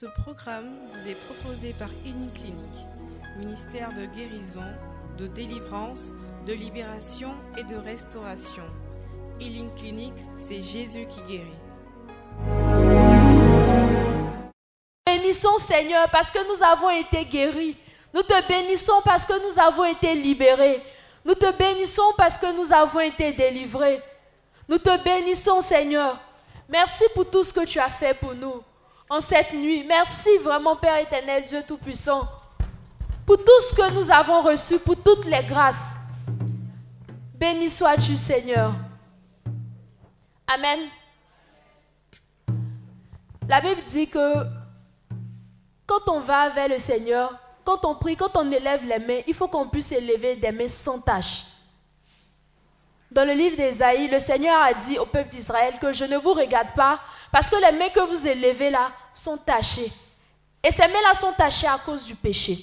Ce 0.00 0.06
programme 0.06 0.76
vous 0.92 1.08
est 1.08 1.16
proposé 1.26 1.72
par 1.76 1.88
Uniclinique, 2.06 2.86
ministère 3.36 3.92
de 3.94 4.04
guérison, 4.04 4.62
de 5.18 5.26
délivrance, 5.26 6.12
de 6.46 6.52
libération 6.52 7.34
et 7.56 7.64
de 7.64 7.74
restauration. 7.74 8.62
Healing 9.40 9.74
Clinic, 9.74 10.12
c'est 10.36 10.62
Jésus 10.62 11.08
qui 11.08 11.20
guérit. 11.22 11.58
Bénissons 15.04 15.58
Seigneur 15.58 16.08
parce 16.12 16.30
que 16.30 16.46
nous 16.46 16.62
avons 16.62 16.90
été 16.90 17.24
guéris. 17.24 17.76
Nous 18.14 18.22
te 18.22 18.46
bénissons 18.46 19.02
parce 19.04 19.26
que 19.26 19.32
nous 19.32 19.60
avons 19.60 19.84
été 19.84 20.14
libérés. 20.14 20.80
Nous 21.24 21.34
te 21.34 21.50
bénissons 21.58 22.12
parce 22.16 22.38
que 22.38 22.56
nous 22.56 22.72
avons 22.72 23.00
été 23.00 23.32
délivrés. 23.32 24.00
Nous 24.68 24.78
te 24.78 25.02
bénissons 25.02 25.60
Seigneur. 25.60 26.20
Merci 26.68 27.02
pour 27.16 27.28
tout 27.28 27.42
ce 27.42 27.52
que 27.52 27.64
tu 27.64 27.80
as 27.80 27.90
fait 27.90 28.14
pour 28.14 28.36
nous 28.36 28.62
en 29.10 29.20
cette 29.20 29.52
nuit. 29.52 29.84
Merci 29.86 30.36
vraiment 30.38 30.76
Père 30.76 30.98
éternel, 30.98 31.44
Dieu 31.44 31.62
Tout-Puissant, 31.66 32.28
pour 33.26 33.38
tout 33.38 33.60
ce 33.68 33.74
que 33.74 33.92
nous 33.92 34.10
avons 34.10 34.42
reçu, 34.42 34.78
pour 34.78 34.96
toutes 35.02 35.24
les 35.24 35.42
grâces. 35.44 35.94
Béni 37.34 37.70
sois-tu 37.70 38.16
Seigneur. 38.16 38.74
Amen. 40.46 40.88
La 43.48 43.60
Bible 43.60 43.82
dit 43.86 44.08
que 44.08 44.44
quand 45.86 46.08
on 46.08 46.20
va 46.20 46.50
vers 46.50 46.68
le 46.68 46.78
Seigneur, 46.78 47.32
quand 47.64 47.84
on 47.84 47.94
prie, 47.94 48.16
quand 48.16 48.36
on 48.36 48.50
élève 48.50 48.84
les 48.84 48.98
mains, 48.98 49.20
il 49.26 49.34
faut 49.34 49.48
qu'on 49.48 49.68
puisse 49.68 49.92
élever 49.92 50.36
des 50.36 50.52
mains 50.52 50.68
sans 50.68 51.00
tache. 51.00 51.44
Dans 53.10 53.24
le 53.24 53.32
livre 53.32 53.56
d'Ésaïe, 53.56 54.08
le 54.08 54.18
Seigneur 54.18 54.60
a 54.60 54.74
dit 54.74 54.98
au 54.98 55.06
peuple 55.06 55.30
d'Israël 55.30 55.74
que 55.80 55.94
je 55.94 56.04
ne 56.04 56.18
vous 56.18 56.34
regarde 56.34 56.74
pas 56.74 57.00
parce 57.32 57.48
que 57.48 57.56
les 57.56 57.78
mains 57.78 57.88
que 57.88 58.00
vous 58.00 58.26
élevez 58.26 58.70
là 58.70 58.90
sont 59.18 59.36
tachées. 59.36 59.92
Et 60.62 60.70
ces 60.70 60.82
mains-là 60.82 61.14
sont 61.14 61.32
tachées 61.32 61.66
à 61.66 61.78
cause 61.78 62.04
du 62.04 62.14
péché. 62.14 62.58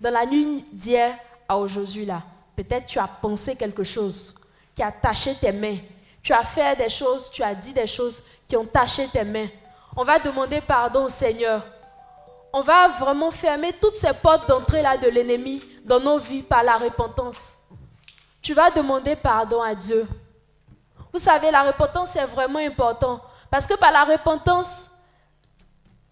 Dans 0.00 0.10
la 0.10 0.26
nuit 0.26 0.64
d'hier 0.72 1.16
à 1.48 1.56
aujourd'hui 1.56 2.04
là, 2.04 2.22
peut-être 2.56 2.86
tu 2.86 2.98
as 2.98 3.08
pensé 3.08 3.56
quelque 3.56 3.84
chose 3.84 4.34
qui 4.74 4.82
a 4.82 4.90
taché 4.90 5.34
tes 5.34 5.52
mains. 5.52 5.76
Tu 6.22 6.32
as 6.32 6.42
fait 6.42 6.76
des 6.76 6.88
choses, 6.88 7.30
tu 7.30 7.42
as 7.42 7.54
dit 7.54 7.72
des 7.72 7.86
choses 7.86 8.22
qui 8.48 8.56
ont 8.56 8.64
taché 8.64 9.08
tes 9.08 9.24
mains. 9.24 9.48
On 9.96 10.04
va 10.04 10.18
demander 10.18 10.60
pardon 10.60 11.04
au 11.04 11.08
Seigneur. 11.08 11.64
On 12.52 12.60
va 12.60 12.88
vraiment 12.88 13.30
fermer 13.30 13.72
toutes 13.80 13.96
ces 13.96 14.12
portes 14.12 14.48
d'entrée 14.48 14.82
là 14.82 14.96
de 14.96 15.08
l'ennemi 15.08 15.62
dans 15.84 16.00
nos 16.00 16.18
vies 16.18 16.42
par 16.42 16.62
la 16.62 16.76
repentance 16.76 17.56
tu 18.42 18.54
vas 18.54 18.70
demander 18.70 19.14
pardon 19.14 19.62
à 19.62 19.74
Dieu. 19.74 20.06
Vous 21.12 21.20
savez, 21.20 21.50
la 21.50 21.62
repentance 21.62 22.16
est 22.16 22.26
vraiment 22.26 22.58
important 22.58 23.20
parce 23.50 23.66
que 23.66 23.74
par 23.74 23.92
la 23.92 24.04
repentance, 24.04 24.88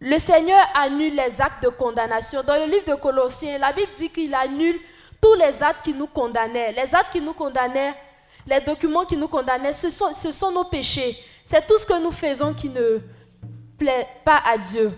le 0.01 0.19
Seigneur 0.19 0.65
annule 0.75 1.15
les 1.15 1.41
actes 1.41 1.63
de 1.63 1.69
condamnation. 1.69 2.43
Dans 2.43 2.57
le 2.57 2.71
livre 2.71 2.87
de 2.87 2.95
Colossiens, 2.95 3.59
la 3.59 3.73
Bible 3.73 3.93
dit 3.97 4.11
qu'il 4.11 4.35
annule 4.35 4.79
tous 5.21 5.35
les 5.35 5.63
actes 5.63 5.85
qui 5.85 5.93
nous 5.95 6.07
condamnaient. 6.07 6.73
Les 6.73 6.95
actes 6.95 7.13
qui 7.13 7.21
nous 7.21 7.35
condamnaient, 7.35 7.95
les 8.47 8.61
documents 8.61 9.05
qui 9.05 9.17
nous 9.17 9.29
condamnaient, 9.29 9.73
ce 9.73 9.91
sont, 9.91 10.13
ce 10.13 10.33
sont 10.33 10.51
nos 10.51 10.65
péchés. 10.65 11.19
C'est 11.45 11.67
tout 11.67 11.79
ce 11.79 11.85
que 11.87 12.01
nous 12.03 12.13
faisons 12.13 12.55
qui 12.55 12.69
ne 12.69 12.99
plaît 13.79 14.09
pas 14.25 14.41
à 14.47 14.57
Dieu. 14.57 14.93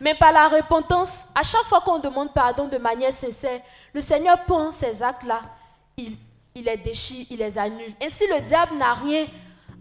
Mais 0.00 0.14
par 0.14 0.32
la 0.32 0.48
repentance, 0.48 1.24
à 1.34 1.44
chaque 1.44 1.64
fois 1.66 1.80
qu'on 1.80 2.00
demande 2.00 2.34
pardon 2.34 2.66
de 2.66 2.78
manière 2.78 3.12
sincère, 3.12 3.60
le 3.94 4.00
Seigneur 4.00 4.42
prend 4.44 4.72
ces 4.72 5.02
actes-là, 5.02 5.42
il 5.96 6.16
il 6.54 6.64
les 6.64 6.76
déchire, 6.76 7.26
il 7.30 7.38
les 7.38 7.56
annule. 7.58 7.94
Ainsi, 8.02 8.24
le 8.26 8.40
diable 8.40 8.76
n'a 8.76 8.94
rien 8.94 9.26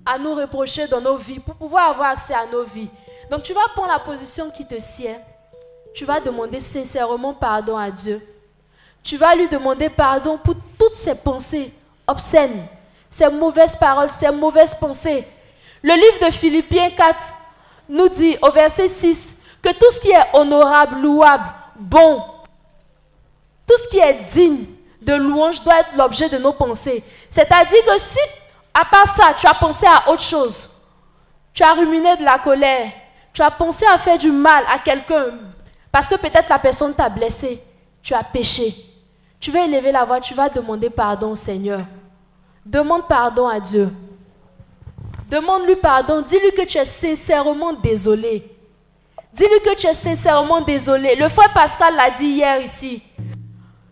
à 0.05 0.17
nous 0.17 0.33
reprocher 0.33 0.87
dans 0.87 1.01
nos 1.01 1.17
vies 1.17 1.39
pour 1.39 1.55
pouvoir 1.55 1.89
avoir 1.91 2.11
accès 2.11 2.33
à 2.33 2.45
nos 2.45 2.63
vies. 2.63 2.89
Donc, 3.31 3.43
tu 3.43 3.53
vas 3.53 3.69
prendre 3.73 3.87
la 3.87 3.99
position 3.99 4.51
qui 4.51 4.65
te 4.65 4.77
sied. 4.77 5.15
Tu 5.95 6.03
vas 6.03 6.19
demander 6.19 6.59
sincèrement 6.59 7.33
pardon 7.33 7.77
à 7.77 7.89
Dieu. 7.89 8.21
Tu 9.01 9.15
vas 9.15 9.33
lui 9.33 9.47
demander 9.47 9.89
pardon 9.89 10.37
pour 10.37 10.55
toutes 10.77 10.95
ses 10.95 11.15
pensées 11.15 11.73
obscènes, 12.05 12.67
ses 13.09 13.29
mauvaises 13.29 13.77
paroles, 13.77 14.09
ses 14.09 14.29
mauvaises 14.31 14.75
pensées. 14.75 15.25
Le 15.81 15.93
livre 15.93 16.27
de 16.27 16.31
Philippiens 16.33 16.89
4 16.91 17.17
nous 17.87 18.09
dit 18.09 18.37
au 18.41 18.51
verset 18.51 18.89
6 18.89 19.37
que 19.61 19.69
tout 19.69 19.89
ce 19.91 20.01
qui 20.01 20.11
est 20.11 20.27
honorable, 20.33 20.99
louable, 21.01 21.45
bon, 21.79 22.21
tout 23.65 23.77
ce 23.77 23.87
qui 23.87 23.99
est 23.99 24.25
digne, 24.25 24.65
de 25.01 25.13
louange 25.13 25.63
doit 25.63 25.79
être 25.79 25.95
l'objet 25.97 26.29
de 26.29 26.37
nos 26.37 26.53
pensées. 26.53 27.03
C'est-à-dire 27.29 27.83
que 27.85 27.97
si, 27.97 28.19
à 28.73 28.85
part 28.85 29.07
ça, 29.07 29.33
tu 29.39 29.47
as 29.47 29.53
pensé 29.53 29.85
à 29.87 30.09
autre 30.11 30.21
chose, 30.21 30.69
tu 31.53 31.63
as 31.63 31.73
ruminé 31.73 32.17
de 32.17 32.23
la 32.23 32.37
colère, 32.37 32.91
tu 33.33 33.41
as 33.41 33.51
pensé 33.51 33.85
à 33.85 33.97
faire 33.97 34.17
du 34.17 34.31
mal 34.31 34.63
à 34.71 34.79
quelqu'un, 34.79 35.25
parce 35.91 36.07
que 36.07 36.15
peut-être 36.15 36.49
la 36.49 36.59
personne 36.59 36.93
t'a 36.93 37.09
blessé, 37.09 37.61
tu 38.01 38.13
as 38.13 38.23
péché. 38.23 38.75
Tu 39.39 39.51
vas 39.51 39.65
élever 39.65 39.91
la 39.91 40.05
voix, 40.05 40.19
tu 40.19 40.33
vas 40.33 40.49
demander 40.49 40.89
pardon 40.89 41.31
au 41.31 41.35
Seigneur. 41.35 41.81
Demande 42.65 43.07
pardon 43.07 43.47
à 43.47 43.59
Dieu. 43.59 43.89
Demande-lui 45.27 45.77
pardon. 45.77 46.21
Dis-lui 46.21 46.51
que 46.51 46.65
tu 46.65 46.77
es 46.77 46.85
sincèrement 46.85 47.73
désolé. 47.73 48.47
Dis-lui 49.33 49.59
que 49.61 49.75
tu 49.75 49.87
es 49.87 49.93
sincèrement 49.93 50.61
désolé. 50.61 51.15
Le 51.15 51.27
frère 51.29 51.51
Pascal 51.53 51.95
l'a 51.95 52.11
dit 52.11 52.27
hier 52.27 52.61
ici 52.61 53.01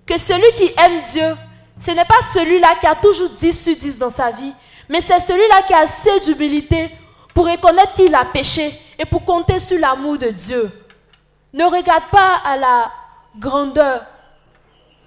que 0.06 0.18
celui 0.20 0.52
qui 0.54 0.72
aime 0.78 1.02
Dieu, 1.04 1.36
ce 1.80 1.92
n'est 1.92 2.06
pas 2.06 2.22
celui-là 2.34 2.76
qui 2.80 2.88
a 2.88 2.96
toujours 2.96 3.30
10 3.30 3.64
sur 3.64 3.76
10 3.76 3.98
dans 3.98 4.10
sa 4.10 4.32
vie, 4.32 4.54
mais 4.90 5.02
c'est 5.02 5.20
celui-là 5.20 5.62
qui 5.66 5.74
a 5.74 5.80
assez 5.80 6.20
d'humilité 6.20 6.92
pour 7.34 7.48
reconnaître 7.48 7.94
qu'il 7.94 8.14
a 8.16 8.26
péché 8.26 8.80
et 8.98 9.06
pour 9.06 9.24
compter 9.24 9.60
sur 9.60 9.80
l'amour 9.80 10.18
de 10.18 10.30
Dieu. 10.30 10.72
Ne 11.54 11.64
regarde 11.66 12.10
pas 12.12 12.36
à 12.44 12.58
la 12.58 12.92
grandeur, 13.38 14.06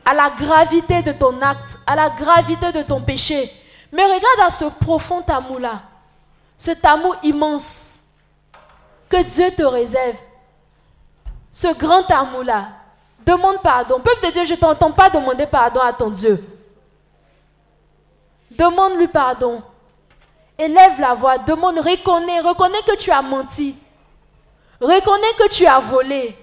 à 0.05 0.15
la 0.15 0.31
gravité 0.31 1.03
de 1.03 1.13
ton 1.13 1.41
acte, 1.41 1.79
à 1.87 1.95
la 1.95 2.11
gravité 2.11 2.73
de 2.73 2.83
ton 2.83 3.01
péché, 3.03 3.51
mais 3.93 4.05
regarde 4.05 4.41
à 4.47 4.51
ce 4.51 4.65
profond 4.65 5.23
amour-là, 5.27 5.83
cet 6.57 6.85
amour 6.85 7.17
immense 7.23 8.03
que 9.09 9.23
Dieu 9.23 9.51
te 9.51 9.63
réserve, 9.63 10.17
ce 11.53 11.73
grand 11.75 12.11
amour-là. 12.11 12.69
Demande 13.25 13.63
pardon. 13.63 14.01
Peuple 14.01 14.27
de 14.27 14.33
Dieu, 14.33 14.45
je 14.45 14.55
ne 14.55 14.59
t'entends 14.59 14.91
pas 14.91 15.11
demander 15.11 15.47
pardon 15.47 15.81
à 15.81 15.93
ton 15.93 16.11
Dieu. 16.11 16.43
Demande-lui 18.51 19.09
pardon. 19.09 19.63
Élève 20.63 21.01
la 21.01 21.15
voix. 21.15 21.39
Demande, 21.39 21.81
reconnais, 21.81 22.39
reconnais 22.39 22.83
que 22.87 22.95
tu 22.95 23.11
as 23.11 23.21
menti. 23.21 23.77
Reconnais 24.81 25.35
que 25.37 25.49
tu 25.49 25.67
as 25.67 25.81
volé. 25.81 26.37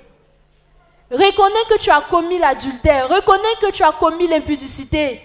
Reconnais 1.10 1.66
que 1.70 1.78
tu 1.78 1.90
as 1.90 2.02
commis 2.02 2.38
l'adultère. 2.38 3.08
Reconnais 3.08 3.56
que 3.62 3.72
tu 3.72 3.82
as 3.82 3.94
commis 3.94 4.28
l'impudicité, 4.28 5.22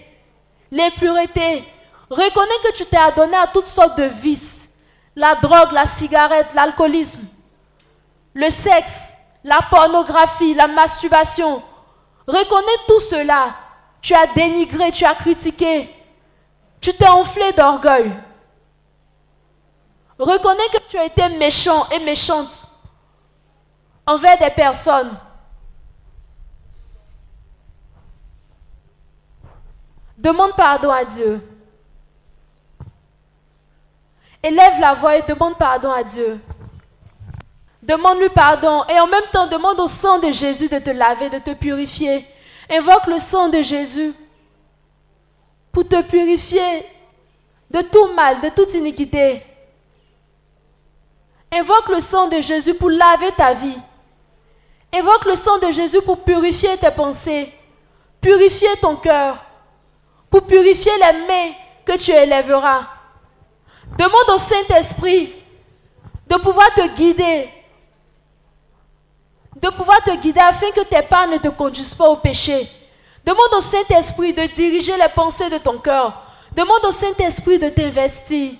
l'impureté. 0.71 1.67
Reconnais 2.09 2.59
que 2.63 2.71
tu 2.71 2.85
t'es 2.85 2.95
adonné 2.95 3.35
à 3.35 3.47
toutes 3.47 3.67
sortes 3.67 3.97
de 3.97 4.05
vices. 4.05 4.69
La 5.13 5.35
drogue, 5.35 5.73
la 5.73 5.83
cigarette, 5.83 6.47
l'alcoolisme, 6.53 7.25
le 8.33 8.49
sexe, 8.49 9.13
la 9.43 9.59
pornographie, 9.69 10.53
la 10.53 10.67
masturbation. 10.67 11.61
Reconnais 12.25 12.81
tout 12.87 13.01
cela. 13.01 13.55
Tu 14.01 14.13
as 14.13 14.27
dénigré, 14.27 14.91
tu 14.91 15.03
as 15.03 15.15
critiqué. 15.15 15.89
Tu 16.79 16.93
t'es 16.93 17.07
enflé 17.09 17.51
d'orgueil. 17.51 18.13
Reconnais 20.17 20.69
que 20.71 20.89
tu 20.89 20.97
as 20.97 21.05
été 21.05 21.27
méchant 21.29 21.89
et 21.89 21.99
méchante 21.99 22.67
envers 24.05 24.37
des 24.37 24.49
personnes. 24.51 25.17
Demande 30.17 30.55
pardon 30.55 30.89
à 30.89 31.03
Dieu. 31.03 31.41
Élève 34.41 34.79
la 34.79 34.93
voix 34.93 35.17
et 35.17 35.21
demande 35.23 35.57
pardon 35.57 35.91
à 35.91 36.03
Dieu. 36.03 36.39
Demande-lui 37.83 38.29
pardon 38.29 38.83
et 38.89 38.99
en 38.99 39.07
même 39.07 39.25
temps 39.31 39.47
demande 39.47 39.79
au 39.79 39.87
sang 39.87 40.17
de 40.19 40.31
Jésus 40.31 40.69
de 40.69 40.79
te 40.79 40.89
laver, 40.89 41.29
de 41.29 41.39
te 41.39 41.53
purifier. 41.53 42.25
Invoque 42.69 43.07
le 43.07 43.19
sang 43.19 43.49
de 43.49 43.61
Jésus 43.61 44.13
pour 45.71 45.87
te 45.87 46.01
purifier 46.03 46.85
de 47.69 47.81
tout 47.81 48.13
mal, 48.15 48.39
de 48.39 48.49
toute 48.49 48.73
iniquité. 48.73 49.43
Invoque 51.55 51.87
le 51.87 52.01
sang 52.01 52.27
de 52.27 52.41
Jésus 52.41 52.73
pour 52.73 52.89
laver 52.89 53.31
ta 53.31 53.53
vie. 53.53 53.77
Invoque 54.93 55.23
le 55.23 55.35
sang 55.35 55.57
de 55.57 55.71
Jésus 55.71 56.01
pour 56.01 56.21
purifier 56.21 56.77
tes 56.77 56.91
pensées, 56.91 57.53
purifier 58.19 58.75
ton 58.81 58.97
cœur, 58.97 59.37
pour 60.29 60.45
purifier 60.45 60.91
les 60.97 61.25
mains 61.25 61.53
que 61.85 61.95
tu 61.97 62.11
élèveras. 62.11 62.87
Demande 63.97 64.29
au 64.33 64.37
Saint-Esprit 64.37 65.33
de 66.27 66.35
pouvoir 66.35 66.73
te 66.73 66.93
guider, 66.93 67.47
de 69.55 69.69
pouvoir 69.69 70.03
te 70.03 70.13
guider 70.17 70.41
afin 70.41 70.71
que 70.71 70.83
tes 70.83 71.03
pas 71.03 71.25
ne 71.25 71.37
te 71.37 71.47
conduisent 71.47 71.93
pas 71.93 72.09
au 72.09 72.17
péché. 72.17 72.69
Demande 73.25 73.53
au 73.57 73.61
Saint-Esprit 73.61 74.33
de 74.33 74.45
diriger 74.47 74.97
les 74.97 75.09
pensées 75.15 75.49
de 75.49 75.57
ton 75.57 75.77
cœur. 75.77 76.21
Demande 76.51 76.83
au 76.83 76.91
Saint-Esprit 76.91 77.59
de 77.59 77.69
t'investir. 77.69 78.55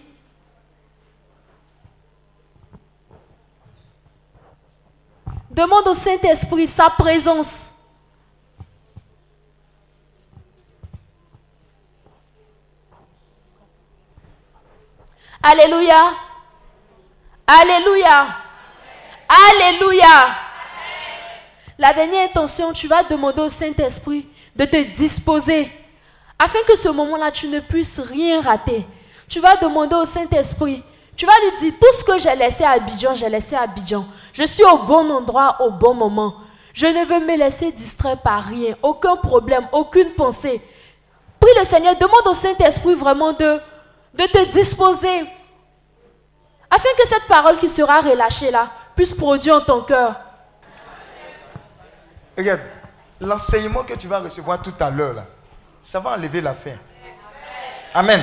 Demande 5.55 5.87
au 5.87 5.93
Saint-Esprit 5.93 6.67
sa 6.67 6.89
présence. 6.89 7.71
Alléluia. 15.41 16.11
Alléluia. 17.47 18.27
Alléluia. 19.49 20.35
La 21.77 21.93
dernière 21.93 22.29
intention, 22.29 22.73
tu 22.73 22.89
vas 22.89 23.03
demander 23.03 23.43
au 23.43 23.47
Saint-Esprit 23.47 24.27
de 24.57 24.65
te 24.65 24.83
disposer 24.91 25.71
afin 26.37 26.59
que 26.67 26.75
ce 26.75 26.89
moment-là, 26.89 27.31
tu 27.31 27.47
ne 27.47 27.61
puisses 27.61 28.01
rien 28.01 28.41
rater. 28.41 28.85
Tu 29.29 29.39
vas 29.39 29.55
demander 29.55 29.95
au 29.95 30.05
Saint-Esprit, 30.05 30.83
tu 31.15 31.25
vas 31.25 31.33
lui 31.43 31.57
dire, 31.57 31.73
tout 31.79 31.91
ce 31.97 32.03
que 32.03 32.17
j'ai 32.17 32.35
laissé 32.35 32.63
à 32.63 32.71
Abidjan, 32.71 33.15
j'ai 33.15 33.29
laissé 33.29 33.55
à 33.55 33.61
Abidjan. 33.61 34.05
Je 34.33 34.43
suis 34.43 34.65
au 34.65 34.79
bon 34.79 35.09
endroit, 35.09 35.57
au 35.61 35.71
bon 35.71 35.93
moment. 35.93 36.35
Je 36.73 36.87
ne 36.87 37.05
veux 37.05 37.25
me 37.25 37.37
laisser 37.37 37.71
distraire 37.71 38.17
par 38.17 38.43
rien, 38.43 38.75
aucun 38.83 39.15
problème, 39.15 39.65
aucune 39.71 40.13
pensée. 40.13 40.61
Prie 41.39 41.51
le 41.57 41.63
Seigneur, 41.63 41.95
demande 41.95 42.27
au 42.27 42.33
Saint-Esprit 42.33 42.95
vraiment 42.95 43.31
de, 43.31 43.61
te 44.17 44.51
disposer 44.51 45.25
afin 46.69 46.89
que 46.97 47.07
cette 47.07 47.27
parole 47.27 47.57
qui 47.59 47.69
sera 47.69 48.01
relâchée 48.01 48.51
là 48.51 48.69
puisse 48.95 49.13
produire 49.13 49.55
en 49.55 49.61
ton 49.61 49.81
cœur. 49.83 50.15
Regarde, 52.37 52.61
l'enseignement 53.21 53.83
que 53.83 53.93
tu 53.93 54.07
vas 54.07 54.19
recevoir 54.19 54.61
tout 54.61 54.73
à 54.77 54.89
l'heure 54.89 55.13
là, 55.13 55.25
ça 55.81 56.01
va 56.01 56.11
enlever 56.17 56.41
la 56.41 56.53
faim. 56.53 56.75
Amen. 57.93 58.21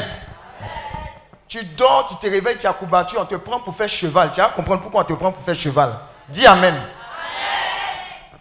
Tu 1.52 1.62
dors, 1.76 2.06
tu 2.06 2.16
te 2.16 2.32
réveilles, 2.32 2.56
tu 2.56 2.66
as 2.66 2.72
combattu, 2.72 3.18
on 3.18 3.26
te 3.26 3.34
prend 3.34 3.60
pour 3.60 3.76
faire 3.76 3.86
cheval. 3.86 4.32
Tu 4.32 4.40
vas 4.40 4.48
comprendre 4.48 4.80
pourquoi 4.80 5.02
on 5.02 5.04
te 5.04 5.12
prend 5.12 5.30
pour 5.30 5.44
faire 5.44 5.54
cheval. 5.54 5.92
Dis 6.26 6.46
Amen. 6.46 6.74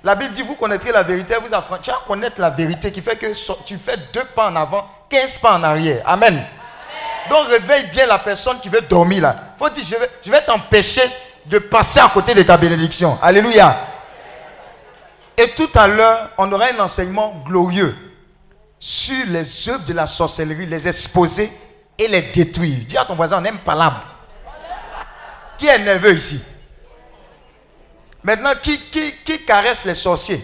La 0.02 0.16
Bible 0.16 0.32
dit, 0.32 0.42
vous 0.44 0.56
connaîtrez 0.56 0.94
la 0.94 1.04
vérité, 1.04 1.36
vous 1.46 1.54
affrontez. 1.54 1.82
Tu 1.84 1.92
vas 1.92 2.00
connaître 2.08 2.40
la 2.40 2.50
vérité 2.50 2.90
qui 2.90 3.02
fait 3.02 3.18
que 3.18 3.26
tu 3.66 3.78
fais 3.78 3.98
deux 4.14 4.24
pas 4.34 4.50
en 4.50 4.56
avant, 4.56 4.88
15 5.10 5.40
pas 5.40 5.58
en 5.58 5.64
arrière. 5.64 6.04
Amen. 6.06 6.42
Donc 7.30 7.50
réveille 7.50 7.88
bien 7.88 8.08
la 8.08 8.18
personne 8.18 8.62
qui 8.62 8.70
veut 8.70 8.80
dormir 8.80 9.24
là. 9.24 9.36
faut 9.60 9.68
dire, 9.68 9.84
je 9.84 9.96
vais, 9.98 10.10
je 10.26 10.32
vais 10.32 10.46
t'empêcher 10.46 11.04
de 11.46 11.60
passer 11.60 12.00
à 12.00 12.08
côté 12.08 12.34
de 12.34 12.44
ta 12.44 12.56
bénédiction. 12.56 13.20
Alléluia. 13.22 13.88
Et 15.36 15.50
tout 15.50 15.70
à 15.76 15.86
l'heure, 15.86 16.30
on 16.38 16.50
aura 16.50 16.68
un 16.68 16.80
enseignement 16.80 17.44
glorieux 17.46 17.94
sur 18.80 19.26
les 19.28 19.68
œuvres 19.68 19.84
de 19.84 19.92
la 19.92 20.06
sorcellerie, 20.06 20.66
les 20.66 20.88
exposer 20.88 21.52
et 22.02 22.08
les 22.08 22.22
détruire. 22.24 22.78
Dis 22.88 22.98
à 22.98 23.06
ton 23.06 23.16
voisin, 23.16 23.38
on 23.38 23.42
n'aime 23.42 23.60
pas 23.60 23.76
l'âme. 23.76 24.00
Qui 25.58 25.68
est 25.68 25.78
nerveux 25.78 26.16
ici? 26.16 26.42
Maintenant, 28.24 28.54
qui, 28.62 28.80
qui, 28.80 29.46
caresse 29.46 29.86
les 29.86 29.94
sorciers? 29.94 30.44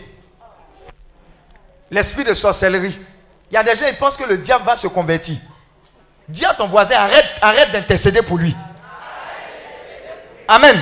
L'esprit 1.90 2.24
de 2.24 2.34
sorcellerie. 2.34 3.00
Il 3.50 3.54
y 3.54 3.58
a 3.58 3.64
des 3.64 3.76
gens 3.76 3.88
qui 3.88 3.94
pensent 3.94 4.18
que 4.18 4.26
le 4.26 4.38
diable 4.38 4.66
va 4.66 4.76
se 4.76 4.88
convertir. 4.88 5.38
Dis 6.28 6.46
à 6.46 6.54
ton 6.54 6.68
voisin, 6.68 6.96
arrête, 6.98 7.26
arrête 7.42 7.72
d'intercéder 7.72 8.22
pour 8.22 8.38
lui. 8.38 8.56
Amen. 10.48 10.80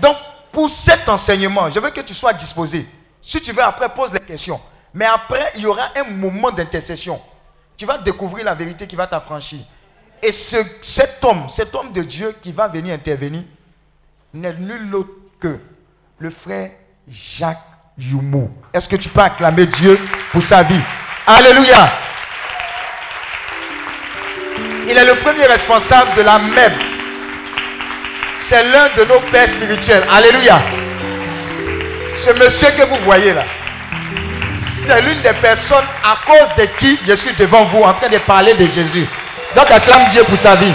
Donc, 0.00 0.16
pour 0.52 0.70
cet 0.70 1.08
enseignement, 1.08 1.68
je 1.68 1.80
veux 1.80 1.90
que 1.90 2.00
tu 2.00 2.14
sois 2.14 2.32
disposé. 2.32 2.86
Si 3.20 3.40
tu 3.40 3.52
veux, 3.52 3.62
après, 3.62 3.88
pose 3.88 4.12
les 4.12 4.20
questions. 4.20 4.60
Mais 4.92 5.06
après, 5.06 5.52
il 5.56 5.62
y 5.62 5.66
aura 5.66 5.90
un 5.96 6.04
moment 6.04 6.50
d'intercession. 6.50 7.20
Tu 7.76 7.84
vas 7.84 7.98
découvrir 7.98 8.44
la 8.44 8.54
vérité 8.54 8.86
qui 8.86 8.94
va 8.94 9.06
t'affranchir. 9.06 9.60
Et 10.26 10.32
ce, 10.32 10.56
cet 10.80 11.22
homme, 11.22 11.50
cet 11.50 11.74
homme 11.74 11.92
de 11.92 12.00
Dieu 12.02 12.34
qui 12.40 12.50
va 12.50 12.66
venir 12.66 12.94
intervenir, 12.94 13.42
n'est 14.32 14.54
nul 14.54 14.94
autre 14.94 15.10
que 15.38 15.58
le 16.18 16.30
frère 16.30 16.70
Jacques 17.06 17.58
Youmou. 17.98 18.50
Est-ce 18.72 18.88
que 18.88 18.96
tu 18.96 19.10
peux 19.10 19.20
acclamer 19.20 19.66
Dieu 19.66 20.00
pour 20.32 20.42
sa 20.42 20.62
vie? 20.62 20.80
Alléluia. 21.26 21.92
Il 24.88 24.96
est 24.96 25.04
le 25.04 25.14
premier 25.16 25.44
responsable 25.44 26.14
de 26.16 26.22
la 26.22 26.38
MEB. 26.38 26.72
C'est 28.36 28.64
l'un 28.64 28.88
de 28.96 29.04
nos 29.06 29.20
pères 29.30 29.48
spirituels. 29.48 30.04
Alléluia. 30.10 30.58
Ce 32.16 32.30
monsieur 32.30 32.68
que 32.70 32.88
vous 32.88 33.04
voyez 33.04 33.34
là, 33.34 33.44
c'est 34.58 35.02
l'une 35.02 35.20
des 35.20 35.34
personnes 35.34 35.84
à 36.02 36.18
cause 36.24 36.54
de 36.56 36.64
qui 36.78 36.98
je 37.06 37.12
suis 37.12 37.34
devant 37.34 37.66
vous 37.66 37.82
en 37.82 37.92
train 37.92 38.08
de 38.08 38.18
parler 38.18 38.54
de 38.54 38.66
Jésus. 38.66 39.06
Donc 39.54 39.70
acclame 39.70 40.08
Dieu 40.10 40.24
pour 40.24 40.36
sa 40.36 40.54
vie. 40.56 40.72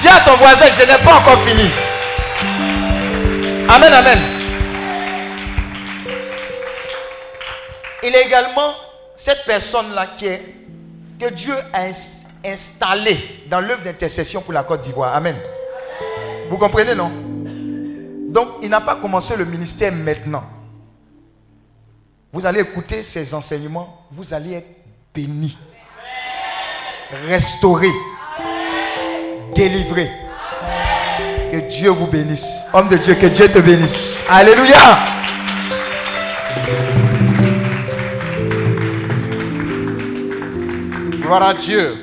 Dis 0.00 0.08
à 0.08 0.20
ton 0.20 0.36
voisin, 0.36 0.66
je 0.66 0.86
n'ai 0.86 1.04
pas 1.04 1.16
encore 1.16 1.38
fini. 1.40 1.70
Amen, 3.68 3.92
amen. 3.92 4.18
Il 8.02 8.14
est 8.14 8.26
également 8.26 8.74
cette 9.16 9.44
personne-là 9.44 10.06
qui 10.16 10.26
est, 10.26 10.42
que 11.20 11.28
Dieu 11.30 11.54
a 11.72 11.86
installée 12.44 13.44
dans 13.50 13.60
l'œuvre 13.60 13.82
d'intercession 13.82 14.40
pour 14.40 14.52
la 14.52 14.62
Côte 14.62 14.80
d'Ivoire. 14.82 15.14
Amen. 15.14 15.36
Vous 16.48 16.56
comprenez, 16.56 16.94
non? 16.94 17.10
Donc, 18.30 18.48
il 18.62 18.70
n'a 18.70 18.80
pas 18.80 18.96
commencé 18.96 19.36
le 19.36 19.44
ministère 19.44 19.92
maintenant. 19.92 20.44
Vous 22.32 22.46
allez 22.46 22.60
écouter 22.60 23.02
ses 23.02 23.34
enseignements, 23.34 24.06
vous 24.10 24.32
allez 24.32 24.54
être 24.54 24.77
bénis, 25.18 25.56
restaurés, 27.26 27.92
délivrés. 29.52 30.10
Que 31.50 31.68
Dieu 31.68 31.90
vous 31.90 32.06
bénisse. 32.06 32.60
Homme 32.72 32.88
de 32.88 32.98
Dieu, 32.98 33.14
que 33.14 33.26
Dieu 33.26 33.48
te 33.48 33.58
bénisse. 33.58 34.22
Alléluia. 34.28 35.04
Gloire 41.20 41.42
à 41.42 41.54
Dieu. 41.54 41.96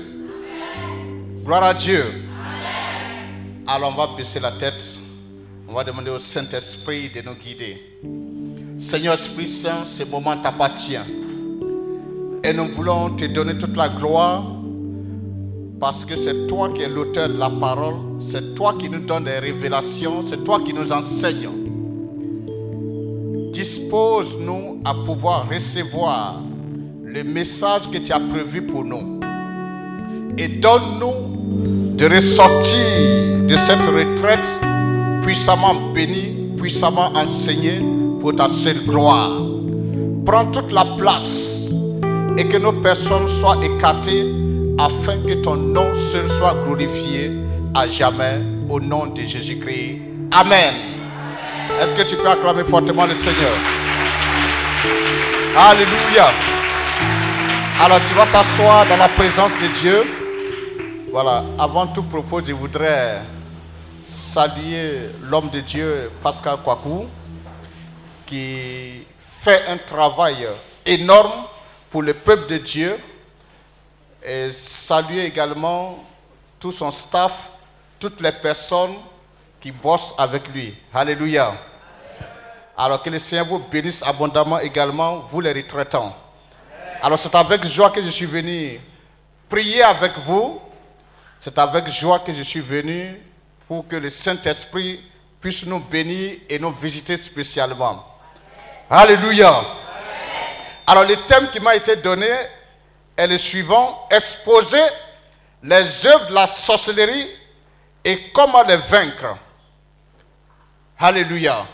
Gloire 1.46 1.64
à 1.64 1.74
Dieu. 1.74 2.04
Alors 3.66 3.94
on 3.94 3.96
va 3.96 4.18
baisser 4.18 4.42
la 4.42 4.52
tête. 4.54 4.84
On 5.70 5.74
va 5.74 5.86
demander 5.86 6.12
au 6.12 6.20
Saint-Esprit 6.20 7.10
de 7.10 7.22
nous 7.22 7.36
guider. 7.36 7.82
Seigneur 8.80 9.14
Esprit 9.14 9.48
Saint, 9.48 9.86
ce 9.86 10.04
moment 10.04 10.36
t'appartient. 10.36 11.25
Et 12.47 12.53
nous 12.53 12.68
voulons 12.75 13.09
te 13.15 13.25
donner 13.25 13.57
toute 13.57 13.75
la 13.75 13.89
gloire 13.89 14.44
parce 15.80 16.06
que 16.06 16.15
c'est 16.15 16.45
toi 16.45 16.69
qui 16.69 16.83
es 16.83 16.88
l'auteur 16.88 17.27
de 17.27 17.39
la 17.39 17.50
parole. 17.50 17.95
C'est 18.31 18.53
toi 18.53 18.75
qui 18.77 18.88
nous 18.88 19.00
donne 19.00 19.24
des 19.24 19.39
révélations. 19.39 20.24
C'est 20.30 20.44
toi 20.44 20.62
qui 20.63 20.71
nous 20.71 20.92
enseigne. 20.92 21.49
Dispose-nous 23.52 24.80
à 24.85 24.94
pouvoir 24.94 25.49
recevoir 25.52 26.40
le 27.04 27.23
message 27.23 27.90
que 27.90 27.97
tu 27.97 28.11
as 28.11 28.19
prévu 28.19 28.61
pour 28.61 28.83
nous 28.83 29.19
et 30.37 30.47
donne-nous 30.47 31.95
de 31.97 32.06
ressortir 32.06 33.47
de 33.47 33.56
cette 33.57 33.85
retraite 33.87 34.45
puissamment 35.23 35.94
bénie, 35.95 36.54
puissamment 36.57 37.11
enseignée 37.16 37.80
pour 38.19 38.35
ta 38.35 38.49
seule 38.49 38.85
gloire. 38.85 39.31
Prends 40.23 40.45
toute 40.52 40.71
la 40.71 40.85
place 40.95 41.44
et 42.37 42.47
que 42.47 42.57
nos 42.57 42.73
personnes 42.73 43.27
soient 43.27 43.57
écartées 43.63 44.25
afin 44.77 45.18
que 45.19 45.35
ton 45.42 45.56
nom 45.56 45.94
seul 46.11 46.30
soit 46.37 46.54
glorifié 46.65 47.31
à 47.73 47.87
jamais 47.87 48.42
au 48.69 48.80
nom 48.80 49.07
de 49.07 49.21
Jésus-Christ. 49.21 50.01
Amen. 50.31 50.73
Est-ce 51.81 51.94
que 51.94 52.01
tu 52.07 52.15
peux 52.18 52.27
acclamer 52.27 52.63
fortement 52.65 53.06
le 53.06 53.15
Seigneur? 53.15 53.54
Alléluia. 55.57 56.31
Alors 57.81 57.99
tu 58.07 58.13
vas 58.13 58.25
t'asseoir 58.25 58.85
dans 58.87 58.97
la 58.97 59.07
présence 59.07 59.51
de 59.61 59.80
Dieu. 59.80 60.04
Voilà, 61.11 61.44
avant 61.57 61.87
tout 61.87 62.04
propos, 62.04 62.42
je 62.45 62.51
voudrais 62.51 63.21
saluer 64.06 65.11
l'homme 65.23 65.49
de 65.54 65.61
Dieu, 65.61 66.11
Pascal 66.21 66.57
Kwaku, 66.57 67.06
qui 68.25 69.06
fait 69.39 69.61
un 69.69 69.77
travail 69.77 70.47
énorme 70.85 71.31
pour 71.95 72.04
le 72.04 72.14
peuple 72.14 72.47
de 72.49 72.57
Dieu. 72.57 72.97
Et 74.21 74.52
saluer 74.52 75.23
également 75.23 76.04
tout 76.59 76.73
son 76.73 76.92
staff, 76.92 77.52
toutes 77.97 78.19
les 78.19 78.33
personnes 78.33 78.95
qui 79.61 79.71
bossent 79.71 80.14
avec 80.18 80.45
lui. 80.49 80.75
Alléluia. 80.94 81.56
Alors 82.78 83.02
que 83.02 83.09
le 83.09 83.18
Seigneur 83.18 83.45
vous 83.45 83.59
bénisse 83.59 84.04
abondamment 84.04 84.59
également, 84.59 85.19
vous 85.31 85.40
les 85.40 85.54
retraitants. 85.54 86.14
Alors 87.02 87.18
c'est 87.18 87.33
avec 87.33 87.66
joie 87.66 87.92
que 87.92 88.02
je 88.02 88.09
suis 88.09 88.25
venu 88.25 88.78
prier 89.47 89.81
avec 89.81 90.18
vous 90.25 90.59
c'est 91.40 91.57
avec 91.57 91.87
joie 91.87 92.19
que 92.19 92.33
je 92.33 92.42
suis 92.42 92.59
venu 92.59 93.21
pour 93.69 93.87
que 93.87 93.95
le 93.95 94.09
Saint-Esprit 94.09 94.99
puisse 95.40 95.66
nous 95.66 95.80
bénir 95.80 96.40
et 96.49 96.59
nous 96.59 96.73
visiter 96.73 97.16
spécialement. 97.16 98.04
Alléluia. 98.90 99.84
Alors 100.87 101.04
le 101.04 101.15
thème 101.25 101.49
qui 101.49 101.59
m'a 101.59 101.75
été 101.75 101.95
donné 101.95 102.30
est 103.18 103.27
le 103.27 103.37
suivant, 103.37 104.07
exposer 104.11 104.83
les 105.63 106.06
œuvres 106.06 106.27
de 106.27 106.33
la 106.33 106.47
sorcellerie 106.47 107.30
et 108.04 108.31
comment 108.31 108.63
les 108.63 108.77
vaincre. 108.77 109.37
Alléluia. 110.99 111.65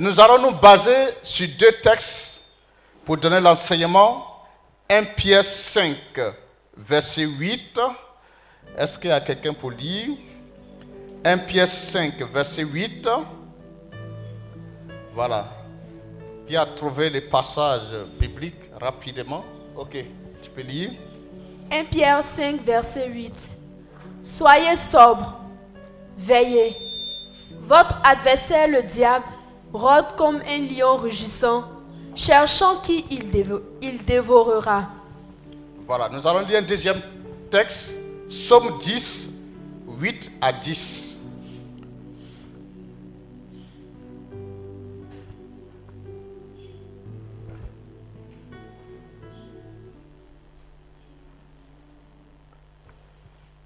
Nous 0.00 0.18
allons 0.20 0.38
nous 0.50 0.58
baser 0.58 1.14
sur 1.22 1.48
deux 1.56 1.72
textes 1.80 2.42
pour 3.04 3.16
donner 3.16 3.40
l'enseignement. 3.40 4.44
1 4.90 5.04
Pierre 5.04 5.44
5, 5.44 5.96
verset 6.76 7.22
8. 7.22 7.78
Est-ce 8.76 8.98
qu'il 8.98 9.10
y 9.10 9.12
a 9.12 9.20
quelqu'un 9.20 9.54
pour 9.54 9.70
lire? 9.70 10.16
1 11.24 11.38
Pierre 11.38 11.68
5, 11.68 12.20
verset 12.32 12.62
8. 12.62 13.08
Voilà. 15.14 15.57
Qui 16.48 16.56
a 16.56 16.64
trouvé 16.64 17.10
les 17.10 17.20
passages 17.20 17.90
bibliques 18.18 18.70
rapidement 18.80 19.44
Ok, 19.76 19.96
tu 20.42 20.50
peux 20.50 20.62
lire. 20.62 20.90
1 21.70 21.84
Pierre 21.84 22.24
5, 22.24 22.62
verset 22.64 23.06
8. 23.08 23.50
Soyez 24.22 24.74
sobres, 24.76 25.38
veillez. 26.16 26.74
Votre 27.60 28.00
adversaire, 28.02 28.66
le 28.66 28.82
diable, 28.82 29.26
rôde 29.72 30.16
comme 30.16 30.40
un 30.48 30.58
lion 30.58 30.96
rugissant, 30.96 31.64
cherchant 32.14 32.80
qui 32.80 33.04
il, 33.10 33.30
dévo- 33.30 33.62
il 33.82 34.02
dévorera. 34.04 34.88
Voilà, 35.86 36.08
nous 36.08 36.26
allons 36.26 36.46
lire 36.46 36.58
un 36.58 36.62
deuxième 36.62 37.00
texte, 37.50 37.94
Somme 38.30 38.78
10, 38.78 39.28
8 39.98 40.32
à 40.40 40.52
10. 40.52 41.07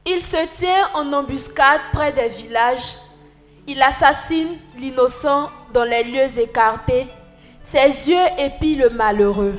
Il 0.04 0.23
se 0.23 0.49
tient 0.50 0.90
en 0.94 1.12
embuscade 1.12 1.80
près 1.92 2.12
des 2.12 2.28
villages. 2.28 2.97
Il 3.68 3.80
assassine 3.80 4.59
l'innocent 4.76 5.49
dans 5.73 5.85
les 5.85 6.02
lieux 6.02 6.38
écartés. 6.40 7.06
Ses 7.62 8.11
yeux 8.11 8.26
épient 8.37 8.78
le 8.78 8.90
malheureux. 8.90 9.54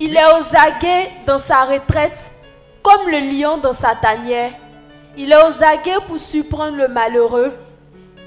Il 0.00 0.16
est 0.16 0.26
aux 0.26 0.56
aguets 0.56 1.12
dans 1.24 1.38
sa 1.38 1.64
retraite, 1.64 2.32
comme 2.82 3.08
le 3.08 3.18
lion 3.32 3.58
dans 3.58 3.72
sa 3.72 3.94
tanière. 3.94 4.52
Il 5.16 5.30
est 5.30 5.36
aux 5.36 5.62
aguets 5.62 6.04
pour 6.06 6.18
surprendre 6.18 6.76
le 6.76 6.88
malheureux. 6.88 7.52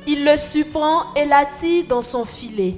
Il 0.08 0.24
le 0.24 0.38
surprend 0.38 1.14
et 1.14 1.26
l'attire 1.26 1.86
dans 1.88 2.02
son 2.02 2.24
filet. 2.24 2.76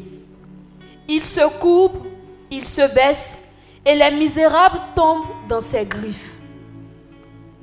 Il 1.08 1.24
se 1.26 1.48
coupe, 1.60 2.08
il 2.50 2.66
se 2.66 2.92
baisse, 2.94 3.43
et 3.86 3.96
les 3.96 4.12
misérables 4.12 4.80
tombent 4.96 5.48
dans 5.48 5.62
ses 5.62 5.86
griffes. 5.86 6.32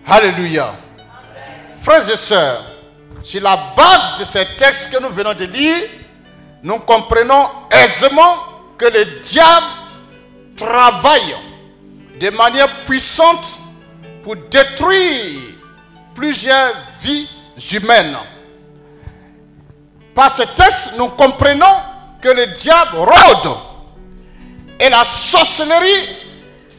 Alléluia. 0.06 0.74
Frères 1.80 2.08
et 2.10 2.16
sœurs, 2.16 2.64
sur 3.22 3.42
la 3.42 3.56
base 3.76 4.18
de 4.20 4.24
ces 4.24 4.46
textes 4.58 4.90
que 4.90 5.00
nous 5.02 5.10
venons 5.10 5.32
de 5.34 5.44
lire, 5.44 5.88
nous 6.62 6.78
comprenons 6.80 7.48
aisément 7.70 8.36
que 8.76 8.86
le 8.86 9.04
diable 9.24 9.66
travaille 10.56 11.34
de 12.20 12.30
manière 12.30 12.84
puissante 12.84 13.58
pour 14.22 14.36
détruire 14.36 15.40
plusieurs 16.14 16.74
vies 17.00 17.28
humaines. 17.72 18.16
Par 20.14 20.36
ce 20.36 20.42
texte, 20.42 20.92
nous 20.98 21.08
comprenons 21.08 21.76
que 22.20 22.28
le 22.28 22.46
diable 22.58 22.96
rôde 22.96 23.56
et 24.80 24.88
la 24.88 25.04
sorcellerie 25.04 26.08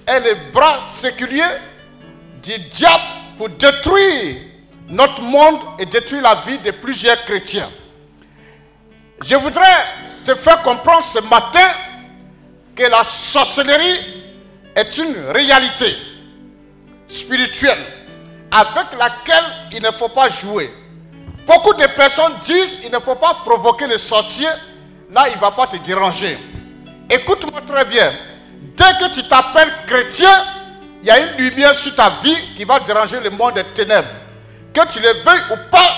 est 0.08 0.20
le 0.20 0.51
bras 0.51 0.81
séculier 0.96 1.46
du 2.41 2.58
diable 2.58 3.03
pour 3.38 3.50
détruire 3.50 4.38
notre 4.89 5.22
monde 5.22 5.60
et 5.77 5.86
détruire 5.86 6.24
la 6.24 6.43
vie 6.48 6.58
de 6.58 6.72
plusieurs 6.72 7.24
chrétiens. 7.24 7.70
Je 9.24 9.36
voudrais 9.36 9.86
te 10.25 10.34
faire 10.34 10.63
comprendre 10.63 11.05
ce 11.13 11.20
matin 11.20 11.67
que 12.75 12.84
la 12.84 13.03
sorcellerie 13.03 14.00
est 14.75 14.98
une 14.98 15.15
réalité 15.29 15.96
spirituelle 17.08 17.77
avec 18.51 18.93
laquelle 19.00 19.46
il 19.74 19.81
ne 19.81 19.91
faut 19.91 20.10
pas 20.10 20.29
jouer. 20.29 20.74
Beaucoup 21.46 21.74
de 21.74 21.86
personnes 21.96 22.34
disent 22.43 22.77
il 22.84 22.91
ne 22.91 23.00
faut 23.00 23.15
pas 23.15 23.36
provoquer 23.46 23.86
le 23.86 24.00
sorcier, 24.00 24.48
là 25.12 25.25
il 25.29 25.36
ne 25.36 25.41
va 25.41 25.51
pas 25.51 25.67
te 25.67 25.77
déranger. 25.77 26.38
Écoute-moi 27.12 27.60
très 27.68 27.84
bien. 27.86 28.13
Dès 28.77 28.94
que 29.00 29.13
tu 29.13 29.27
t'appelles 29.27 29.74
chrétien, 29.86 30.32
il 31.01 31.08
y 31.08 31.12
a 31.12 31.20
une 31.20 31.38
lumière 31.38 31.75
sur 31.75 31.94
ta 31.94 32.10
vie 32.24 32.56
qui 32.56 32.63
va 32.63 32.80
déranger 32.80 33.20
le 33.20 33.30
monde 33.30 33.56
des 33.56 33.65
ténèbres. 33.75 34.08
Que 34.74 34.88
tu 34.88 35.00
le 35.01 35.10
veuilles 35.22 35.44
ou 35.51 35.56
pas, 35.70 35.91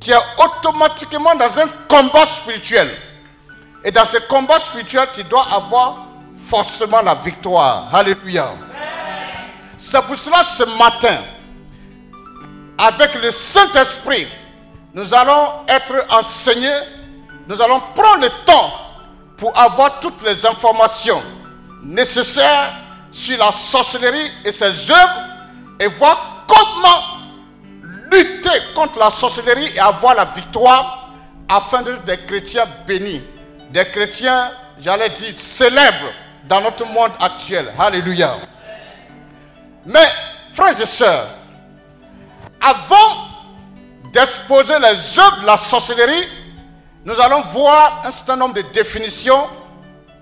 tu 0.00 0.10
es 0.10 0.16
automatiquement 0.38 1.34
dans 1.34 1.60
un 1.60 1.68
combat 1.86 2.24
spirituel. 2.26 2.90
Et 3.84 3.90
dans 3.90 4.06
ce 4.06 4.16
combat 4.28 4.58
spirituel, 4.60 5.08
tu 5.14 5.22
dois 5.24 5.46
avoir 5.52 6.06
forcément 6.46 7.02
la 7.02 7.16
victoire. 7.16 7.94
Alléluia. 7.94 8.54
C'est 9.76 10.02
pour 10.02 10.16
cela 10.16 10.42
ce 10.42 10.62
matin, 10.78 11.18
avec 12.78 13.14
le 13.22 13.30
Saint-Esprit, 13.30 14.26
nous 14.94 15.12
allons 15.12 15.52
être 15.68 16.06
enseignés, 16.10 16.80
nous 17.46 17.60
allons 17.60 17.80
prendre 17.94 18.22
le 18.22 18.30
temps 18.46 18.72
pour 19.40 19.58
avoir 19.58 19.98
toutes 20.00 20.22
les 20.22 20.44
informations 20.46 21.22
nécessaires 21.82 22.74
sur 23.10 23.38
la 23.38 23.50
sorcellerie 23.50 24.30
et 24.44 24.52
ses 24.52 24.90
œuvres 24.90 25.22
et 25.80 25.86
voir 25.86 26.44
comment 26.46 27.20
lutter 28.12 28.50
contre 28.74 28.98
la 28.98 29.10
sorcellerie 29.10 29.72
et 29.74 29.80
avoir 29.80 30.14
la 30.14 30.26
victoire 30.26 31.10
afin 31.48 31.82
d'être 31.82 32.04
des 32.04 32.18
chrétiens 32.18 32.66
bénis, 32.86 33.22
des 33.70 33.86
chrétiens, 33.86 34.52
j'allais 34.78 35.08
dire, 35.08 35.32
célèbres 35.36 36.12
dans 36.46 36.60
notre 36.60 36.84
monde 36.84 37.10
actuel. 37.18 37.72
Alléluia. 37.78 38.36
Mais, 39.86 40.06
frères 40.52 40.78
et 40.78 40.86
sœurs, 40.86 41.28
avant 42.60 43.26
d'exposer 44.12 44.78
les 44.78 45.18
œuvres 45.18 45.40
de 45.40 45.46
la 45.46 45.56
sorcellerie, 45.56 46.28
nous 47.04 47.18
allons 47.20 47.42
voir 47.52 48.02
un 48.04 48.10
certain 48.10 48.36
nombre 48.36 48.54
de 48.54 48.62
définitions 48.62 49.46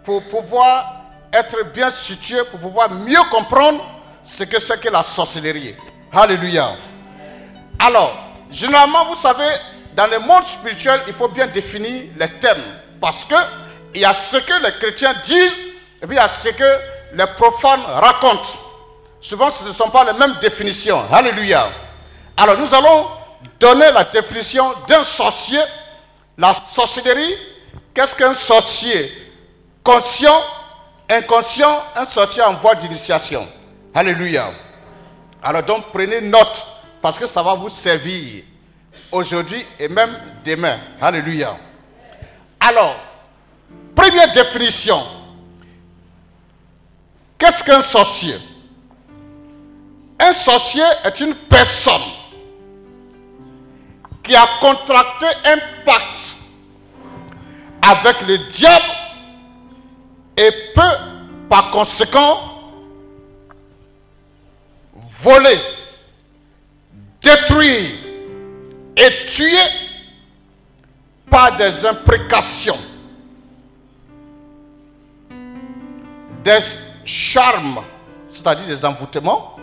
pour 0.04 0.22
pouvoir 0.24 0.94
être 1.32 1.64
bien 1.74 1.90
situés, 1.90 2.44
pour 2.50 2.60
pouvoir 2.60 2.90
mieux 2.90 3.22
comprendre 3.30 3.84
ce 4.24 4.44
que 4.44 4.60
c'est 4.60 4.80
que 4.80 4.88
la 4.88 5.02
sorcellerie. 5.02 5.74
Alléluia. 6.12 6.74
Alors, 7.78 8.16
généralement, 8.50 9.06
vous 9.06 9.20
savez, 9.20 9.48
dans 9.94 10.06
le 10.06 10.18
monde 10.20 10.44
spirituel, 10.44 11.00
il 11.08 11.14
faut 11.14 11.28
bien 11.28 11.46
définir 11.46 12.04
les 12.18 12.28
thèmes. 12.38 12.62
Parce 13.00 13.24
que 13.24 13.34
il 13.94 14.00
y 14.00 14.04
a 14.04 14.14
ce 14.14 14.36
que 14.36 14.64
les 14.64 14.72
chrétiens 14.72 15.14
disent 15.24 15.58
et 16.02 16.06
puis 16.06 16.16
il 16.16 16.18
y 16.18 16.18
a 16.18 16.28
ce 16.28 16.48
que 16.48 16.78
les 17.14 17.26
profanes 17.36 17.82
racontent. 17.86 18.48
Souvent, 19.20 19.50
ce 19.50 19.64
ne 19.64 19.72
sont 19.72 19.90
pas 19.90 20.04
les 20.04 20.16
mêmes 20.18 20.36
définitions. 20.40 21.04
Alléluia. 21.10 21.68
Alors, 22.36 22.56
nous 22.56 22.72
allons 22.72 23.06
donner 23.58 23.90
la 23.90 24.04
définition 24.04 24.72
d'un 24.86 25.02
sorcier. 25.04 25.60
La 26.38 26.54
sorcellerie, 26.54 27.34
qu'est-ce 27.92 28.14
qu'un 28.14 28.32
sorcier? 28.32 29.12
Conscient, 29.82 30.40
inconscient, 31.10 31.82
un 31.96 32.06
sorcier 32.06 32.42
en 32.42 32.54
voie 32.54 32.76
d'initiation. 32.76 33.48
Alléluia. 33.92 34.52
Alors 35.42 35.64
donc 35.64 35.86
prenez 35.92 36.20
note 36.20 36.66
parce 37.02 37.18
que 37.18 37.26
ça 37.26 37.42
va 37.42 37.54
vous 37.54 37.68
servir 37.68 38.44
aujourd'hui 39.10 39.66
et 39.80 39.88
même 39.88 40.16
demain. 40.44 40.78
Alléluia. 41.00 41.56
Alors, 42.60 42.96
première 43.96 44.32
définition. 44.32 45.04
Qu'est-ce 47.36 47.64
qu'un 47.64 47.82
sorcier? 47.82 48.36
Un 50.20 50.32
sorcier 50.32 50.84
est 51.04 51.20
une 51.20 51.34
personne 51.34 52.02
qui 54.28 54.36
a 54.36 54.46
contracté 54.60 55.26
un 55.46 55.56
pacte 55.86 56.36
avec 57.80 58.20
le 58.28 58.36
diable 58.52 58.84
et 60.36 60.50
peut 60.74 60.82
par 61.48 61.70
conséquent 61.70 62.38
voler, 65.22 65.58
détruire 67.22 67.90
et 68.98 69.24
tuer 69.26 69.46
par 71.30 71.56
des 71.56 71.86
imprécations, 71.86 72.78
des 76.44 76.58
charmes, 77.06 77.80
c'est-à-dire 78.30 78.76
des 78.76 78.84
envoûtements, 78.84 79.56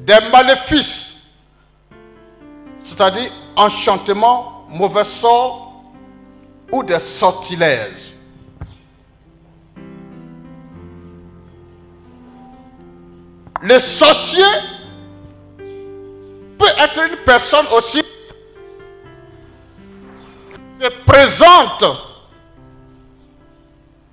des 0.00 0.18
maléfices, 0.32 1.11
c'est-à-dire 2.84 3.30
enchantements, 3.56 4.66
mauvais 4.68 5.04
sorts 5.04 5.82
ou 6.70 6.82
des 6.82 7.00
sortilèges. 7.00 8.12
Le 13.60 13.78
sorcier 13.78 14.42
peut 16.58 16.64
être 16.78 17.02
une 17.02 17.16
personne 17.24 17.66
aussi 17.76 18.02
qui 18.02 18.08
se 20.84 20.88
présente 21.06 21.84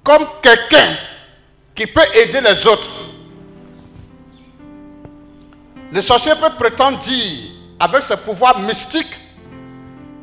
comme 0.03 0.25
quelqu'un 0.41 0.97
qui 1.73 1.87
peut 1.87 2.05
aider 2.13 2.41
les 2.41 2.67
autres. 2.67 2.93
Le 5.91 6.01
sorcier 6.01 6.33
peut 6.35 6.53
prétendre 6.57 6.99
dire, 6.99 7.48
avec 7.79 8.03
ses 8.03 8.17
pouvoirs 8.17 8.59
mystiques, 8.59 9.17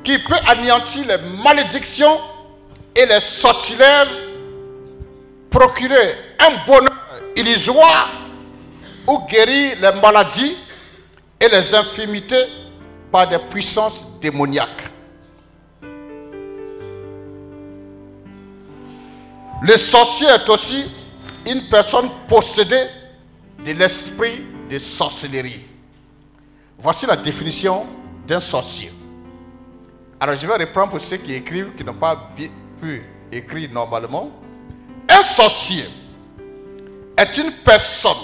qu'il 0.04 0.22
peut 0.24 0.34
anéantir 0.46 1.06
les 1.06 1.18
malédictions 1.42 2.20
et 2.94 3.06
les 3.06 3.20
sortilèges, 3.20 4.22
procurer 5.50 6.14
un 6.38 6.64
bonheur 6.66 6.92
illusoire 7.34 8.10
ou 9.06 9.18
guérir 9.26 9.76
les 9.80 10.00
maladies 10.00 10.56
et 11.40 11.48
les 11.48 11.74
infirmités 11.74 12.44
par 13.10 13.28
des 13.28 13.38
puissances 13.38 14.04
démoniaques. 14.20 14.90
Le 19.62 19.76
sorcier 19.78 20.28
est 20.28 20.48
aussi 20.48 20.86
une 21.46 21.68
personne 21.68 22.10
possédée 22.28 22.86
de 23.64 23.72
l'esprit 23.72 24.42
de 24.70 24.78
sorcellerie. 24.78 25.60
Voici 26.78 27.06
la 27.06 27.16
définition 27.16 27.86
d'un 28.26 28.40
sorcier. 28.40 28.92
Alors 30.20 30.36
je 30.36 30.46
vais 30.46 30.56
reprendre 30.56 30.90
pour 30.92 31.00
ceux 31.00 31.16
qui 31.16 31.32
écrivent, 31.32 31.74
qui 31.76 31.84
n'ont 31.84 31.94
pas 31.94 32.30
pu 32.80 33.04
écrire 33.32 33.70
normalement. 33.72 34.30
Un 35.08 35.22
sorcier 35.22 35.86
est 37.16 37.38
une 37.38 37.52
personne 37.64 38.16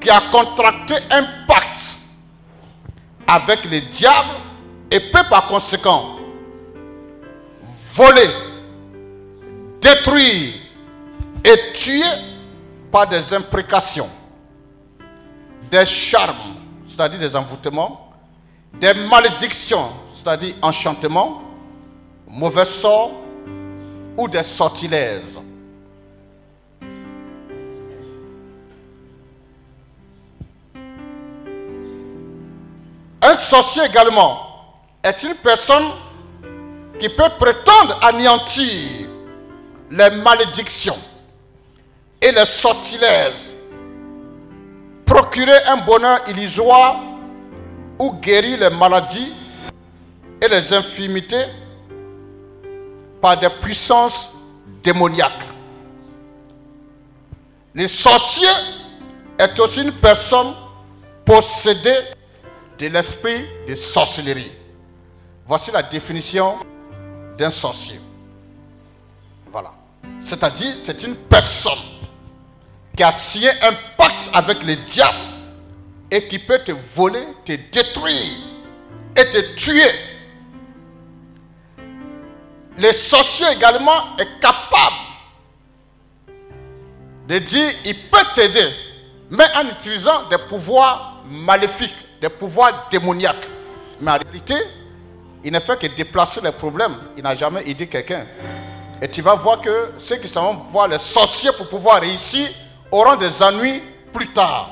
qui 0.00 0.10
a 0.10 0.22
contracté 0.30 0.94
un 1.10 1.24
pacte 1.46 1.98
avec 3.26 3.64
le 3.64 3.80
diable 3.80 4.36
et 4.90 5.00
peut 5.00 5.24
par 5.28 5.46
conséquent 5.46 6.16
voler, 7.92 8.28
détruire 9.80 10.54
et 11.44 11.72
tuer 11.72 12.02
par 12.92 13.08
des 13.08 13.32
imprécations, 13.32 14.10
des 15.70 15.86
charmes, 15.86 16.55
c'est-à-dire 16.96 17.18
des 17.18 17.36
envoûtements, 17.36 18.10
des 18.74 18.94
malédictions, 18.94 19.90
c'est-à-dire 20.14 20.54
enchantements, 20.62 21.42
mauvais 22.26 22.64
sorts 22.64 23.10
ou 24.16 24.26
des 24.28 24.42
sortilèges. 24.42 25.20
Un 33.20 33.34
sorcier 33.34 33.82
également 33.84 34.38
est 35.02 35.22
une 35.22 35.34
personne 35.34 35.88
qui 36.98 37.08
peut 37.10 37.28
prétendre 37.38 37.98
anéantir 38.02 39.08
les 39.90 40.10
malédictions 40.10 40.98
et 42.22 42.32
les 42.32 42.46
sortilèges, 42.46 43.45
procurer 45.06 45.62
un 45.66 45.78
bonheur 45.78 46.20
illusoire 46.28 47.00
ou 47.98 48.12
guérir 48.14 48.58
les 48.58 48.70
maladies 48.70 49.32
et 50.42 50.48
les 50.48 50.72
infirmités 50.74 51.46
par 53.22 53.38
des 53.38 53.48
puissances 53.48 54.30
démoniaques. 54.82 55.46
Le 57.74 57.88
sorcier 57.88 58.48
est 59.38 59.58
aussi 59.60 59.82
une 59.82 59.92
personne 59.92 60.54
possédée 61.24 62.00
de 62.78 62.88
l'esprit 62.88 63.46
de 63.66 63.74
sorcellerie. 63.74 64.52
Voici 65.46 65.70
la 65.70 65.82
définition 65.82 66.56
d'un 67.38 67.50
sorcier. 67.50 68.00
Voilà. 69.52 69.72
C'est-à-dire, 70.20 70.74
c'est 70.82 71.02
une 71.02 71.14
personne 71.14 71.78
qui 72.96 73.02
a 73.02 73.12
signé 73.12 73.50
un 73.62 73.72
pacte 73.98 74.30
avec 74.32 74.62
le 74.62 74.76
diable 74.76 75.18
et 76.10 76.26
qui 76.28 76.38
peut 76.38 76.60
te 76.64 76.72
voler, 76.94 77.26
te 77.44 77.52
détruire 77.52 78.32
et 79.16 79.28
te 79.28 79.54
tuer. 79.54 79.90
Le 82.78 82.92
sorcier 82.92 83.46
également 83.52 84.16
est 84.18 84.40
capable 84.40 84.96
de 87.28 87.38
dire, 87.38 87.72
il 87.84 87.94
peut 88.10 88.24
t'aider, 88.34 88.70
mais 89.30 89.44
en 89.56 89.68
utilisant 89.68 90.28
des 90.28 90.38
pouvoirs 90.38 91.22
maléfiques 91.28 91.94
des 92.20 92.28
pouvoirs 92.28 92.88
démoniaques. 92.90 93.48
Mais 94.00 94.10
en 94.10 94.18
réalité, 94.18 94.54
il 95.44 95.52
ne 95.52 95.60
fait 95.60 95.78
que 95.78 95.86
déplacer 95.86 96.40
les 96.40 96.52
problèmes. 96.52 96.96
Il 97.16 97.22
n'a 97.22 97.34
jamais 97.34 97.62
aidé 97.68 97.86
quelqu'un. 97.86 98.26
Et 99.02 99.08
tu 99.08 99.20
vas 99.22 99.34
voir 99.34 99.60
que 99.60 99.92
ceux 99.98 100.16
qui 100.16 100.28
savent 100.28 100.56
voir 100.72 100.88
les 100.88 100.98
sorciers 100.98 101.52
pour 101.52 101.68
pouvoir 101.68 102.00
réussir 102.00 102.48
auront 102.90 103.16
des 103.16 103.42
ennuis 103.42 103.82
plus 104.12 104.32
tard. 104.32 104.70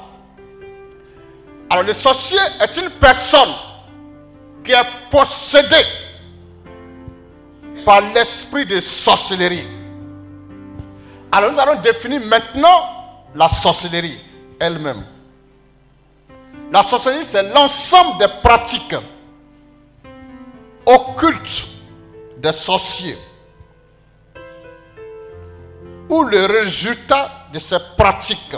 Alors 1.71 1.85
le 1.85 1.93
sorcier 1.93 2.39
est 2.61 2.77
une 2.77 2.91
personne 2.91 3.55
qui 4.65 4.73
est 4.73 4.87
possédée 5.11 5.87
par 7.85 8.01
l'esprit 8.01 8.67
de 8.67 8.81
sorcellerie. 8.81 9.67
Alors 11.33 11.53
nous 11.53 11.59
allons 11.59 11.81
définir 11.81 12.21
maintenant 12.27 12.89
la 13.35 13.49
sorcellerie 13.49 14.21
elle-même. 14.61 15.05
La 16.73 16.83
sorcellerie, 16.83 17.25
c'est 17.25 17.43
l'ensemble 17.55 18.19
des 18.19 18.29
pratiques 18.43 18.97
occultes 20.87 21.67
des 22.39 22.53
sorciers. 22.53 23.19
Ou 26.09 26.23
le 26.25 26.47
résultat 26.47 27.44
de 27.55 27.61
ces 27.61 27.79
pratiques. 27.97 28.57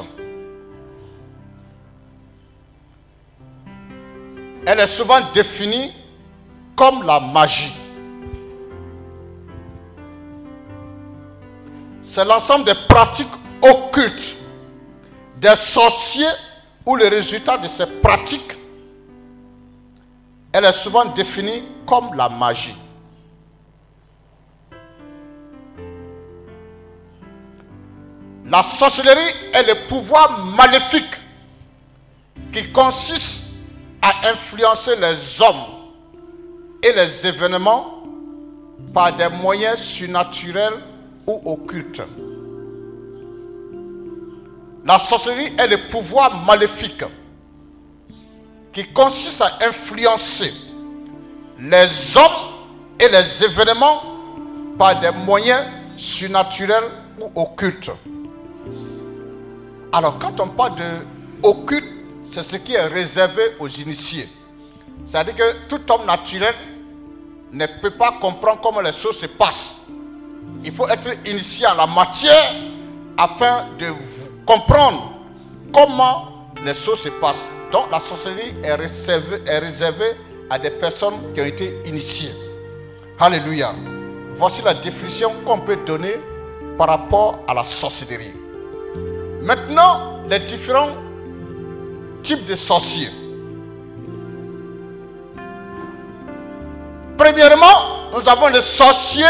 Elle 4.66 4.80
est 4.80 4.86
souvent 4.86 5.20
définie 5.34 5.92
comme 6.74 7.02
la 7.04 7.20
magie. 7.20 7.76
C'est 12.02 12.24
l'ensemble 12.24 12.64
des 12.64 12.74
pratiques 12.88 13.28
occultes 13.60 14.36
des 15.36 15.54
sorciers 15.56 16.32
où 16.86 16.96
le 16.96 17.08
résultat 17.08 17.58
de 17.58 17.68
ces 17.68 17.84
pratiques, 17.86 18.56
elle 20.52 20.64
est 20.64 20.72
souvent 20.72 21.04
définie 21.04 21.64
comme 21.86 22.14
la 22.14 22.30
magie. 22.30 22.74
La 28.48 28.62
sorcellerie 28.62 29.34
est 29.52 29.62
le 29.64 29.86
pouvoir 29.88 30.38
maléfique 30.46 31.18
qui 32.52 32.70
consiste 32.70 33.42
à 34.00 34.28
influencer 34.28 34.94
les 34.94 35.40
hommes 35.42 35.64
et 36.80 36.92
les 36.92 37.26
événements 37.26 38.02
par 38.94 39.16
des 39.16 39.28
moyens 39.28 39.80
surnaturels 39.80 40.80
ou 41.26 41.40
occultes. 41.44 42.02
La 44.84 45.00
sorcellerie 45.00 45.52
est 45.58 45.66
le 45.66 45.88
pouvoir 45.88 46.44
maléfique 46.44 47.02
qui 48.72 48.86
consiste 48.92 49.40
à 49.40 49.58
influencer 49.66 50.54
les 51.58 52.16
hommes 52.16 52.52
et 53.00 53.08
les 53.08 53.42
événements 53.42 54.02
par 54.78 55.00
des 55.00 55.10
moyens 55.10 55.64
surnaturels 55.96 56.84
ou 57.20 57.40
occultes. 57.40 57.90
Alors 59.92 60.18
quand 60.18 60.40
on 60.40 60.48
parle 60.48 60.76
de 60.76 60.90
occulte, 61.42 61.84
c'est 62.32 62.42
ce 62.44 62.56
qui 62.56 62.74
est 62.74 62.86
réservé 62.86 63.42
aux 63.58 63.68
initiés. 63.68 64.28
C'est-à-dire 65.08 65.36
que 65.36 65.68
tout 65.68 65.80
homme 65.90 66.06
naturel 66.06 66.54
ne 67.52 67.66
peut 67.80 67.90
pas 67.90 68.12
comprendre 68.20 68.60
comment 68.62 68.80
les 68.80 68.92
choses 68.92 69.18
se 69.18 69.26
passent. 69.26 69.76
Il 70.64 70.72
faut 70.74 70.88
être 70.88 71.08
initié 71.28 71.66
à 71.66 71.74
la 71.74 71.86
matière 71.86 72.54
afin 73.16 73.66
de 73.78 73.92
comprendre 74.44 75.12
comment 75.72 76.50
les 76.64 76.74
choses 76.74 77.00
se 77.00 77.08
passent. 77.08 77.44
Donc 77.72 77.90
la 77.90 78.00
sorcellerie 78.00 78.54
est 78.62 78.74
réservée, 78.74 79.42
est 79.46 79.58
réservée 79.58 80.16
à 80.50 80.58
des 80.58 80.70
personnes 80.70 81.32
qui 81.34 81.40
ont 81.40 81.44
été 81.44 81.74
initiées. 81.86 82.34
Alléluia. 83.18 83.74
Voici 84.38 84.62
la 84.62 84.74
définition 84.74 85.32
qu'on 85.44 85.60
peut 85.60 85.78
donner 85.86 86.16
par 86.76 86.88
rapport 86.88 87.38
à 87.48 87.54
la 87.54 87.64
sorcellerie. 87.64 88.34
Maintenant, 89.46 90.22
les 90.28 90.40
différents 90.40 90.90
types 92.24 92.44
de 92.46 92.56
sorciers. 92.56 93.12
Premièrement, 97.16 98.10
nous 98.12 98.28
avons 98.28 98.48
le 98.48 98.60
sorcier 98.60 99.24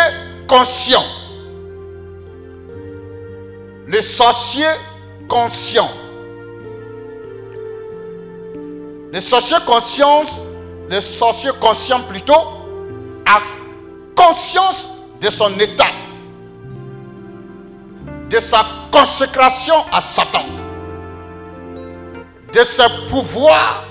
conscient. 0.48 1.04
Le 3.86 4.00
sorcier 4.00 4.64
conscient. 5.28 5.90
Le 9.12 9.20
sorcier 9.20 9.58
conscience, 9.66 10.30
le 10.88 11.02
sorcier 11.02 11.50
conscient 11.60 12.00
plutôt, 12.04 12.40
a 13.26 13.42
conscience 14.14 14.88
de 15.20 15.28
son 15.28 15.60
état, 15.60 15.92
de 18.28 18.40
sa 18.40 18.64
consécration 18.90 19.74
à 19.92 20.00
Satan, 20.00 20.44
de 22.52 22.64
ses 22.64 23.08
pouvoirs 23.08 23.84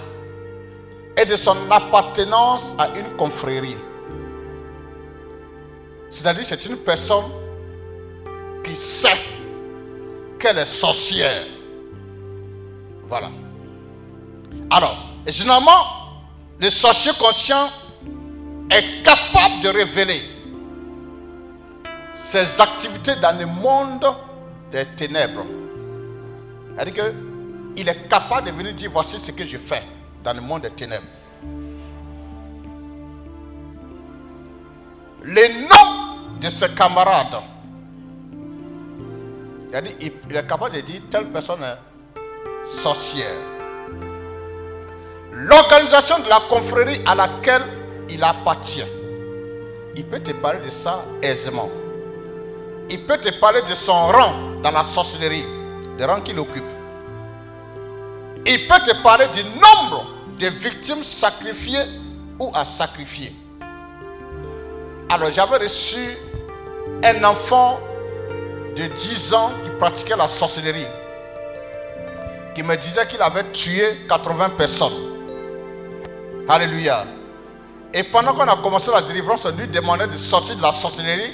et 1.17 1.25
de 1.25 1.35
son 1.37 1.55
appartenance 1.71 2.63
à 2.77 2.89
une 2.89 3.15
confrérie. 3.15 3.77
C'est-à-dire 6.11 6.45
c'est 6.45 6.65
une 6.65 6.77
personne 6.77 7.25
qui 8.63 8.75
sait 8.75 9.21
qu'elle 10.39 10.57
est 10.57 10.65
sorcière. 10.65 11.45
Voilà. 13.07 13.29
Alors, 14.69 14.97
généralement, 15.27 15.85
le 16.59 16.69
sorcier 16.69 17.11
conscient 17.19 17.69
est 18.69 19.03
capable 19.03 19.61
de 19.61 19.69
révéler 19.69 20.34
ses 22.25 22.59
activités 22.59 23.15
dans 23.17 23.37
le 23.37 23.45
monde 23.45 24.05
des 24.71 24.85
ténèbres. 24.97 25.45
C'est-à-dire 26.75 27.13
qu'il 27.75 27.87
est 27.87 28.09
capable 28.09 28.47
de 28.47 28.51
venir 28.51 28.73
dire 28.73 28.89
voici 28.91 29.19
ce 29.19 29.31
que 29.31 29.45
je 29.45 29.57
fais 29.57 29.83
dans 30.23 30.33
le 30.33 30.41
monde 30.41 30.61
des 30.63 30.71
ténèbres. 30.71 31.05
Les 35.23 35.49
noms 35.49 36.39
de 36.41 36.49
ses 36.49 36.69
camarades, 36.69 37.41
il 40.01 40.35
est 40.35 40.47
capable 40.47 40.75
de 40.75 40.81
dire 40.81 41.01
telle 41.09 41.25
personne 41.27 41.63
est 41.63 42.81
sorcière. 42.81 43.33
L'organisation 45.31 46.19
de 46.19 46.29
la 46.29 46.39
confrérie 46.49 47.01
à 47.05 47.13
laquelle 47.15 47.63
il 48.09 48.23
appartient, 48.23 48.85
il 49.95 50.05
peut 50.05 50.19
te 50.19 50.31
parler 50.31 50.59
de 50.65 50.69
ça 50.69 51.03
aisément. 51.21 51.69
Il 52.89 53.05
peut 53.05 53.17
te 53.17 53.29
parler 53.39 53.61
de 53.63 53.73
son 53.75 54.07
rang 54.07 54.33
dans 54.61 54.71
la 54.71 54.83
sorcellerie, 54.83 55.43
le 55.97 56.05
rang 56.05 56.21
qu'il 56.21 56.39
occupe. 56.39 56.63
Il 58.45 58.67
peut 58.67 58.79
te 58.85 59.01
parler 59.01 59.27
du 59.27 59.43
nombre 59.43 60.05
de 60.39 60.47
victimes 60.47 61.03
sacrifiées 61.03 61.85
ou 62.39 62.51
à 62.53 62.63
sacrifier. 62.63 63.33
Alors 65.09 65.31
j'avais 65.31 65.57
reçu 65.57 66.17
un 67.03 67.23
enfant 67.23 67.79
de 68.75 68.85
10 68.85 69.33
ans 69.33 69.51
qui 69.63 69.69
pratiquait 69.79 70.15
la 70.15 70.27
sorcellerie, 70.27 70.85
qui 72.53 72.61
me 72.61 72.75
disait 72.75 73.07
qu'il 73.07 73.21
avait 73.21 73.45
tué 73.51 74.05
80 74.07 74.49
personnes. 74.49 74.93
Alléluia. 76.47 77.05
Et 77.93 78.03
pendant 78.03 78.33
qu'on 78.33 78.47
a 78.47 78.55
commencé 78.57 78.91
la 78.91 79.01
délivrance, 79.01 79.45
on 79.45 79.51
lui 79.51 79.67
demandait 79.67 80.07
de 80.07 80.17
sortir 80.17 80.55
de 80.55 80.61
la 80.61 80.71
sorcellerie. 80.71 81.31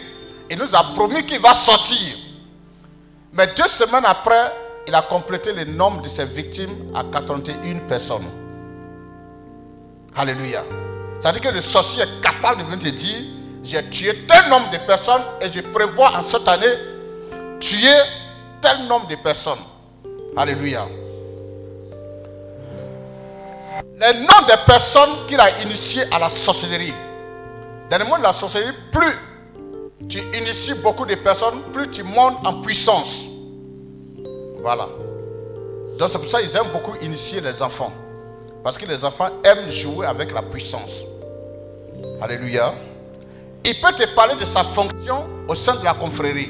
Il 0.51 0.57
nous 0.57 0.75
a 0.75 0.83
promis 0.93 1.25
qu'il 1.25 1.39
va 1.39 1.53
sortir. 1.53 2.13
Mais 3.31 3.47
deux 3.55 3.69
semaines 3.69 4.03
après, 4.05 4.51
il 4.85 4.93
a 4.93 5.01
complété 5.01 5.53
le 5.53 5.63
nombre 5.63 6.01
de 6.01 6.09
ses 6.09 6.25
victimes 6.25 6.91
à 6.93 7.05
81 7.05 7.79
personnes. 7.87 8.27
Alléluia. 10.13 10.65
C'est-à-dire 11.21 11.41
que 11.41 11.55
le 11.55 11.61
sorcier 11.61 12.03
est 12.03 12.21
capable 12.21 12.63
de 12.63 12.65
venir 12.65 12.79
te 12.79 12.89
dire, 12.89 13.21
j'ai 13.63 13.89
tué 13.89 14.25
tel 14.27 14.49
nombre 14.49 14.69
de 14.71 14.77
personnes 14.79 15.21
et 15.39 15.49
je 15.49 15.61
prévois 15.61 16.17
en 16.17 16.23
cette 16.23 16.45
année 16.49 16.73
tuer 17.61 17.95
tel 18.61 18.87
nombre 18.87 19.07
de 19.07 19.15
personnes. 19.15 19.63
Alléluia. 20.35 20.85
Les 24.01 24.13
noms 24.15 24.45
des 24.47 24.57
personnes 24.65 25.25
qu'il 25.27 25.39
a 25.39 25.61
initiées 25.61 26.03
à 26.11 26.19
la 26.19 26.29
sorcellerie. 26.29 26.93
Dans 27.89 27.97
le 27.97 28.03
monde 28.03 28.17
de 28.19 28.23
la 28.23 28.33
sorcellerie, 28.33 28.75
plus 28.91 29.30
tu 30.09 30.19
inities 30.33 30.73
beaucoup 30.75 31.05
de 31.05 31.15
personnes, 31.15 31.61
plus 31.73 31.89
tu 31.89 32.03
montes 32.03 32.45
en 32.45 32.61
puissance. 32.61 33.21
Voilà. 34.61 34.87
Donc 35.97 36.09
c'est 36.11 36.19
pour 36.19 36.27
ça 36.27 36.41
qu'ils 36.41 36.55
aiment 36.55 36.71
beaucoup 36.73 36.95
initier 37.01 37.41
les 37.41 37.61
enfants. 37.61 37.91
Parce 38.63 38.77
que 38.77 38.85
les 38.85 39.03
enfants 39.03 39.29
aiment 39.43 39.69
jouer 39.69 40.05
avec 40.05 40.31
la 40.31 40.41
puissance. 40.41 40.91
Alléluia. 42.21 42.73
Il 43.63 43.79
peut 43.81 43.93
te 43.93 44.07
parler 44.15 44.35
de 44.35 44.45
sa 44.45 44.63
fonction 44.63 45.27
au 45.47 45.55
sein 45.55 45.75
de 45.75 45.83
la 45.83 45.93
confrérie. 45.93 46.49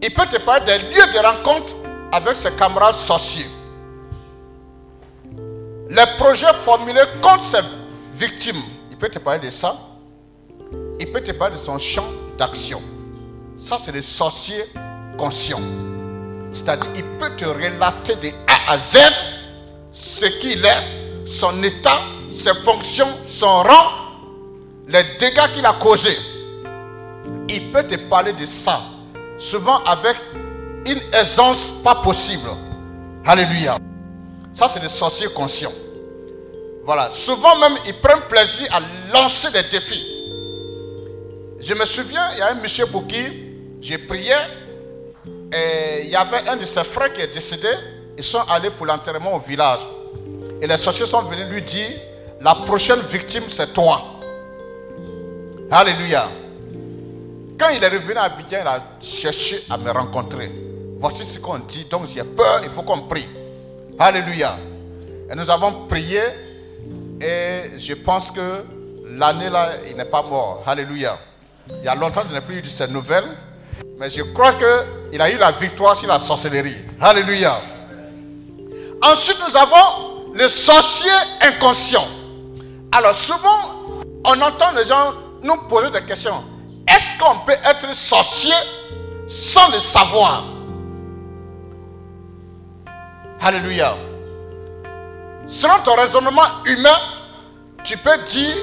Il 0.00 0.14
peut 0.14 0.26
te 0.26 0.38
parler 0.38 0.64
des 0.64 0.78
lieux 0.78 1.12
de 1.12 1.18
rencontre 1.18 1.74
avec 2.12 2.36
ses 2.36 2.52
camarades 2.52 2.94
sorciers. 2.96 3.46
Les 5.90 6.04
projets 6.18 6.52
formulés 6.58 7.02
contre 7.22 7.44
ses 7.44 7.62
victimes. 8.14 8.62
Il 8.90 8.96
peut 8.96 9.08
te 9.08 9.18
parler 9.18 9.40
de 9.46 9.50
ça. 9.50 9.76
Il 11.00 11.12
peut 11.12 11.20
te 11.20 11.32
parler 11.32 11.56
de 11.56 11.60
son 11.60 11.78
champ 11.78 12.06
d'action. 12.36 12.82
Ça, 13.58 13.78
c'est 13.84 13.92
le 13.92 14.02
sorcier 14.02 14.64
conscient. 15.16 15.60
C'est-à-dire, 16.52 16.90
il 16.96 17.04
peut 17.18 17.36
te 17.36 17.44
relater 17.44 18.16
de 18.16 18.28
A 18.46 18.72
à 18.72 18.78
Z 18.78 18.98
ce 19.92 20.26
qu'il 20.26 20.64
est, 20.64 21.26
son 21.26 21.62
état, 21.62 22.00
ses 22.32 22.54
fonctions, 22.64 23.08
son 23.26 23.62
rang, 23.62 23.90
les 24.86 25.04
dégâts 25.18 25.52
qu'il 25.54 25.66
a 25.66 25.74
causés. 25.74 26.18
Il 27.48 27.72
peut 27.72 27.86
te 27.86 27.94
parler 27.94 28.32
de 28.32 28.46
ça, 28.46 28.80
souvent 29.38 29.82
avec 29.84 30.16
une 30.86 31.00
aisance 31.12 31.72
pas 31.84 31.96
possible. 31.96 32.48
Alléluia. 33.24 33.76
Ça, 34.54 34.70
c'est 34.72 34.80
des 34.80 34.88
sorciers 34.88 35.28
conscients. 35.32 35.72
Voilà. 36.84 37.10
Souvent 37.12 37.56
même, 37.58 37.76
ils 37.86 38.00
prennent 38.00 38.22
plaisir 38.28 38.66
à 38.72 38.80
lancer 39.12 39.50
des 39.50 39.62
défis. 39.64 40.17
Je 41.60 41.74
me 41.74 41.84
souviens, 41.84 42.30
il 42.32 42.38
y 42.38 42.42
a 42.42 42.50
un 42.50 42.54
monsieur 42.54 42.86
pour 42.86 43.06
qui 43.06 43.24
j'ai 43.80 43.98
prié 43.98 44.34
et 45.52 46.02
il 46.04 46.10
y 46.10 46.16
avait 46.16 46.48
un 46.48 46.56
de 46.56 46.64
ses 46.64 46.84
frères 46.84 47.12
qui 47.12 47.20
est 47.20 47.34
décédé. 47.34 47.68
Ils 48.16 48.24
sont 48.24 48.42
allés 48.48 48.70
pour 48.70 48.86
l'enterrement 48.86 49.34
au 49.34 49.40
village. 49.40 49.80
Et 50.60 50.66
les 50.66 50.76
sorciers 50.76 51.06
sont 51.06 51.22
venus 51.22 51.46
lui 51.46 51.62
dire, 51.62 51.90
la 52.40 52.54
prochaine 52.54 53.00
victime, 53.00 53.44
c'est 53.48 53.72
toi. 53.72 54.20
Alléluia. 55.70 56.28
Quand 57.58 57.70
il 57.70 57.82
est 57.82 57.88
revenu 57.88 58.12
à 58.14 58.22
Abidjan, 58.22 58.58
il 58.60 58.66
a 58.66 58.82
cherché 59.00 59.64
à 59.68 59.76
me 59.76 59.90
rencontrer. 59.90 60.50
Voici 61.00 61.24
ce 61.24 61.38
qu'on 61.38 61.58
dit, 61.58 61.84
donc 61.84 62.06
j'ai 62.12 62.24
peur, 62.24 62.60
il 62.62 62.70
faut 62.70 62.82
qu'on 62.82 63.02
prie. 63.02 63.28
Alléluia. 63.98 64.58
Et 65.30 65.34
nous 65.34 65.50
avons 65.50 65.86
prié 65.86 66.20
et 67.20 67.78
je 67.78 67.94
pense 67.94 68.30
que 68.30 68.64
l'année 69.04 69.50
là, 69.50 69.70
il 69.88 69.96
n'est 69.96 70.04
pas 70.04 70.22
mort. 70.22 70.62
Alléluia. 70.66 71.18
Il 71.70 71.84
y 71.84 71.88
a 71.88 71.94
longtemps 71.94 72.22
je 72.28 72.34
n'ai 72.34 72.40
plus 72.40 72.58
eu 72.58 72.62
de 72.62 72.66
ces 72.66 72.88
nouvelles, 72.88 73.36
mais 73.98 74.10
je 74.10 74.22
crois 74.22 74.52
qu'il 74.54 75.20
a 75.20 75.30
eu 75.30 75.38
la 75.38 75.52
victoire 75.52 75.96
sur 75.96 76.08
la 76.08 76.18
sorcellerie. 76.18 76.76
Alléluia. 77.00 77.60
Ensuite, 79.02 79.38
nous 79.48 79.56
avons 79.56 80.32
le 80.34 80.48
sorcier 80.48 81.10
inconscient. 81.40 82.06
Alors 82.92 83.14
souvent, 83.14 83.92
on 84.24 84.40
entend 84.40 84.72
les 84.76 84.86
gens 84.86 85.12
nous 85.42 85.56
poser 85.68 85.90
des 85.90 86.02
questions. 86.02 86.42
Est-ce 86.86 87.18
qu'on 87.18 87.40
peut 87.40 87.56
être 87.64 87.94
sorcier 87.94 88.54
sans 89.28 89.70
le 89.70 89.78
savoir? 89.78 90.44
Alléluia. 93.40 93.96
Selon 95.46 95.78
ton 95.84 95.94
raisonnement 95.94 96.64
humain, 96.66 96.98
tu 97.84 97.96
peux 97.96 98.18
dire 98.28 98.56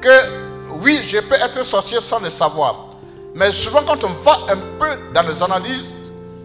que 0.00 0.47
oui, 0.80 1.00
je 1.06 1.18
peux 1.18 1.34
être 1.34 1.64
sorcier 1.64 2.00
sans 2.00 2.20
le 2.20 2.30
savoir. 2.30 2.86
Mais 3.34 3.52
souvent, 3.52 3.82
quand 3.82 4.02
on 4.04 4.14
va 4.22 4.38
un 4.48 4.56
peu 4.78 5.12
dans 5.12 5.22
les 5.22 5.42
analyses, 5.42 5.94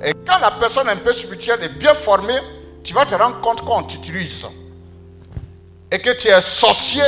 et 0.04 0.14
quand 0.28 0.40
la 0.40 0.52
personne 0.52 0.90
un 0.90 0.98
peu 0.98 1.14
spirituelle 1.14 1.64
est 1.64 1.78
bien 1.78 1.94
formée, 1.94 2.40
tu 2.84 2.94
vas 2.94 3.06
te 3.06 3.16
rendre 3.16 3.40
compte 3.42 3.62
qu'on 3.62 3.84
t'utilise. 3.84 4.46
Et 5.92 6.00
que 6.00 6.10
tu 6.12 6.28
es 6.28 6.42
sorcier, 6.42 7.04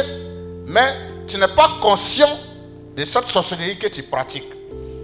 mais 0.66 0.96
tu 1.28 1.38
n'es 1.38 1.48
pas 1.48 1.78
conscient 1.82 2.40
de 2.96 3.04
cette 3.04 3.28
sorcellerie 3.28 3.78
que 3.78 3.88
tu 3.88 4.04
pratiques. 4.04 4.52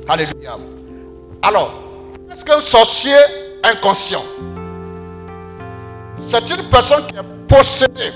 Alléluia. 0.07 0.57
Alors, 1.41 1.73
qu'est-ce 2.29 2.45
qu'un 2.45 2.61
sorcier 2.61 3.17
inconscient? 3.63 4.23
C'est 6.27 6.49
une 6.49 6.69
personne 6.69 7.07
qui 7.07 7.15
est 7.15 7.47
possédée 7.47 8.13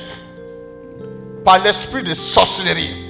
par 1.43 1.59
l'esprit 1.59 2.03
de 2.03 2.13
sorcellerie. 2.13 3.04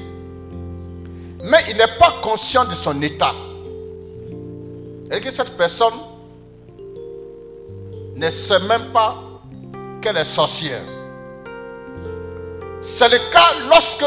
Mais 1.45 1.63
il 1.69 1.77
n'est 1.77 1.95
pas 1.99 2.15
conscient 2.23 2.65
de 2.65 2.73
son 2.73 2.99
état. 3.03 3.33
Et 5.11 5.21
que 5.21 5.29
cette 5.29 5.55
personne 5.55 5.93
ne 8.15 8.29
sait 8.31 8.59
même 8.59 8.91
pas 8.91 9.15
qu'elle 10.01 10.17
est 10.17 10.25
sorcière. 10.25 10.81
C'est 12.81 13.09
le 13.09 13.19
cas 13.29 13.53
lorsque 13.69 14.05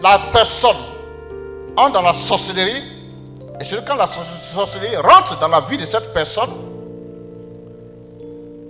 la 0.00 0.20
personne 0.32 0.76
entre 1.76 1.92
dans 1.92 2.02
la 2.02 2.14
sorcellerie, 2.14 2.84
et 3.60 3.64
c'est 3.64 3.84
quand 3.84 3.96
la 3.96 4.08
sorcellerie 4.54 4.96
rentre 4.96 5.36
dans 5.40 5.48
la 5.48 5.62
vie 5.62 5.78
de 5.78 5.86
cette 5.86 6.12
personne, 6.14 6.50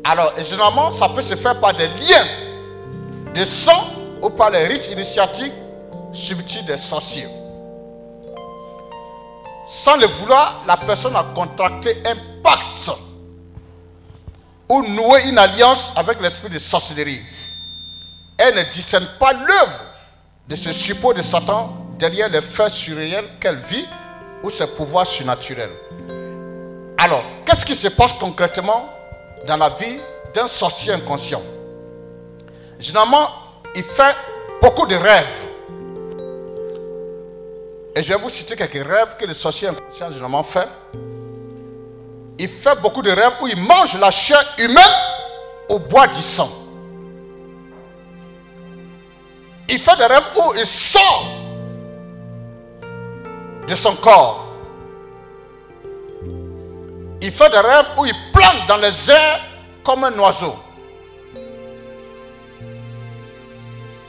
Alors, 0.09 0.33
généralement, 0.38 0.92
ça 0.92 1.09
peut 1.09 1.20
se 1.22 1.35
faire 1.35 1.59
par 1.59 1.74
des 1.74 1.88
liens 1.88 2.26
de 3.35 3.44
sang 3.44 3.88
ou 4.22 4.31
par 4.31 4.50
les 4.50 4.64
rites 4.66 4.88
initiatiques 4.90 5.52
subtils 6.16 6.64
des 6.64 6.79
sorciers. 6.79 7.29
Sans 9.68 9.96
le 9.96 10.07
vouloir, 10.07 10.62
la 10.66 10.76
personne 10.76 11.16
a 11.16 11.24
contracté 11.35 12.02
un 12.05 12.16
pacte 12.42 12.90
ou 14.68 14.83
noué 14.83 15.29
une 15.29 15.38
alliance 15.38 15.92
avec 15.94 16.20
l'esprit 16.20 16.50
de 16.50 16.59
sorcellerie. 16.59 17.22
Elle 18.38 18.55
ne 18.55 18.62
discerne 18.62 19.09
pas 19.18 19.33
l'œuvre 19.33 19.81
de 20.48 20.57
ce 20.57 20.72
suppôt 20.72 21.12
de 21.12 21.22
Satan 21.22 21.76
derrière 21.98 22.29
les 22.29 22.40
faits 22.42 22.72
surréels 22.72 23.29
qu'elle 23.40 23.59
vit 23.59 23.87
ou 24.42 24.50
ses 24.50 24.66
pouvoirs 24.66 25.07
surnaturels. 25.07 25.70
Alors, 26.98 27.24
qu'est-ce 27.44 27.64
qui 27.64 27.74
se 27.74 27.88
passe 27.88 28.12
concrètement 28.14 28.88
dans 29.46 29.57
la 29.57 29.70
vie 29.70 29.98
d'un 30.35 30.48
sorcier 30.48 30.92
inconscient? 30.92 31.42
Généralement, 32.79 33.31
il 33.74 33.83
fait 33.83 34.14
beaucoup 34.61 34.87
de 34.87 34.96
rêves. 34.96 35.46
Et 37.97 38.03
je 38.03 38.13
vais 38.13 38.19
vous 38.19 38.29
citer 38.29 38.55
quelques 38.55 38.87
rêves 38.87 39.17
que 39.19 39.25
le 39.25 39.33
sorcier 39.33 39.69
inconscient 39.69 40.11
généralement 40.11 40.43
fait. 40.43 40.69
Il 42.39 42.47
fait 42.51 42.79
beaucoup 42.83 43.01
de 43.01 43.11
rêves 43.11 43.33
où 43.41 43.47
il 43.47 43.57
mange 43.57 43.99
la 43.99 44.11
chair 44.11 44.55
humaine 44.59 44.85
au 45.71 45.79
bois 45.79 46.07
du 46.07 46.21
sang. 46.21 46.51
Il 49.71 49.79
fait 49.81 49.97
des 49.97 50.05
rêves 50.05 50.25
où 50.37 50.53
il 50.59 50.67
sort 50.67 51.25
de 53.67 53.75
son 53.75 53.97
corps. 53.97 54.47
Il 57.23 57.33
fait 57.33 57.49
des 57.49 57.61
rêves 57.61 57.87
où 57.97 58.05
il 58.05 58.15
plante 58.31 58.69
dans 58.69 58.77
les 58.77 59.11
airs 59.11 59.41
comme 59.83 60.05
un 60.05 60.13
oiseau. 60.19 60.55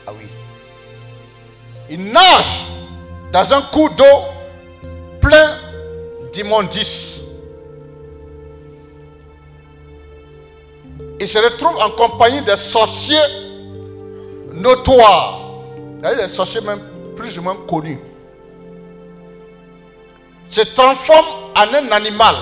Ah 0.06 0.12
oui. 0.12 0.26
Il 1.88 2.04
nage 2.12 2.66
dans 3.32 3.52
un 3.52 3.62
cours 3.62 3.90
d'eau 3.90 4.04
plein 5.20 5.58
d'immondices. 6.32 7.20
Il 11.20 11.26
se 11.26 11.38
retrouve 11.38 11.76
en 11.78 11.90
compagnie 11.90 12.42
des 12.42 12.56
sorciers 12.56 13.16
notoires. 14.52 15.40
Les 16.02 16.28
sorciers 16.28 16.60
même 16.60 16.80
plus 17.16 17.36
ou 17.38 17.42
moins 17.42 17.56
connus. 17.68 17.98
Se 20.48 20.60
transforme 20.60 21.26
en 21.56 21.74
un 21.74 21.90
animal. 21.90 22.36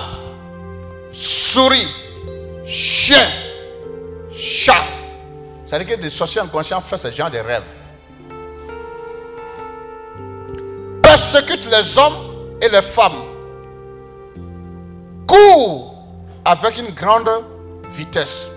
Souris, 1.11 1.87
chien, 2.65 3.27
chat. 4.35 4.83
C'est-à-dire 5.65 5.97
que 5.97 6.01
des 6.01 6.09
sorciers 6.09 6.41
inconscients 6.41 6.81
font 6.81 6.97
ce 6.97 7.11
genre 7.11 7.31
de 7.31 7.39
rêves. 7.39 7.63
Persécute 11.17 11.65
les 11.65 11.97
hommes 11.97 12.57
et 12.61 12.69
les 12.69 12.81
femmes. 12.83 13.23
Court 15.25 15.95
avec 16.45 16.77
une 16.77 16.93
grande 16.93 17.27
vitesse. 17.91 18.47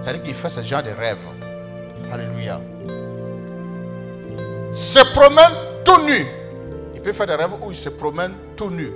C'est-à-dire 0.00 0.22
qu'il 0.22 0.34
fait 0.34 0.48
ce 0.48 0.62
genre 0.62 0.82
de 0.82 0.88
rêves. 0.88 1.18
Alléluia. 2.10 2.62
Se 4.72 5.04
promène 5.12 5.52
tout 5.84 6.00
nu. 6.00 6.26
Il 6.94 7.02
peut 7.02 7.12
faire 7.12 7.26
des 7.26 7.34
rêves 7.34 7.50
où 7.60 7.70
il 7.70 7.76
se 7.76 7.90
promène 7.90 8.32
tout 8.56 8.70
nu. 8.70 8.90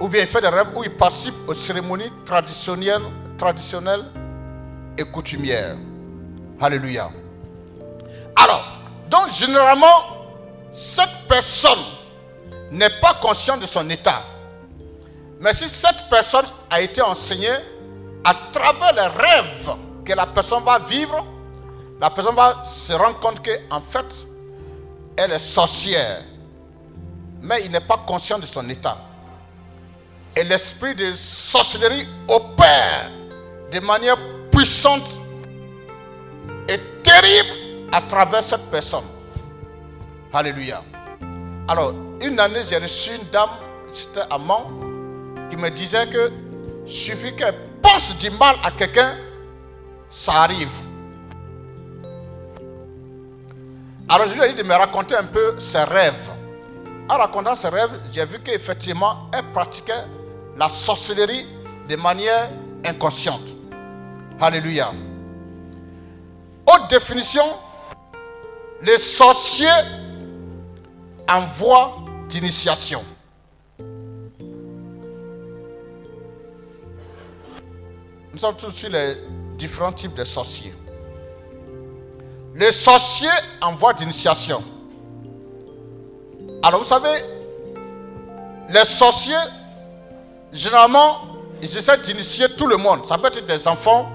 Ou 0.00 0.08
bien 0.08 0.22
il 0.22 0.28
fait 0.28 0.40
des 0.40 0.48
rêves 0.48 0.70
où 0.74 0.82
il 0.82 0.90
participe 0.90 1.36
aux 1.46 1.54
cérémonies 1.54 2.10
traditionnelles, 2.26 3.02
traditionnelles 3.38 4.06
et 4.98 5.04
coutumières. 5.04 5.76
Alléluia. 6.60 7.10
Alors, 8.34 8.64
donc 9.08 9.30
généralement, 9.30 10.19
cette 10.72 11.28
personne 11.28 11.84
n'est 12.70 13.00
pas 13.00 13.14
consciente 13.14 13.60
de 13.60 13.66
son 13.66 13.88
état. 13.90 14.22
Mais 15.40 15.54
si 15.54 15.68
cette 15.68 16.08
personne 16.10 16.46
a 16.70 16.80
été 16.80 17.00
enseignée 17.02 17.56
à 18.24 18.34
travers 18.52 18.92
les 18.92 19.22
rêves 19.22 19.76
que 20.04 20.12
la 20.12 20.26
personne 20.26 20.62
va 20.64 20.78
vivre, 20.78 21.26
la 22.00 22.10
personne 22.10 22.34
va 22.36 22.64
se 22.64 22.92
rendre 22.92 23.18
compte 23.20 23.40
qu'en 23.44 23.80
fait, 23.80 24.06
elle 25.16 25.32
est 25.32 25.38
sorcière. 25.38 26.22
Mais 27.42 27.62
il 27.64 27.70
n'est 27.70 27.80
pas 27.80 27.98
conscient 28.06 28.38
de 28.38 28.46
son 28.46 28.68
état. 28.68 28.98
Et 30.36 30.44
l'esprit 30.44 30.94
de 30.94 31.14
sorcellerie 31.16 32.06
opère 32.28 33.10
de 33.72 33.80
manière 33.80 34.16
puissante 34.50 35.08
et 36.68 36.78
terrible 37.02 37.88
à 37.92 38.00
travers 38.02 38.42
cette 38.44 38.70
personne. 38.70 39.04
Alléluia. 40.32 40.82
Alors, 41.66 41.92
une 42.20 42.38
année, 42.38 42.60
j'ai 42.68 42.78
reçu 42.78 43.10
une 43.14 43.28
dame, 43.30 43.50
c'était 43.92 44.20
amant, 44.30 44.66
qui 45.50 45.56
me 45.56 45.68
disait 45.70 46.08
que 46.08 46.30
suffit 46.86 47.34
qu'elle 47.34 47.54
pense 47.82 48.16
du 48.16 48.30
mal 48.30 48.56
à 48.62 48.70
quelqu'un, 48.70 49.16
ça 50.10 50.32
arrive. 50.42 50.72
Alors 54.08 54.28
je 54.28 54.34
lui 54.34 54.42
ai 54.42 54.48
dit 54.48 54.54
de 54.54 54.62
me 54.64 54.74
raconter 54.74 55.14
un 55.14 55.24
peu 55.24 55.58
ses 55.60 55.84
rêves. 55.84 56.30
En 57.08 57.16
racontant 57.16 57.54
ses 57.54 57.68
rêves, 57.68 58.00
j'ai 58.12 58.24
vu 58.24 58.40
qu'effectivement, 58.40 59.28
elle 59.32 59.44
pratiquait 59.52 60.04
la 60.56 60.68
sorcellerie 60.68 61.46
de 61.88 61.96
manière 61.96 62.50
inconsciente. 62.84 63.48
Alléluia. 64.40 64.92
Haute 66.66 66.90
définition, 66.90 67.56
les 68.82 68.98
sorciers 68.98 69.68
en 71.30 71.42
voie 71.46 71.96
d'initiation. 72.28 73.04
Nous 78.32 78.38
sommes 78.38 78.56
tous 78.56 78.72
sur 78.72 78.90
les 78.90 79.16
différents 79.56 79.92
types 79.92 80.14
de 80.14 80.24
sorciers. 80.24 80.74
Les 82.54 82.72
sorciers 82.72 83.28
en 83.60 83.76
voie 83.76 83.92
d'initiation. 83.94 84.64
Alors 86.62 86.80
vous 86.80 86.88
savez, 86.88 87.22
les 88.68 88.84
sorciers, 88.84 89.34
généralement, 90.52 91.22
ils 91.62 91.76
essaient 91.76 91.98
d'initier 91.98 92.48
tout 92.56 92.66
le 92.66 92.76
monde. 92.76 93.06
Ça 93.08 93.18
peut 93.18 93.28
être 93.28 93.46
des 93.46 93.68
enfants, 93.68 94.10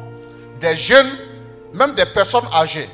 des 0.59 0.75
jeunes, 0.75 1.17
même 1.73 1.95
des 1.95 2.05
personnes 2.05 2.47
âgées. 2.53 2.89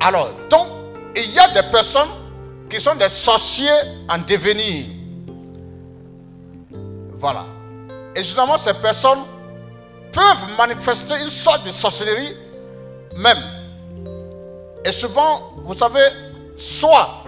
Alors, 0.00 0.30
donc, 0.50 0.75
il 1.16 1.32
y 1.32 1.38
a 1.38 1.48
des 1.48 1.68
personnes 1.70 2.08
qui 2.68 2.80
sont 2.80 2.94
des 2.94 3.08
sorciers 3.08 3.70
en 4.08 4.18
devenir. 4.18 4.86
Voilà. 7.18 7.44
Et 8.14 8.22
généralement, 8.22 8.58
ces 8.58 8.74
personnes 8.74 9.24
peuvent 10.12 10.56
manifester 10.56 11.14
une 11.22 11.30
sorte 11.30 11.64
de 11.66 11.72
sorcellerie 11.72 12.36
même. 13.16 13.38
Et 14.84 14.92
souvent, 14.92 15.52
vous 15.64 15.74
savez, 15.74 16.08
soit 16.56 17.24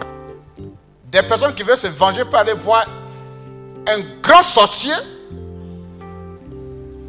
des 1.11 1.23
personnes 1.23 1.55
qui 1.55 1.63
veulent 1.63 1.79
se 1.79 1.87
venger 1.87 2.25
peuvent 2.25 2.41
aller 2.41 2.53
voir 2.53 2.87
un 3.87 4.01
grand 4.23 4.43
sorcier 4.43 4.95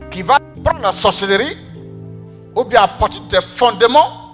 qui 0.10 0.24
va 0.24 0.40
prendre 0.64 0.82
la 0.82 0.92
sorcellerie, 0.92 1.58
ou 2.56 2.64
bien 2.64 2.84
à 2.84 2.88
partir 2.88 3.22
des 3.24 3.42
fondements, 3.42 4.29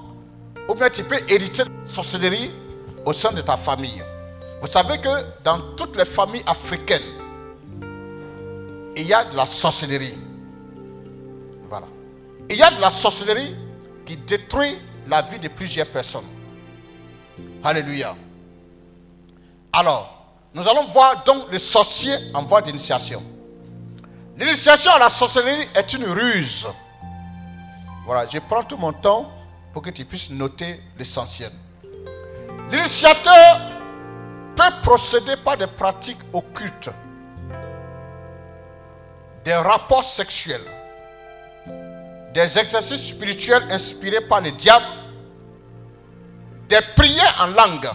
ou 0.68 0.74
bien 0.74 0.90
tu 0.90 1.04
peux 1.04 1.20
hériter 1.28 1.64
de 1.64 1.70
la 1.70 1.88
sorcellerie 1.90 2.52
au 3.06 3.14
sein 3.14 3.32
de 3.32 3.42
ta 3.42 3.58
famille. 3.58 4.02
Vous 4.62 4.68
savez 4.68 5.00
que 5.00 5.44
dans 5.44 5.76
toutes 5.76 5.96
les 5.96 6.06
familles 6.06 6.44
africaines, 6.46 7.02
il 8.98 9.06
y 9.06 9.14
a 9.14 9.26
de 9.26 9.36
la 9.36 9.46
sorcellerie. 9.46 10.18
Voilà. 11.70 11.88
Il 12.50 12.56
y 12.56 12.64
a 12.64 12.72
de 12.72 12.80
la 12.80 12.92
sorcellerie 12.92 13.56
qui 14.06 14.18
détruit 14.18 14.80
la 15.08 15.22
vie 15.22 15.40
de 15.40 15.48
plusieurs 15.50 15.88
personnes. 15.88 16.26
Alléluia. 17.64 18.16
Alors, 19.74 20.16
nous 20.54 20.68
allons 20.68 20.88
voir 20.88 21.24
donc 21.26 21.52
les 21.52 21.60
sorciers 21.60 22.16
en 22.34 22.44
voie 22.44 22.62
d'initiation. 22.62 23.22
L'initiation 24.38 24.92
à 24.92 25.00
la 25.00 25.10
sorcellerie 25.10 25.68
est 25.76 25.94
une 25.94 26.06
ruse. 26.06 26.68
Voilà, 28.06 28.28
je 28.28 28.40
prends 28.40 28.64
tout 28.64 28.78
mon 28.78 28.94
temps 28.94 29.32
pour 29.76 29.82
que 29.82 29.90
tu 29.90 30.06
puisses 30.06 30.30
noter 30.30 30.80
l'essentiel. 30.98 31.52
L'initiateur 32.72 33.60
peut 34.56 34.74
procéder 34.82 35.36
par 35.44 35.58
des 35.58 35.68
pratiques 35.68 36.22
occultes, 36.32 36.90
des 39.44 39.54
rapports 39.54 40.06
sexuels, 40.06 40.64
des 42.34 42.58
exercices 42.58 43.06
spirituels 43.10 43.70
inspirés 43.70 44.22
par 44.22 44.40
le 44.40 44.54
diable, 44.54 44.86
des 46.70 46.80
prières 46.96 47.36
en 47.42 47.48
langue, 47.48 47.90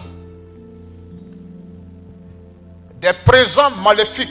des 2.97 3.13
présents 3.25 3.71
maléfiques, 3.71 4.29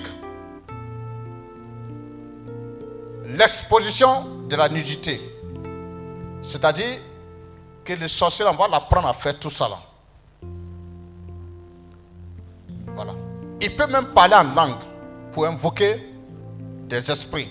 l'exposition 3.26 4.46
de 4.48 4.54
la 4.54 4.68
nudité. 4.68 5.20
C'est-à-dire 6.42 7.09
que 7.94 8.00
le 8.00 8.08
sorcier, 8.08 8.44
on 8.46 8.54
va 8.54 8.68
l'apprendre 8.68 9.08
à 9.08 9.14
faire 9.14 9.38
tout 9.38 9.50
ça 9.50 9.68
là. 9.68 9.78
Voilà. 12.94 13.12
Il 13.60 13.74
peut 13.74 13.86
même 13.86 14.06
parler 14.14 14.36
en 14.36 14.54
langue 14.54 14.78
pour 15.32 15.46
invoquer 15.46 16.14
des 16.88 17.10
esprits. 17.10 17.48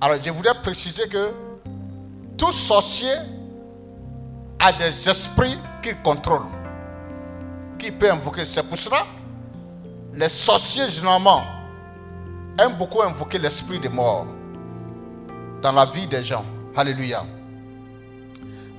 Alors 0.00 0.18
je 0.22 0.30
voudrais 0.30 0.60
préciser 0.62 1.06
que 1.08 1.32
tout 2.38 2.52
sorcier 2.52 3.14
a 4.58 4.72
des 4.72 5.08
esprits 5.08 5.58
qu'il 5.82 5.96
contrôle, 5.96 6.46
qui 7.78 7.90
peut 7.90 8.10
invoquer. 8.10 8.46
C'est 8.46 8.62
pour 8.62 8.78
cela 8.78 9.06
les 10.14 10.28
sorciers 10.28 10.88
généralement 10.88 11.42
aiment 12.58 12.76
beaucoup 12.76 13.02
invoquer 13.02 13.38
l'esprit 13.38 13.78
des 13.78 13.88
morts 13.88 14.26
dans 15.62 15.72
la 15.72 15.86
vie 15.86 16.06
des 16.06 16.22
gens. 16.22 16.44
Alléluia. 16.76 17.24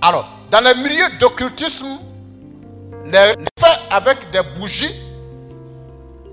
Alors, 0.02 0.28
dans 0.50 0.62
le 0.62 0.74
milieu 0.74 1.18
d'occultisme, 1.20 2.00
les 3.06 3.36
faits 3.60 3.80
avec 3.92 4.32
des 4.32 4.42
bougies 4.58 4.96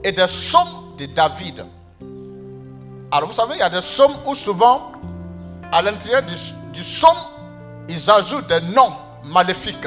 et 0.02 0.10
des 0.10 0.26
sommes 0.26 0.94
de 0.96 1.04
David. 1.06 1.66
Alors, 3.10 3.28
vous 3.28 3.34
savez, 3.34 3.54
il 3.56 3.58
y 3.58 3.62
a 3.62 3.68
des 3.68 3.82
sommes 3.82 4.14
où 4.26 4.34
souvent, 4.34 4.92
à 5.70 5.82
l'intérieur 5.82 6.22
du, 6.22 6.34
du 6.72 6.82
somme, 6.82 7.18
ils 7.90 8.10
ajoutent 8.10 8.46
des 8.46 8.60
noms 8.60 8.94
maléfiques. 9.24 9.86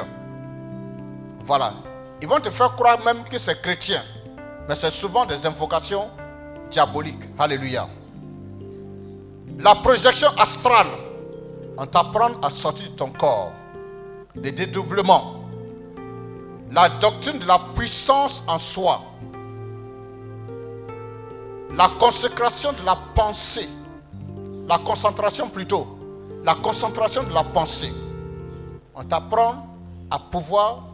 Voilà. 1.46 1.74
Ils 2.22 2.28
vont 2.28 2.40
te 2.40 2.52
faire 2.52 2.76
croire 2.76 3.04
même 3.04 3.24
que 3.24 3.40
c'est 3.40 3.60
chrétien. 3.62 4.04
Mais 4.70 4.76
c'est 4.76 4.92
souvent 4.92 5.26
des 5.26 5.44
invocations 5.46 6.10
diaboliques. 6.70 7.24
Alléluia. 7.40 7.88
La 9.58 9.76
projection 9.76 10.30
astrale, 10.38 10.88
on 11.78 11.86
t'apprend 11.88 12.40
à 12.42 12.52
sortir 12.52 12.92
de 12.92 12.96
ton 12.96 13.10
corps. 13.10 13.52
Les 14.36 14.52
dédoublements. 14.52 15.46
La 16.72 16.90
doctrine 16.90 17.40
de 17.40 17.46
la 17.46 17.60
puissance 17.76 18.42
en 18.48 18.58
soi. 18.58 19.02
La 21.76 21.90
consécration 22.00 22.72
de 22.72 22.86
la 22.86 22.96
pensée. 23.16 23.68
La 24.68 24.78
concentration 24.78 25.50
plutôt. 25.50 25.98
La 26.46 26.56
concentration 26.56 27.24
de 27.24 27.34
la 27.34 27.44
pensée. 27.44 27.92
On 28.96 29.04
t'apprend 29.04 29.68
à 30.10 30.20
pouvoir 30.20 30.88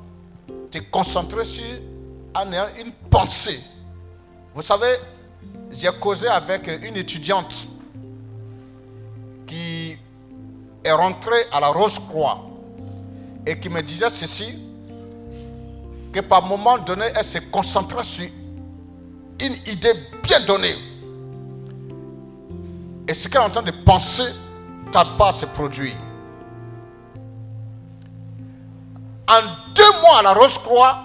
te 0.72 0.80
concentrer 0.80 1.46
sur 1.46 1.64
en 2.36 2.52
ayant 2.52 2.68
une 2.80 2.92
pensée. 3.10 3.62
Vous 4.54 4.62
savez, 4.62 4.96
j'ai 5.72 5.90
causé 6.00 6.28
avec 6.28 6.68
une 6.84 6.96
étudiante 6.98 7.68
qui 9.46 9.98
est 10.84 10.92
rentrée 10.92 11.46
à 11.52 11.60
la 11.60 11.68
Rose-Croix 11.68 12.44
et 13.48 13.58
qui 13.58 13.70
me 13.70 13.82
disait 13.82 14.10
ceci, 14.14 14.60
que 16.12 16.20
par 16.20 16.46
moment 16.46 16.78
donné, 16.78 17.06
elle 17.16 17.24
se 17.24 17.38
concentrait 17.38 18.04
sur 18.04 18.26
une 19.40 19.54
idée 19.66 19.94
bien 20.22 20.42
donnée. 20.42 20.76
Et 23.08 23.14
ce 23.14 23.30
qu'elle 23.30 23.42
est 23.42 23.46
en 23.46 23.50
train 23.50 23.62
de 23.62 23.72
penser 23.86 24.24
pas 24.92 25.30
à 25.30 25.34
se 25.34 25.46
produire. 25.46 25.96
En 29.30 29.42
deux 29.76 30.02
mois 30.02 30.20
à 30.20 30.24
la 30.24 30.34
Rose-Croix, 30.34 31.00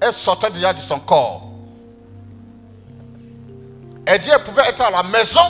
elle 0.00 0.12
sortait 0.12 0.50
déjà 0.50 0.72
de 0.72 0.80
son 0.80 0.98
corps. 0.98 1.48
Elle 4.06 4.20
dit 4.20 4.30
qu'elle 4.30 4.42
pouvait 4.42 4.68
être 4.68 4.80
à 4.80 4.90
la 4.90 5.02
maison. 5.02 5.40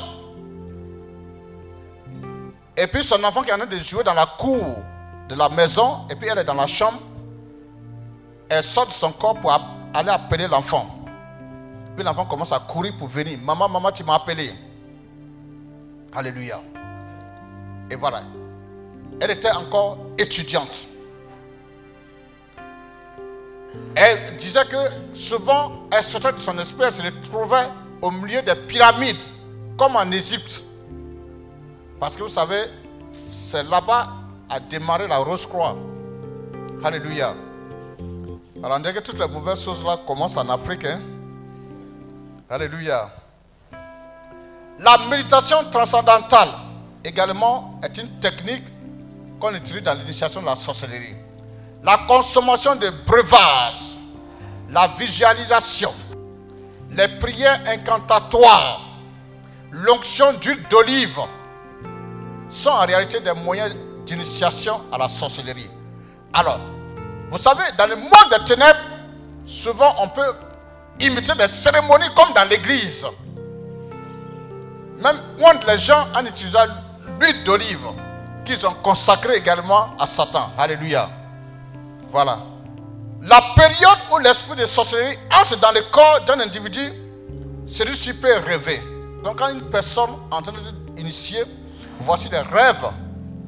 Et 2.76 2.86
puis 2.86 3.02
son 3.04 3.22
enfant 3.24 3.42
qui 3.42 3.50
est 3.50 3.54
en 3.54 3.58
train 3.58 3.66
de 3.66 3.78
jouer 3.78 4.04
dans 4.04 4.14
la 4.14 4.26
cour 4.26 4.76
de 5.28 5.34
la 5.34 5.48
maison, 5.48 6.06
et 6.10 6.16
puis 6.16 6.28
elle 6.28 6.38
est 6.38 6.44
dans 6.44 6.54
la 6.54 6.66
chambre. 6.66 7.00
Elle 8.48 8.64
sort 8.64 8.86
de 8.86 8.92
son 8.92 9.12
corps 9.12 9.38
pour 9.38 9.52
aller 9.92 10.08
appeler 10.08 10.48
l'enfant. 10.48 10.86
Puis 11.94 12.04
l'enfant 12.04 12.24
commence 12.24 12.52
à 12.52 12.60
courir 12.60 12.94
pour 12.96 13.08
venir. 13.08 13.38
Maman, 13.38 13.68
maman, 13.68 13.92
tu 13.92 14.04
m'as 14.04 14.14
appelé. 14.14 14.54
Alléluia. 16.14 16.60
Et 17.90 17.96
voilà. 17.96 18.22
Elle 19.20 19.32
était 19.32 19.50
encore 19.50 19.98
étudiante. 20.16 20.86
Elle 23.94 24.36
disait 24.36 24.64
que 24.64 25.16
souvent, 25.16 25.72
elle 25.90 26.04
sortait 26.04 26.32
de 26.32 26.38
son 26.38 26.56
esprit, 26.58 26.84
elle 26.84 26.92
se 26.92 27.28
trouvait 27.28 27.68
au 28.00 28.10
milieu 28.10 28.40
des 28.42 28.54
pyramides, 28.54 29.20
comme 29.76 29.96
en 29.96 30.10
Égypte. 30.10 30.62
Parce 31.98 32.16
que 32.16 32.22
vous 32.22 32.28
savez, 32.28 32.66
c'est 33.26 33.64
là-bas 33.64 34.17
a 34.48 34.60
démarré 34.60 35.06
la 35.06 35.18
Rose-Croix. 35.18 35.76
Alléluia. 36.84 37.34
Alors 38.62 38.76
on 38.76 38.80
dirait 38.80 38.94
que 38.94 39.00
toutes 39.00 39.18
les 39.18 39.28
mauvaises 39.28 39.62
choses 39.62 39.84
là 39.84 39.98
commencent 40.06 40.36
en 40.36 40.48
Afrique. 40.48 40.84
Hein. 40.84 41.00
Alléluia. 42.50 43.10
La 44.80 44.98
méditation 45.10 45.70
transcendantale 45.70 46.48
également 47.04 47.80
est 47.82 47.96
une 47.98 48.20
technique 48.20 48.64
qu'on 49.40 49.54
utilise 49.54 49.82
dans 49.82 49.94
l'initiation 49.94 50.40
de 50.40 50.46
la 50.46 50.56
sorcellerie 50.56 51.14
la 51.82 51.96
consommation 52.08 52.74
de 52.76 52.90
breuvages, 53.06 53.96
la 54.70 54.88
visualisation, 54.88 55.94
les 56.90 57.08
prières 57.08 57.62
incantatoires, 57.66 58.80
l'onction 59.70 60.32
d'huile 60.34 60.62
d'olive 60.68 61.18
sont 62.50 62.70
en 62.70 62.86
réalité 62.86 63.20
des 63.20 63.32
moyens 63.32 63.74
d'initiation 64.08 64.80
à 64.90 64.98
la 64.98 65.08
sorcellerie. 65.08 65.70
Alors, 66.32 66.58
vous 67.30 67.38
savez, 67.38 67.64
dans 67.76 67.86
le 67.86 67.96
monde 67.96 68.30
des 68.30 68.44
ténèbres, 68.44 68.78
souvent 69.46 69.94
on 69.98 70.08
peut 70.08 70.32
imiter 71.00 71.34
des 71.34 71.48
cérémonies 71.52 72.08
comme 72.16 72.32
dans 72.34 72.48
l'église. 72.48 73.06
Même 74.98 75.18
les 75.66 75.78
gens 75.78 76.08
en 76.14 76.24
utilisant 76.24 76.66
l'huile 77.20 77.44
d'olive 77.44 77.86
qu'ils 78.44 78.66
ont 78.66 78.74
consacrée 78.82 79.36
également 79.36 79.90
à 79.98 80.06
Satan. 80.06 80.50
Alléluia. 80.58 81.10
Voilà. 82.10 82.38
La 83.22 83.40
période 83.54 83.98
où 84.12 84.18
l'esprit 84.18 84.56
de 84.56 84.66
sorcellerie 84.66 85.18
entre 85.32 85.56
dans 85.60 85.72
le 85.72 85.82
corps 85.90 86.20
d'un 86.26 86.40
individu, 86.40 86.92
celui-ci 87.66 88.14
peut 88.14 88.38
rêver. 88.46 88.82
Donc 89.22 89.38
quand 89.38 89.50
une 89.50 89.68
personne 89.70 90.10
en 90.30 90.40
train 90.40 90.54
d'initier, 90.96 91.44
voici 92.00 92.28
les 92.30 92.38
rêves 92.38 92.88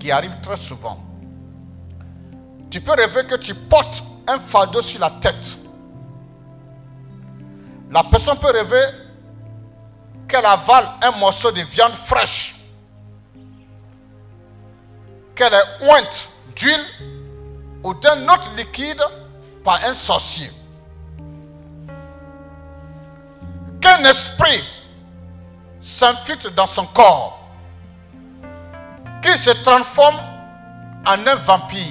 qui 0.01 0.11
arrivent 0.11 0.41
très 0.43 0.57
souvent. 0.57 0.99
Tu 2.71 2.81
peux 2.81 2.93
rêver 2.93 3.25
que 3.27 3.37
tu 3.37 3.55
portes 3.55 4.03
un 4.27 4.41
fardeau 4.41 4.83
sur 4.83 4.99
la 4.99 5.11
tête. 5.11 5.59
La 7.91 8.03
personne 8.05 8.39
peut 8.39 8.51
rêver 8.51 8.83
qu'elle 10.27 10.47
avale 10.47 10.89
un 11.03 11.11
morceau 11.13 11.53
de 11.53 11.63
viande 11.63 11.95
fraîche, 11.95 12.55
qu'elle 15.35 15.53
est 15.55 15.89
ointe 15.89 16.29
d'huile 16.57 16.85
ou 17.83 17.95
d'un 17.95 18.25
autre 18.25 18.51
liquide 18.57 19.03
par 19.65 19.81
un 19.85 19.95
sorcier. 19.95 20.51
Qu'un 23.81 24.05
esprit 24.05 24.63
s'infiltre 25.81 26.51
dans 26.53 26.67
son 26.67 26.87
corps, 26.87 27.40
qu'il 29.23 29.39
se 29.39 29.51
transforme 29.63 30.17
en 31.07 31.27
un 31.27 31.35
vampire, 31.37 31.87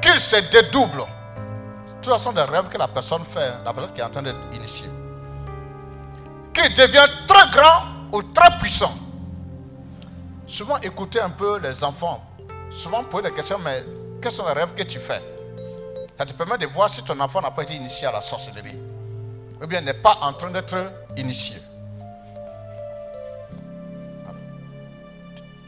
qu'il 0.00 0.20
se 0.20 0.36
dédouble. 0.50 1.04
Tout 2.02 2.16
sont 2.18 2.32
des 2.32 2.42
rêves 2.42 2.68
que 2.68 2.78
la 2.78 2.88
personne 2.88 3.24
fait, 3.24 3.52
la 3.64 3.72
personne 3.72 3.92
qui 3.92 4.00
est 4.00 4.04
en 4.04 4.10
train 4.10 4.22
d'être 4.22 4.38
initiée. 4.52 4.88
Qu'il 6.54 6.74
devient 6.74 7.06
très 7.26 7.50
grand 7.50 7.84
ou 8.12 8.22
très 8.22 8.58
puissant. 8.58 8.94
Souvent, 10.46 10.78
écoutez 10.78 11.20
un 11.20 11.30
peu 11.30 11.58
les 11.58 11.84
enfants 11.84 12.24
souvent 12.70 13.04
poser 13.04 13.28
des 13.28 13.34
questions, 13.34 13.58
mais 13.58 13.84
quels 14.20 14.32
sont 14.32 14.46
les 14.46 14.52
rêves 14.52 14.74
que 14.74 14.82
tu 14.82 14.98
fais? 14.98 15.22
Ça 16.18 16.26
te 16.26 16.32
permet 16.32 16.58
de 16.58 16.66
voir 16.66 16.90
si 16.90 17.02
ton 17.02 17.18
enfant 17.20 17.40
n'a 17.40 17.50
pas 17.50 17.62
été 17.62 17.74
initié 17.74 18.06
à 18.06 18.12
la 18.12 18.20
sorcellerie. 18.20 18.78
Ou 19.62 19.66
bien 19.66 19.80
n'est 19.80 19.94
pas 19.94 20.18
en 20.22 20.32
train 20.32 20.50
d'être 20.50 20.76
initié. 21.16 21.56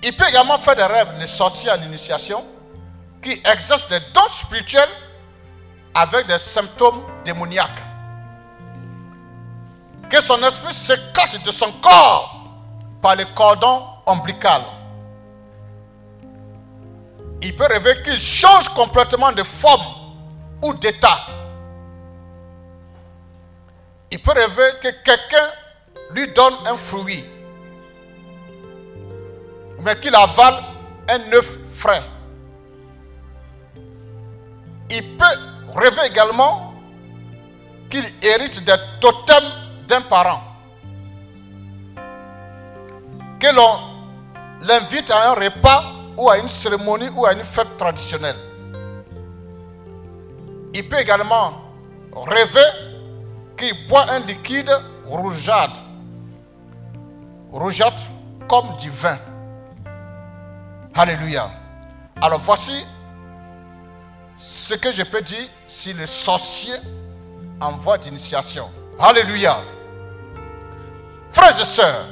Il 0.03 0.16
peut 0.16 0.28
également 0.28 0.59
faire 0.59 0.74
des 0.74 0.84
rêves 0.84 1.18
de 1.20 1.26
sorciers 1.26 1.70
en 1.70 1.80
initiation 1.82 2.44
qui 3.22 3.40
exercent 3.44 3.88
des 3.88 4.00
dons 4.12 4.28
spirituels 4.28 4.88
avec 5.94 6.26
des 6.26 6.38
symptômes 6.38 7.03
démoniaques. 7.24 7.82
Que 10.11 10.20
son 10.22 10.42
esprit 10.42 10.74
s'écarte 10.74 11.42
de 11.44 11.53
son 11.53 11.72
corps 11.80 12.34
par 13.00 13.16
le 13.16 13.24
cordon 13.34 13.84
ombilical 14.07 14.62
il 17.42 17.57
peut 17.57 17.66
rêver 17.68 18.00
qu'il 18.03 18.20
change 18.20 18.68
complètement 18.68 19.32
de 19.32 19.42
forme 19.42 19.84
ou 20.62 20.72
d'état. 20.74 21.26
Il 24.12 24.22
peut 24.22 24.32
rêver 24.32 24.70
que 24.80 24.88
quelqu'un 25.03 25.48
lui 26.12 26.28
donne 26.32 26.55
un 26.66 26.76
fruit 26.76 27.24
mais 29.85 29.99
qu'il 29.99 30.14
avale 30.14 30.62
un 31.09 31.33
œuf 31.33 31.57
frais. 31.72 32.03
Il 34.91 35.16
peut 35.16 35.24
rêver 35.74 36.07
également 36.07 36.74
qu'il 37.91 38.05
hérite 38.22 38.64
des 38.64 38.76
totems 39.01 39.51
d'un 39.89 40.03
parent. 40.03 40.43
Que 43.41 43.55
l'on 43.55 43.80
l'invite 44.62 45.11
à 45.11 45.30
un 45.30 45.35
repas 45.35 45.85
ou 46.16 46.30
à 46.30 46.39
une 46.39 46.49
cérémonie 46.49 47.09
ou 47.14 47.26
à 47.26 47.33
une 47.33 47.45
fête 47.45 47.76
traditionnelle. 47.76 48.37
Il 50.74 50.89
peut 50.89 51.01
également 51.01 51.55
rêver 52.14 52.64
qu'il 53.57 53.87
boit 53.89 54.11
un 54.11 54.20
liquide 54.20 54.70
rougeâtre. 55.07 55.83
Rougeâtre 57.51 58.05
comme 58.49 58.76
du 58.78 58.91
vin. 58.91 59.18
Alléluia. 60.95 61.51
Alors 62.20 62.40
voici 62.40 62.86
ce 64.38 64.74
que 64.74 64.93
je 64.93 65.03
peux 65.03 65.22
dire 65.22 65.49
sur 65.66 65.97
les 65.97 66.07
sorciers 66.07 66.76
en 67.61 67.72
voie 67.78 67.97
d'initiation. 67.97 68.70
Alléluia. 68.99 69.62
Frères 71.32 71.59
et 71.59 71.64
sœurs, 71.64 72.07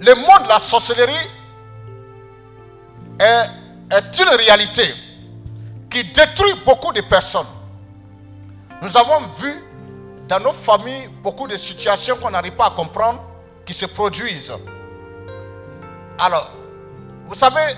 le 0.00 0.14
monde 0.14 0.44
de 0.44 0.48
la 0.48 0.60
sorcellerie 0.60 1.30
est, 3.20 3.46
est 3.90 4.18
une 4.18 4.34
réalité 4.36 4.94
qui 5.90 6.04
détruit 6.04 6.54
beaucoup 6.64 6.92
de 6.92 7.02
personnes. 7.02 7.46
Nous 8.80 8.96
avons 8.96 9.26
vu 9.38 9.62
dans 10.26 10.40
nos 10.40 10.52
familles 10.52 11.08
beaucoup 11.22 11.46
de 11.46 11.56
situations 11.58 12.16
qu'on 12.16 12.30
n'arrive 12.30 12.54
pas 12.54 12.66
à 12.66 12.70
comprendre 12.70 13.22
qui 13.66 13.74
se 13.74 13.86
produisent. 13.86 14.52
Alors, 16.18 16.50
vous 17.34 17.40
savez, 17.40 17.74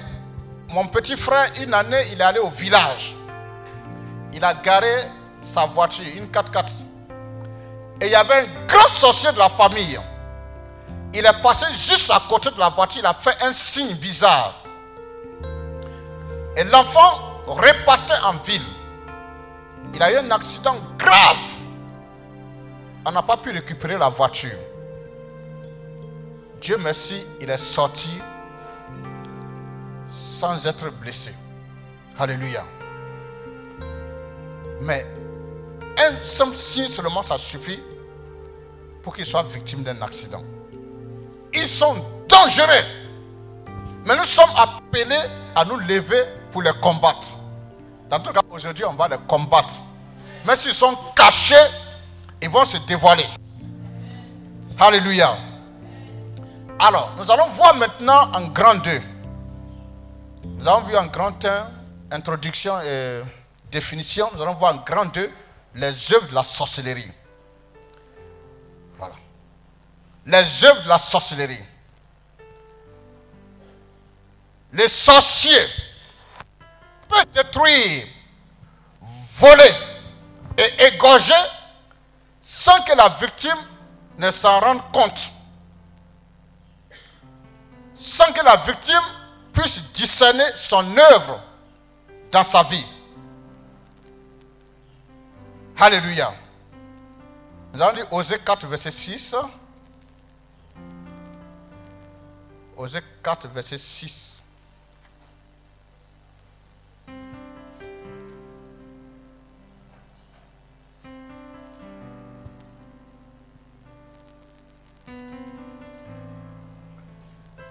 mon 0.68 0.86
petit 0.88 1.16
frère, 1.16 1.50
une 1.58 1.72
année, 1.72 2.04
il 2.12 2.20
est 2.20 2.24
allé 2.24 2.40
au 2.40 2.50
village. 2.50 3.14
Il 4.34 4.44
a 4.44 4.52
garé 4.52 5.04
sa 5.42 5.64
voiture, 5.64 6.04
une 6.14 6.26
4x4. 6.26 6.66
Et 8.02 8.06
il 8.06 8.12
y 8.12 8.14
avait 8.14 8.34
un 8.34 8.66
grand 8.66 8.88
sorcier 8.88 9.32
de 9.32 9.38
la 9.38 9.48
famille. 9.48 9.98
Il 11.14 11.24
est 11.24 11.42
passé 11.42 11.64
juste 11.74 12.10
à 12.10 12.22
côté 12.28 12.50
de 12.50 12.58
la 12.58 12.68
voiture, 12.68 13.00
il 13.00 13.06
a 13.06 13.14
fait 13.14 13.36
un 13.42 13.54
signe 13.54 13.94
bizarre. 13.94 14.62
Et 16.54 16.64
l'enfant 16.64 17.40
repartait 17.46 18.20
en 18.24 18.34
ville. 18.44 18.60
Il 19.94 20.02
a 20.02 20.12
eu 20.12 20.16
un 20.16 20.30
accident 20.32 20.76
grave. 20.98 21.36
On 23.06 23.10
n'a 23.10 23.22
pas 23.22 23.38
pu 23.38 23.52
récupérer 23.52 23.96
la 23.96 24.10
voiture. 24.10 24.58
Dieu 26.60 26.76
merci, 26.78 27.24
il 27.40 27.48
est 27.48 27.58
sorti 27.58 28.20
sans 30.38 30.66
être 30.66 30.90
blessé. 30.90 31.32
Alléluia. 32.18 32.64
Mais 34.80 35.06
un 35.98 36.22
simple 36.24 36.56
signe 36.56 36.88
seulement, 36.88 37.22
ça 37.22 37.38
suffit 37.38 37.80
pour 39.02 39.14
qu'il 39.14 39.24
soit 39.24 39.44
victime 39.44 39.82
d'un 39.82 40.00
accident. 40.02 40.42
Ils 41.54 41.66
sont 41.66 42.04
dangereux. 42.28 42.84
Mais 44.04 44.14
nous 44.16 44.24
sommes 44.24 44.50
appelés 44.56 45.16
à 45.54 45.64
nous 45.64 45.76
lever 45.76 46.24
pour 46.52 46.62
les 46.62 46.72
combattre. 46.82 47.28
Dans 48.10 48.20
tout 48.20 48.32
cas, 48.32 48.40
aujourd'hui, 48.50 48.84
on 48.84 48.94
va 48.94 49.08
les 49.08 49.16
combattre. 49.26 49.74
Mais 50.46 50.54
s'ils 50.56 50.74
sont 50.74 50.96
cachés, 51.14 51.54
ils 52.42 52.50
vont 52.50 52.64
se 52.64 52.76
dévoiler. 52.86 53.26
Alléluia. 54.78 55.38
Alors, 56.78 57.12
nous 57.18 57.30
allons 57.30 57.48
voir 57.48 57.74
maintenant 57.74 58.30
en 58.32 58.48
grand 58.48 58.74
2. 58.76 59.15
Nous 60.54 60.68
avons 60.68 60.86
vu 60.86 60.96
en 60.96 61.06
grand 61.06 61.44
1, 61.44 61.70
introduction 62.10 62.80
et 62.80 63.22
définition. 63.70 64.30
Nous 64.34 64.42
allons 64.42 64.54
voir 64.54 64.74
en 64.74 64.78
grand 64.78 65.06
2, 65.06 65.30
les 65.74 66.12
œuvres 66.12 66.28
de 66.28 66.34
la 66.34 66.44
sorcellerie. 66.44 67.10
Voilà. 68.98 69.14
Les 70.24 70.64
œuvres 70.64 70.82
de 70.82 70.88
la 70.88 70.98
sorcellerie. 70.98 71.64
Les 74.72 74.88
sorciers 74.88 75.68
peuvent 77.08 77.30
détruire, 77.32 78.06
voler 79.36 79.74
et 80.58 80.86
égorger 80.86 81.32
sans 82.42 82.82
que 82.82 82.96
la 82.96 83.10
victime 83.10 83.58
ne 84.18 84.30
s'en 84.32 84.60
rende 84.60 84.80
compte. 84.92 85.32
Sans 87.96 88.32
que 88.32 88.44
la 88.44 88.56
victime 88.56 89.15
puisse 89.56 89.80
discerner 89.94 90.44
son 90.54 90.96
œuvre 90.96 91.40
dans 92.30 92.44
sa 92.44 92.62
vie. 92.64 92.84
Alléluia. 95.78 96.34
Nous 97.72 97.82
allons 97.82 97.96
lire 97.96 98.12
Osée 98.12 98.38
4, 98.38 98.66
verset 98.66 98.90
6. 98.90 99.34
Osée 102.76 103.00
4, 103.22 103.48
verset 103.48 103.78
6. 103.78 104.32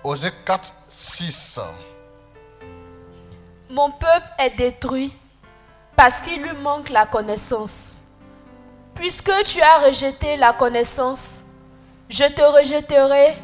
Osée 0.04 0.32
4, 0.46 0.72
6. 0.96 1.60
Mon 3.70 3.92
peuple 3.92 4.28
est 4.40 4.52
détruit 4.52 5.14
parce 5.96 6.22
qu'il 6.22 6.42
lui 6.42 6.54
manque 6.54 6.90
la 6.90 7.06
connaissance. 7.06 8.02
Puisque 8.96 9.32
tu 9.44 9.62
as 9.62 9.80
rejeté 9.80 10.38
la 10.38 10.54
connaissance, 10.54 11.44
je 12.10 12.24
te 12.24 12.42
rejetterai 12.42 13.36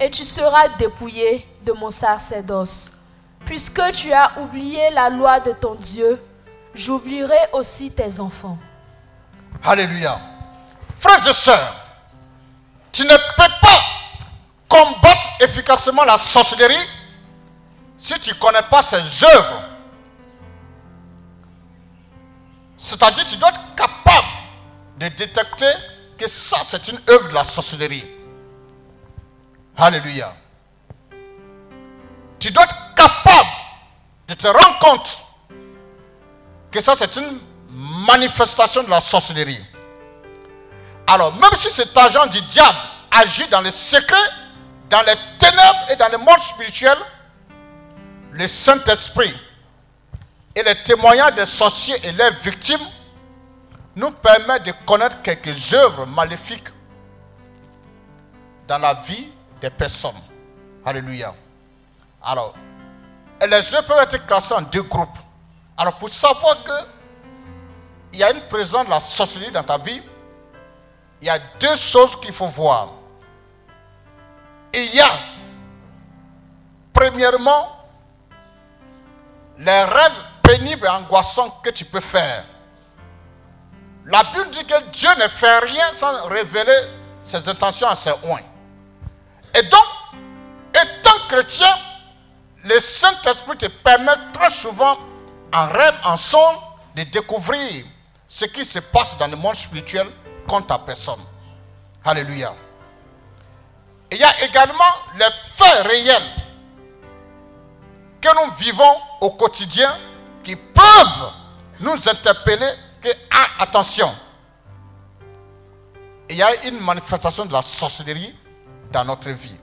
et 0.00 0.10
tu 0.10 0.24
seras 0.24 0.68
dépouillé 0.76 1.46
de 1.64 1.72
mon 1.72 1.90
sacerdoce. 1.90 2.92
Puisque 3.46 3.92
tu 3.92 4.12
as 4.12 4.32
oublié 4.40 4.90
la 4.90 5.08
loi 5.08 5.38
de 5.38 5.52
ton 5.52 5.76
Dieu, 5.76 6.20
j'oublierai 6.74 7.38
aussi 7.52 7.90
tes 7.90 8.18
enfants. 8.18 8.58
Alléluia. 9.62 10.18
Frères 10.98 11.26
et 11.28 11.34
sœurs, 11.34 11.76
tu 12.90 13.02
ne 13.04 13.16
peux 13.16 13.52
pas 13.62 13.80
combattre 14.68 15.28
efficacement 15.40 16.04
la 16.04 16.18
sorcellerie 16.18 16.88
si 17.98 18.18
tu 18.20 18.30
ne 18.30 18.38
connais 18.38 18.62
pas 18.70 18.82
ses 18.82 19.24
œuvres. 19.24 19.62
C'est-à-dire 22.78 23.26
tu 23.26 23.36
dois 23.36 23.48
être 23.48 23.74
capable 23.74 24.28
de 24.98 25.08
détecter 25.08 25.72
que 26.16 26.28
ça, 26.28 26.58
c'est 26.66 26.88
une 26.88 27.00
œuvre 27.10 27.28
de 27.28 27.34
la 27.34 27.44
sorcellerie. 27.44 28.04
Alléluia. 29.76 30.34
Tu 32.38 32.50
dois 32.50 32.64
être 32.64 32.94
capable 32.94 33.48
de 34.28 34.34
te 34.34 34.46
rendre 34.46 34.78
compte 34.80 35.24
que 36.70 36.80
ça, 36.80 36.94
c'est 36.98 37.16
une 37.16 37.40
manifestation 37.70 38.82
de 38.82 38.90
la 38.90 39.00
sorcellerie. 39.00 39.64
Alors, 41.06 41.32
même 41.32 41.54
si 41.56 41.70
cet 41.70 41.96
agent 41.96 42.26
du 42.26 42.40
diable 42.42 42.78
agit 43.10 43.48
dans 43.48 43.60
les 43.60 43.70
secrets, 43.70 44.16
dans 44.90 45.02
les 45.02 45.16
ténèbres 45.38 45.90
et 45.90 45.96
dans 45.96 46.08
le 46.10 46.18
monde 46.18 46.40
spirituel, 46.40 46.96
le 48.32 48.48
Saint-Esprit 48.48 49.34
et 50.54 50.62
les 50.62 50.82
témoignages 50.82 51.34
des 51.34 51.46
sorciers 51.46 51.98
et 52.06 52.12
leurs 52.12 52.34
victimes 52.34 52.86
nous 53.96 54.10
permettent 54.10 54.64
de 54.64 54.72
connaître 54.86 55.20
quelques 55.22 55.72
œuvres 55.74 56.06
maléfiques 56.06 56.68
dans 58.66 58.78
la 58.78 58.94
vie 58.94 59.28
des 59.60 59.70
personnes. 59.70 60.20
Alléluia. 60.84 61.34
Alors, 62.22 62.54
les 63.40 63.74
œuvres 63.74 63.84
peuvent 63.86 64.02
être 64.02 64.26
classées 64.26 64.54
en 64.54 64.62
deux 64.62 64.82
groupes. 64.82 65.18
Alors, 65.76 65.94
pour 65.94 66.08
savoir 66.10 66.62
que 66.64 66.98
il 68.12 68.20
y 68.20 68.22
a 68.22 68.30
une 68.30 68.42
présence 68.48 68.86
de 68.86 68.90
la 68.90 69.00
sorcellerie 69.00 69.52
dans 69.52 69.62
ta 69.62 69.76
vie, 69.78 70.02
il 71.20 71.26
y 71.26 71.30
a 71.30 71.38
deux 71.60 71.76
choses 71.76 72.18
qu'il 72.20 72.32
faut 72.32 72.46
voir. 72.46 72.97
Il 74.74 74.94
y 74.94 75.00
a, 75.00 75.18
premièrement, 76.92 77.68
les 79.58 79.84
rêves 79.84 80.20
pénibles 80.42 80.86
et 80.86 80.90
angoissants 80.90 81.50
que 81.62 81.70
tu 81.70 81.84
peux 81.84 82.00
faire. 82.00 82.44
La 84.06 84.22
Bible 84.24 84.50
dit 84.50 84.64
que 84.64 84.90
Dieu 84.90 85.10
ne 85.18 85.28
fait 85.28 85.58
rien 85.58 85.86
sans 85.96 86.26
révéler 86.28 86.78
ses 87.24 87.46
intentions 87.48 87.88
à 87.88 87.96
ses 87.96 88.12
oins. 88.24 88.40
Et 89.54 89.62
donc, 89.62 89.84
étant 90.74 91.18
chrétien, 91.28 91.74
le 92.64 92.80
Saint-Esprit 92.80 93.56
te 93.58 93.66
permet 93.66 94.12
très 94.32 94.50
souvent, 94.50 94.98
en 95.52 95.66
rêve, 95.66 95.94
en 96.04 96.16
son, 96.16 96.38
de 96.94 97.02
découvrir 97.04 97.84
ce 98.28 98.44
qui 98.44 98.64
se 98.64 98.78
passe 98.78 99.16
dans 99.18 99.28
le 99.28 99.36
monde 99.36 99.56
spirituel 99.56 100.08
contre 100.46 100.68
ta 100.68 100.78
personne. 100.78 101.20
Alléluia. 102.04 102.54
Il 104.10 104.18
y 104.18 104.24
a 104.24 104.42
également 104.44 104.84
les 105.18 105.28
faits 105.56 105.86
réels 105.86 106.38
nous 108.34 108.52
vivons 108.54 108.96
au 109.20 109.30
quotidien 109.30 109.96
qui 110.44 110.56
peuvent 110.56 111.32
nous 111.80 112.08
interpeller 112.08 112.68
que, 113.02 113.08
ah, 113.30 113.46
attention, 113.62 114.14
il 116.28 116.36
y 116.36 116.42
a 116.42 116.64
une 116.66 116.80
manifestation 116.80 117.46
de 117.46 117.52
la 117.52 117.62
sorcellerie 117.62 118.34
dans 118.92 119.04
notre 119.04 119.30
vie. 119.30 119.56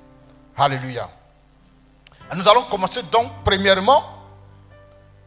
Alléluia. 0.57 1.09
Nous 2.33 2.47
allons 2.47 2.63
commencer 2.63 3.03
donc 3.03 3.31
premièrement 3.43 4.03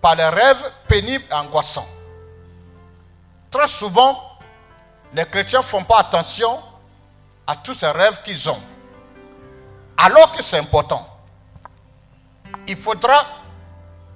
par 0.00 0.16
les 0.16 0.28
rêves 0.28 0.72
pénibles 0.88 1.24
et 1.30 1.34
angoissants. 1.34 1.86
Très 3.50 3.68
souvent, 3.68 4.20
les 5.12 5.24
chrétiens 5.24 5.60
ne 5.60 5.64
font 5.64 5.84
pas 5.84 5.98
attention 6.00 6.60
à 7.46 7.56
tous 7.56 7.74
ces 7.74 7.90
rêves 7.90 8.20
qu'ils 8.24 8.48
ont. 8.48 8.60
Alors 9.98 10.32
que 10.32 10.42
c'est 10.42 10.58
important. 10.58 11.06
Il 12.68 12.80
faudra 12.80 13.26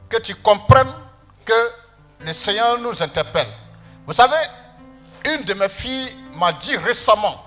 que 0.09 0.19
tu 0.19 0.35
comprennes 0.37 0.93
que 1.45 1.73
le 2.21 2.33
Seigneur 2.33 2.79
nous 2.79 3.03
interpelle. 3.03 3.49
Vous 4.07 4.15
savez, 4.15 4.37
une 5.25 5.43
de 5.43 5.55
mes 5.55 5.69
filles 5.69 6.17
m'a 6.35 6.53
dit 6.53 6.77
récemment, 6.77 7.45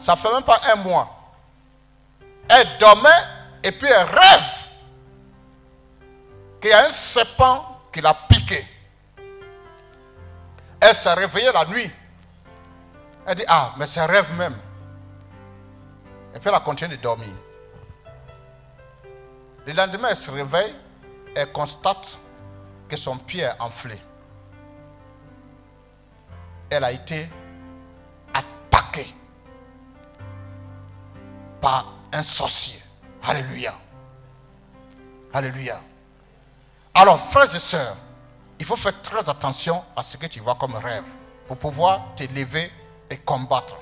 ça 0.00 0.14
fait 0.16 0.32
même 0.32 0.42
pas 0.44 0.60
un 0.72 0.76
mois, 0.76 1.08
elle 2.48 2.78
dormait 2.78 3.08
et 3.62 3.72
puis 3.72 3.88
elle 3.88 4.06
rêve 4.06 4.50
qu'il 6.60 6.70
y 6.70 6.72
a 6.72 6.86
un 6.86 6.90
serpent 6.90 7.80
qui 7.92 8.00
l'a 8.00 8.14
piqué. 8.28 8.66
Elle 10.80 10.94
s'est 10.94 11.12
réveillée 11.12 11.52
la 11.52 11.64
nuit. 11.66 11.90
Elle 13.26 13.34
dit, 13.36 13.44
ah, 13.46 13.74
mais 13.76 13.86
c'est 13.86 14.00
un 14.00 14.06
rêve 14.06 14.32
même. 14.36 14.56
Et 16.34 16.38
puis 16.38 16.48
elle 16.48 16.54
a 16.54 16.60
continué 16.60 16.96
de 16.96 17.02
dormir. 17.02 17.32
Le 19.66 19.72
lendemain, 19.72 20.08
elle 20.10 20.16
se 20.16 20.30
réveille, 20.30 20.74
elle 21.34 21.52
constate 21.52 22.18
que 22.88 22.96
son 22.96 23.18
pied 23.18 23.42
est 23.42 23.60
enflé. 23.60 23.98
Elle 26.70 26.84
a 26.84 26.92
été 26.92 27.28
attaquée 28.32 29.14
par 31.60 31.92
un 32.12 32.22
sorcier. 32.22 32.80
Alléluia. 33.22 33.74
Alléluia. 35.32 35.80
Alors, 36.94 37.20
frères 37.30 37.54
et 37.54 37.60
sœurs, 37.60 37.96
il 38.58 38.66
faut 38.66 38.76
faire 38.76 39.00
très 39.02 39.28
attention 39.28 39.84
à 39.96 40.02
ce 40.02 40.16
que 40.16 40.26
tu 40.26 40.40
vois 40.40 40.54
comme 40.54 40.74
rêve 40.74 41.04
pour 41.46 41.56
pouvoir 41.56 42.14
t'élever 42.16 42.70
et 43.08 43.16
combattre. 43.18 43.76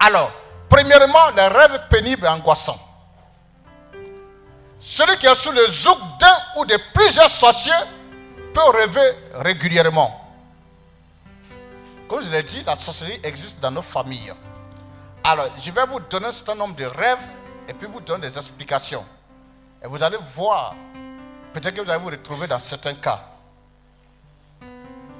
Alors, 0.00 0.32
premièrement, 0.72 1.28
les 1.36 1.48
rêves 1.48 1.82
pénibles 1.90 2.24
et 2.24 2.28
angoissants. 2.28 2.80
Celui 4.80 5.16
qui 5.18 5.26
est 5.26 5.34
sous 5.34 5.52
le 5.52 5.66
zouk 5.66 5.98
d'un 6.18 6.36
ou 6.56 6.64
de 6.64 6.78
plusieurs 6.94 7.30
sorciers 7.30 7.72
peut 8.54 8.70
rêver 8.70 9.12
régulièrement. 9.34 10.18
Comme 12.08 12.24
je 12.24 12.30
l'ai 12.30 12.42
dit, 12.42 12.62
la 12.64 12.78
sorcellerie 12.78 13.20
existe 13.22 13.60
dans 13.60 13.70
nos 13.70 13.82
familles. 13.82 14.32
Alors, 15.22 15.48
je 15.58 15.70
vais 15.70 15.86
vous 15.86 16.00
donner 16.00 16.26
un 16.26 16.32
certain 16.32 16.54
nombre 16.54 16.74
de 16.74 16.86
rêves 16.86 17.18
et 17.68 17.74
puis 17.74 17.86
vous 17.86 18.00
donner 18.00 18.30
des 18.30 18.38
explications. 18.38 19.04
Et 19.84 19.86
vous 19.86 20.02
allez 20.02 20.18
voir, 20.34 20.74
peut-être 21.52 21.74
que 21.74 21.82
vous 21.82 21.90
allez 21.90 22.02
vous 22.02 22.10
retrouver 22.10 22.46
dans 22.46 22.58
certains 22.58 22.94
cas. 22.94 23.20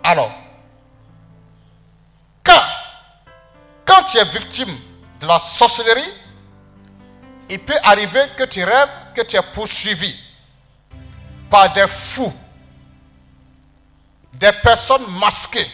Alors, 0.02 0.32
quand, 2.42 2.62
quand 3.84 4.02
tu 4.04 4.16
es 4.16 4.24
victime 4.24 4.76
la 5.22 5.38
sorcellerie, 5.38 6.12
il 7.48 7.58
peut 7.60 7.78
arriver 7.82 8.26
que 8.36 8.44
tu 8.44 8.64
rêves 8.64 8.88
que 9.14 9.22
tu 9.22 9.36
es 9.36 9.42
poursuivi 9.54 10.14
par 11.50 11.72
des 11.72 11.86
fous, 11.86 12.32
des 14.34 14.52
personnes 14.62 15.06
masquées 15.18 15.68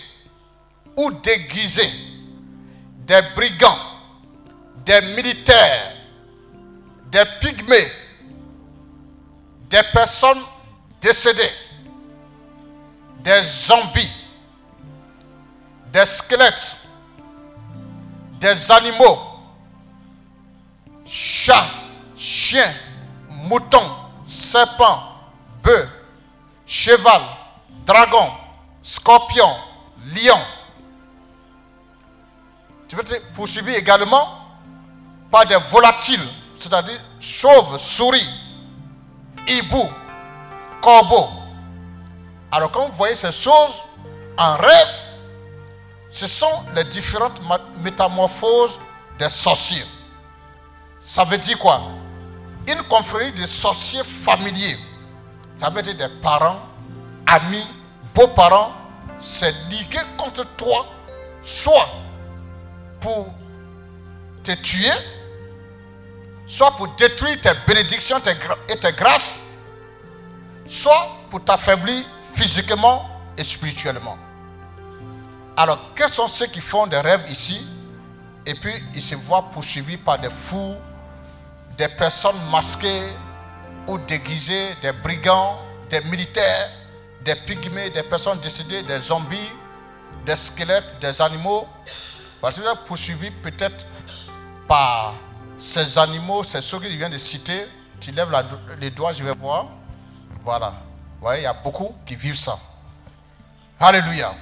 ou 0.97 1.11
déguisées, 1.13 1.93
des 3.07 3.23
brigands, 3.35 3.79
des 4.85 5.01
militaires, 5.01 5.93
des 7.07 7.25
pygmées, 7.41 7.91
des 9.71 9.83
personnes 9.93 10.43
décédées, 11.01 11.53
des 13.21 13.43
zombies, 13.45 14.11
des 15.93 16.07
squelettes, 16.07 16.77
des 18.41 18.71
animaux, 18.71 19.28
chats, 21.09 21.71
chiens, 22.17 22.75
moutons, 23.31 23.91
serpents, 24.29 25.03
bœufs, 25.63 25.89
cheval, 26.67 27.23
dragon, 27.87 28.31
scorpion, 28.83 29.57
lion. 30.15 30.39
Tu 32.89 32.97
peux 32.97 33.15
être 33.15 33.33
poursuivi 33.33 33.75
également 33.75 34.29
par 35.31 35.47
des 35.47 35.59
volatiles, 35.71 36.27
c'est-à-dire 36.59 37.01
chauves, 37.21 37.79
souris, 37.79 38.29
hibou, 39.47 39.89
corbeau. 40.81 41.29
Alors 42.51 42.71
quand 42.71 42.89
vous 42.89 42.97
voyez 42.97 43.15
ces 43.15 43.33
choses 43.33 43.83
en 44.37 44.57
rêve, 44.57 44.95
ce 46.11 46.27
sont 46.27 46.65
les 46.75 46.85
différentes 46.85 47.41
métamorphoses 47.83 48.79
des 49.19 49.29
sorciers. 49.29 49.85
Ça 51.09 51.25
veut 51.25 51.39
dire 51.39 51.59
quoi? 51.59 51.81
Une 52.67 52.83
confrérie 52.83 53.33
de 53.33 53.47
sorciers 53.47 54.05
familiers. 54.05 54.77
Ça 55.59 55.71
veut 55.71 55.81
dire 55.81 55.97
des 55.97 56.15
parents, 56.21 56.61
amis, 57.27 57.67
beaux-parents, 58.15 58.73
c'est 59.19 59.53
ligué 59.71 60.01
contre 60.19 60.45
toi, 60.55 60.87
soit 61.43 61.89
pour 63.01 63.33
te 64.45 64.53
tuer, 64.53 64.93
soit 66.47 66.73
pour 66.73 66.89
détruire 66.89 67.41
tes 67.41 67.53
bénédictions 67.67 68.21
et 68.69 68.79
tes 68.79 68.93
grâces, 68.93 69.37
soit 70.69 71.09
pour 71.31 71.43
t'affaiblir 71.43 72.05
physiquement 72.35 73.09
et 73.35 73.45
spirituellement. 73.45 74.19
Alors, 75.57 75.79
quels 75.97 76.13
sont 76.13 76.29
ceux 76.29 76.47
qui 76.47 76.61
font 76.61 76.87
des 76.87 77.01
rêves 77.01 77.31
ici? 77.31 77.67
Et 78.45 78.55
puis 78.55 78.75
ils 78.95 79.03
se 79.03 79.15
voient 79.15 79.51
poursuivis 79.51 79.97
par 79.97 80.19
des 80.19 80.31
fous, 80.31 80.77
des 81.79 81.89
personnes 81.89 82.39
masquées 82.51 83.13
ou 83.87 83.97
déguisées, 83.99 84.75
des 84.83 84.93
brigands, 84.93 85.59
des 85.89 86.01
militaires, 86.03 86.71
des 87.25 87.37
pygmées, 87.37 87.89
des 87.91 88.03
personnes 88.03 88.41
décédées, 88.41 88.83
des 88.83 89.01
zombies, 89.01 89.51
des 90.27 90.37
squelettes, 90.37 90.99
des 91.01 91.23
animaux. 91.23 91.69
Parce 92.41 92.57
que 92.57 92.61
vous 92.61 92.67
êtes 92.67 92.85
poursuivi 92.85 93.31
peut-être 93.31 93.87
par 94.67 95.15
ces 95.61 95.97
animaux, 95.97 96.45
c'est 96.45 96.61
ceux 96.61 96.79
que 96.79 96.91
je 96.91 96.97
viens 96.97 97.09
de 97.09 97.19
citer. 97.19 97.67
Tu 98.01 98.11
lèves 98.11 98.31
les 98.81 98.91
doigts, 98.91 99.13
je 99.13 99.23
vais 99.23 99.35
voir. 99.35 99.67
Voilà. 100.45 100.75
Vous 101.19 101.27
voyez, 101.27 101.43
il 101.43 101.45
y 101.45 101.47
a 101.47 101.53
beaucoup 101.53 101.95
qui 102.07 102.17
vivent 102.17 102.39
ça. 102.39 102.59
Alléluia. 103.81 104.35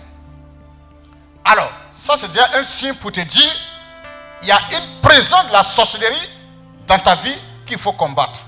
Alors, 1.45 1.71
ça 1.97 2.17
c'est 2.19 2.29
déjà 2.29 2.49
un 2.55 2.63
signe 2.63 2.95
pour 2.95 3.13
te 3.13 3.21
dire, 3.21 3.53
il 4.43 4.49
y 4.49 4.53
a 4.53 4.59
une 4.73 5.01
présence 5.01 5.47
de 5.47 5.53
la 5.53 5.63
sorcellerie 5.63 6.36
dans 6.87 6.99
ta 6.99 7.17
vie 7.17 7.37
qu'il 7.67 7.79
faut 7.79 7.93
combattre. 7.93 8.41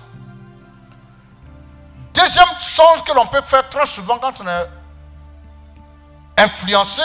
Deuxième 2.14 2.58
chose 2.58 3.02
que 3.06 3.12
l'on 3.12 3.26
peut 3.26 3.42
faire 3.46 3.68
très 3.68 3.86
souvent 3.86 4.18
quand 4.18 4.40
on 4.40 4.46
est 4.46 4.68
influencé, 6.36 7.02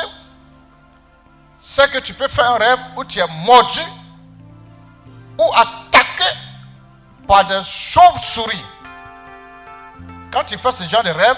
c'est 1.62 1.90
que 1.92 2.00
tu 2.00 2.14
peux 2.14 2.28
faire 2.28 2.52
un 2.52 2.58
rêve 2.58 2.80
où 2.96 3.04
tu 3.04 3.20
es 3.20 3.28
mordu 3.46 3.82
ou 5.38 5.52
attaqué 5.54 6.26
par 7.28 7.46
des 7.48 7.62
chauves-souris. 7.64 8.64
Quand 10.32 10.44
tu 10.44 10.58
fais 10.58 10.72
ce 10.72 10.84
genre 10.84 11.04
de 11.04 11.12
rêve, 11.12 11.38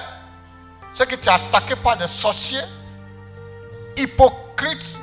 c'est 0.94 1.08
que 1.08 1.16
tu 1.16 1.28
es 1.28 1.32
attaqué 1.32 1.76
par 1.76 1.98
des 1.98 2.08
sorciers 2.08 2.64
hypocrites 3.98 4.98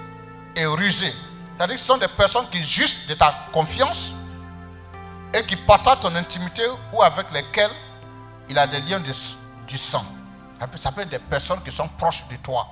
et 0.56 0.66
rusés. 0.66 1.14
C'est-à-dire 1.56 1.76
que 1.76 1.80
ce 1.80 1.86
sont 1.86 1.98
des 1.98 2.08
personnes 2.08 2.48
qui 2.50 2.62
jugent 2.62 3.06
de 3.06 3.14
ta 3.14 3.34
confiance 3.52 4.14
et 5.34 5.44
qui 5.44 5.56
partagent 5.56 6.00
ton 6.00 6.14
intimité 6.14 6.62
ou 6.92 7.02
avec 7.02 7.30
lesquelles 7.32 7.70
il 8.48 8.58
a 8.58 8.66
des 8.66 8.80
liens 8.80 9.00
du 9.00 9.78
sang. 9.78 10.04
Ça 10.80 10.92
peut 10.92 11.02
être 11.02 11.08
des 11.08 11.18
personnes 11.18 11.62
qui 11.62 11.72
sont 11.72 11.88
proches 11.88 12.24
de 12.30 12.36
toi. 12.36 12.68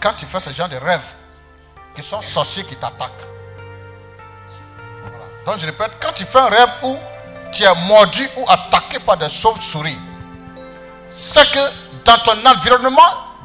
Quand 0.00 0.12
tu 0.14 0.26
fais 0.26 0.40
ce 0.40 0.50
genre 0.50 0.68
de 0.68 0.76
rêve, 0.76 1.02
qui 1.94 2.02
sont 2.02 2.20
sorciers 2.20 2.64
qui 2.64 2.76
t'attaquent. 2.76 3.10
Donc 5.46 5.58
je 5.58 5.66
répète, 5.66 5.92
quand 6.00 6.12
tu 6.12 6.24
fais 6.24 6.38
un 6.38 6.48
rêve 6.48 6.70
où 6.82 6.96
tu 7.52 7.62
es 7.62 7.74
mordu 7.86 8.28
ou 8.36 8.44
attaqué 8.48 8.98
par 8.98 9.16
des 9.16 9.28
chauves-souris, 9.28 9.98
c'est 11.10 11.50
que 11.50 11.70
dans 12.04 12.18
ton 12.18 12.44
environnement, 12.46 13.00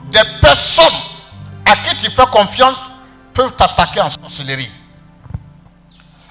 des 0.05 0.23
personnes 0.41 0.85
à 1.65 1.75
qui 1.77 1.97
tu 1.97 2.11
fais 2.11 2.25
confiance 2.31 2.77
peuvent 3.33 3.55
t'attaquer 3.55 4.01
en 4.01 4.09
sorcellerie. 4.09 4.71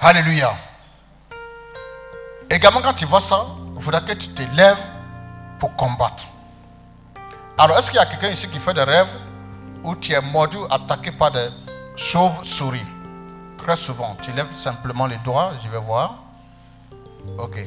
Alléluia. 0.01 0.55
Également, 2.49 2.81
quand 2.81 2.93
tu 2.93 3.05
vois 3.05 3.21
ça, 3.21 3.45
il 3.75 3.81
faudra 3.81 4.01
que 4.01 4.13
tu 4.13 4.29
te 4.29 4.41
lèves 4.41 4.83
pour 5.59 5.75
combattre. 5.75 6.23
Alors, 7.57 7.77
est-ce 7.77 7.91
qu'il 7.91 7.99
y 7.99 8.03
a 8.03 8.05
quelqu'un 8.05 8.29
ici 8.29 8.47
qui 8.49 8.59
fait 8.59 8.73
des 8.73 8.83
rêves 8.83 9.09
où 9.83 9.95
tu 9.95 10.13
es 10.13 10.21
mordu, 10.21 10.57
attaqué 10.69 11.11
par 11.11 11.31
des 11.31 11.49
chauves-souris? 11.95 12.85
Très 13.57 13.75
souvent, 13.75 14.15
tu 14.21 14.31
lèves 14.31 14.47
simplement 14.57 15.05
les 15.05 15.17
doigts, 15.17 15.53
je 15.63 15.69
vais 15.69 15.77
voir. 15.79 16.15
Ok. 17.37 17.59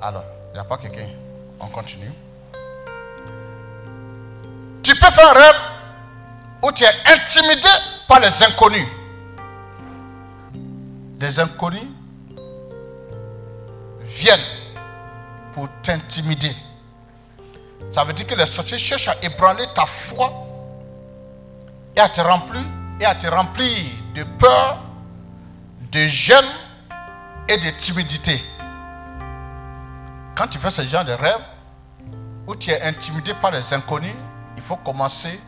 Alors, 0.00 0.24
il 0.50 0.54
n'y 0.54 0.60
a 0.60 0.64
pas 0.64 0.76
quelqu'un? 0.76 1.08
On 1.58 1.66
continue. 1.68 2.12
Tu 4.82 4.94
peux 4.94 5.10
faire 5.10 5.30
un 5.30 5.32
rêve 5.32 5.56
où 6.62 6.70
tu 6.72 6.84
es 6.84 6.92
intimidé 7.06 7.68
par 8.06 8.20
les 8.20 8.42
inconnus. 8.42 8.86
Des 10.52 11.40
inconnus 11.40 11.88
viennent 14.14 14.40
pour 15.52 15.68
t'intimider. 15.82 16.54
Ça 17.92 18.04
veut 18.04 18.12
dire 18.12 18.26
que 18.26 18.34
les 18.34 18.46
sorciers 18.46 18.78
cherchent 18.78 19.08
à 19.08 19.16
ébranler 19.22 19.66
ta 19.74 19.86
foi 19.86 20.32
et 21.94 22.00
à 22.00 22.08
te 22.08 22.20
remplir, 22.20 22.62
et 23.00 23.04
à 23.04 23.14
te 23.14 23.26
remplir 23.26 23.84
de 24.14 24.24
peur, 24.24 24.78
de 25.92 26.00
gêne 26.06 26.44
et 27.48 27.56
de 27.56 27.70
timidité. 27.78 28.42
Quand 30.34 30.48
tu 30.48 30.58
fais 30.58 30.70
ce 30.70 30.82
genre 30.82 31.04
de 31.04 31.12
rêve, 31.12 31.40
où 32.46 32.56
tu 32.56 32.70
es 32.70 32.82
intimidé 32.82 33.32
par 33.34 33.52
les 33.52 33.72
inconnus, 33.72 34.14
il 34.56 34.62
faut 34.62 34.76
commencer 34.76 35.40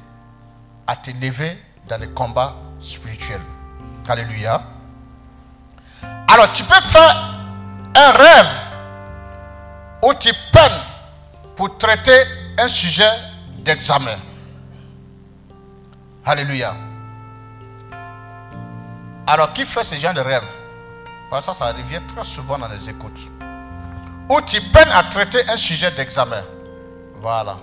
à 0.87 0.97
te 0.97 1.11
lever 1.11 1.59
dans 1.89 2.01
les 2.01 2.09
combats 2.09 2.55
spirituels. 2.81 3.43
Alléluia. 4.09 4.63
Alors 6.29 6.53
tu 6.53 6.63
peux 6.65 6.81
faire 6.83 7.36
un 7.97 8.13
rêve 8.13 8.51
où 10.03 10.13
tu 10.15 10.31
peines 10.53 10.81
pour 11.57 11.79
traiter 11.79 12.25
un 12.59 12.69
sujet 12.69 13.11
d'examen. 13.59 14.19
Alléluia. 16.25 16.75
Alors 19.27 19.53
qui 19.53 19.65
fait 19.65 19.85
ce 19.85 19.95
genre 19.95 20.15
de 20.15 20.21
rêve? 20.21 20.45
Parce 21.31 21.47
que 21.47 21.53
ça, 21.53 21.59
ça 21.59 21.73
revient 21.73 22.01
très 22.15 22.25
souvent 22.25 22.59
dans 22.59 22.69
les 22.69 22.89
écoutes. 22.89 23.21
Où 24.29 24.41
tu 24.43 24.61
peines 24.61 24.93
à 24.93 25.05
traiter 25.05 25.49
un 25.49 25.57
sujet 25.57 25.91
d'examen. 25.91 26.45
Voilà. 27.21 27.57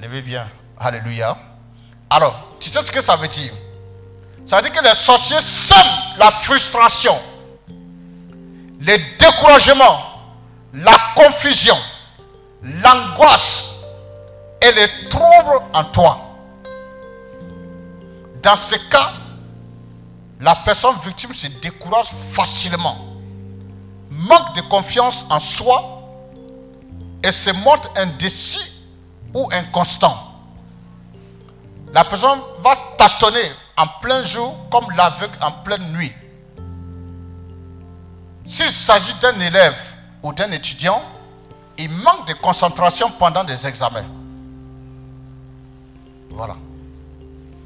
Levez 0.00 0.22
bien. 0.22 0.48
Alléluia. 0.78 1.36
Alors, 2.10 2.56
tu 2.58 2.70
sais 2.70 2.82
ce 2.82 2.90
que 2.90 3.00
ça 3.00 3.16
veut 3.16 3.28
dire? 3.28 3.52
Ça 4.46 4.56
veut 4.56 4.62
dire 4.62 4.72
que 4.72 4.84
les 4.84 4.94
sorciers 4.94 5.40
sèment 5.40 6.16
la 6.18 6.30
frustration, 6.30 7.18
le 8.84 8.98
découragement, 9.16 10.00
la 10.74 10.96
confusion, 11.14 11.76
l'angoisse 12.62 13.70
et 14.60 14.72
les 14.72 15.08
troubles 15.08 15.60
en 15.72 15.84
toi. 15.84 16.18
Dans 18.42 18.56
ce 18.56 18.74
cas, 18.90 19.12
la 20.40 20.56
personne 20.56 20.96
victime 21.04 21.32
se 21.32 21.46
décourage 21.46 22.08
facilement, 22.32 22.98
manque 24.10 24.56
de 24.56 24.62
confiance 24.62 25.24
en 25.30 25.38
soi 25.38 26.00
et 27.22 27.30
se 27.30 27.50
montre 27.50 27.88
indécis 27.94 28.72
ou 29.32 29.48
inconstant. 29.52 30.16
La 31.92 32.02
personne 32.04 32.40
va 32.64 32.76
tâtonner 32.98 33.52
en 33.76 33.86
plein 34.00 34.24
jour 34.24 34.56
comme 34.70 34.90
l'aveugle 34.96 35.38
en 35.40 35.52
pleine 35.52 35.92
nuit. 35.92 36.12
S'il 38.46 38.70
s'agit 38.70 39.14
d'un 39.14 39.38
élève 39.40 39.76
ou 40.22 40.32
d'un 40.32 40.50
étudiant, 40.52 41.02
il 41.78 41.90
manque 41.90 42.28
de 42.28 42.34
concentration 42.34 43.10
pendant 43.12 43.44
des 43.44 43.66
examens. 43.66 44.04
Voilà. 46.30 46.56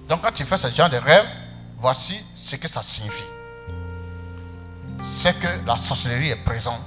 Donc 0.08 0.22
quand 0.22 0.32
tu 0.32 0.44
fais 0.44 0.58
ce 0.58 0.70
genre 0.70 0.90
de 0.90 0.96
rêve, 0.96 1.26
voici 1.78 2.20
ce 2.34 2.56
que 2.56 2.68
ça 2.68 2.82
signifie. 2.82 3.24
C'est 5.02 5.38
que 5.38 5.48
la 5.66 5.76
sorcellerie 5.76 6.30
est 6.30 6.44
présente 6.44 6.80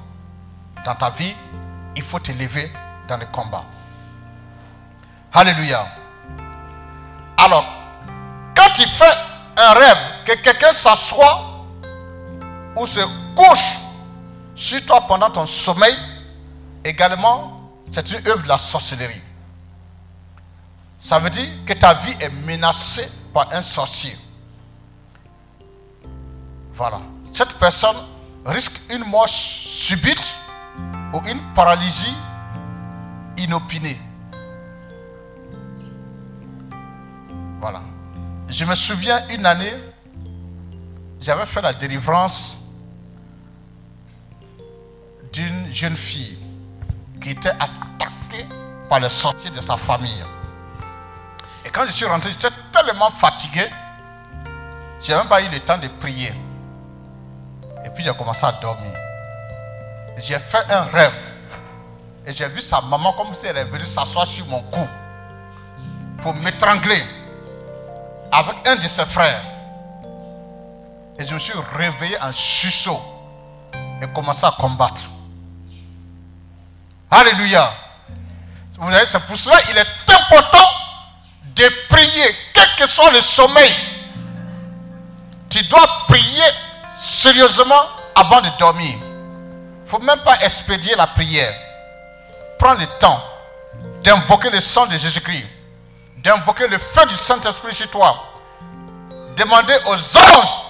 dans 0.86 0.96
ta 0.96 1.10
vie. 1.10 1.36
Il 1.96 2.04
faut 2.04 2.20
te 2.20 2.32
lever 2.32 2.72
dans 3.08 3.18
le 3.18 3.26
combat. 3.26 3.66
Alléluia. 5.34 5.88
Alors, 7.38 7.66
quand 8.56 8.70
tu 8.76 8.88
fais 8.88 9.14
un 9.58 9.74
rêve, 9.74 9.98
que 10.26 10.34
quelqu'un 10.42 10.74
s'assoit 10.74 11.66
ou 12.76 12.86
se 12.86 13.00
couche 13.36 13.79
sur 14.60 14.86
toi 14.86 15.07
pendant 15.07 15.30
ton 15.32 15.45
sommeil, 15.45 15.95
également, 16.84 17.72
c'est 17.93 18.12
une 18.12 18.28
œuvre 18.28 18.43
de 18.43 18.47
la 18.49 18.57
sorcellerie. 18.57 19.22
Ça 20.99 21.18
veut 21.18 21.30
dire 21.30 21.47
que 21.66 21.72
ta 21.72 21.93
vie 21.93 22.14
est 22.20 22.30
menacée 22.30 23.10
par 23.34 23.47
un 23.53 23.62
sorcier. 23.62 24.18
Voilà. 26.74 26.99
Cette 27.34 27.53
personne 27.53 27.95
risque 28.45 28.82
une 28.89 29.05
mort 29.05 29.30
subite 29.30 30.38
ou 31.14 31.22
une 31.26 31.39
paralysie 31.55 32.16
inopinée. 33.38 33.99
Voilà. 37.62 37.82
Je 38.49 38.66
me 38.66 38.76
souviens 38.76 39.26
une 39.30 39.45
année, 39.45 39.74
j'avais 41.22 41.45
fait 41.45 41.62
la 41.62 41.74
délivrance 41.74 42.59
d'une 45.32 45.72
jeune 45.74 45.96
fille 45.96 46.38
qui 47.22 47.32
était 47.32 47.50
attaquée 47.50 48.48
par 48.90 49.00
les 49.00 49.10
sorciers 49.10 49.50
de 49.50 49.62
sa 49.62 49.78
famille. 49.78 50.24
Et 51.66 51.70
quand 51.70 51.86
je 51.86 51.92
suis 51.92 52.06
rentré, 52.06 52.32
j'étais 52.32 52.54
tellement 52.72 53.12
fatigué, 53.12 53.70
je 55.02 55.12
n'ai 55.12 55.18
même 55.18 55.28
pas 55.28 55.42
eu 55.42 55.50
le 55.50 55.60
temps 55.60 55.78
de 55.78 55.88
prier. 55.88 56.34
Et 57.86 57.90
puis 57.90 58.04
j'ai 58.04 58.14
commencé 58.14 58.46
à 58.46 58.54
dormir. 58.54 58.94
J'ai 60.18 60.40
fait 60.40 60.66
un 60.70 60.82
rêve. 60.84 61.14
Et 62.26 62.36
j'ai 62.36 62.48
vu 62.50 62.62
sa 62.62 62.82
maman 62.82 63.14
comme 63.14 63.34
si 63.34 63.46
elle 63.46 63.58
est 63.58 63.66
venue 63.66 63.86
s'asseoir 63.86 64.28
sur 64.28 64.46
mon 64.48 64.62
cou 64.64 64.88
pour 66.22 66.34
m'étrangler 66.36 67.04
avec 68.32 68.56
un 68.68 68.76
de 68.76 68.88
ses 68.88 69.06
frères. 69.06 69.42
Et 71.18 71.26
je 71.26 71.34
me 71.34 71.40
suis 71.40 71.54
réveillé 71.76 72.22
en 72.22 72.32
chuchot 72.32 73.00
et 74.02 74.08
commencé 74.14 74.46
à 74.46 74.52
combattre. 74.52 75.10
Alléluia. 77.12 77.74
Vous 78.78 78.88
voyez, 78.88 79.05
c'est 79.07 79.20
pour 79.26 79.38
cela 79.38 79.62
qu'il 79.62 79.78
est 79.78 79.86
important 80.07 80.68
de 81.55 81.64
prier, 81.89 82.36
quel 82.53 82.76
que 82.78 82.88
soit 82.88 83.12
le 83.12 83.22
sommeil. 83.22 83.74
Tu 85.49 85.64
dois 85.64 86.05
prier 86.07 86.43
sérieusement 86.97 87.84
avant 88.16 88.41
de 88.41 88.49
dormir. 88.57 88.95
Il 88.95 89.84
ne 89.84 89.89
faut 89.89 89.99
même 89.99 90.20
pas 90.20 90.39
expédier 90.41 90.95
la 90.95 91.07
prière. 91.07 91.53
Prends 92.57 92.74
le 92.74 92.86
temps 92.99 93.22
d'invoquer 94.03 94.49
le 94.49 94.62
sang 94.62 94.86
de 94.86 94.97
Jésus-Christ 94.97 95.45
d'invoquer 96.24 96.68
le 96.68 96.78
feu 96.78 97.05
du 97.07 97.16
Saint-Esprit 97.16 97.74
sur 97.74 97.89
toi. 97.89 98.24
Demandez 99.36 99.78
aux 99.86 100.18
anges 100.18 100.62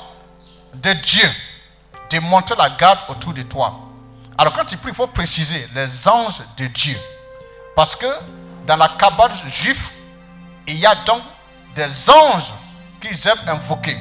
de 0.75 0.93
Dieu 0.93 1.29
de 2.11 2.19
monter 2.19 2.55
la 2.55 2.69
garde 2.71 2.99
autour 3.09 3.33
de 3.33 3.41
toi. 3.43 3.73
Alors 4.39 4.53
quand 4.53 4.63
tu 4.63 4.77
pries, 4.77 4.91
il 4.91 4.95
faut 4.95 5.05
préciser 5.07 5.67
les 5.75 6.07
anges 6.07 6.41
de 6.55 6.67
Dieu. 6.67 6.97
Parce 7.75 7.93
que 7.93 8.07
dans 8.65 8.77
la 8.77 8.87
cabane 8.97 9.33
juive, 9.47 9.85
il 10.65 10.79
y 10.79 10.85
a 10.85 10.95
donc 11.05 11.21
des 11.75 12.09
anges 12.09 12.49
qu'ils 13.01 13.27
aiment 13.27 13.49
invoquer. 13.49 13.97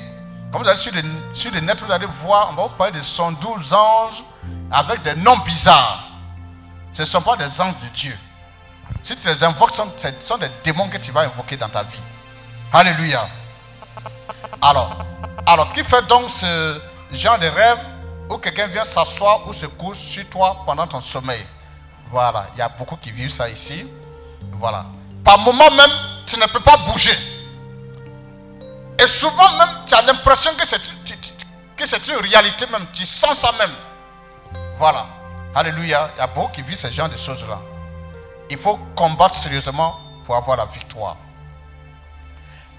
Comme 0.52 0.62
vous 0.62 0.68
allez 0.68 0.78
sur 0.78 0.92
le, 0.94 1.02
sur 1.34 1.50
net, 1.50 1.82
vous 1.82 1.90
allez 1.90 2.06
voir, 2.22 2.50
on 2.52 2.54
va 2.54 2.62
vous 2.68 2.74
parler 2.76 2.92
de 2.92 3.02
112 3.02 3.72
anges 3.72 4.22
avec 4.70 5.02
des 5.02 5.16
noms 5.16 5.38
bizarres. 5.38 6.04
Ce 6.92 7.02
ne 7.02 7.06
sont 7.08 7.20
pas 7.20 7.34
des 7.36 7.60
anges 7.60 7.74
de 7.82 7.88
Dieu. 7.88 8.16
Si 9.02 9.16
tu 9.16 9.26
les 9.26 9.42
invoques, 9.42 9.74
ce 9.74 10.08
sont, 10.24 10.38
des 10.38 10.50
démons 10.62 10.86
que 10.88 10.98
tu 10.98 11.10
vas 11.10 11.22
invoquer 11.22 11.56
dans 11.56 11.68
ta 11.68 11.82
vie. 11.82 11.98
Alléluia. 12.72 13.26
Alors, 14.62 14.98
alors 15.44 15.72
qui 15.72 15.82
fait 15.82 16.06
donc 16.06 16.30
ce 16.30 16.80
genre 17.10 17.40
de 17.40 17.48
rêve? 17.48 17.97
Où 18.30 18.38
quelqu'un 18.38 18.66
vient 18.66 18.84
s'asseoir 18.84 19.46
ou 19.46 19.54
se 19.54 19.66
couche 19.66 19.98
sur 19.98 20.26
toi 20.28 20.62
pendant 20.66 20.86
ton 20.86 21.00
sommeil 21.00 21.44
Voilà, 22.10 22.46
il 22.54 22.58
y 22.58 22.62
a 22.62 22.68
beaucoup 22.68 22.96
qui 22.96 23.10
vivent 23.10 23.32
ça 23.32 23.48
ici. 23.48 23.86
Voilà. 24.52 24.86
Par 25.24 25.38
moment 25.38 25.70
même, 25.70 25.90
tu 26.26 26.38
ne 26.38 26.46
peux 26.46 26.60
pas 26.60 26.76
bouger. 26.78 27.16
Et 28.98 29.06
souvent 29.06 29.56
même, 29.56 29.68
tu 29.86 29.94
as 29.94 30.02
l'impression 30.02 30.50
que 30.56 30.66
c'est, 30.66 30.80
que 31.76 31.86
c'est 31.86 32.08
une 32.08 32.16
réalité 32.16 32.66
même. 32.66 32.86
Tu 32.92 33.06
sens 33.06 33.38
ça 33.38 33.52
même. 33.58 33.72
Voilà. 34.78 35.06
Alléluia. 35.54 36.10
Il 36.16 36.18
y 36.18 36.22
a 36.22 36.26
beaucoup 36.26 36.52
qui 36.52 36.62
vivent 36.62 36.78
ce 36.78 36.90
genre 36.90 37.08
de 37.08 37.16
choses-là. 37.16 37.60
Il 38.50 38.58
faut 38.58 38.76
combattre 38.94 39.36
sérieusement 39.36 39.96
pour 40.24 40.36
avoir 40.36 40.56
la 40.56 40.66
victoire. 40.66 41.16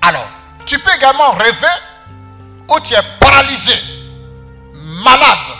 Alors, 0.02 0.28
tu 0.66 0.80
peux 0.80 0.94
également 0.96 1.32
rêver 1.32 1.68
où 2.70 2.80
tu 2.80 2.94
es 2.94 3.02
paralysé, 3.20 3.74
malade, 5.04 5.56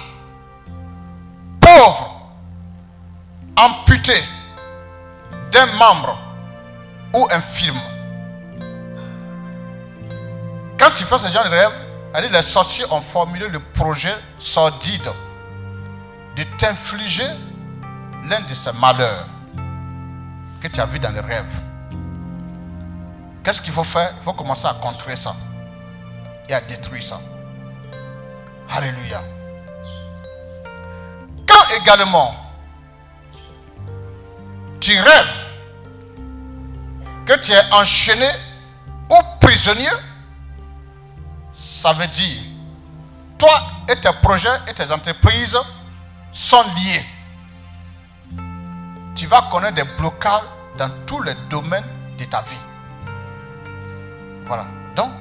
pauvre, 1.62 2.16
doté 4.10 4.24
d'un 5.52 5.66
membre 5.66 6.18
ou 7.14 7.28
un 7.32 7.42
film, 7.42 7.78
quand 10.78 10.92
tu 10.96 11.04
fais 11.04 11.18
ce 11.18 11.28
genre 11.28 11.44
de 11.44 11.50
rêve, 11.50 11.72
les 12.32 12.42
sorciers 12.42 12.86
ont 12.92 13.02
formulé 13.02 13.48
le 13.48 13.60
projet 13.60 14.16
sordide 14.40 15.12
de 16.36 16.44
t'infliger 16.58 17.28
l'un 18.26 18.42
de 18.42 18.54
ces 18.54 18.72
malheurs 18.72 19.28
que 20.62 20.68
tu 20.68 20.80
as 20.80 20.86
vu 20.86 21.00
dans 21.00 21.12
les 21.12 21.20
rêves. 21.20 21.62
Qu'est-ce 23.44 23.62
qu'il 23.62 23.74
faut 23.74 23.84
faire? 23.84 24.14
Il 24.22 24.24
faut 24.24 24.34
commencer 24.34 24.66
à 24.66 24.74
contrer 24.74 25.16
ça 25.16 25.36
et 26.48 26.54
à 26.54 26.62
détruire 26.62 27.04
ça. 27.04 27.20
Alléluia. 28.70 29.24
Quand 31.48 31.82
également 31.82 32.36
tu 34.80 34.98
rêves 35.00 35.36
que 37.26 37.34
tu 37.40 37.52
es 37.52 37.74
enchaîné 37.74 38.30
ou 39.10 39.16
prisonnier, 39.42 39.90
ça 41.54 41.94
veut 41.94 42.08
dire 42.08 42.42
toi 43.38 43.62
et 43.88 44.00
tes 44.00 44.14
projets 44.22 44.50
et 44.68 44.74
tes 44.74 44.92
entreprises 44.92 45.58
sont 46.32 46.64
liés. 46.76 47.06
Tu 49.16 49.26
vas 49.26 49.48
connaître 49.52 49.76
des 49.76 49.92
blocages 49.98 50.44
dans 50.78 50.90
tous 51.06 51.22
les 51.24 51.34
domaines 51.50 51.86
de 52.18 52.26
ta 52.26 52.42
vie. 52.44 52.56
Voilà. 54.46 54.66
Donc, 54.96 55.12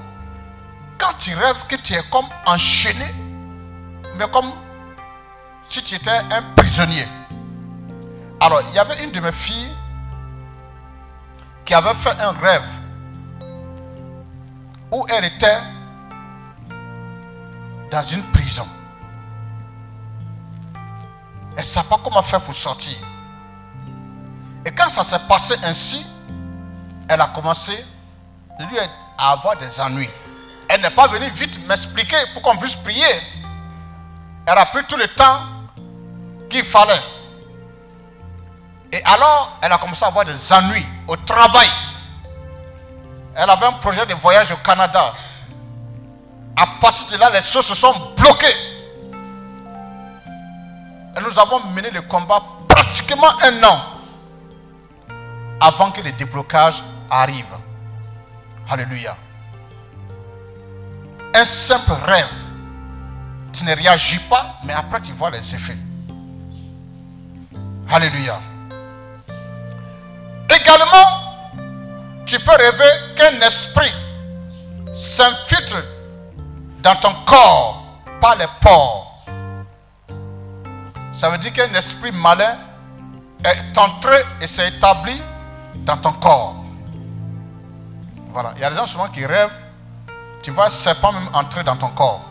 quand 0.99 1.15
tu 1.19 1.35
rêves 1.35 1.65
que 1.69 1.77
tu 1.77 1.95
es 1.95 2.03
comme 2.11 2.27
enchaîné, 2.47 3.07
mais 4.19 4.29
comme 4.31 4.51
si 5.69 5.83
tu 5.83 5.95
étais 5.95 6.11
un 6.11 6.43
prisonnier. 6.57 7.07
Alors, 8.41 8.63
il 8.69 8.75
y 8.75 8.79
avait 8.79 9.03
une 9.05 9.13
de 9.13 9.21
mes 9.21 9.33
filles 9.33 9.71
qui 11.65 11.75
avait 11.75 11.95
fait 11.95 12.19
un 12.21 12.33
rêve 12.33 12.69
où 14.91 15.05
elle 15.09 15.25
était 15.25 15.59
dans 17.91 18.03
une 18.05 18.23
prison. 18.33 18.67
Elle 21.53 21.63
ne 21.63 21.69
savait 21.69 21.89
pas 21.89 21.99
comment 22.03 22.23
faire 22.23 22.41
pour 22.41 22.55
sortir. 22.55 22.97
Et 24.65 24.71
quand 24.71 24.89
ça 24.89 25.05
s'est 25.05 25.27
passé 25.29 25.55
ainsi, 25.63 26.07
elle 27.09 27.21
a 27.21 27.29
commencé 27.29 27.85
lui 28.61 28.79
à 29.19 29.33
avoir 29.33 29.57
des 29.57 29.81
ennuis. 29.81 30.11
Elle 30.69 30.81
n'est 30.81 30.91
pas 30.91 31.07
venue 31.09 31.31
vite 31.31 31.59
m'expliquer 31.67 32.17
pour 32.33 32.43
qu'on 32.43 32.57
puisse 32.57 32.77
prier. 32.77 33.05
Elle 34.51 34.57
a 34.57 34.65
pris 34.65 34.83
tout 34.87 34.97
le 34.97 35.07
temps 35.09 35.43
qu'il 36.49 36.65
fallait. 36.65 37.03
Et 38.91 39.03
alors, 39.05 39.59
elle 39.61 39.71
a 39.71 39.77
commencé 39.77 40.03
à 40.03 40.09
avoir 40.09 40.25
des 40.25 40.51
ennuis 40.51 40.87
au 41.07 41.17
travail. 41.17 41.69
Elle 43.35 43.51
avait 43.51 43.67
un 43.67 43.73
projet 43.73 44.07
de 44.07 44.15
voyage 44.15 44.51
au 44.51 44.57
Canada. 44.57 45.13
À 46.57 46.67
partir 46.81 47.07
de 47.09 47.17
là, 47.19 47.29
les 47.29 47.43
choses 47.43 47.67
se 47.67 47.75
sont 47.75 47.93
bloquées. 48.17 48.57
Et 51.15 51.21
nous 51.21 51.39
avons 51.39 51.61
mené 51.65 51.91
le 51.91 52.01
combat 52.01 52.41
pratiquement 52.67 53.39
un 53.43 53.63
an 53.65 53.83
avant 55.61 55.91
que 55.91 56.01
le 56.01 56.13
déblocage 56.13 56.83
arrive. 57.11 57.45
Alléluia. 58.71 59.15
Un 61.35 61.45
simple 61.45 61.93
rêve. 61.93 62.48
Ne 63.65 63.75
réagis 63.75 64.21
pas, 64.31 64.55
mais 64.65 64.73
après 64.73 65.01
tu 65.01 65.13
vois 65.13 65.31
les 65.31 65.55
effets. 65.55 65.77
Alléluia. 67.91 68.41
Également, 70.49 71.29
tu 72.25 72.39
peux 72.39 72.57
rêver 72.57 73.15
qu'un 73.17 73.41
esprit 73.41 73.93
s'infiltre 74.97 75.83
dans 76.83 76.95
ton 76.97 77.13
corps 77.27 77.85
par 78.21 78.37
les 78.37 78.47
pores. 78.61 79.25
Ça 81.15 81.31
veut 81.31 81.39
dire 81.39 81.53
qu'un 81.53 81.73
esprit 81.75 82.13
malin 82.13 82.57
est 83.45 83.77
entré 83.77 84.17
et 84.41 84.47
s'est 84.47 84.69
établi 84.69 85.21
dans 85.79 85.97
ton 85.97 86.13
corps. 86.13 86.57
Voilà. 88.33 88.53
Il 88.57 88.61
y 88.61 88.65
a 88.65 88.71
des 88.71 88.77
gens 88.77 88.87
souvent 88.87 89.09
qui 89.09 89.27
rêvent, 89.27 89.51
tu 90.43 90.53
vois 90.53 90.71
ce 90.71 90.91
pas 90.91 91.13
même 91.13 91.29
entrer 91.33 91.65
dans 91.65 91.77
ton 91.77 91.89
corps. 91.89 92.25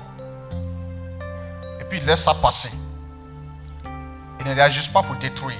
Puis 1.89 1.99
ils 1.99 2.05
laissent 2.05 2.23
ça 2.23 2.33
passer. 2.33 2.71
Ils 4.39 4.45
ne 4.45 4.55
réagissent 4.55 4.88
pas 4.88 5.03
pour 5.03 5.15
détruire. 5.15 5.57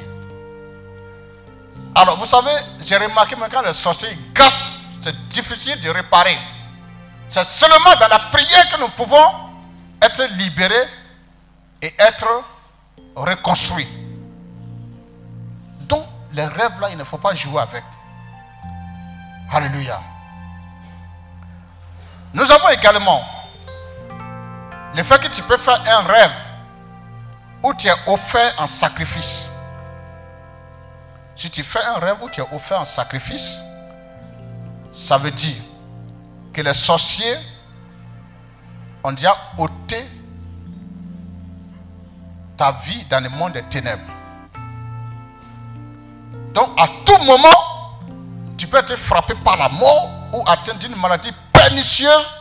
Alors, 1.96 2.18
vous 2.20 2.26
savez, 2.26 2.52
j'ai 2.82 2.98
remarqué 2.98 3.36
que 3.36 3.50
quand 3.50 3.62
les 3.62 3.74
sorciers 3.74 4.18
gâtent, 4.34 4.54
c'est 5.02 5.30
difficile 5.30 5.80
de 5.82 5.90
réparer. 5.90 6.38
C'est 7.30 7.46
seulement 7.46 7.96
dans 8.00 8.08
la 8.08 8.20
prière 8.32 8.70
que 8.70 8.80
nous 8.80 8.90
pouvons 8.90 9.34
être 10.02 10.24
libérés 10.38 10.88
et 11.82 11.94
être 11.98 12.44
reconstruits. 13.16 13.90
Donc, 15.82 16.06
les 16.34 16.46
rêves 16.46 16.80
là, 16.80 16.90
il 16.92 16.98
ne 16.98 17.04
faut 17.04 17.18
pas 17.18 17.34
jouer 17.34 17.62
avec. 17.62 17.84
Alléluia. 19.52 20.00
Nous 22.34 22.52
avons 22.52 22.70
également 22.70 23.24
le 24.96 25.04
fait 25.04 25.22
que 25.22 25.28
tu 25.28 25.42
peux 25.44 25.58
faire 25.58 25.82
un 25.86 26.02
rêve 26.08 26.32
où 27.64 27.74
tu 27.74 27.88
es 27.88 27.96
offert 28.08 28.54
en 28.58 28.68
sacrifice. 28.68 29.50
Si 31.36 31.50
tu 31.50 31.64
fais 31.64 31.84
un 31.84 32.00
rêve 32.00 32.18
où 32.22 32.30
tu 32.30 32.42
es 32.42 32.46
offert 32.52 32.82
en 32.82 32.86
sacrifice, 32.86 33.58
ça 34.94 35.18
veut 35.18 35.32
dire 35.32 35.62
que 36.54 36.62
les 36.62 36.74
sorciers 36.74 37.38
ont 39.04 39.12
déjà 39.12 39.38
ôté 39.58 40.08
ta 42.58 42.72
vie 42.84 43.06
dans 43.06 43.24
le 43.24 43.30
monde 43.30 43.54
des 43.54 43.64
ténèbres. 43.64 44.12
Donc 46.54 46.70
à 46.78 46.88
tout 47.06 47.24
moment, 47.24 48.00
tu 48.58 48.66
peux 48.68 48.78
être 48.78 48.96
frappé 48.96 49.36
par 49.46 49.58
la 49.58 49.70
mort 49.70 50.10
ou 50.34 50.44
atteindre 50.48 50.80
d'une 50.80 50.96
maladie 50.96 51.32
pernicieuse 51.54 52.34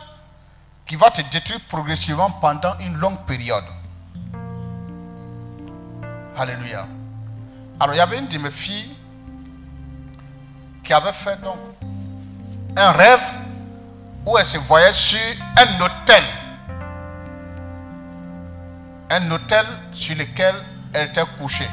qui 0.87 0.95
va 0.95 1.11
te 1.11 1.21
détruire 1.21 1.59
progressivement 1.67 2.31
pendant 2.31 2.77
une 2.79 2.95
longue 2.95 3.21
période. 3.25 3.65
Alléluia. 6.37 6.87
Alors 7.79 7.95
il 7.95 7.97
y 7.97 8.01
avait 8.01 8.19
une 8.19 8.27
de 8.27 8.37
mes 8.37 8.51
filles 8.51 8.95
qui 10.83 10.93
avait 10.93 11.13
fait 11.13 11.39
donc 11.41 11.57
un 12.75 12.91
rêve 12.91 13.31
où 14.25 14.37
elle 14.37 14.45
se 14.45 14.57
voyait 14.57 14.93
sur 14.93 15.19
un 15.57 15.81
hôtel. 15.81 16.23
Un 19.09 19.31
hôtel 19.31 19.65
sur 19.93 20.15
lequel 20.15 20.55
elle 20.93 21.09
était 21.09 21.23
couchée. 21.39 21.69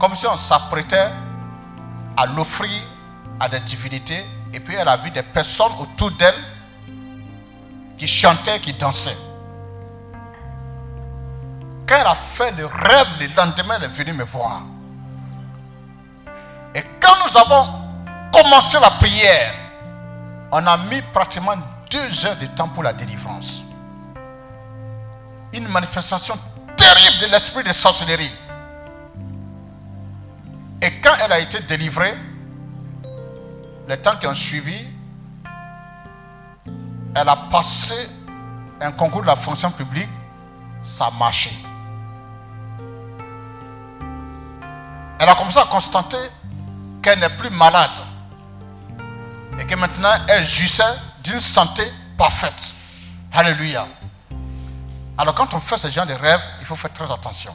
Comme 0.00 0.14
si 0.16 0.26
on 0.26 0.36
s'apprêtait 0.36 1.10
à 2.16 2.26
l'offrir 2.26 2.82
à 3.40 3.48
des 3.48 3.60
divinités. 3.60 4.24
Et 4.52 4.60
puis 4.60 4.74
elle 4.76 4.88
a 4.88 4.96
vu 4.96 5.10
des 5.10 5.22
personnes 5.22 5.72
autour 5.80 6.12
d'elle 6.12 6.53
qui 8.04 8.08
chantaient, 8.08 8.60
qui 8.60 8.74
dansaient. 8.74 9.16
Quand 11.86 11.96
elle 12.00 12.06
a 12.06 12.14
fait 12.14 12.52
le 12.52 12.66
rêve, 12.66 13.06
le 13.18 13.28
lendemain, 13.34 13.76
elle 13.78 13.84
est 13.84 13.88
venue 13.88 14.12
me 14.12 14.24
voir. 14.24 14.62
Et 16.74 16.82
quand 17.00 17.14
nous 17.24 17.38
avons 17.38 17.66
commencé 18.30 18.78
la 18.78 18.90
prière, 18.90 19.54
on 20.52 20.66
a 20.66 20.76
mis 20.76 21.00
pratiquement 21.14 21.56
deux 21.90 22.26
heures 22.26 22.36
de 22.36 22.46
temps 22.46 22.68
pour 22.68 22.82
la 22.82 22.92
délivrance. 22.92 23.62
Une 25.54 25.68
manifestation 25.68 26.38
terrible 26.76 27.18
de 27.22 27.26
l'esprit 27.26 27.64
de 27.64 27.72
sorcellerie. 27.72 28.32
Et 30.82 31.00
quand 31.00 31.14
elle 31.24 31.32
a 31.32 31.38
été 31.38 31.60
délivrée, 31.60 32.14
les 33.88 33.96
temps 33.96 34.16
qui 34.16 34.26
ont 34.26 34.34
suivi, 34.34 34.88
elle 37.14 37.28
a 37.28 37.36
passé 37.36 38.08
un 38.80 38.92
concours 38.92 39.22
de 39.22 39.26
la 39.26 39.36
fonction 39.36 39.70
publique, 39.70 40.08
ça 40.82 41.06
a 41.06 41.10
marché. 41.10 41.50
Elle 45.18 45.28
a 45.28 45.34
commencé 45.34 45.58
à 45.58 45.64
constater 45.64 46.16
qu'elle 47.02 47.20
n'est 47.20 47.30
plus 47.30 47.50
malade. 47.50 47.90
Et 49.58 49.64
que 49.64 49.76
maintenant 49.76 50.14
elle 50.28 50.44
jouissait 50.44 50.82
d'une 51.22 51.40
santé 51.40 51.90
parfaite. 52.18 52.52
Alléluia. 53.32 53.86
Alors 55.16 55.34
quand 55.34 55.54
on 55.54 55.60
fait 55.60 55.78
ce 55.78 55.88
genre 55.88 56.06
de 56.06 56.14
rêve, 56.14 56.40
il 56.60 56.66
faut 56.66 56.76
faire 56.76 56.92
très 56.92 57.10
attention. 57.10 57.54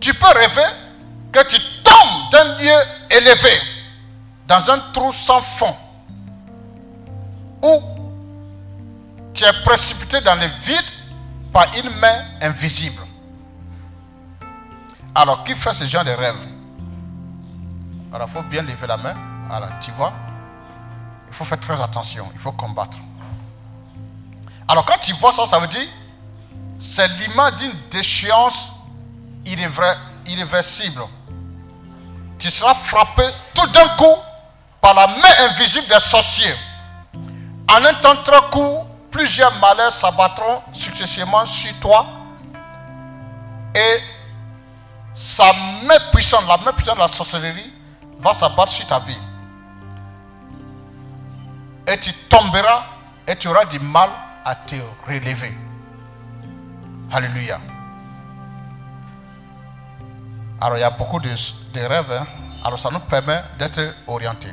Tu 0.00 0.12
peux 0.14 0.26
rêver 0.26 0.66
que 1.32 1.46
tu 1.46 1.56
tombes 1.84 2.30
d'un 2.32 2.56
lieu 2.56 2.78
élevé 3.10 3.60
dans 4.48 4.70
un 4.70 4.78
trou 4.92 5.12
sans 5.12 5.40
fond 5.40 5.76
ou 7.62 7.97
tu 9.38 9.44
es 9.44 9.52
précipité 9.62 10.20
dans 10.20 10.34
le 10.34 10.46
vide 10.64 10.84
par 11.52 11.66
une 11.76 11.90
main 11.90 12.24
invisible. 12.40 13.00
Alors 15.14 15.44
qui 15.44 15.54
fait 15.54 15.72
ce 15.74 15.84
genre 15.84 16.02
de 16.02 16.10
rêve? 16.10 16.34
Alors, 18.12 18.28
il 18.28 18.34
faut 18.34 18.42
bien 18.42 18.62
lever 18.62 18.86
la 18.88 18.96
main. 18.96 19.14
Voilà, 19.48 19.78
tu 19.80 19.92
vois. 19.92 20.12
Il 21.28 21.34
faut 21.34 21.44
faire 21.44 21.60
très 21.60 21.80
attention. 21.80 22.28
Il 22.34 22.40
faut 22.40 22.50
combattre. 22.50 22.98
Alors, 24.66 24.84
quand 24.84 24.98
tu 25.00 25.12
vois 25.12 25.32
ça, 25.32 25.46
ça 25.46 25.60
veut 25.60 25.68
dire 25.68 25.86
c'est 26.80 27.06
l'image 27.06 27.56
d'une 27.58 27.74
déchéance 27.92 28.72
irréversible. 30.26 31.02
Tu 32.40 32.50
seras 32.50 32.74
frappé 32.74 33.22
tout 33.54 33.66
d'un 33.68 33.88
coup 33.90 34.16
par 34.80 34.94
la 34.94 35.06
main 35.06 35.48
invisible 35.48 35.86
des 35.86 36.00
sorciers. 36.00 36.56
En 37.70 37.84
un 37.84 37.94
temps 37.94 38.16
très 38.24 38.40
court, 38.50 38.87
plusieurs 39.10 39.54
malheurs 39.58 39.92
s'abattront 39.92 40.62
successivement 40.72 41.46
sur 41.46 41.78
toi. 41.80 42.06
Et 43.74 44.00
sa 45.14 45.52
main 45.52 45.98
puissante, 46.12 46.46
la 46.48 46.56
main 46.58 46.72
puissante 46.72 46.96
de 46.96 47.00
la 47.00 47.08
sorcellerie, 47.08 47.72
va 48.20 48.34
s'abattre 48.34 48.72
sur 48.72 48.86
ta 48.86 48.98
vie. 49.00 49.18
Et 51.86 51.98
tu 51.98 52.12
tomberas 52.28 52.84
et 53.26 53.36
tu 53.36 53.48
auras 53.48 53.64
du 53.64 53.78
mal 53.78 54.10
à 54.44 54.54
te 54.54 54.76
relever. 55.06 55.56
Alléluia. 57.10 57.60
Alors 60.60 60.76
il 60.76 60.80
y 60.80 60.84
a 60.84 60.90
beaucoup 60.90 61.20
de, 61.20 61.30
rêves. 61.74 62.12
Hein. 62.12 62.26
Alors 62.64 62.78
ça 62.78 62.90
nous 62.90 63.00
permet 63.00 63.42
d'être 63.58 63.94
orientés. 64.06 64.52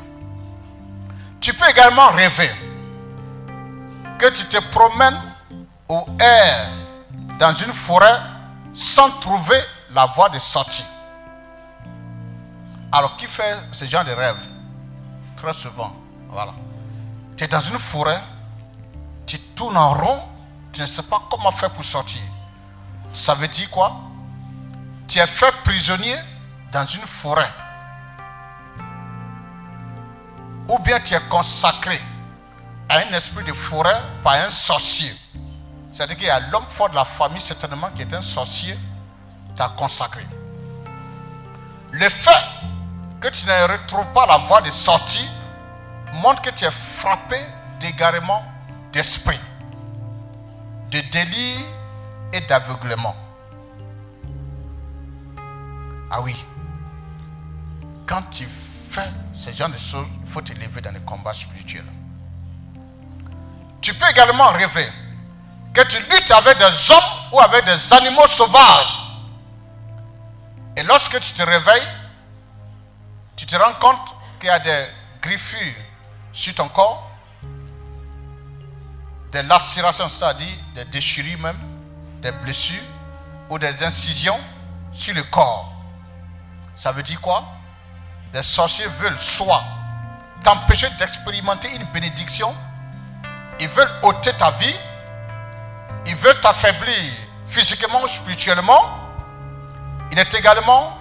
Tu 1.41 1.53
peux 1.53 1.69
également 1.69 2.07
rêver 2.09 2.51
que 4.17 4.27
tu 4.29 4.45
te 4.45 4.57
promènes 4.71 5.19
au 5.87 6.05
air 6.19 6.69
dans 7.39 7.53
une 7.53 7.73
forêt 7.73 8.19
sans 8.73 9.11
trouver 9.19 9.61
la 9.91 10.07
voie 10.07 10.29
de 10.29 10.39
sortie. 10.39 10.85
Alors 12.91 13.17
qui 13.17 13.25
fait 13.25 13.57
ce 13.71 13.85
genre 13.85 14.05
de 14.05 14.11
rêve? 14.11 14.37
Très 15.37 15.53
souvent. 15.53 15.93
Voilà. 16.29 16.53
Tu 17.37 17.43
es 17.43 17.47
dans 17.47 17.59
une 17.59 17.77
forêt, 17.77 18.21
tu 19.25 19.39
tournes 19.39 19.77
en 19.77 19.93
rond, 19.93 20.21
tu 20.71 20.81
ne 20.81 20.85
sais 20.85 21.03
pas 21.03 21.21
comment 21.29 21.51
faire 21.51 21.71
pour 21.71 21.83
sortir. 21.83 22.21
Ça 23.13 23.35
veut 23.35 23.47
dire 23.47 23.69
quoi? 23.69 23.95
Tu 25.07 25.19
es 25.19 25.27
fait 25.27 25.53
prisonnier 25.63 26.17
dans 26.71 26.85
une 26.85 27.05
forêt. 27.05 27.49
Ou 30.67 30.79
bien 30.79 30.99
tu 30.99 31.13
es 31.13 31.21
consacré 31.29 32.01
à 32.89 32.97
un 32.99 33.11
esprit 33.13 33.43
de 33.43 33.53
forêt 33.53 34.01
par 34.23 34.33
un 34.33 34.49
sorcier. 34.49 35.13
C'est-à-dire 35.93 36.17
qu'il 36.17 36.27
y 36.27 36.29
a 36.29 36.39
l'homme 36.51 36.65
fort 36.69 36.89
de 36.89 36.95
la 36.95 37.05
famille, 37.05 37.41
certainement, 37.41 37.89
qui 37.95 38.01
est 38.01 38.13
un 38.13 38.21
sorcier, 38.21 38.77
t'a 39.55 39.69
consacré. 39.69 40.25
Le 41.91 42.09
fait 42.09 42.43
que 43.21 43.29
tu 43.29 43.45
ne 43.45 43.71
retrouves 43.71 44.11
pas 44.13 44.25
la 44.25 44.37
voie 44.39 44.61
de 44.61 44.69
sortie 44.71 45.27
montre 46.13 46.41
que 46.41 46.49
tu 46.49 46.65
es 46.65 46.71
frappé 46.71 47.37
d'égarement 47.79 48.43
d'esprit, 48.91 49.39
de 50.91 50.99
délire 51.11 51.65
et 52.33 52.41
d'aveuglement. 52.41 53.15
Ah 56.11 56.21
oui. 56.21 56.35
Quand 58.05 58.23
tu 58.31 58.47
fais 58.89 59.09
ce 59.33 59.51
genre 59.51 59.69
de 59.69 59.77
choses, 59.77 60.07
il 60.25 60.31
faut 60.31 60.41
te 60.41 60.53
lever 60.53 60.81
dans 60.81 60.91
le 60.91 60.99
combat 60.99 61.33
spirituel. 61.33 61.85
Tu 63.85 63.93
peux 63.93 64.09
également 64.09 64.47
rêver 64.47 64.91
que 65.71 65.81
tu 65.81 65.99
luttes 65.99 66.31
avec 66.31 66.57
des 66.57 66.91
hommes 66.91 67.29
ou 67.31 67.39
avec 67.39 67.65
des 67.65 67.93
animaux 67.93 68.25
sauvages. 68.25 68.99
Et 70.75 70.81
lorsque 70.81 71.19
tu 71.19 71.33
te 71.33 71.43
réveilles, 71.43 71.87
tu 73.35 73.45
te 73.45 73.55
rends 73.55 73.75
compte 73.75 74.15
qu'il 74.39 74.47
y 74.47 74.51
a 74.51 74.57
des 74.57 74.87
griffures 75.21 75.75
sur 76.33 76.55
ton 76.55 76.67
corps, 76.67 77.11
des 79.31 79.43
lacérations, 79.43 80.09
c'est-à-dire 80.09 80.57
des 80.73 80.85
déchirures 80.85 81.37
même, 81.37 81.59
des 82.23 82.31
blessures 82.31 82.81
ou 83.51 83.59
des 83.59 83.83
incisions 83.83 84.39
sur 84.93 85.13
le 85.13 85.21
corps. 85.21 85.71
Ça 86.75 86.91
veut 86.91 87.03
dire 87.03 87.21
quoi? 87.21 87.45
Les 88.33 88.41
sorciers 88.41 88.87
veulent 88.87 89.19
soit 89.19 89.63
t'empêcher 90.43 90.89
d'expérimenter 90.97 91.69
une 91.75 91.85
bénédiction, 91.93 92.55
ils 93.59 93.69
veulent 93.69 93.91
ôter 94.03 94.33
ta 94.33 94.51
vie, 94.51 94.75
ils 96.05 96.15
veulent 96.15 96.39
t'affaiblir 96.41 96.95
physiquement 97.47 98.07
spirituellement. 98.07 98.99
Il 100.11 100.19
est 100.19 100.33
également 100.33 100.97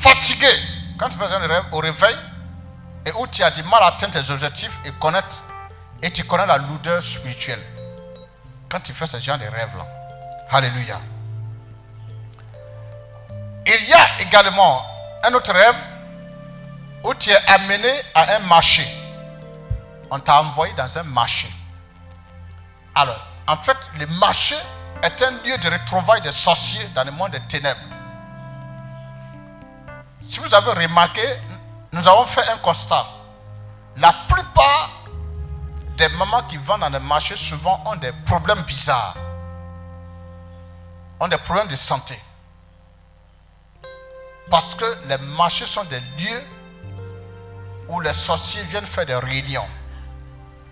fatigué 0.00 0.48
quand 0.98 1.08
tu 1.08 1.16
fais 1.16 1.24
un 1.24 1.38
rêve 1.38 1.64
au 1.72 1.78
réveil 1.78 2.16
et 3.06 3.12
où 3.12 3.26
tu 3.26 3.42
as 3.42 3.50
du 3.50 3.62
mal 3.62 3.82
à 3.82 3.86
atteindre 3.86 4.20
tes 4.20 4.30
objectifs 4.30 4.78
et 4.84 4.90
connaître 4.92 5.42
et 6.02 6.10
tu 6.10 6.24
connais 6.24 6.46
la 6.46 6.58
lourdeur 6.58 7.02
spirituelle 7.02 7.62
quand 8.68 8.80
tu 8.80 8.92
fais 8.92 9.06
ce 9.06 9.18
genre 9.20 9.38
de 9.38 9.44
rêve-là. 9.44 9.86
Alléluia. 10.50 11.00
Il 13.66 13.88
y 13.88 13.92
a 13.92 14.20
également 14.20 14.84
un 15.22 15.32
autre 15.34 15.52
rêve 15.52 15.76
où 17.04 17.14
tu 17.14 17.30
es 17.30 17.38
amené 17.46 17.92
à 18.14 18.34
un 18.36 18.38
marché. 18.40 18.86
On 20.14 20.20
t'a 20.20 20.42
envoyé 20.42 20.74
dans 20.74 20.98
un 20.98 21.04
marché. 21.04 21.50
Alors, 22.94 23.18
en 23.48 23.56
fait, 23.56 23.78
le 23.98 24.06
marché 24.06 24.54
est 25.02 25.22
un 25.22 25.30
lieu 25.30 25.56
de 25.56 25.70
retrouvailles 25.70 26.20
des 26.20 26.32
sorciers 26.32 26.86
dans 26.88 27.02
le 27.02 27.10
monde 27.12 27.30
des 27.30 27.40
ténèbres. 27.40 27.80
Si 30.28 30.38
vous 30.38 30.54
avez 30.54 30.72
remarqué, 30.72 31.22
nous 31.92 32.06
avons 32.06 32.26
fait 32.26 32.46
un 32.46 32.58
constat. 32.58 33.06
La 33.96 34.12
plupart 34.28 34.90
des 35.96 36.10
mamans 36.10 36.42
qui 36.42 36.58
vendent 36.58 36.82
dans 36.82 36.90
le 36.90 37.00
marché 37.00 37.34
souvent 37.34 37.82
ont 37.86 37.96
des 37.96 38.12
problèmes 38.26 38.64
bizarres, 38.64 39.16
ont 41.20 41.28
des 41.28 41.38
problèmes 41.38 41.68
de 41.68 41.76
santé. 41.76 42.20
Parce 44.50 44.74
que 44.74 44.98
les 45.08 45.16
marchés 45.16 45.64
sont 45.64 45.84
des 45.84 46.00
lieux 46.18 46.42
où 47.88 47.98
les 48.00 48.12
sorciers 48.12 48.64
viennent 48.64 48.84
faire 48.84 49.06
des 49.06 49.16
réunions, 49.16 49.66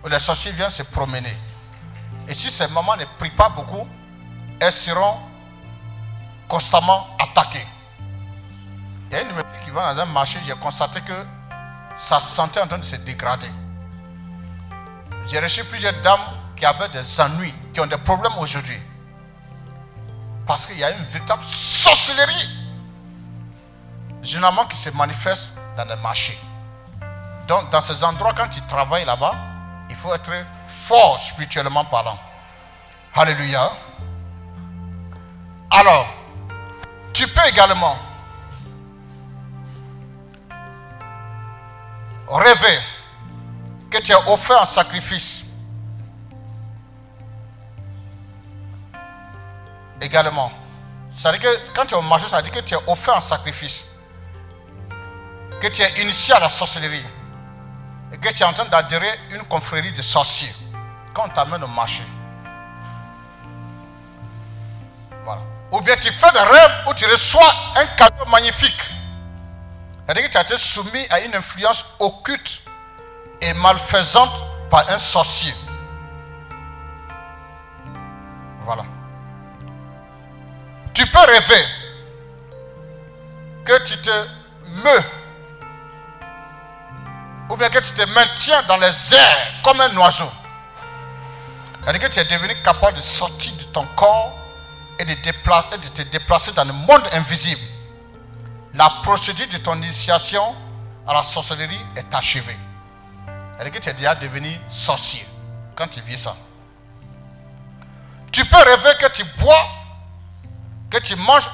les 0.08 0.20
sorciers 0.20 0.52
viennent 0.52 0.70
se 0.70 0.82
promener. 0.82 1.36
Et 2.28 2.34
si 2.34 2.50
ces 2.50 2.68
mamans 2.68 2.96
ne 2.96 3.04
prient 3.18 3.30
pas 3.30 3.48
beaucoup, 3.48 3.86
elles 4.60 4.72
seront 4.72 5.18
constamment 6.48 7.06
attaquées. 7.18 7.66
Il 9.10 9.16
y 9.16 9.20
a 9.20 9.22
une 9.22 9.28
fille 9.28 9.44
qui 9.64 9.70
va 9.70 9.92
dans 9.94 10.02
un 10.02 10.06
marché, 10.06 10.38
j'ai 10.46 10.54
constaté 10.54 11.00
que 11.00 11.26
sa 11.98 12.20
santé 12.20 12.60
est 12.60 12.62
en 12.62 12.68
train 12.68 12.78
de 12.78 12.84
se 12.84 12.96
dégrader. 12.96 13.50
J'ai 15.28 15.38
reçu 15.38 15.64
plusieurs 15.64 16.00
dames 16.02 16.20
qui 16.56 16.64
avaient 16.64 16.88
des 16.88 17.20
ennuis, 17.20 17.54
qui 17.72 17.80
ont 17.80 17.86
des 17.86 17.98
problèmes 17.98 18.36
aujourd'hui. 18.38 18.78
Parce 20.46 20.66
qu'il 20.66 20.78
y 20.78 20.84
a 20.84 20.90
une 20.90 21.04
véritable 21.04 21.42
sorcellerie, 21.44 22.48
généralement 24.22 24.66
qui 24.66 24.76
se 24.76 24.90
manifeste 24.90 25.52
dans 25.76 25.84
les 25.84 26.00
marchés. 26.02 26.38
Donc, 27.46 27.70
dans 27.70 27.80
ces 27.80 28.02
endroits, 28.04 28.34
quand 28.34 28.48
tu 28.48 28.60
travailles 28.62 29.04
là-bas, 29.04 29.34
il 29.90 29.96
faut 29.96 30.14
être 30.14 30.32
fort 30.66 31.20
spirituellement 31.20 31.84
parlant. 31.84 32.18
Alléluia. 33.14 33.72
Alors, 35.70 36.06
tu 37.12 37.26
peux 37.28 37.46
également 37.48 37.98
rêver 42.28 42.80
que 43.90 43.98
tu 43.98 44.12
as 44.12 44.30
offert 44.30 44.62
un 44.62 44.66
sacrifice. 44.66 45.42
Également. 50.00 50.52
C'est-à-dire 51.16 51.40
que 51.40 51.72
quand 51.74 51.84
tu 51.84 51.94
es 51.94 51.96
au 51.96 52.02
marché, 52.02 52.28
ça 52.28 52.36
veut 52.36 52.42
dire 52.42 52.52
que 52.52 52.60
tu 52.60 52.74
as 52.74 52.80
offert 52.88 53.16
un 53.16 53.20
sacrifice. 53.20 53.84
Que 55.60 55.66
tu 55.66 55.82
es 55.82 56.00
initié 56.00 56.32
à 56.34 56.40
la 56.40 56.48
sorcellerie. 56.48 57.04
Et 58.12 58.18
que 58.18 58.28
tu 58.28 58.42
es 58.42 58.46
en 58.46 58.52
train 58.52 58.64
d'adhérer 58.64 59.20
une 59.30 59.42
confrérie 59.44 59.92
de 59.92 60.02
sorciers. 60.02 60.54
Quand 61.14 61.26
on 61.26 61.28
t'amène 61.28 61.62
au 61.62 61.68
marché. 61.68 62.02
Voilà. 65.24 65.42
Ou 65.72 65.80
bien 65.80 65.96
tu 65.96 66.12
fais 66.12 66.32
des 66.32 66.40
rêves 66.40 66.84
où 66.88 66.94
tu 66.94 67.04
reçois 67.06 67.54
un 67.76 67.86
cadeau 67.86 68.24
magnifique. 68.26 68.80
C'est-à-dire 70.04 70.24
que 70.24 70.32
tu 70.32 70.38
as 70.38 70.42
été 70.42 70.58
soumis 70.58 71.06
à 71.10 71.20
une 71.20 71.34
influence 71.36 71.84
occulte 72.00 72.62
et 73.40 73.54
malfaisante 73.54 74.44
par 74.68 74.88
un 74.90 74.98
sorcier. 74.98 75.54
Voilà. 78.64 78.84
Tu 80.94 81.06
peux 81.06 81.18
rêver 81.18 81.64
que 83.64 83.84
tu 83.84 84.00
te 84.00 84.26
meus 84.66 85.04
ou 87.50 87.56
bien 87.56 87.68
que 87.68 87.80
tu 87.80 87.92
te 87.92 88.02
maintiens 88.08 88.62
dans 88.62 88.76
les 88.76 88.86
airs 88.86 89.52
comme 89.62 89.80
un 89.80 89.94
oiseau. 89.96 90.30
C'est-à-dire 91.82 92.08
que 92.08 92.14
tu 92.14 92.20
es 92.20 92.24
devenu 92.24 92.54
capable 92.62 92.96
de 92.96 93.02
sortir 93.02 93.52
de 93.56 93.64
ton 93.64 93.84
corps 93.96 94.38
et 94.98 95.04
de, 95.04 95.14
te 95.14 96.02
déplacer 96.02 96.52
dans 96.52 96.64
le 96.64 96.72
monde 96.72 97.02
invisible. 97.12 97.60
la 98.74 98.88
procédure 99.02 99.48
de 99.48 99.56
ton 99.56 99.76
initiation 99.76 100.54
à 101.06 101.14
la 101.14 101.24
sorcellerie 101.24 101.80
est 101.96 102.14
achevée. 102.14 102.56
Elle 103.58 103.70
que 103.70 103.78
tu 103.78 103.88
es 103.88 103.94
déjà 103.94 104.14
devenu 104.14 104.58
sorcier 104.68 105.26
quand 105.74 105.88
tu 105.88 106.00
vis 106.02 106.18
ça. 106.18 106.36
Tu 108.30 108.44
peux 108.44 108.56
rêver 108.56 108.96
que 109.00 109.10
tu 109.10 109.24
bois, 109.38 109.66
que 110.88 110.98
tu 110.98 111.16
manges 111.16 111.50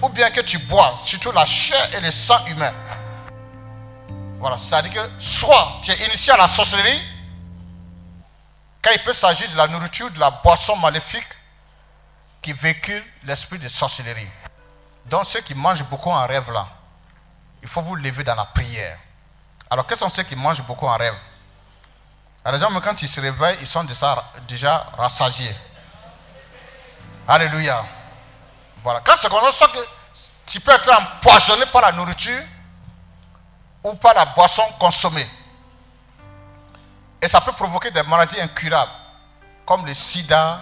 ou 0.00 0.08
bien 0.10 0.30
que 0.30 0.42
tu 0.42 0.58
bois, 0.58 1.00
surtout 1.04 1.32
la 1.32 1.44
chair 1.44 1.92
et 1.94 2.00
le 2.00 2.12
sang 2.12 2.44
humain. 2.46 2.72
Voilà, 4.40 4.56
c'est-à-dire 4.56 4.90
que 4.90 5.22
soit 5.22 5.80
tu 5.82 5.90
es 5.90 6.06
initié 6.06 6.32
à 6.32 6.38
la 6.38 6.48
sorcellerie, 6.48 7.02
quand 8.82 8.90
il 8.90 9.02
peut 9.02 9.12
s'agir 9.12 9.50
de 9.50 9.56
la 9.56 9.68
nourriture, 9.68 10.10
de 10.10 10.18
la 10.18 10.30
boisson 10.30 10.76
maléfique 10.76 11.28
qui 12.40 12.54
véhicule 12.54 13.04
l'esprit 13.24 13.58
de 13.58 13.68
sorcellerie. 13.68 14.26
Donc 15.04 15.26
ceux 15.26 15.42
qui 15.42 15.54
mangent 15.54 15.84
beaucoup 15.84 16.08
en 16.08 16.26
rêve 16.26 16.50
là, 16.50 16.66
il 17.62 17.68
faut 17.68 17.82
vous 17.82 17.94
lever 17.96 18.24
dans 18.24 18.34
la 18.34 18.46
prière. 18.46 18.98
Alors 19.68 19.86
quels 19.86 19.98
sont 19.98 20.08
ceux 20.08 20.22
qui 20.22 20.36
mangent 20.36 20.62
beaucoup 20.62 20.86
en 20.86 20.96
rêve? 20.96 21.16
Par 22.42 22.54
exemple, 22.54 22.80
quand 22.80 23.02
ils 23.02 23.08
se 23.08 23.20
réveillent, 23.20 23.58
ils 23.60 23.66
sont 23.66 23.84
déjà, 23.84 24.24
déjà 24.48 24.86
rassasiés. 24.96 25.54
Alléluia. 27.28 27.84
Voilà. 28.82 29.00
Quand 29.00 29.12
c'est 29.20 29.28
comme 29.28 29.52
ça 29.52 29.66
que 29.68 29.86
tu 30.46 30.60
peux 30.60 30.72
être 30.72 30.90
empoisonné 30.90 31.66
par 31.66 31.82
la 31.82 31.92
nourriture 31.92 32.42
ou 33.82 33.94
par 33.94 34.14
la 34.14 34.26
boisson 34.26 34.62
consommée. 34.78 35.28
Et 37.22 37.28
ça 37.28 37.40
peut 37.40 37.52
provoquer 37.52 37.90
des 37.90 38.02
maladies 38.02 38.40
incurables, 38.40 38.90
comme 39.66 39.84
le 39.86 39.94
sida, 39.94 40.60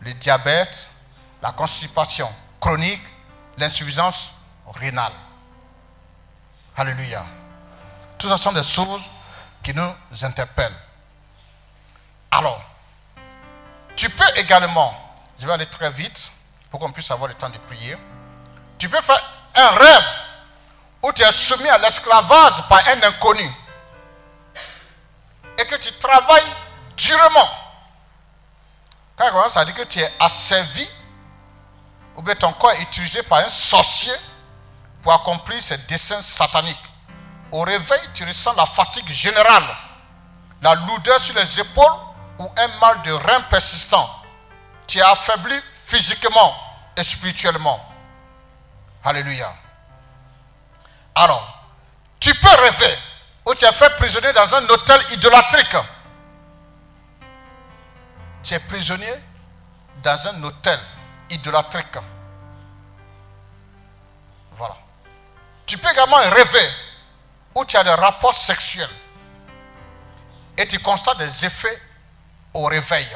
le 0.00 0.12
diabète, 0.14 0.88
la 1.42 1.52
constipation 1.52 2.30
chronique, 2.60 3.02
l'insuffisance 3.56 4.30
rénale. 4.74 5.12
Alléluia. 6.76 7.24
Tout 8.18 8.28
ça 8.28 8.36
sont 8.36 8.52
des 8.52 8.62
choses 8.62 9.02
qui 9.62 9.72
nous 9.74 9.92
interpellent. 10.22 10.76
Alors, 12.30 12.62
tu 13.94 14.10
peux 14.10 14.36
également, 14.36 14.94
je 15.38 15.46
vais 15.46 15.52
aller 15.52 15.66
très 15.66 15.90
vite 15.90 16.30
pour 16.70 16.80
qu'on 16.80 16.92
puisse 16.92 17.10
avoir 17.10 17.28
le 17.28 17.34
temps 17.34 17.48
de 17.48 17.58
prier, 17.58 17.96
tu 18.78 18.88
peux 18.88 19.00
faire 19.00 19.22
un 19.54 19.68
rêve 19.70 20.25
où 21.06 21.12
tu 21.12 21.22
es 21.22 21.30
soumis 21.32 21.68
à 21.68 21.78
l'esclavage 21.78 22.68
par 22.68 22.80
un 22.88 23.00
inconnu 23.04 23.48
et 25.56 25.64
que 25.64 25.76
tu 25.76 25.92
travailles 25.98 26.52
durement. 26.96 27.48
Quand 29.16 29.48
ça 29.50 29.64
dit 29.64 29.72
que 29.72 29.84
tu 29.84 30.00
es 30.00 30.12
asservi 30.18 30.88
ou 32.16 32.22
bien 32.22 32.34
ton 32.34 32.52
corps 32.54 32.72
est 32.72 32.82
utilisé 32.82 33.22
par 33.22 33.38
un 33.38 33.48
sorcier 33.48 34.14
pour 35.02 35.12
accomplir 35.12 35.62
ses 35.62 35.78
desseins 35.78 36.22
sataniques. 36.22 36.76
Au 37.52 37.60
réveil, 37.60 38.00
tu 38.12 38.24
ressens 38.24 38.54
la 38.54 38.66
fatigue 38.66 39.08
générale, 39.08 39.76
la 40.60 40.74
lourdeur 40.74 41.20
sur 41.22 41.36
les 41.36 41.60
épaules 41.60 41.94
ou 42.40 42.50
un 42.56 42.68
mal 42.80 43.02
de 43.02 43.12
rein 43.12 43.42
persistant. 43.42 44.10
Tu 44.88 44.98
es 44.98 45.02
affaibli 45.02 45.54
physiquement 45.86 46.52
et 46.96 47.04
spirituellement. 47.04 47.80
Alléluia. 49.04 49.54
Alors, 51.18 51.64
tu 52.20 52.34
peux 52.34 52.56
rêver 52.60 52.98
où 53.46 53.54
tu 53.54 53.64
es 53.64 53.72
fait 53.72 53.96
prisonnier 53.96 54.34
dans 54.34 54.54
un 54.54 54.68
hôtel 54.68 55.00
idolâtrique. 55.12 55.76
Tu 58.42 58.52
es 58.52 58.60
prisonnier 58.60 59.14
dans 60.02 60.28
un 60.28 60.44
hôtel 60.44 60.78
idolâtrique. 61.30 61.96
Voilà. 64.58 64.76
Tu 65.64 65.78
peux 65.78 65.90
également 65.90 66.18
rêver 66.18 66.70
où 67.54 67.64
tu 67.64 67.78
as 67.78 67.84
des 67.84 67.90
rapports 67.90 68.34
sexuels 68.34 68.90
et 70.58 70.68
tu 70.68 70.78
constates 70.80 71.18
des 71.18 71.46
effets 71.46 71.80
au 72.52 72.66
réveil. 72.66 73.08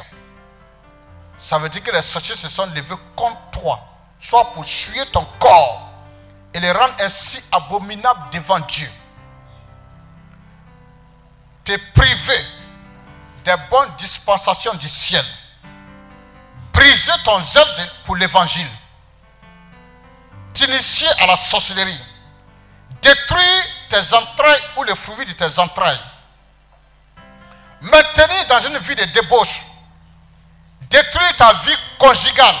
Ça 1.37 1.59
veut 1.59 1.69
dire 1.69 1.83
que 1.83 1.91
les 1.91 2.01
sorciers 2.01 2.35
se 2.35 2.49
sont 2.49 2.65
levés 2.65 2.95
contre 3.15 3.51
toi, 3.51 3.79
soit 4.19 4.51
pour 4.53 4.65
tuer 4.65 5.05
ton 5.11 5.25
corps 5.39 5.90
et 6.53 6.59
les 6.59 6.71
rendre 6.71 6.95
ainsi 6.99 7.43
abominables 7.51 8.29
devant 8.31 8.59
Dieu. 8.61 8.89
Tu 11.63 11.71
es 11.73 11.77
privé 11.77 12.45
des 13.45 13.55
bonnes 13.69 13.95
dispensations 13.97 14.73
du 14.75 14.89
ciel. 14.89 15.25
Briser 16.73 17.11
ton 17.23 17.43
zèle 17.43 17.91
pour 18.05 18.15
l'évangile. 18.15 18.67
T'initier 20.53 21.07
à 21.19 21.27
la 21.27 21.37
sorcellerie. 21.37 21.99
Détruire 23.01 23.63
tes 23.89 24.13
entrailles 24.13 24.63
ou 24.77 24.83
les 24.83 24.95
fruits 24.95 25.25
de 25.25 25.33
tes 25.33 25.59
entrailles. 25.59 26.01
Maintenir 27.81 28.45
dans 28.47 28.61
une 28.61 28.77
vie 28.77 28.95
de 28.95 29.05
débauche. 29.05 29.63
Détruire 30.89 31.35
ta 31.37 31.53
vie 31.53 31.77
conjugale. 31.97 32.55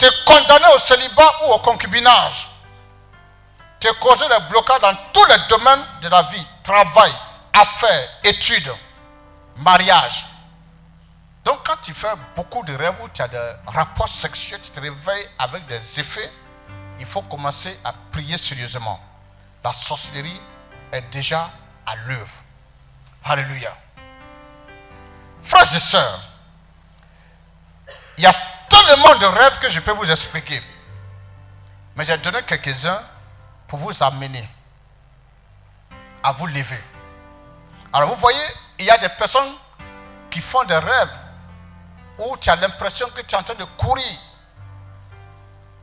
Te 0.00 0.06
condamner 0.24 0.74
au 0.74 0.78
célibat 0.78 1.44
ou 1.44 1.52
au 1.52 1.58
concubinage. 1.58 2.48
Te 3.78 3.92
causer 3.98 4.26
des 4.28 4.40
blocages 4.48 4.80
dans 4.80 4.96
tous 5.12 5.26
les 5.26 5.36
domaines 5.48 5.84
de 6.00 6.08
la 6.08 6.22
vie. 6.22 6.46
Travail, 6.64 7.12
affaires, 7.52 8.08
études, 8.24 8.72
mariage. 9.56 10.26
Donc 11.44 11.66
quand 11.66 11.76
tu 11.82 11.92
fais 11.92 12.12
beaucoup 12.34 12.62
de 12.64 12.74
rêves 12.74 12.94
où 13.02 13.08
tu 13.10 13.20
as 13.20 13.28
des 13.28 13.52
rapports 13.66 14.08
sexuels, 14.08 14.60
tu 14.62 14.70
te 14.70 14.80
réveilles 14.80 15.28
avec 15.38 15.66
des 15.66 16.00
effets, 16.00 16.32
il 16.98 17.04
faut 17.06 17.22
commencer 17.22 17.78
à 17.84 17.92
prier 18.10 18.38
sérieusement. 18.38 19.00
La 19.62 19.74
sorcellerie 19.74 20.40
est 20.92 21.02
déjà 21.12 21.50
à 21.84 21.94
l'œuvre. 22.06 22.34
Alléluia. 23.22 23.76
Frères 25.42 25.74
et 25.74 25.80
sœurs, 25.80 26.20
il 28.16 28.24
y 28.24 28.26
a 28.26 28.34
tellement 28.70 29.14
de 29.16 29.26
rêves 29.26 29.58
que 29.60 29.68
je 29.68 29.80
peux 29.80 29.92
vous 29.92 30.10
expliquer. 30.10 30.62
Mais 31.96 32.04
j'ai 32.04 32.16
donné 32.18 32.42
quelques-uns 32.44 33.02
pour 33.68 33.78
vous 33.80 34.02
amener 34.02 34.48
à 36.22 36.32
vous 36.32 36.46
lever. 36.46 36.82
Alors 37.92 38.10
vous 38.10 38.20
voyez, 38.20 38.38
il 38.78 38.86
y 38.86 38.90
a 38.90 38.98
des 38.98 39.08
personnes 39.10 39.52
qui 40.30 40.40
font 40.40 40.64
des 40.64 40.78
rêves 40.78 41.10
où 42.18 42.36
tu 42.36 42.50
as 42.50 42.56
l'impression 42.56 43.08
que 43.10 43.22
tu 43.22 43.34
es 43.34 43.38
en 43.38 43.42
train 43.42 43.54
de 43.54 43.64
courir. 43.76 44.18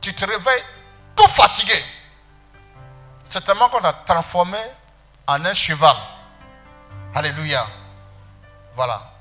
Tu 0.00 0.14
te 0.14 0.24
réveilles 0.24 0.64
tout 1.14 1.28
fatigué. 1.28 1.84
C'est 3.28 3.44
tellement 3.44 3.68
qu'on 3.68 3.84
a 3.84 3.92
transformé 3.92 4.58
en 5.26 5.44
un 5.44 5.54
cheval. 5.54 5.96
Alléluia. 7.14 7.66
Voilà. 8.74 9.17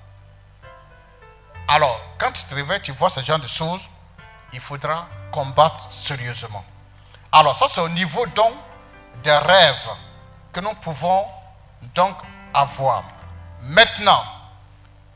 Alors, 1.67 1.99
quand 2.17 2.31
tu 2.31 2.43
te 2.43 2.55
réveilles, 2.55 2.81
tu 2.81 2.93
vois 2.93 3.09
ce 3.09 3.19
genre 3.21 3.39
de 3.39 3.47
choses, 3.47 3.81
il 4.53 4.61
faudra 4.61 5.07
combattre 5.31 5.91
sérieusement. 5.91 6.63
Alors, 7.31 7.57
ça 7.57 7.67
c'est 7.69 7.81
au 7.81 7.89
niveau 7.89 8.25
donc 8.27 8.53
des 9.23 9.37
rêves 9.37 9.89
que 10.53 10.61
nous 10.61 10.73
pouvons 10.75 11.25
donc 11.93 12.15
avoir. 12.53 13.03
Maintenant, 13.61 14.23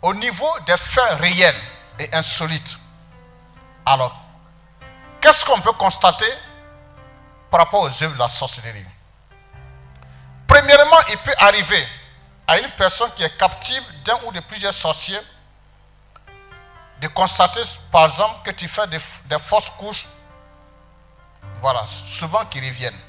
au 0.02 0.14
niveau 0.14 0.49
des 0.66 0.78
faits 0.78 1.20
réels 1.20 1.56
et 1.99 2.14
insolites. 2.14 2.78
Alors, 3.86 4.16
qu'est-ce 5.22 5.45
qu'on 5.45 5.62
peut 5.62 5.72
constater 5.74 6.32
par 7.49 7.62
rapport 7.62 7.82
aux 7.82 8.04
œuvres 8.04 8.14
de 8.14 8.20
la 8.20 8.28
sorcellerie? 8.28 8.86
Premièrement, 10.47 10.99
il 11.10 11.18
peut 11.20 11.34
arriver 11.38 11.88
à 12.47 12.60
une 12.60 12.72
personne 12.72 13.12
qui 13.16 13.24
est 13.24 13.38
captive 13.38 13.84
d'un 14.04 14.20
ou 14.26 14.32
de 14.32 14.41
plusieurs 14.41 14.74
sorciers 14.74 15.22
de 17.02 17.08
constater, 17.08 17.62
par 17.91 18.06
exemple, 18.06 18.43
que 18.43 18.52
tu 18.52 18.68
fais 18.68 18.88
des, 18.88 18.99
des 19.26 19.39
fausses 19.39 19.72
couches. 19.72 20.06
Voilà, 21.62 21.86
souvent 22.06 22.45
qui 22.45 22.60
reviennent. 22.60 22.99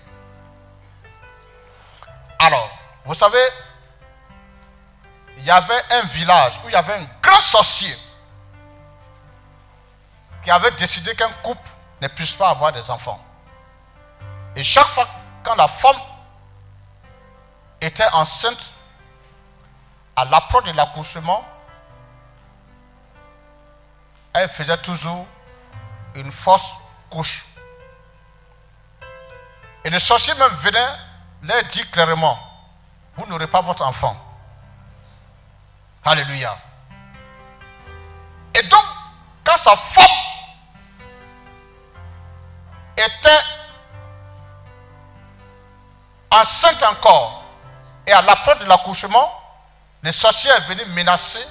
Alors, 2.39 2.71
vous 3.05 3.15
savez, 3.15 3.45
il 5.39 5.45
y 5.45 5.51
avait 5.51 5.83
un 5.91 6.03
village 6.03 6.53
où 6.65 6.69
il 6.69 6.73
y 6.73 6.77
avait 6.77 6.95
un 6.95 7.07
grand 7.23 7.41
sorcier 7.41 7.97
qui 10.43 10.51
avait 10.51 10.71
décidé 10.73 11.15
qu'un 11.15 11.33
couple 11.43 11.69
ne 12.01 12.09
puisse 12.09 12.33
pas 12.33 12.51
avoir 12.51 12.73
des 12.73 12.91
enfants. 12.91 13.25
Et 14.57 14.65
chaque 14.65 14.89
fois 14.89 15.07
quand 15.43 15.55
la 15.55 15.69
femme 15.69 15.97
était 17.81 18.07
enceinte, 18.13 18.73
à 20.15 20.25
l'approche 20.25 20.65
de 20.65 20.73
l'accouchement, 20.73 21.45
elle 24.35 24.49
faisait 24.49 24.79
toujours 24.79 25.27
une 26.15 26.33
fausse 26.33 26.71
couche. 27.11 27.45
Et 29.85 29.91
le 29.91 29.99
sorcier 29.99 30.35
même 30.35 30.53
venait 30.55 30.89
leur 31.43 31.63
dire 31.65 31.91
clairement, 31.91 32.39
vous 33.17 33.27
n'aurez 33.27 33.47
pas 33.47 33.61
votre 33.61 33.85
enfant. 33.85 34.17
Alléluia. 36.05 36.57
Et 38.55 38.63
donc, 38.63 38.85
quand 39.45 39.59
sa 39.59 39.77
femme 39.77 40.05
était 42.97 43.43
enceinte 46.31 46.83
encore. 46.83 47.45
Et 48.07 48.13
à 48.13 48.23
l'approche 48.23 48.59
de 48.59 48.65
l'accouchement, 48.65 49.33
les 50.03 50.13
sorciers 50.13 50.51
est 50.51 50.69
venu 50.69 50.85
menacer 50.87 51.45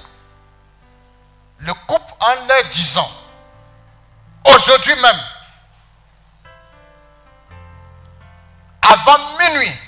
le 1.61 1.73
couple 1.73 2.13
en 2.19 2.33
leur 2.47 2.63
disant, 2.69 3.09
aujourd'hui 4.45 4.95
même, 4.95 5.19
avant 8.81 9.37
minuit, 9.37 9.79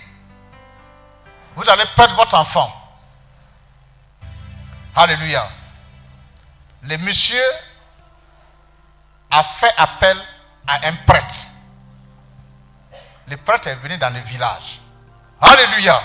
vous 1.56 1.70
allez 1.70 1.86
perdre 1.96 2.16
votre 2.16 2.36
enfant. 2.36 2.72
Alléluia. 4.96 5.50
Le 6.84 6.98
monsieur 6.98 7.44
a 9.32 9.44
fait 9.44 9.74
appel 9.78 10.18
à 10.68 10.88
un 10.88 10.96
prêtre. 11.08 11.48
Le 13.28 13.38
prêtre 13.38 13.68
est 13.68 13.76
venu 13.76 13.98
dans 13.98 14.14
le 14.14 14.20
village. 14.20 14.80
Alléluia. 15.42 16.02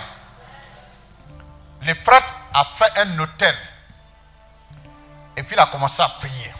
Le 1.82 1.94
prêtre 2.02 2.34
a 2.54 2.64
fait 2.64 2.98
un 2.98 3.18
hôtel. 3.18 3.54
Et 5.38 5.44
puis 5.44 5.54
il 5.54 5.60
a 5.60 5.66
commencé 5.66 6.02
à 6.02 6.08
prier. 6.08 6.52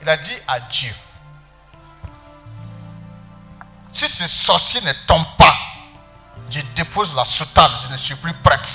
Il 0.00 0.08
a 0.08 0.16
dit 0.16 0.38
à 0.48 0.60
Dieu, 0.60 0.94
si 3.92 4.08
ce 4.08 4.26
sorcier 4.26 4.80
ne 4.80 4.92
tombe 5.06 5.26
pas, 5.36 5.54
je 6.48 6.60
dépose 6.74 7.14
la 7.14 7.26
soutane, 7.26 7.70
je 7.84 7.92
ne 7.92 7.98
suis 7.98 8.14
plus 8.14 8.32
prêtre. 8.32 8.70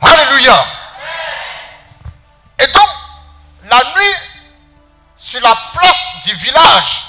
Alléluia. 0.00 0.64
Et 2.60 2.66
donc, 2.68 2.88
la 3.64 3.76
nuit, 3.76 4.14
sur 5.18 5.42
la 5.42 5.54
place 5.74 6.06
du 6.24 6.34
village, 6.34 7.06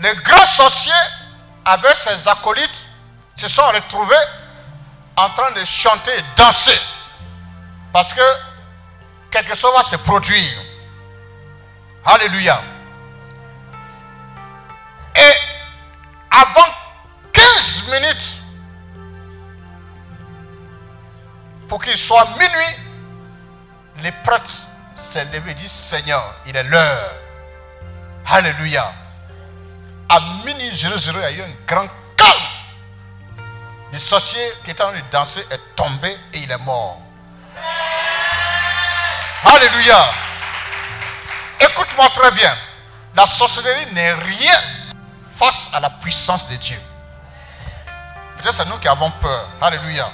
les 0.00 0.14
grands 0.16 0.46
sorciers, 0.48 0.92
avec 1.64 1.96
ses 1.96 2.28
acolytes, 2.28 2.86
se 3.36 3.48
sont 3.48 3.66
retrouvés 3.68 4.16
en 5.16 5.30
train 5.30 5.50
de 5.52 5.64
chanter 5.64 6.10
et 6.18 6.24
danser. 6.36 6.78
Parce 7.92 8.12
que 8.12 8.20
quelque 9.30 9.56
chose 9.56 9.72
va 9.74 9.82
se 9.84 9.96
produire. 9.96 10.62
Alléluia. 12.04 12.62
Et 15.16 15.32
avant 16.30 16.68
15 17.32 17.84
minutes, 17.90 18.36
pour 21.68 21.82
qu'il 21.82 21.98
soit 21.98 22.26
minuit, 22.38 22.76
les 24.02 24.12
prêtres 24.12 24.66
s'est 25.12 25.24
levé 25.26 25.50
et 25.50 25.54
dit 25.54 25.68
Seigneur, 25.68 26.34
il 26.46 26.56
est 26.56 26.62
l'heure. 26.62 27.12
Alléluia. 28.26 28.92
À 30.08 30.20
minuit 30.44 30.74
00, 30.74 31.18
il 31.18 31.20
y 31.20 31.24
a 31.24 31.30
eu 31.30 31.42
un 31.42 31.54
grand 31.66 31.88
calme. 32.16 33.44
Le 33.92 33.98
sorcier 33.98 34.52
qui 34.64 34.70
était 34.70 34.82
en 34.82 34.90
train 34.90 34.98
de 34.98 35.10
danser 35.10 35.44
est 35.50 35.76
tombé 35.76 36.16
et 36.32 36.38
il 36.40 36.50
est 36.50 36.58
mort. 36.58 37.00
Alléluia. 39.44 40.10
Écoute-moi 41.60 42.08
très 42.10 42.30
bien. 42.32 42.56
La 43.14 43.26
sorcellerie 43.26 43.92
n'est 43.92 44.14
rien 44.14 44.60
face 45.36 45.68
à 45.72 45.80
la 45.80 45.90
puissance 45.90 46.48
de 46.48 46.56
Dieu. 46.56 46.78
C'est 48.50 48.64
nous 48.66 48.78
qui 48.78 48.88
avons 48.88 49.10
peur. 49.10 49.48
Alléluia. 49.60 50.10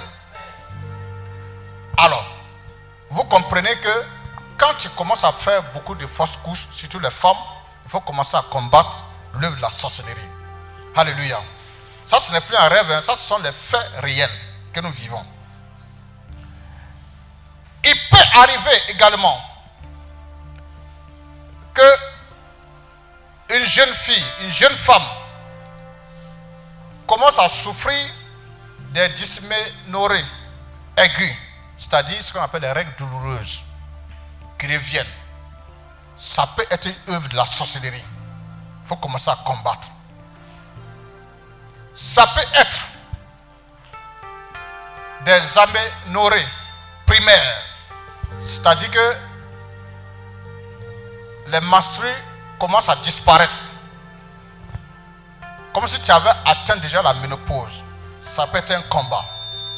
Alors, 1.96 2.26
vous 3.10 3.24
comprenez 3.24 3.76
que 3.76 4.04
quand 4.58 4.74
tu 4.78 4.88
commences 4.90 5.22
à 5.22 5.32
faire 5.32 5.62
beaucoup 5.72 5.94
de 5.94 6.06
fausses 6.06 6.36
couches, 6.42 6.66
surtout 6.72 6.98
les 6.98 7.10
femmes, 7.10 7.36
il 7.84 7.90
faut 7.90 8.00
commencer 8.00 8.36
à 8.36 8.42
combattre 8.50 9.04
l'œuvre 9.34 9.56
de 9.56 9.62
la 9.62 9.70
sorcellerie. 9.70 10.14
Alléluia. 10.96 11.40
Ça, 12.06 12.18
ce 12.20 12.32
n'est 12.32 12.40
plus 12.40 12.56
un 12.56 12.68
rêve, 12.68 12.90
hein. 12.90 13.02
ça, 13.06 13.16
ce 13.16 13.26
sont 13.28 13.38
les 13.38 13.52
faits 13.52 13.86
réels 14.02 14.30
que 14.72 14.80
nous 14.80 14.90
vivons. 14.90 15.24
Peut 18.14 18.38
arriver 18.38 18.82
également 18.88 19.40
que 21.74 21.96
une 23.56 23.66
jeune 23.66 23.92
fille, 23.94 24.24
une 24.42 24.52
jeune 24.52 24.76
femme 24.76 25.02
commence 27.06 27.38
à 27.38 27.48
souffrir 27.48 28.08
des 28.78 29.08
dysménorrhées 29.10 30.24
aiguës, 30.96 31.34
c'est-à-dire 31.78 32.22
ce 32.22 32.32
qu'on 32.32 32.40
appelle 32.40 32.62
les 32.62 32.72
règles 32.72 32.94
douloureuses 32.96 33.60
qui 34.58 34.66
reviennent. 34.66 35.06
Ça 36.16 36.46
peut 36.56 36.66
être 36.70 36.86
une 36.86 37.14
œuvre 37.14 37.28
de 37.28 37.36
la 37.36 37.46
sorcellerie. 37.46 38.04
Il 38.84 38.88
faut 38.88 38.96
commencer 38.96 39.30
à 39.30 39.36
combattre. 39.44 39.88
Ça 41.94 42.26
peut 42.28 42.46
être 42.54 42.78
des 45.24 45.58
aménorrhées 45.58 46.46
primaires, 47.06 47.62
c'est-à-dire 48.44 48.90
que 48.90 49.16
les 51.48 51.60
menstrues 51.60 52.22
commencent 52.58 52.88
à 52.88 52.96
disparaître. 52.96 53.52
Comme 55.72 55.88
si 55.88 56.00
tu 56.00 56.10
avais 56.10 56.30
atteint 56.44 56.76
déjà 56.76 57.02
la 57.02 57.14
ménopause. 57.14 57.82
Ça 58.34 58.46
peut 58.46 58.58
être 58.58 58.70
un 58.70 58.82
combat. 58.82 59.24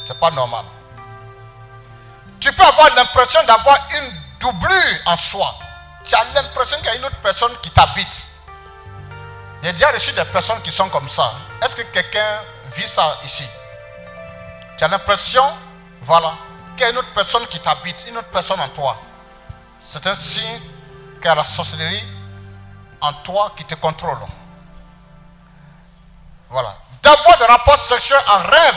C'est 0.07 0.19
pas 0.19 0.31
normal. 0.31 0.65
Tu 2.41 2.53
peux 2.53 2.63
avoir 2.63 2.95
l'impression 2.95 3.43
d'avoir 3.45 3.89
une 3.99 4.13
doublure 4.39 5.01
en 5.07 5.17
soi. 5.17 5.55
Tu 6.05 6.15
as 6.15 6.25
l'impression 6.35 6.77
qu'il 6.79 6.87
y 6.87 6.91
a 6.91 6.95
une 6.97 7.05
autre 7.05 7.17
personne 7.23 7.53
qui 7.63 7.71
t'habite. 7.71 8.27
J'ai 9.63 9.73
déjà 9.73 9.91
reçu 9.91 10.13
des 10.13 10.25
personnes 10.27 10.61
qui 10.63 10.71
sont 10.71 10.89
comme 10.91 11.09
ça. 11.09 11.33
Est-ce 11.63 11.75
que 11.75 11.83
quelqu'un 11.83 12.43
vit 12.77 12.87
ça 12.87 13.19
ici? 13.25 13.45
Tu 14.79 14.85
as 14.85 14.89
l'impression, 14.89 15.43
voilà, 16.03 16.35
qu'il 16.77 16.85
y 16.85 16.89
a 16.89 16.91
une 16.91 16.99
autre 16.99 17.13
personne 17.15 17.47
qui 17.49 17.59
t'habite, 17.59 17.97
une 18.07 18.19
autre 18.19 18.29
personne 18.29 18.61
en 18.61 18.69
toi. 18.69 18.97
C'est 19.89 20.07
un 20.07 20.15
signe 20.15 20.61
qu'il 21.17 21.25
y 21.25 21.29
a 21.29 21.35
la 21.35 21.45
sorcellerie 21.45 22.05
en 23.01 23.13
toi 23.13 23.53
qui 23.57 23.65
te 23.65 23.75
contrôle. 23.75 24.19
Voilà. 26.51 26.77
D'avoir 27.03 27.39
des 27.39 27.45
rapports 27.45 27.79
sexuels 27.79 28.23
en 28.29 28.39
rêve 28.39 28.77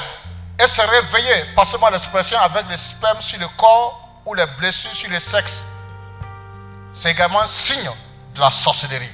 et 0.60 0.68
se 0.68 0.82
réveiller, 0.82 1.46
passez-moi 1.56 1.90
l'expression, 1.92 2.38
avec 2.40 2.66
les 2.70 2.78
spermes 2.78 3.22
sur 3.22 3.40
le 3.40 3.48
corps 3.58 4.22
ou 4.26 4.34
les 4.34 4.46
blessures 4.58 4.94
sur 4.94 5.10
le 5.10 5.20
sexe. 5.20 5.64
C'est 6.94 7.12
également 7.12 7.42
un 7.42 7.48
signe 7.48 7.90
de 8.36 8.40
la 8.40 8.52
sorcellerie. 8.52 9.12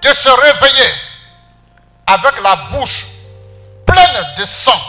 De 0.00 0.08
se 0.08 0.28
réveiller 0.28 0.94
avec 2.06 2.40
la 2.42 2.56
bouche 2.70 3.06
pleine 3.86 4.34
de 4.38 4.44
sang, 4.44 4.80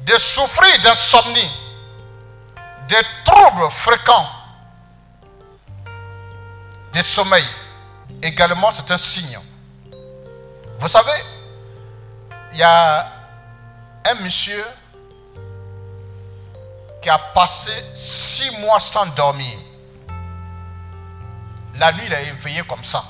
de 0.00 0.16
souffrir 0.18 0.80
d'insomnie, 0.82 1.50
de 2.88 2.96
troubles 3.24 3.70
fréquents, 3.70 4.28
de 6.92 7.02
sommeil. 7.02 7.46
Également, 8.22 8.72
c'est 8.72 8.90
un 8.90 8.98
signe. 8.98 9.38
Vous 10.78 10.88
savez, 10.88 11.22
il 12.52 12.58
y 12.58 12.62
a 12.62 13.06
un 14.04 14.14
monsieur 14.14 14.64
qui 17.02 17.08
a 17.08 17.18
passé 17.18 17.72
six 17.94 18.50
mois 18.58 18.80
sans 18.80 19.06
dormir. 19.06 19.56
La 21.76 21.92
nuit, 21.92 22.02
il 22.06 22.14
a 22.14 22.20
éveillé 22.22 22.62
comme 22.64 22.84
ça. 22.84 23.04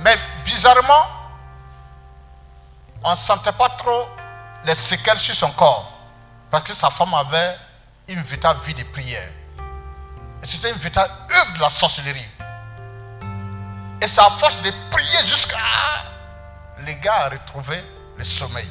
Mais 0.00 0.16
bizarrement, 0.44 1.23
on 3.04 3.10
ne 3.10 3.16
sentait 3.16 3.52
pas 3.52 3.68
trop 3.70 4.08
les 4.64 4.74
séquelles 4.74 5.18
sur 5.18 5.34
son 5.34 5.50
corps. 5.52 5.92
Parce 6.50 6.64
que 6.64 6.74
sa 6.74 6.90
femme 6.90 7.12
avait 7.14 7.56
une 8.08 8.22
véritable 8.22 8.60
vie 8.62 8.74
de 8.74 8.82
prière. 8.84 9.28
Et 10.42 10.46
c'était 10.46 10.70
une 10.70 10.78
véritable 10.78 11.12
œuvre 11.30 11.52
de 11.54 11.60
la 11.60 11.70
sorcellerie. 11.70 12.28
Et 14.00 14.08
c'est 14.08 14.20
à 14.20 14.30
force 14.38 14.60
de 14.62 14.72
prier 14.90 15.26
jusqu'à. 15.26 15.56
Les 16.80 16.96
gars 16.96 17.26
a 17.26 17.28
retrouvé 17.30 17.82
le 18.16 18.24
sommeil. 18.24 18.68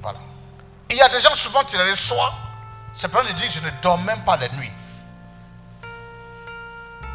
Voilà. 0.00 0.18
Il 0.90 0.96
y 0.96 1.02
a 1.02 1.08
des 1.08 1.20
gens 1.20 1.34
souvent 1.34 1.64
qui 1.64 1.76
les 1.76 1.90
reçoivent. 1.90 2.34
C'est 2.94 3.08
pas 3.08 3.22
de 3.22 3.32
dire 3.32 3.50
je 3.50 3.60
ne 3.60 3.70
dors 3.82 3.98
même 3.98 4.22
pas 4.24 4.36
la 4.36 4.48
nuit. 4.48 4.72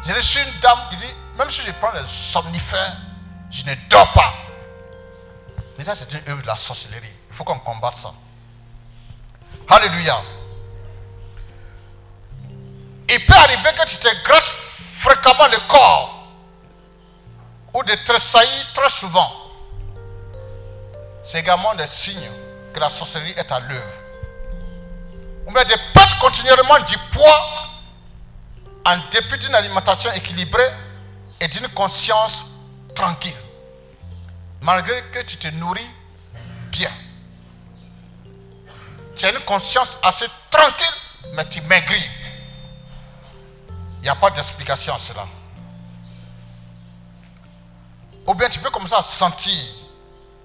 J'ai 0.04 0.12
reçu 0.12 0.38
une 0.38 0.60
dame 0.60 0.78
qui 0.90 0.96
dit 0.96 1.14
même 1.36 1.50
si 1.50 1.62
je 1.62 1.72
prends 1.72 1.92
les 1.92 2.06
somnifères, 2.06 2.96
je 3.50 3.64
ne 3.64 3.74
dors 3.88 4.10
pas. 4.12 4.34
Déjà, 5.76 5.94
c'est 5.94 6.10
une 6.12 6.22
œuvre 6.28 6.42
de 6.42 6.46
la 6.46 6.56
sorcellerie. 6.56 7.12
Il 7.30 7.36
faut 7.36 7.44
qu'on 7.44 7.58
combatte 7.58 7.96
ça. 7.96 8.12
Alléluia. 9.68 10.22
Il 13.08 13.26
peut 13.26 13.34
arriver 13.34 13.70
que 13.76 13.86
tu 13.86 13.96
te 13.96 14.22
grattes 14.24 14.42
fréquemment 14.44 15.46
le 15.48 15.58
corps 15.68 16.28
ou 17.74 17.82
de 17.82 17.92
tressaillir 18.06 18.72
très 18.72 18.90
souvent. 18.90 19.30
C'est 21.26 21.40
également 21.40 21.74
des 21.74 21.86
signes 21.86 22.30
que 22.72 22.80
la 22.80 22.88
sorcellerie 22.88 23.34
est 23.36 23.50
à 23.50 23.60
l'œuvre. 23.60 23.84
Ou 25.46 25.52
bien 25.52 25.64
de 25.64 25.74
perdre 25.92 26.18
continuellement 26.20 26.78
du 26.80 26.96
poids 27.12 27.68
en 28.86 28.98
dépit 29.10 29.38
d'une 29.38 29.54
alimentation 29.54 30.12
équilibrée 30.12 30.70
et 31.40 31.48
d'une 31.48 31.68
conscience 31.68 32.44
tranquille. 32.94 33.34
Malgré 34.64 35.02
que 35.12 35.20
tu 35.20 35.36
te 35.36 35.48
nourris 35.48 35.90
bien. 36.70 36.90
Tu 39.14 39.26
as 39.26 39.30
une 39.30 39.40
conscience 39.40 39.98
assez 40.02 40.24
tranquille, 40.50 40.96
mais 41.34 41.46
tu 41.50 41.60
maigris. 41.60 42.08
Il 43.98 44.04
n'y 44.04 44.08
a 44.08 44.14
pas 44.14 44.30
d'explication 44.30 44.94
à 44.94 44.98
cela. 44.98 45.26
Ou 48.26 48.32
bien 48.32 48.48
tu 48.48 48.58
peux 48.58 48.70
commencer 48.70 48.94
à 48.94 49.02
sentir 49.02 49.54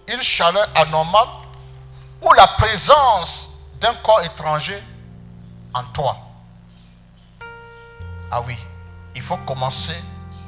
une 0.09 0.21
chaleur 0.21 0.67
anormale 0.75 1.29
ou 2.21 2.33
la 2.33 2.47
présence 2.47 3.47
d'un 3.79 3.93
corps 4.03 4.21
étranger 4.21 4.83
en 5.73 5.83
toi. 5.93 6.17
Ah 8.29 8.41
oui, 8.41 8.57
il 9.15 9.21
faut 9.21 9.37
commencer 9.37 9.95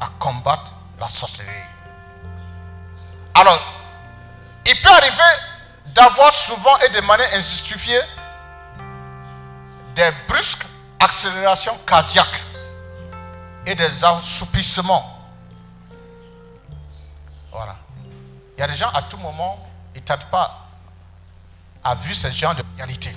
à 0.02 0.10
combattre 0.20 0.74
la 1.00 1.08
sorcellerie. 1.08 1.71
Alors, 3.34 3.60
il 4.66 4.82
peut 4.82 4.92
arriver 4.92 5.16
d'avoir 5.88 6.34
souvent 6.34 6.78
et 6.80 6.90
de 6.90 7.02
manière 7.02 7.34
injustifiée 7.34 8.02
des 9.96 10.10
brusques 10.28 10.66
accélérations 11.00 11.78
cardiaques 11.86 12.44
et 13.66 13.76
des 13.76 14.04
assoupissements. 14.04 15.18
Voilà. 17.52 17.76
Il 18.58 18.62
y 18.62 18.64
a 18.64 18.68
des 18.68 18.76
gens 18.76 18.90
à 18.90 19.02
tout 19.04 19.18
moment, 19.18 19.68
ils 19.94 20.02
ne 20.02 20.06
t'attendent 20.06 20.30
pas 20.30 20.68
à 21.84 21.96
vivre 21.96 22.16
ce 22.16 22.32
genre 22.32 22.56
de 22.56 22.64
réalité. 22.78 23.16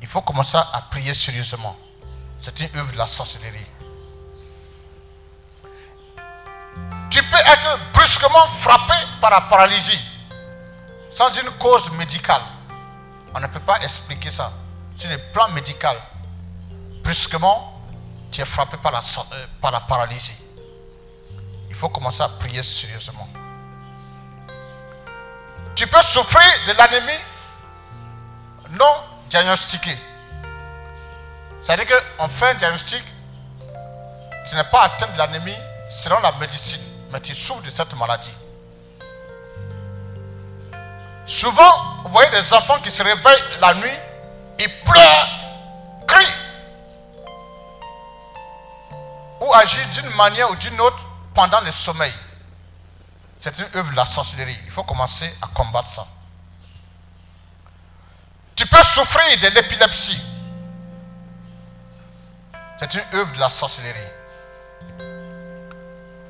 Il 0.00 0.06
faut 0.06 0.20
commencer 0.20 0.56
à 0.56 0.82
prier 0.90 1.14
sérieusement. 1.14 1.76
C'est 2.40 2.58
une 2.60 2.78
œuvre 2.78 2.92
de 2.92 2.98
la 2.98 3.06
sorcellerie. 3.06 3.66
Tu 7.18 7.24
peux 7.24 7.36
être 7.36 7.80
brusquement 7.92 8.46
frappé 8.60 8.94
par 9.20 9.30
la 9.30 9.40
paralysie 9.40 10.00
sans 11.16 11.32
une 11.32 11.50
cause 11.58 11.90
médicale. 11.90 12.42
On 13.34 13.40
ne 13.40 13.48
peut 13.48 13.58
pas 13.58 13.80
expliquer 13.80 14.30
ça. 14.30 14.52
Sur 14.96 15.10
le 15.10 15.18
plan 15.32 15.48
médical, 15.48 15.96
brusquement, 17.02 17.82
tu 18.30 18.40
es 18.40 18.44
frappé 18.44 18.76
par 18.76 18.92
la, 18.92 19.00
euh, 19.00 19.46
par 19.60 19.72
la 19.72 19.80
paralysie. 19.80 20.36
Il 21.68 21.74
faut 21.74 21.88
commencer 21.88 22.22
à 22.22 22.28
prier 22.28 22.62
sérieusement. 22.62 23.26
Tu 25.74 25.88
peux 25.88 26.02
souffrir 26.02 26.48
de 26.68 26.72
l'anémie 26.74 27.20
non 28.78 28.94
diagnostiquée. 29.28 29.98
C'est-à-dire 31.64 32.00
qu'on 32.16 32.28
fait 32.28 32.50
un 32.50 32.54
diagnostic, 32.54 33.02
tu 34.48 34.54
n'es 34.54 34.62
pas 34.70 34.82
atteint 34.82 35.08
de 35.08 35.18
l'anémie 35.18 35.58
selon 35.90 36.20
la 36.20 36.30
médecine, 36.38 36.80
mais 37.10 37.20
tu 37.20 37.34
souffres 37.34 37.62
de 37.62 37.70
cette 37.70 37.94
maladie. 37.94 38.34
Souvent, 41.26 42.02
vous 42.04 42.10
voyez 42.10 42.30
des 42.30 42.52
enfants 42.52 42.80
qui 42.80 42.90
se 42.90 43.02
réveillent 43.02 43.58
la 43.60 43.74
nuit, 43.74 43.98
ils 44.58 44.80
pleurent, 44.80 45.28
crient, 46.06 46.32
ou 49.40 49.54
agissent 49.54 49.90
d'une 49.90 50.08
manière 50.10 50.50
ou 50.50 50.56
d'une 50.56 50.80
autre 50.80 50.98
pendant 51.34 51.60
le 51.60 51.70
sommeil. 51.70 52.12
C'est 53.40 53.56
une 53.58 53.68
œuvre 53.76 53.90
de 53.90 53.96
la 53.96 54.06
sorcellerie. 54.06 54.58
Il 54.64 54.72
faut 54.72 54.82
commencer 54.82 55.32
à 55.40 55.46
combattre 55.48 55.90
ça. 55.90 56.06
Tu 58.56 58.66
peux 58.66 58.82
souffrir 58.82 59.38
de 59.40 59.54
l'épilepsie. 59.54 60.20
C'est 62.80 62.94
une 62.94 63.04
œuvre 63.14 63.32
de 63.32 63.38
la 63.38 63.50
sorcellerie. 63.50 64.00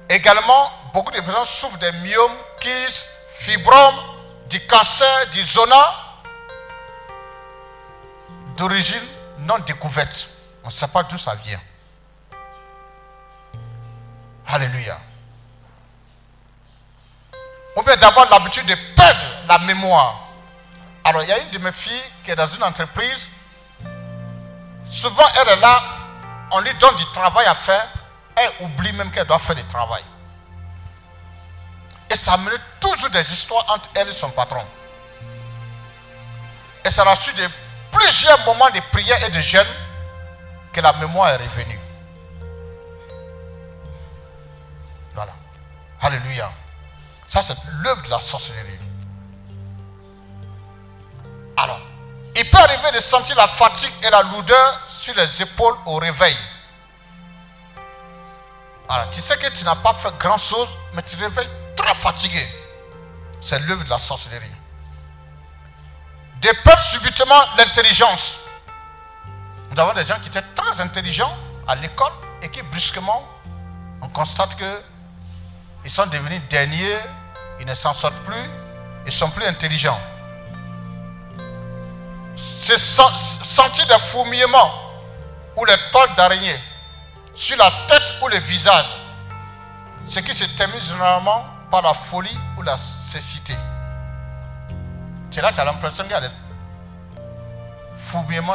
Également, 0.09 0.71
beaucoup 0.93 1.13
de 1.13 1.21
personnes 1.21 1.45
souffrent 1.45 1.79
des 1.79 1.93
myomes, 1.93 2.37
kystes, 2.61 3.09
fibromes, 3.33 4.01
du 4.49 4.67
cancer, 4.67 5.31
du 5.33 5.45
zona, 5.45 5.95
d'origine 8.57 9.07
non 9.41 9.59
découverte. 9.61 10.29
On 10.65 10.69
ne 10.69 10.73
sait 10.73 10.89
pas 10.89 11.03
d'où 11.03 11.19
ça 11.19 11.35
vient. 11.35 11.61
Alléluia. 14.47 14.99
Ou 17.77 17.83
bien 17.83 17.97
d'avoir 17.97 18.29
l'habitude 18.31 18.67
de 18.67 18.77
perdre 18.97 19.21
la 19.49 19.59
mémoire. 19.59 20.29
Alors, 21.05 21.23
il 21.23 21.29
y 21.29 21.33
a 21.33 21.39
une 21.39 21.51
de 21.51 21.59
mes 21.59 21.73
filles 21.73 22.03
qui 22.25 22.31
est 22.31 22.37
dans 22.37 22.49
une 22.49 22.65
entreprise. 22.65 23.29
Souvent, 24.91 25.27
elle 25.41 25.49
est 25.49 25.61
là, 25.61 25.83
on 26.51 26.61
lui 26.61 26.73
donne 26.75 26.97
du 26.97 27.05
travail 27.13 27.47
à 27.47 27.55
faire. 27.55 27.87
Elle 28.39 28.53
oublie 28.61 28.93
même 28.93 29.11
qu'elle 29.11 29.27
doit 29.27 29.39
faire 29.39 29.57
du 29.57 29.65
travail. 29.65 30.03
Et 32.11 32.17
ça 32.17 32.35
amène 32.35 32.59
toujours 32.81 33.11
des 33.11 33.33
histoires 33.33 33.67
entre 33.69 33.89
elle 33.95 34.09
et 34.09 34.13
son 34.13 34.31
patron. 34.31 34.65
Et 36.85 36.91
c'est 36.91 37.01
à 37.01 37.05
la 37.05 37.17
suite 37.17 37.37
de 37.37 37.49
plusieurs 37.91 38.45
moments 38.47 38.71
de 38.71 38.81
prière 38.93 39.23
et 39.25 39.31
de 39.31 39.41
jeûne 39.41 39.67
que 40.73 40.81
la 40.81 40.93
mémoire 40.95 41.31
est 41.31 41.37
revenue. 41.37 41.81
Voilà. 45.15 45.33
Alléluia. 46.01 46.51
Ça, 47.29 47.43
c'est 47.43 47.57
l'œuvre 47.83 48.03
de 48.03 48.11
la 48.11 48.21
sorcellerie. 48.21 48.79
Alors, 51.57 51.81
il 52.37 52.49
peut 52.49 52.59
arriver 52.59 52.93
de 52.93 53.01
sentir 53.01 53.37
la 53.37 53.49
fatigue 53.49 53.93
et 54.03 54.11
la 54.11 54.23
lourdeur 54.23 54.81
sur 54.89 55.15
les 55.15 55.43
épaules 55.43 55.77
au 55.87 55.97
réveil. 55.97 56.37
Alors, 58.89 59.11
tu 59.11 59.21
sais 59.21 59.37
que 59.37 59.49
tu 59.49 59.65
n'as 59.65 59.77
pas 59.77 59.95
fait 59.95 60.13
grand 60.19 60.39
chose, 60.39 60.69
mais 60.95 61.03
tu 61.03 61.15
te 61.15 61.23
réveilles 61.23 61.49
très 61.77 61.95
fatigué. 61.95 62.47
C'est 63.43 63.59
l'œuvre 63.61 63.85
de 63.85 63.91
la 63.91 63.99
sorcellerie. 63.99 64.51
De 66.41 66.49
perdre 66.65 66.81
subitement 66.81 67.41
l'intelligence. 67.59 68.39
Nous 69.71 69.79
avons 69.79 69.93
des 69.93 70.07
gens 70.07 70.19
qui 70.21 70.29
étaient 70.29 70.45
très 70.55 70.81
intelligents 70.81 71.37
à 71.67 71.75
l'école 71.75 72.13
et 72.41 72.49
qui 72.49 72.63
brusquement, 72.63 73.29
on 74.01 74.09
constate 74.09 74.55
que 74.57 74.83
ils 75.85 75.91
sont 75.91 76.07
devenus 76.07 76.41
derniers, 76.49 76.99
ils 77.61 77.67
ne 77.67 77.75
s'en 77.75 77.93
sortent 77.93 78.19
plus, 78.25 78.51
ils 79.07 79.13
sont 79.13 79.31
plus 79.31 79.45
intelligents. 79.45 80.01
C'est 82.37 82.79
sentir 82.79 83.87
des 83.87 83.99
fourmillements 83.99 84.73
ou 85.57 85.65
les 85.65 85.77
toiles 85.91 86.15
d'araignée 86.17 86.59
sur 87.39 87.57
la 87.57 87.71
tête 87.87 88.15
ou 88.21 88.29
le 88.29 88.39
visage, 88.41 88.87
ce 90.09 90.19
qui 90.19 90.35
se 90.35 90.45
termine 90.57 90.81
généralement 90.81 91.47
par 91.71 91.83
la 91.83 91.95
folie 91.95 92.37
ou 92.59 92.63
la 92.63 92.77
cécité. 92.77 93.55
C'est 95.31 95.41
là 95.41 95.51
que 95.51 95.55
tu 95.55 95.61
as 95.61 95.65
l'impression 95.65 96.03
qu'il 96.03 96.13
y 96.13 96.17
a 96.17 96.21
des 96.21 96.31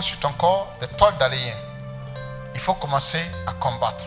sur 0.01 0.19
ton 0.19 0.33
corps, 0.33 0.73
des 0.81 0.87
toiles 0.87 1.17
d'araignée. 1.17 1.55
Il 2.55 2.59
faut 2.59 2.73
commencer 2.73 3.23
à 3.47 3.53
combattre. 3.53 4.05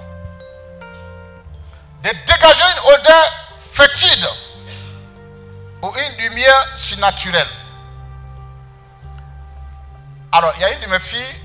De 2.03 2.11
dégager 2.11 2.62
une 2.73 2.94
odeur 2.94 3.32
fétide 3.73 4.27
ou 5.82 5.93
une 5.97 6.24
lumière 6.24 6.66
surnaturelle. 6.77 7.48
Alors, 10.32 10.53
il 10.57 10.62
y 10.62 10.65
a 10.65 10.73
une 10.73 10.81
de 10.81 10.86
mes 10.86 11.01
filles 11.01 11.36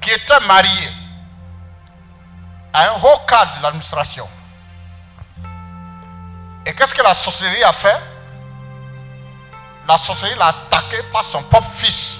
qui 0.00 0.10
était 0.10 0.40
mariée 0.46 0.92
à 2.76 2.90
un 2.90 2.96
haut 3.02 3.18
cadre 3.26 3.56
de 3.56 3.62
l'administration. 3.62 4.28
Et 6.66 6.74
qu'est-ce 6.74 6.94
que 6.94 7.02
la 7.02 7.14
sorcellerie 7.14 7.64
a 7.64 7.72
fait? 7.72 7.98
La 9.88 9.96
sorcellerie 9.96 10.38
l'a 10.38 10.48
attaqué 10.48 11.02
par 11.10 11.24
son 11.24 11.42
propre 11.44 11.70
fils. 11.72 12.18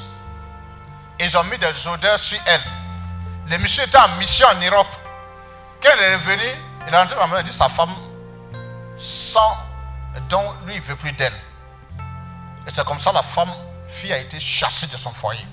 Ils 1.20 1.36
ont 1.36 1.44
mis 1.44 1.58
des 1.58 1.86
odeurs 1.86 2.18
sur 2.18 2.38
elle. 2.46 2.62
Le 3.50 3.58
monsieur 3.58 3.84
était 3.84 3.98
en 3.98 4.08
mission 4.16 4.46
en 4.48 4.54
Europe. 4.54 4.88
Quand 5.82 5.90
elle 5.92 6.12
est 6.12 6.16
revenue, 6.16 6.56
il 6.88 6.94
est 6.94 6.96
rentré 6.96 7.16
la 7.16 7.26
maison 7.26 7.40
et 7.40 7.44
dit 7.44 7.52
sa 7.52 7.68
femme 7.68 7.94
sans 8.96 9.58
dont 10.30 10.54
lui 10.64 10.76
il 10.76 10.80
ne 10.80 10.86
veut 10.86 10.96
plus 10.96 11.12
d'elle. 11.12 11.36
Et 12.66 12.70
c'est 12.72 12.84
comme 12.86 12.98
ça 12.98 13.12
la 13.12 13.22
femme, 13.22 13.52
fille 13.90 14.12
a 14.12 14.18
été 14.18 14.40
chassée 14.40 14.86
de 14.86 14.96
son 14.96 15.12
foyer. 15.12 15.46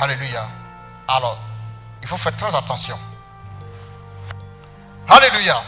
Alléluia. 0.00 0.48
Alors, 1.06 1.38
il 2.08 2.12
faut 2.12 2.16
faire 2.16 2.34
très 2.38 2.56
attention. 2.56 2.98
Alléluia. 5.06 5.62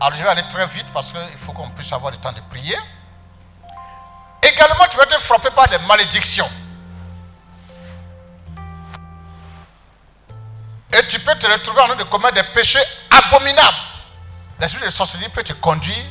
Alors 0.00 0.14
je 0.14 0.22
vais 0.22 0.28
aller 0.30 0.48
très 0.48 0.66
vite 0.68 0.86
parce 0.94 1.12
qu'il 1.12 1.38
faut 1.38 1.52
qu'on 1.52 1.68
puisse 1.68 1.92
avoir 1.92 2.12
le 2.12 2.16
temps 2.16 2.32
de 2.32 2.40
prier. 2.48 2.78
Également, 4.42 4.86
tu 4.90 4.96
vas 4.96 5.02
être 5.02 5.20
frappé 5.20 5.50
par 5.50 5.68
des 5.68 5.76
malédictions. 5.80 6.50
Et 10.94 11.06
tu 11.06 11.20
peux 11.20 11.34
te 11.34 11.46
retrouver 11.46 11.82
en 11.82 11.86
train 11.88 11.96
de 11.96 12.04
commettre 12.04 12.36
des 12.36 12.48
péchés 12.54 12.82
abominables. 13.10 13.76
L'esprit 14.60 14.82
de 14.82 14.90
sorcellerie 14.90 15.28
peut 15.28 15.44
te 15.44 15.52
conduire 15.52 16.06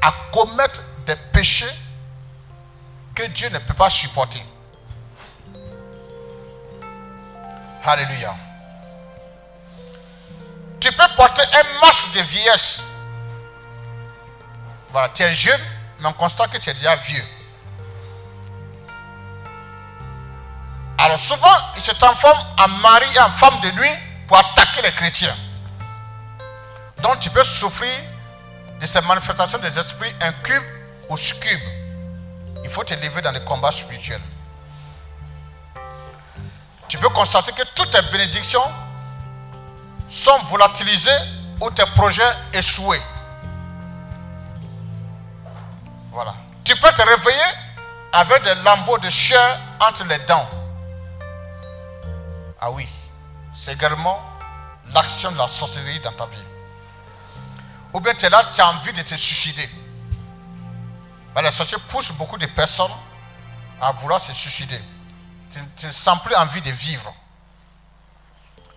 à 0.00 0.10
commettre 0.32 0.82
des 1.06 1.16
péchés 1.16 1.78
que 3.14 3.24
Dieu 3.24 3.50
ne 3.50 3.58
peut 3.58 3.74
pas 3.74 3.90
supporter. 3.90 4.42
Alléluia. 7.84 8.34
Tu 10.80 10.92
peux 10.92 11.08
porter 11.16 11.42
un 11.42 11.80
masque 11.80 12.12
de 12.12 12.20
vieillesse. 12.20 12.82
Voilà, 14.90 15.08
tu 15.10 15.22
es 15.22 15.34
jeune, 15.34 15.60
mais 16.00 16.08
on 16.08 16.12
constate 16.12 16.50
que 16.52 16.58
tu 16.58 16.70
es 16.70 16.74
déjà 16.74 16.96
vieux. 16.96 17.24
Alors 20.98 21.18
souvent, 21.18 21.56
il 21.76 21.82
se 21.82 21.92
transforme 21.92 22.38
en 22.58 22.68
mari 22.68 23.06
et 23.14 23.20
en 23.20 23.30
femme 23.30 23.60
de 23.60 23.70
nuit 23.70 23.94
pour 24.26 24.36
attaquer 24.36 24.82
les 24.82 24.92
chrétiens. 24.92 25.36
Donc 27.02 27.20
tu 27.20 27.30
peux 27.30 27.44
souffrir 27.44 27.94
de 28.80 28.86
ces 28.86 29.00
manifestations 29.02 29.58
des 29.58 29.76
esprits 29.78 30.14
incubes 30.20 30.62
ou 31.08 31.16
succubes. 31.16 31.60
Il 32.64 32.70
faut 32.70 32.84
te 32.84 32.94
lever 32.94 33.22
dans 33.22 33.32
les 33.32 33.44
combats 33.44 33.70
spirituels. 33.70 34.20
Tu 36.88 36.96
peux 36.96 37.10
constater 37.10 37.52
que 37.52 37.62
toutes 37.74 37.90
tes 37.90 38.02
bénédictions 38.10 38.64
sont 40.10 40.38
volatilisées 40.44 41.10
ou 41.60 41.70
tes 41.70 41.84
projets 41.94 42.32
échoués. 42.52 43.02
Voilà. 46.10 46.34
Tu 46.64 46.74
peux 46.76 46.90
te 46.90 47.02
réveiller 47.02 47.38
avec 48.12 48.42
des 48.42 48.54
lambeaux 48.56 48.98
de 48.98 49.10
chair 49.10 49.60
entre 49.80 50.04
les 50.04 50.18
dents. 50.20 50.48
Ah 52.60 52.70
oui, 52.70 52.88
c'est 53.52 53.74
également 53.74 54.18
l'action 54.94 55.30
de 55.30 55.38
la 55.38 55.46
sorcellerie 55.46 56.00
dans 56.00 56.12
ta 56.12 56.24
vie. 56.26 56.36
Ou 57.92 58.00
bien 58.00 58.14
tu 58.14 58.24
es 58.24 58.30
là, 58.30 58.50
tu 58.52 58.60
as 58.62 58.68
envie 58.68 58.92
de 58.92 59.02
te 59.02 59.14
suicider. 59.14 59.68
Mais 61.34 61.42
la 61.42 61.52
sorcellerie 61.52 61.84
pousse 61.88 62.10
beaucoup 62.12 62.38
de 62.38 62.46
personnes 62.46 62.90
à 63.80 63.92
vouloir 63.92 64.20
se 64.20 64.32
suicider. 64.32 64.80
Tu 65.52 65.86
ne 65.86 65.92
sens 65.92 66.22
plus 66.22 66.34
envie 66.34 66.62
de 66.62 66.70
vivre. 66.70 67.14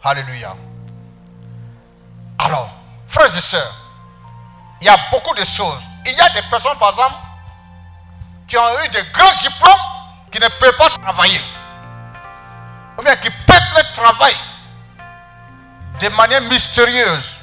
Alléluia. 0.04 0.56
Alors, 2.40 2.70
frères 3.08 3.36
et 3.36 3.42
sœurs, 3.42 3.76
il 4.82 4.88
y 4.88 4.90
a 4.90 4.98
beaucoup 5.12 5.34
de 5.36 5.46
choses. 5.46 5.82
Il 6.06 6.14
y 6.14 6.22
a 6.22 6.30
des 6.30 6.42
personnes, 6.50 6.78
par 6.78 6.92
exemple, 6.92 7.16
qui 8.48 8.58
ont 8.58 8.84
eu 8.84 8.90
de 8.90 9.02
grands 9.12 9.38
diplômes 9.40 9.92
qui 10.32 10.40
ne 10.40 10.48
peuvent 10.48 10.78
pas 10.78 10.90
travailler. 10.90 11.42
Ou 12.98 13.04
bien 13.04 13.16
qui 13.16 13.30
perdent 13.30 13.78
le 13.78 13.96
travail 13.96 14.36
de 16.00 16.10
manière 16.10 16.42
mystérieuse. 16.42 17.34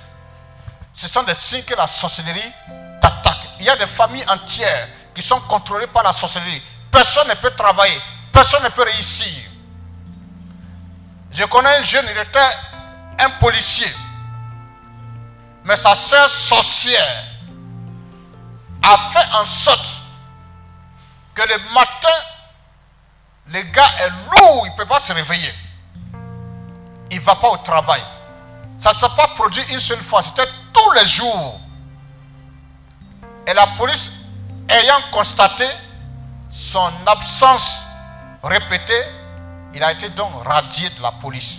Ce 0.95 1.07
sont 1.07 1.23
des 1.23 1.35
signes 1.35 1.63
que 1.63 1.75
la 1.75 1.87
sorcellerie 1.87 2.53
t'attaque. 3.01 3.47
Il 3.61 3.67
y 3.67 3.71
a 3.71 3.77
des 3.77 3.87
familles 3.87 4.25
entières 4.29 4.89
qui 5.15 5.23
sont 5.23 5.41
contrôlées 5.43 5.87
par 5.87 6.03
la 6.03 6.13
sorcellerie. 6.13 6.63
Personne 6.91 7.29
ne 7.29 7.35
peut 7.35 7.53
travailler. 7.53 8.01
Personne 8.39 8.63
ne 8.63 8.69
peut 8.69 8.85
réussir. 8.85 9.51
Je 11.33 11.43
connais 11.47 11.77
un 11.79 11.83
jeune, 11.83 12.07
il 12.09 12.17
était 12.17 12.39
un 13.19 13.31
policier. 13.31 13.93
Mais 15.65 15.75
sa 15.77 15.97
sœur 15.97 16.31
sorcière 16.31 17.25
a 18.81 18.97
fait 19.11 19.27
en 19.35 19.45
sorte 19.45 19.89
que 21.35 21.43
le 21.43 21.59
matin, 21.75 22.17
le 23.49 23.61
gars 23.63 23.91
est 24.03 24.11
lourd, 24.11 24.67
il 24.67 24.71
ne 24.71 24.77
peut 24.77 24.87
pas 24.87 25.01
se 25.01 25.13
réveiller. 25.13 25.53
Il 27.11 27.19
ne 27.19 27.25
va 27.25 27.35
pas 27.35 27.49
au 27.49 27.57
travail. 27.57 28.05
Ça 28.79 28.93
ne 28.93 28.99
s'est 28.99 29.17
pas 29.17 29.27
produit 29.35 29.65
une 29.71 29.81
seule 29.81 30.05
fois, 30.05 30.23
c'était 30.23 30.49
tous 30.73 30.93
les 30.93 31.07
jours. 31.07 31.61
Et 33.49 33.53
la 33.53 33.67
police, 33.77 34.13
ayant 34.69 35.11
constaté 35.11 35.67
son 36.53 36.93
absence 37.05 37.83
répétée, 38.43 39.05
il 39.75 39.83
a 39.83 39.93
été 39.93 40.09
donc 40.11 40.33
radié 40.47 40.91
de 40.91 41.03
la 41.03 41.13
police. 41.13 41.59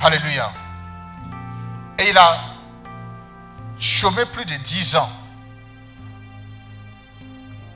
Alléluia. 0.00 0.52
Et 1.98 2.10
il 2.10 2.18
a 2.18 2.38
chômé 3.78 4.24
plus 4.26 4.44
de 4.44 4.54
10 4.54 4.96
ans. 4.96 5.10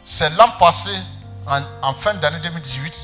C'est 0.05 0.31
l'an 0.31 0.53
passé, 0.59 0.91
en, 1.47 1.95
fin 1.95 2.15
d'année 2.15 2.41
2018, 2.41 2.95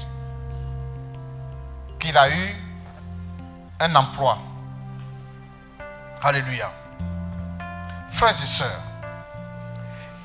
qu'il 1.98 2.16
a 2.16 2.30
eu 2.30 2.56
un 3.80 3.94
emploi. 3.96 4.38
Alléluia. 6.22 6.70
Frères 8.10 8.34
et 8.42 8.46
sœurs, 8.46 8.80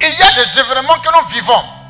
il 0.02 0.08
y 0.08 0.22
a 0.22 0.44
des 0.44 0.60
événements 0.60 1.00
que 1.00 1.10
nous 1.10 1.28
vivons. 1.30 1.83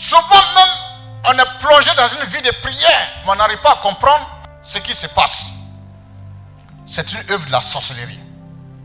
Souvent 0.00 0.22
même, 0.54 1.28
on 1.28 1.38
est 1.38 1.58
plongé 1.58 1.90
dans 1.94 2.08
une 2.08 2.26
vie 2.30 2.40
de 2.40 2.50
prière, 2.62 3.10
mais 3.22 3.32
on 3.32 3.34
n'arrive 3.34 3.58
pas 3.58 3.72
à 3.72 3.76
comprendre 3.82 4.26
ce 4.62 4.78
qui 4.78 4.94
se 4.94 5.06
passe. 5.08 5.50
C'est 6.86 7.12
une 7.12 7.30
œuvre 7.30 7.44
de 7.44 7.52
la 7.52 7.60
sorcellerie 7.60 8.18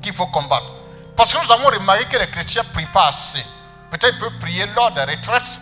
qu'il 0.01 0.13
faut 0.13 0.27
combattre. 0.27 0.65
Parce 1.15 1.33
que 1.33 1.41
nous 1.41 1.49
avons 1.53 1.67
remarqué 1.67 2.03
que 2.03 2.17
les 2.17 2.27
chrétiens 2.29 2.63
ne 2.63 2.67
prient 2.73 2.85
pas 2.87 3.07
assez. 3.07 3.45
Peut-être 3.91 4.11
qu'ils 4.11 4.19
peuvent 4.19 4.39
prier 4.41 4.65
lors 4.75 4.91
des 4.91 5.03
retraites 5.03 5.57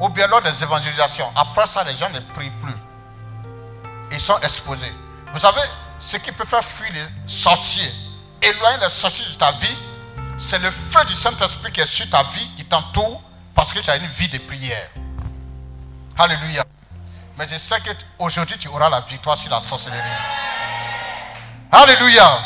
ou 0.00 0.08
bien 0.08 0.26
lors 0.26 0.40
des 0.40 0.62
évangélisations. 0.62 1.30
Après 1.36 1.66
ça, 1.66 1.84
les 1.84 1.94
gens 1.94 2.08
ne 2.08 2.20
prient 2.20 2.52
plus. 2.62 2.76
Ils 4.10 4.20
sont 4.22 4.38
exposés. 4.38 4.94
Vous 5.34 5.40
savez, 5.40 5.60
ce 6.00 6.16
qui 6.16 6.32
peut 6.32 6.46
faire 6.46 6.64
fuir 6.64 6.90
les 6.94 7.06
sorciers, 7.26 7.92
éloigner 8.40 8.78
les 8.80 8.88
sorciers 8.90 9.26
de 9.26 9.34
ta 9.34 9.52
vie, 9.52 9.76
c'est 10.38 10.58
le 10.58 10.70
feu 10.70 11.04
du 11.04 11.14
Saint-Esprit 11.14 11.72
qui 11.72 11.82
est 11.82 11.86
sur 11.86 12.08
ta 12.08 12.22
vie, 12.22 12.48
qui 12.56 12.64
t'entoure, 12.64 13.20
parce 13.60 13.74
que 13.74 13.80
tu 13.80 13.90
as 13.90 13.96
une 13.96 14.06
vie 14.06 14.26
de 14.26 14.38
prière. 14.38 14.88
Alléluia. 16.16 16.64
Mais 17.36 17.46
je 17.46 17.58
sais 17.58 17.76
qu'aujourd'hui, 17.82 18.56
tu 18.56 18.68
auras 18.68 18.88
la 18.88 19.00
victoire 19.00 19.36
sur 19.36 19.50
la 19.50 19.60
sorcellerie. 19.60 20.00
Alléluia. 21.70 22.38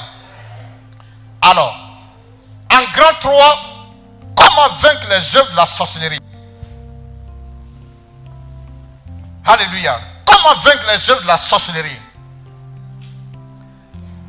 Alors, 1.40 1.72
en 2.68 2.90
grand 2.90 3.14
3, 3.20 3.60
comment 4.34 4.74
vaincre 4.74 5.06
les 5.08 5.36
œuvres 5.36 5.52
de 5.52 5.56
la 5.56 5.66
sorcellerie? 5.66 6.18
Alléluia. 9.46 10.00
Comment 10.26 10.60
vaincre 10.62 10.84
les 10.88 11.10
œuvres 11.10 11.22
de 11.22 11.28
la 11.28 11.38
sorcellerie? 11.38 12.00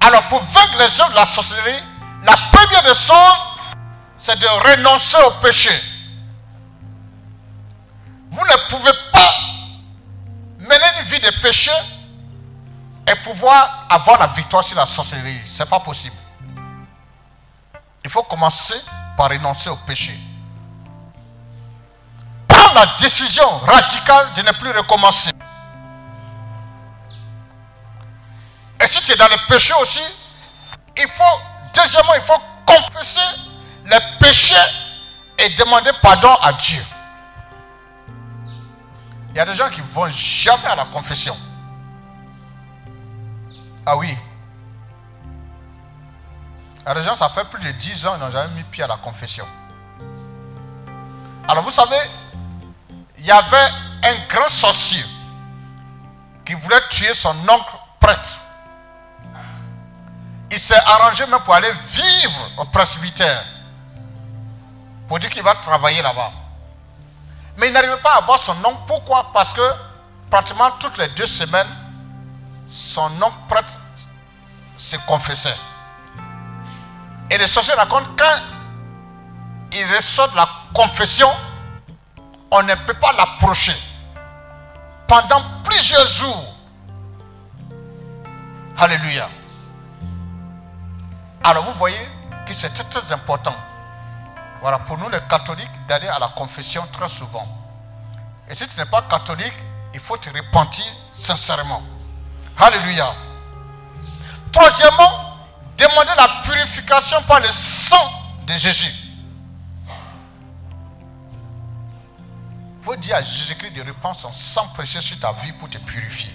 Alors, 0.01 0.27
pour 0.27 0.43
vaincre 0.43 0.77
les 0.77 1.01
œuvres 1.01 1.09
de 1.09 1.15
la 1.15 1.25
sorcellerie, 1.25 1.83
la 2.23 2.37
première 2.51 2.83
des 2.83 2.89
choses, 2.89 3.39
c'est 4.19 4.37
de 4.37 4.45
renoncer 4.45 5.17
au 5.25 5.31
péché. 5.41 5.71
Vous 8.35 8.45
ne 8.45 8.69
pouvez 8.69 8.91
pas 9.13 9.33
mener 10.59 10.99
une 10.99 11.05
vie 11.05 11.21
de 11.21 11.29
péché 11.41 11.71
et 13.07 13.15
pouvoir 13.23 13.87
avoir 13.89 14.19
la 14.19 14.27
victoire 14.27 14.61
sur 14.61 14.75
la 14.75 14.85
sorcellerie. 14.85 15.39
Ce 15.45 15.63
n'est 15.63 15.69
pas 15.69 15.79
possible. 15.79 16.15
Il 18.03 18.09
faut 18.09 18.23
commencer 18.23 18.75
par 19.15 19.29
renoncer 19.29 19.69
au 19.69 19.77
péché. 19.77 20.19
Prendre 22.45 22.75
la 22.75 22.97
décision 22.99 23.57
radicale 23.59 24.33
de 24.33 24.41
ne 24.41 24.51
plus 24.51 24.71
recommencer. 24.71 25.31
Et 28.81 28.87
si 28.87 29.01
tu 29.01 29.13
es 29.13 29.15
dans 29.15 29.29
le 29.29 29.47
péché 29.47 29.73
aussi, 29.81 30.03
il 30.97 31.07
faut, 31.07 31.39
deuxièmement, 31.73 32.15
il 32.15 32.21
faut 32.23 32.41
confesser 32.65 33.39
les 33.85 33.99
péchés 34.19 34.55
et 35.37 35.49
demander 35.51 35.91
pardon 36.01 36.35
à 36.41 36.51
Dieu. 36.51 36.83
Il 39.35 39.39
y 39.39 39.41
a 39.41 39.45
des 39.45 39.53
gens 39.53 39.69
qui 39.69 39.81
ne 39.81 39.87
vont 39.87 40.07
jamais 40.07 40.65
à 40.65 40.75
la 40.77 40.85
confession. 40.85 41.37
Ah 43.85 43.97
oui. 43.97 44.17
Il 46.79 46.87
y 46.87 46.89
a 46.89 46.93
des 46.93 47.03
gens, 47.03 47.17
ça 47.17 47.27
fait 47.27 47.43
plus 47.49 47.61
de 47.61 47.69
10 47.71 48.07
ans, 48.07 48.15
ils 48.15 48.19
n'ont 48.21 48.31
jamais 48.31 48.53
mis 48.53 48.63
pied 48.63 48.85
à 48.85 48.87
la 48.87 48.95
confession. 48.95 49.45
Alors 51.49 51.65
vous 51.65 51.71
savez, 51.71 51.99
il 53.17 53.25
y 53.25 53.31
avait 53.31 53.69
un 54.03 54.25
grand 54.29 54.47
sorcier 54.47 55.03
qui 56.45 56.53
voulait 56.53 56.87
tuer 56.89 57.13
son 57.13 57.35
oncle 57.37 57.75
prêtre. 57.99 58.39
Il 60.49 60.59
s'est 60.59 60.79
arrangé 60.85 61.27
même 61.27 61.41
pour 61.41 61.55
aller 61.55 61.73
vivre 61.89 62.51
au 62.57 62.63
presbytère. 62.63 63.45
Pour 65.09 65.19
dire 65.19 65.29
qu'il 65.29 65.43
va 65.43 65.55
travailler 65.55 66.01
là-bas. 66.01 66.31
Mais 67.57 67.67
il 67.67 67.73
n'arrivait 67.73 68.01
pas 68.01 68.15
à 68.15 68.17
avoir 68.17 68.39
son 68.39 68.55
oncle. 68.63 68.81
Pourquoi? 68.87 69.31
Parce 69.33 69.53
que 69.53 69.61
pratiquement 70.29 70.71
toutes 70.79 70.97
les 70.97 71.07
deux 71.09 71.25
semaines, 71.25 71.67
son 72.67 73.11
oncle 73.21 73.37
prêtre 73.47 73.77
se 74.77 74.97
confessait. 75.07 75.57
Et 77.29 77.37
les 77.37 77.47
sorciers 77.47 77.73
racontent 77.73 78.09
quand 78.17 78.41
il 79.71 79.95
ressort 79.95 80.29
de 80.31 80.35
la 80.35 80.47
confession, 80.73 81.29
on 82.51 82.61
ne 82.63 82.75
peut 82.85 82.93
pas 82.93 83.13
l'approcher. 83.13 83.75
Pendant 85.07 85.41
plusieurs 85.63 86.07
jours. 86.07 86.53
Alléluia. 88.77 89.29
Alors 91.43 91.63
vous 91.65 91.73
voyez 91.73 92.09
que 92.45 92.53
c'est 92.53 92.69
très 92.69 93.11
important. 93.13 93.55
Voilà, 94.65 94.79
pour 94.79 94.97
nous 94.97 95.09
les 95.09 95.21
catholiques, 95.29 95.69
d'aller 95.87 96.07
à 96.07 96.17
la 96.17 96.29
confession 96.29 96.87
très 96.91 97.07
souvent. 97.07 97.47
Et 98.49 98.55
si 98.55 98.67
tu 98.67 98.75
n'es 98.79 98.85
pas 98.87 99.03
catholique, 99.03 99.53
il 99.93 99.99
faut 99.99 100.17
te 100.17 100.27
repentir 100.31 100.83
sincèrement. 101.13 101.83
Alléluia. 102.57 103.13
Troisièmement, 104.51 105.37
demander 105.77 106.13
la 106.17 106.41
purification 106.41 107.21
par 107.27 107.41
le 107.41 107.51
sang 107.51 108.11
de 108.47 108.53
Jésus. 108.53 108.91
Il 112.79 112.85
faut 112.85 112.95
dire 112.95 113.17
à 113.17 113.21
Jésus-Christ 113.21 113.73
de 113.73 113.83
répandre 113.83 114.19
son 114.19 114.33
sang 114.33 114.67
précieux 114.69 115.01
sur 115.01 115.19
ta 115.19 115.31
vie 115.33 115.51
pour 115.51 115.69
te 115.69 115.77
purifier. 115.77 116.33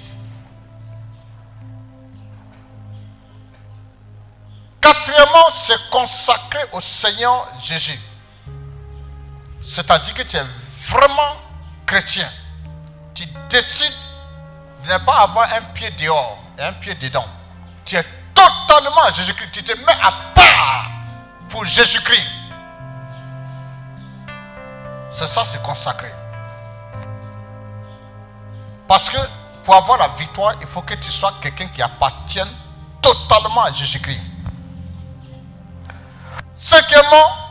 Quatrièmement, 4.80 5.50
c'est 5.66 5.90
consacrer 5.90 6.62
au 6.70 6.80
Seigneur 6.80 7.48
Jésus. 7.60 7.98
C'est-à-dire 9.72 10.14
que 10.14 10.22
tu 10.22 10.36
es 10.36 10.44
vraiment 10.88 11.36
chrétien. 11.86 12.28
Tu 13.14 13.24
décides 13.48 13.94
de 14.84 14.92
ne 14.92 14.98
pas 14.98 15.20
avoir 15.20 15.48
un 15.52 15.62
pied 15.72 15.90
dehors 15.92 16.38
et 16.58 16.62
un 16.62 16.72
pied 16.72 16.96
dedans. 16.96 17.26
Tu 17.84 17.94
es 17.94 18.04
totalement 18.34 19.12
Jésus-Christ. 19.14 19.50
Tu 19.52 19.62
te 19.62 19.72
mets 19.78 19.98
à 20.02 20.10
part 20.34 20.90
pour 21.48 21.64
Jésus-Christ. 21.64 22.26
C'est 25.12 25.28
ça, 25.28 25.44
c'est 25.44 25.62
consacré. 25.62 26.12
Parce 28.88 29.08
que 29.08 29.18
pour 29.62 29.76
avoir 29.76 29.98
la 29.98 30.08
victoire, 30.08 30.54
il 30.60 30.66
faut 30.66 30.82
que 30.82 30.94
tu 30.94 31.12
sois 31.12 31.34
quelqu'un 31.40 31.68
qui 31.68 31.80
appartienne 31.80 32.50
totalement 33.00 33.62
à 33.62 33.72
Jésus-Christ. 33.72 34.20
Cinquièmement, 36.56 37.49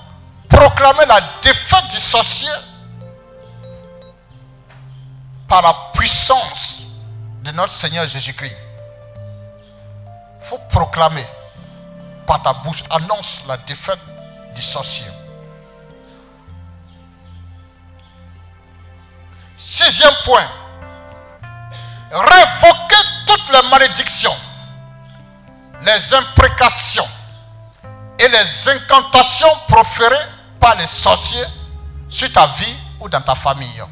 proclamer 0.50 1.06
la 1.06 1.22
défaite 1.42 1.88
du 1.92 2.00
sorcier 2.00 2.50
par 5.48 5.62
la 5.62 5.74
puissance 5.94 6.80
de 7.44 7.52
notre 7.52 7.74
Seigneur 7.74 8.08
Jésus-Christ. 8.08 8.56
Il 10.42 10.46
faut 10.46 10.60
proclamer 10.70 11.26
par 12.26 12.42
ta 12.42 12.54
bouche, 12.54 12.84
annonce 12.90 13.44
la 13.48 13.58
défaite 13.58 14.00
du 14.56 14.62
sorcier. 14.62 15.08
Sixième 19.58 20.14
point, 20.24 20.48
révoquer 22.12 22.96
toutes 23.26 23.50
les 23.52 23.70
malédictions, 23.70 24.36
les 25.82 26.14
imprécations 26.14 27.08
et 28.20 28.28
les 28.28 28.70
incantations 28.70 29.56
proférées 29.68 30.16
par 30.60 30.76
les 30.76 30.88
sorciers 30.88 31.46
sur 32.10 32.32
ta 32.32 32.48
vie 32.48 32.76
ou 33.00 33.08
dans 33.10 33.22
ta 33.22 33.36
famille. 33.36 33.84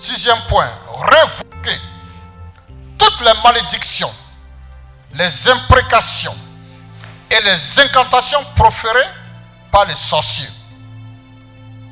Sixième 0.00 0.40
point, 0.48 0.70
révoquer 0.94 1.78
toutes 2.98 3.20
les 3.20 3.32
malédictions, 3.44 4.12
les 5.14 5.48
imprécations 5.48 6.36
et 7.30 7.40
les 7.42 7.80
incantations 7.80 8.44
proférées 8.56 9.08
par 9.70 9.84
les 9.84 9.94
sorciers. 9.94 10.48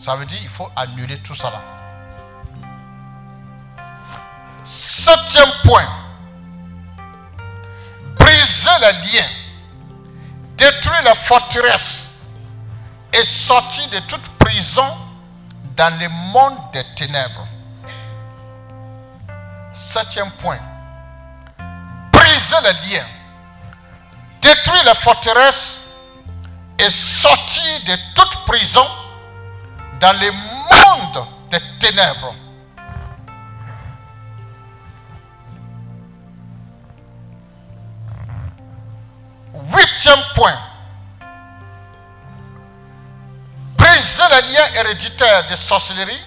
Ça 0.05 0.17
veut 0.17 0.25
dire 0.25 0.39
qu'il 0.39 0.49
faut 0.49 0.71
annuler 0.75 1.19
tout 1.19 1.35
ça 1.35 1.51
là. 1.51 1.61
Septième 4.65 5.51
point, 5.65 5.87
briser 8.59 8.79
les 8.81 8.93
liens, 9.13 9.29
détruire 10.57 11.03
les 11.03 11.15
forteresses 11.15 12.07
et 13.13 13.25
sortir 13.25 13.89
de 13.89 13.99
toute 14.01 14.27
prison 14.39 14.97
dans 15.77 15.99
le 15.99 16.09
monde 16.09 16.57
des 16.73 16.85
ténèbres. 16.97 17.47
Septième 19.75 20.31
point, 20.33 20.59
briser 22.13 22.57
les 22.65 22.73
liens, 22.97 23.07
détruire 24.41 24.85
les 24.85 24.95
forteresses 24.95 25.81
et 26.79 26.91
sortir 26.91 27.81
de 27.87 27.97
toute 28.15 28.45
prison 28.45 28.87
dans 30.01 30.19
le 30.19 30.31
monde 30.33 31.27
des 31.51 31.61
ténèbres. 31.79 32.35
Huitième 39.69 40.23
point. 40.35 40.59
Briser 43.77 44.23
les 44.31 44.53
liens 44.53 44.75
héréditaires 44.75 45.49
de 45.49 45.57
sorcellerie 45.57 46.25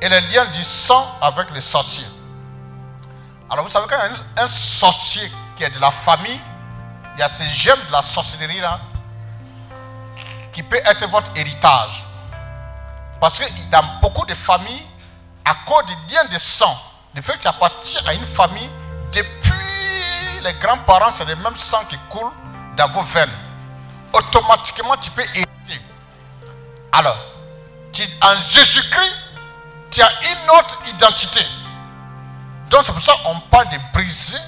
et 0.00 0.08
les 0.08 0.20
liens 0.22 0.46
du 0.46 0.64
sang 0.64 1.14
avec 1.20 1.50
les 1.52 1.60
sorciers. 1.60 2.06
Alors 3.50 3.64
vous 3.64 3.70
savez 3.70 3.86
quand 3.88 3.98
un 4.36 4.48
sorcier 4.48 5.30
qui 5.56 5.64
est 5.64 5.70
de 5.70 5.80
la 5.80 5.90
famille, 5.90 6.40
il 7.14 7.20
y 7.20 7.22
a 7.22 7.28
ces 7.28 7.48
gemmes 7.50 7.84
de 7.86 7.92
la 7.92 8.02
sorcellerie 8.02 8.60
là 8.60 8.80
qui 10.52 10.62
peut 10.62 10.80
être 10.84 11.08
votre 11.08 11.30
héritage. 11.36 12.04
Parce 13.20 13.38
que 13.38 13.44
dans 13.70 13.82
beaucoup 14.00 14.24
de 14.24 14.34
familles, 14.34 14.86
à 15.44 15.54
cause 15.66 15.84
du 15.86 15.94
lien 16.12 16.24
de 16.24 16.38
sang, 16.38 16.76
le 17.14 17.22
fait 17.22 17.34
que 17.34 17.42
tu 17.42 17.48
appartiens 17.48 18.00
à 18.06 18.14
une 18.14 18.24
famille, 18.24 18.70
depuis 19.12 19.59
les 20.40 20.54
grands-parents, 20.54 21.12
c'est 21.16 21.24
le 21.24 21.36
même 21.36 21.56
sang 21.56 21.84
qui 21.88 21.98
coule 22.08 22.30
dans 22.76 22.88
vos 22.88 23.02
veines. 23.02 23.30
Automatiquement, 24.12 24.96
tu 24.96 25.10
peux 25.10 25.22
hériter. 25.22 25.80
Alors, 26.92 27.16
en 28.22 28.36
Jésus-Christ, 28.42 29.18
tu 29.90 30.02
as 30.02 30.10
une 30.22 30.50
autre 30.50 30.78
identité. 30.86 31.40
Donc, 32.70 32.82
c'est 32.84 32.92
pour 32.92 33.02
ça 33.02 33.14
qu'on 33.24 33.40
parle 33.40 33.68
de 33.70 33.78
briser 33.92 34.38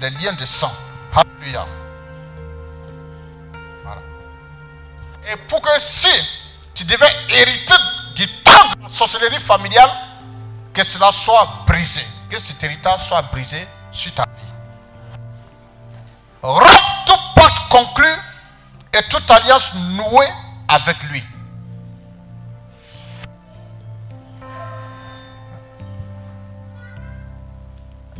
les 0.00 0.10
liens 0.10 0.32
de 0.32 0.44
sang. 0.44 0.72
Alléluia. 1.14 1.66
Et 5.30 5.36
pour 5.48 5.60
que 5.60 5.70
si 5.78 6.08
tu 6.74 6.84
devais 6.84 7.12
hériter 7.28 7.74
du 8.14 8.26
temps 8.42 8.74
de 8.76 8.82
la 8.82 8.88
sorcellerie 8.88 9.38
familiale, 9.38 9.90
que 10.74 10.84
cela 10.84 11.12
soit 11.12 11.64
brisé, 11.66 12.04
que 12.30 12.38
cet 12.38 12.62
héritage 12.64 13.06
soit 13.06 13.22
brisé 13.22 13.68
sur 13.92 14.12
ta 14.14 14.24
et 18.92 19.02
toute 19.08 19.30
alliance 19.30 19.74
nouée 19.74 20.32
avec 20.68 21.02
lui. 21.04 21.22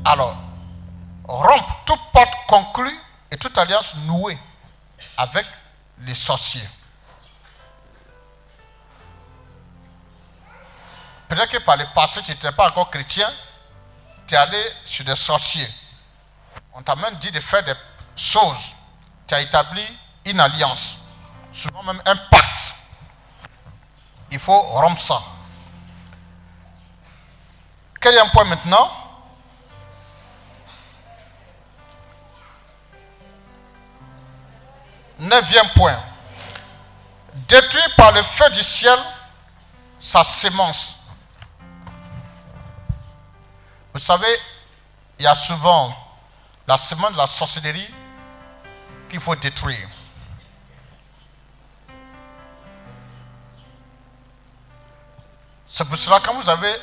Alors, 0.04 0.36
rompre 1.24 1.76
tout 1.86 1.98
pacte 2.12 2.34
conclu 2.48 2.90
et 3.30 3.36
toute 3.36 3.56
alliance 3.56 3.94
nouée 3.96 4.38
avec 5.16 5.46
les 6.00 6.14
sorciers. 6.14 6.68
Peut-être 11.28 11.50
que 11.50 11.58
par 11.58 11.76
le 11.76 11.84
passé, 11.94 12.20
tu 12.22 12.30
n'étais 12.32 12.52
pas 12.52 12.68
encore 12.68 12.90
chrétien, 12.90 13.32
tu 14.26 14.34
es 14.34 14.36
allé 14.36 14.62
chez 14.84 15.04
des 15.04 15.16
sorciers. 15.16 15.68
On 16.74 16.82
t'a 16.82 16.96
même 16.96 17.16
dit 17.16 17.30
de 17.30 17.40
faire 17.40 17.62
des 17.62 17.74
choses. 18.16 18.72
Tu 19.26 19.34
as 19.34 19.40
établi 19.40 19.82
une 20.24 20.40
alliance, 20.40 20.96
souvent 21.52 21.82
même 21.82 22.00
un 22.04 22.16
pacte. 22.16 22.74
Il 24.30 24.38
faut 24.38 24.60
rompre 24.60 25.00
ça. 25.00 25.22
Quel 28.00 28.14
est 28.14 28.20
un 28.20 28.28
point 28.28 28.44
maintenant 28.44 28.90
Neuvième 35.18 35.68
point. 35.74 36.02
Détruire 37.48 37.94
par 37.96 38.12
le 38.12 38.22
feu 38.22 38.50
du 38.50 38.62
ciel 38.62 38.98
sa 40.00 40.24
sémence. 40.24 40.96
Vous 43.94 44.00
savez, 44.00 44.36
il 45.18 45.24
y 45.24 45.28
a 45.28 45.34
souvent 45.34 45.94
la 46.66 46.76
semence 46.76 47.12
de 47.12 47.16
la 47.18 47.26
sorcellerie 47.26 47.88
qu'il 49.08 49.20
faut 49.20 49.36
détruire. 49.36 49.88
C'est 55.72 55.86
pour 55.86 55.96
cela 55.96 56.20
que 56.20 56.26
quand 56.26 56.34
vous 56.38 56.50
avez 56.50 56.74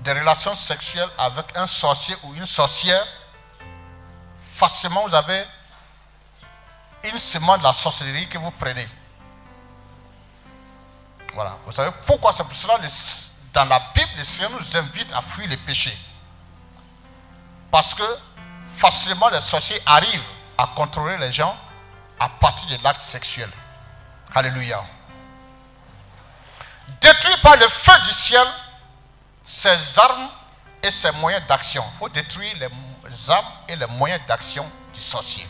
des 0.00 0.12
relations 0.12 0.54
sexuelles 0.54 1.10
avec 1.18 1.54
un 1.54 1.66
sorcier 1.66 2.16
ou 2.22 2.32
une 2.34 2.46
sorcière, 2.46 3.06
facilement 4.54 5.06
vous 5.06 5.14
avez 5.14 5.44
une 7.04 7.18
semence 7.18 7.58
de 7.58 7.64
la 7.64 7.74
sorcellerie 7.74 8.26
que 8.26 8.38
vous 8.38 8.50
prenez. 8.52 8.88
Voilà. 11.34 11.58
Vous 11.66 11.72
savez 11.72 11.90
pourquoi? 12.06 12.32
C'est 12.34 12.44
pour 12.44 12.54
cela 12.56 12.78
le- 12.78 12.88
dans 13.52 13.66
la 13.66 13.80
Bible, 13.94 14.10
le 14.16 14.24
Seigneur 14.24 14.50
nous 14.52 14.76
invite 14.76 15.12
à 15.12 15.20
fuir 15.20 15.46
les 15.50 15.58
péchés. 15.58 15.96
Parce 17.70 17.92
que 17.94 18.18
facilement 18.76 19.28
les 19.28 19.42
sorciers 19.42 19.80
arrivent 19.84 20.24
à 20.56 20.68
contrôler 20.68 21.18
les 21.18 21.32
gens 21.32 21.54
à 22.18 22.30
partir 22.30 22.78
de 22.78 22.82
l'acte 22.82 23.02
sexuel. 23.02 23.50
Alléluia. 24.34 24.82
Détruit 27.00 27.36
par 27.42 27.56
le 27.56 27.68
feu 27.68 27.92
du 28.04 28.12
ciel 28.12 28.46
ses 29.44 29.98
armes 29.98 30.28
et 30.82 30.90
ses 30.90 31.12
moyens 31.12 31.46
d'action. 31.46 31.84
Il 31.94 31.98
faut 31.98 32.08
détruire 32.08 32.54
les 32.58 33.30
armes 33.30 33.46
et 33.68 33.76
les 33.76 33.86
moyens 33.86 34.20
d'action 34.26 34.70
du 34.92 35.00
sorcier. 35.00 35.46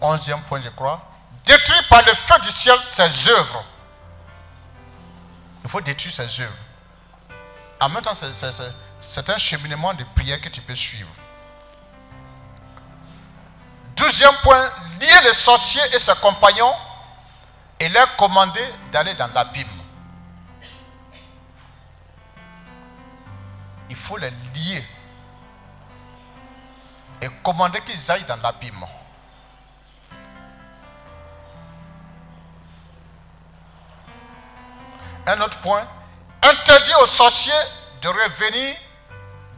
Onzième 0.00 0.42
point, 0.42 0.60
je 0.60 0.68
crois. 0.68 1.02
Détruit 1.44 1.82
par 1.88 2.02
le 2.04 2.14
feu 2.14 2.34
du 2.42 2.50
ciel 2.50 2.78
ses 2.84 3.28
œuvres. 3.28 3.64
Il 5.64 5.70
faut 5.70 5.80
détruire 5.80 6.14
ses 6.14 6.40
œuvres. 6.40 6.52
En 7.80 7.88
même 7.88 8.02
temps, 8.02 8.14
c'est 8.14 8.52
un 9.28 9.38
cheminement 9.38 9.94
de 9.94 10.04
prière 10.14 10.40
que 10.40 10.48
tu 10.48 10.60
peux 10.60 10.74
suivre. 10.74 11.08
Douzième 13.96 14.34
point, 14.42 14.70
lier 15.00 15.20
les 15.24 15.34
sorciers 15.34 15.82
et 15.94 15.98
ses 15.98 16.14
compagnons 16.16 16.74
et 17.80 17.88
leur 17.88 18.14
commander 18.16 18.64
d'aller 18.92 19.14
dans 19.14 19.28
l'abîme. 19.28 19.66
Il 23.88 23.96
faut 23.96 24.16
les 24.16 24.30
lier 24.54 24.84
et 27.22 27.28
commander 27.42 27.80
qu'ils 27.80 28.10
aillent 28.10 28.24
dans 28.24 28.36
l'abîme. 28.36 28.84
Un 35.26 35.40
autre 35.40 35.58
point, 35.60 35.88
interdit 36.42 36.94
aux 37.02 37.06
sorciers 37.06 37.52
de 38.02 38.08
revenir 38.08 38.76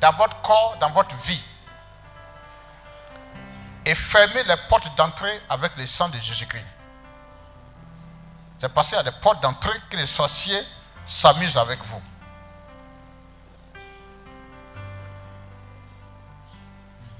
dans 0.00 0.12
votre 0.12 0.40
corps, 0.42 0.76
dans 0.80 0.90
votre 0.90 1.14
vie. 1.16 1.42
Et 3.84 3.94
fermer 3.94 4.42
les 4.44 4.56
portes 4.68 4.94
d'entrée 4.96 5.40
avec 5.48 5.76
le 5.76 5.86
sang 5.86 6.08
de 6.08 6.18
Jésus-Christ. 6.18 6.64
C'est 8.60 8.72
passé 8.72 8.96
à 8.96 9.02
des 9.02 9.12
portes 9.12 9.42
d'entrée 9.42 9.80
que 9.88 9.96
les 9.96 10.06
sorciers 10.06 10.62
s'amusent 11.06 11.56
avec 11.56 11.82
vous. 11.84 12.02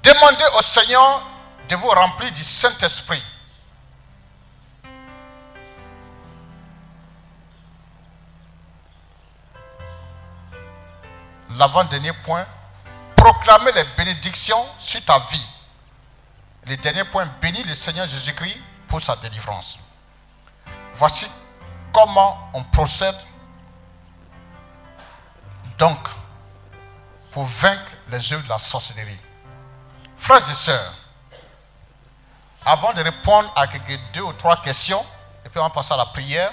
Demandez 0.02 0.44
au 0.58 0.62
Seigneur 0.62 1.22
de 1.68 1.76
vous 1.76 1.88
remplir 1.88 2.32
du 2.32 2.42
Saint-Esprit. 2.42 3.22
L'avant-dernier 11.50 12.12
point, 12.24 12.46
proclamer 13.18 13.72
les 13.72 13.84
bénédictions 13.96 14.64
sur 14.78 15.04
ta 15.04 15.18
vie. 15.30 15.46
Le 16.66 16.76
dernier 16.76 17.04
point, 17.04 17.26
bénis 17.42 17.64
le 17.64 17.74
Seigneur 17.74 18.08
Jésus-Christ 18.08 18.56
pour 18.86 19.02
sa 19.02 19.16
délivrance. 19.16 19.78
Voici 20.96 21.26
comment 21.92 22.50
on 22.54 22.62
procède 22.64 23.16
donc 25.78 25.98
pour 27.30 27.44
vaincre 27.46 27.92
les 28.08 28.32
œuvres 28.32 28.44
de 28.44 28.48
la 28.48 28.58
sorcellerie. 28.58 29.18
Frères 30.16 30.48
et 30.50 30.54
sœurs, 30.54 30.94
avant 32.64 32.92
de 32.92 33.02
répondre 33.02 33.52
à 33.54 33.66
quelques 33.66 34.00
deux 34.12 34.22
ou 34.22 34.32
trois 34.32 34.60
questions, 34.60 35.04
et 35.44 35.48
puis 35.48 35.60
on 35.60 35.62
va 35.62 35.70
passer 35.70 35.94
à 35.94 35.96
la 35.96 36.06
prière, 36.06 36.52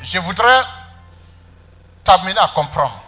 je 0.00 0.18
voudrais 0.18 0.62
t'amener 2.04 2.38
à 2.38 2.48
comprendre 2.48 3.01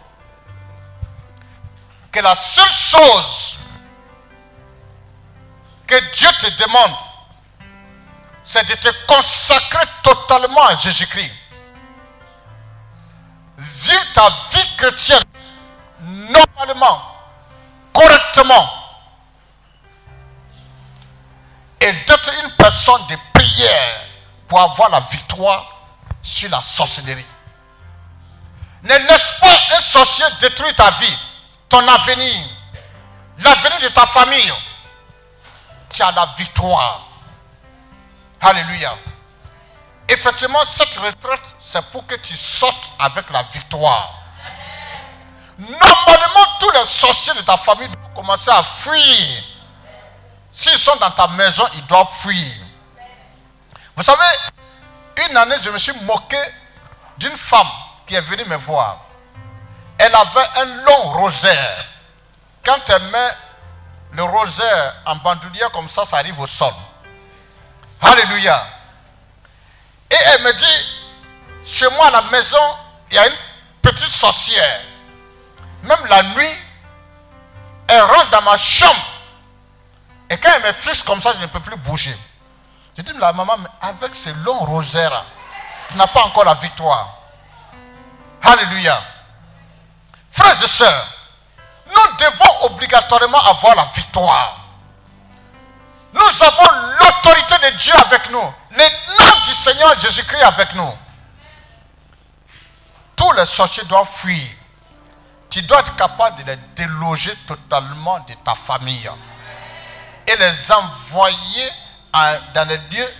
que 2.15 2.21
la 2.21 2.35
seule 2.35 2.71
chose 2.71 3.57
que 5.85 5.99
Dieu 6.13 6.29
te 6.39 6.49
demande, 6.63 6.95
c'est 8.45 8.63
de 8.63 8.73
te 8.75 8.89
consacrer 9.05 9.85
totalement 10.01 10.65
à 10.65 10.77
Jésus-Christ. 10.77 11.31
Vivre 13.57 14.13
ta 14.13 14.29
vie 14.51 14.75
chrétienne 14.77 15.23
normalement, 15.99 17.01
correctement, 17.91 18.69
et 21.81 21.91
d'être 21.91 22.33
une 22.43 22.51
personne 22.55 23.05
de 23.07 23.17
prière 23.33 24.01
pour 24.47 24.61
avoir 24.61 24.89
la 24.89 25.01
victoire 25.01 25.65
sur 26.23 26.49
la 26.49 26.61
sorcellerie. 26.61 27.25
Ne 28.83 28.95
laisse 28.97 29.35
pas 29.41 29.77
un 29.77 29.81
sorcier 29.81 30.25
détruire 30.39 30.75
ta 30.75 30.91
vie, 30.91 31.17
ton 31.69 31.87
avenir, 31.87 32.47
l'avenir 33.39 33.79
de 33.79 33.87
ta 33.89 34.05
famille. 34.05 34.53
Tu 35.89 36.01
as 36.01 36.11
la 36.11 36.25
victoire. 36.37 37.07
Alléluia. 38.41 38.95
Effectivement, 40.07 40.63
cette 40.65 40.95
retraite, 40.97 41.41
c'est 41.59 41.83
pour 41.89 42.05
que 42.05 42.15
tu 42.15 42.35
sortes 42.35 42.89
avec 42.99 43.29
la 43.31 43.43
victoire. 43.43 44.13
Normalement, 45.57 46.57
tous 46.59 46.69
les 46.71 46.85
sorciers 46.85 47.33
de 47.33 47.41
ta 47.41 47.57
famille 47.57 47.87
doivent 47.87 48.13
commencer 48.13 48.51
à 48.51 48.63
fuir. 48.63 49.43
S'ils 50.51 50.77
sont 50.77 50.95
dans 50.97 51.11
ta 51.11 51.27
maison, 51.29 51.65
ils 51.73 51.85
doivent 51.85 52.13
fuir. 52.13 52.53
Vous 53.95 54.03
savez, 54.03 54.23
une 55.29 55.37
année, 55.37 55.55
je 55.61 55.69
me 55.69 55.77
suis 55.77 55.93
moqué 56.01 56.37
d'une 57.17 57.37
femme 57.37 57.67
qui 58.05 58.15
est 58.15 58.21
venue 58.21 58.45
me 58.45 58.57
voir. 58.57 59.04
Elle 59.97 60.13
avait 60.13 60.59
un 60.61 60.65
long 60.65 61.11
rosaire. 61.13 61.85
Quand 62.63 62.79
elle 62.87 63.03
met 63.03 63.29
le 64.11 64.23
rosaire 64.23 64.95
en 65.05 65.15
bandoulière 65.17 65.71
comme 65.71 65.89
ça, 65.89 66.05
ça 66.05 66.17
arrive 66.17 66.39
au 66.39 66.47
sol. 66.47 66.73
Alléluia. 68.01 68.65
Et 70.09 70.15
elle 70.15 70.43
me 70.43 70.53
dit, 70.53 71.65
chez 71.65 71.89
moi 71.91 72.07
à 72.07 72.11
la 72.11 72.21
maison, 72.23 72.77
il 73.09 73.15
y 73.15 73.19
a 73.19 73.27
une 73.27 73.35
petite 73.81 74.09
sorcière. 74.09 74.81
Même 75.83 76.05
la 76.07 76.23
nuit, 76.23 76.55
elle 77.87 78.01
rentre 78.01 78.29
dans 78.31 78.41
ma 78.41 78.57
chambre. 78.57 79.05
Et 80.29 80.37
quand 80.37 80.49
elle 80.55 80.63
me 80.63 80.73
fixe 80.73 81.03
comme 81.03 81.21
ça, 81.21 81.33
je 81.33 81.39
ne 81.39 81.45
peux 81.47 81.59
plus 81.59 81.77
bouger. 81.77 82.17
Je 82.97 83.01
dis, 83.01 83.13
la 83.13 83.33
maman, 83.33 83.57
mais 83.59 83.69
avec 83.81 84.15
ce 84.15 84.29
long 84.29 84.59
rosaire, 84.59 85.25
tu 85.89 85.97
n'as 85.97 86.07
pas 86.07 86.23
encore 86.23 86.45
la 86.45 86.55
victoire. 86.55 87.19
Alléluia. 88.41 89.01
Et 90.63 90.67
sœurs, 90.67 91.07
nous 91.87 92.17
devons 92.17 92.65
obligatoirement 92.73 93.39
avoir 93.39 93.75
la 93.75 93.85
victoire. 93.93 94.59
Nous 96.13 96.43
avons 96.45 96.71
l'autorité 96.99 97.71
de 97.71 97.77
Dieu 97.77 97.93
avec 98.05 98.29
nous. 98.31 98.53
Le 98.71 98.77
nom 98.83 99.41
du 99.45 99.53
Seigneur 99.53 99.99
Jésus-Christ 99.99 100.43
avec 100.43 100.73
nous. 100.75 100.93
Tous 103.15 103.31
les 103.33 103.45
sorciers 103.45 103.83
doivent 103.85 104.09
fuir. 104.09 104.49
Tu 105.49 105.61
dois 105.61 105.79
être 105.79 105.95
capable 105.95 106.43
de 106.43 106.51
les 106.51 106.57
déloger 106.75 107.35
totalement 107.47 108.19
de 108.19 108.33
ta 108.45 108.55
famille. 108.55 109.09
Et 110.27 110.35
les 110.35 110.71
envoyer 110.71 111.69
dans 112.53 112.67
les 112.67 112.77
lieux 112.77 113.13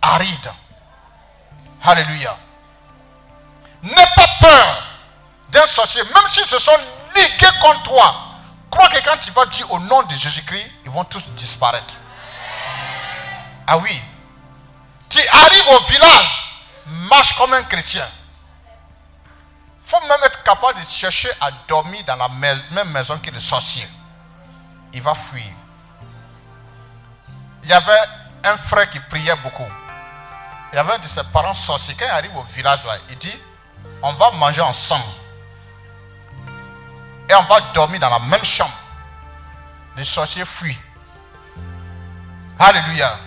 arides. 0.00 0.52
Alléluia. 1.82 2.36
N'aie 3.82 4.12
pas 4.16 4.28
peur 4.40 4.89
d'un 5.50 5.66
sorcier, 5.66 6.02
même 6.04 6.30
s'ils 6.30 6.46
se 6.46 6.58
sont 6.58 6.76
ligués 7.14 7.58
contre 7.60 7.82
toi. 7.84 8.14
Crois 8.70 8.88
que 8.88 8.98
quand 9.04 9.16
tu 9.20 9.30
vas 9.32 9.46
dire 9.46 9.70
au 9.72 9.78
nom 9.80 10.02
de 10.04 10.14
Jésus-Christ, 10.14 10.70
ils 10.84 10.90
vont 10.90 11.04
tous 11.04 11.24
disparaître. 11.30 11.94
Ah 13.66 13.78
oui. 13.78 14.00
Tu 15.08 15.18
arrives 15.28 15.68
au 15.68 15.80
village, 15.84 16.52
marche 16.86 17.32
comme 17.36 17.52
un 17.52 17.64
chrétien. 17.64 18.08
Il 19.84 19.90
faut 19.90 20.06
même 20.06 20.20
être 20.24 20.42
capable 20.44 20.80
de 20.80 20.86
chercher 20.86 21.30
à 21.40 21.50
dormir 21.66 22.04
dans 22.06 22.14
la 22.14 22.28
même 22.28 22.90
maison 22.90 23.18
que 23.18 23.30
le 23.30 23.40
sorcier. 23.40 23.86
Il 24.92 25.02
va 25.02 25.14
fuir. 25.14 25.42
Il 27.64 27.68
y 27.68 27.72
avait 27.72 28.00
un 28.44 28.56
frère 28.56 28.88
qui 28.88 29.00
priait 29.00 29.34
beaucoup. 29.36 29.66
Il 30.72 30.76
y 30.76 30.78
avait 30.78 30.92
un 30.92 30.98
de 30.98 31.08
ses 31.08 31.24
parents 31.24 31.54
sorciers. 31.54 31.94
Quand 31.98 32.06
il 32.06 32.10
arrive 32.10 32.36
au 32.36 32.44
village, 32.44 32.84
là, 32.84 32.98
il 33.08 33.18
dit, 33.18 33.36
on 34.02 34.12
va 34.12 34.30
manger 34.30 34.60
ensemble. 34.60 35.04
Et 37.30 37.34
on 37.34 37.44
va 37.44 37.60
dormir 37.72 38.00
dans 38.00 38.10
la 38.10 38.18
même 38.18 38.44
chambre. 38.44 38.74
Les 39.96 40.04
sorciers 40.04 40.44
fuient. 40.44 40.78
Alléluia. 42.58 43.18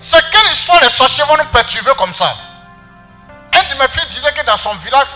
C'est 0.00 0.30
quelle 0.30 0.52
histoire 0.52 0.80
les 0.80 0.90
sorciers 0.90 1.22
vont 1.24 1.36
nous 1.36 1.48
perturber 1.50 1.92
comme 1.96 2.12
ça? 2.12 2.34
Un 3.54 3.62
de 3.72 3.78
mes 3.78 3.88
filles 3.88 4.08
disait 4.10 4.32
que 4.32 4.44
dans 4.44 4.56
son 4.56 4.74
village, 4.76 5.06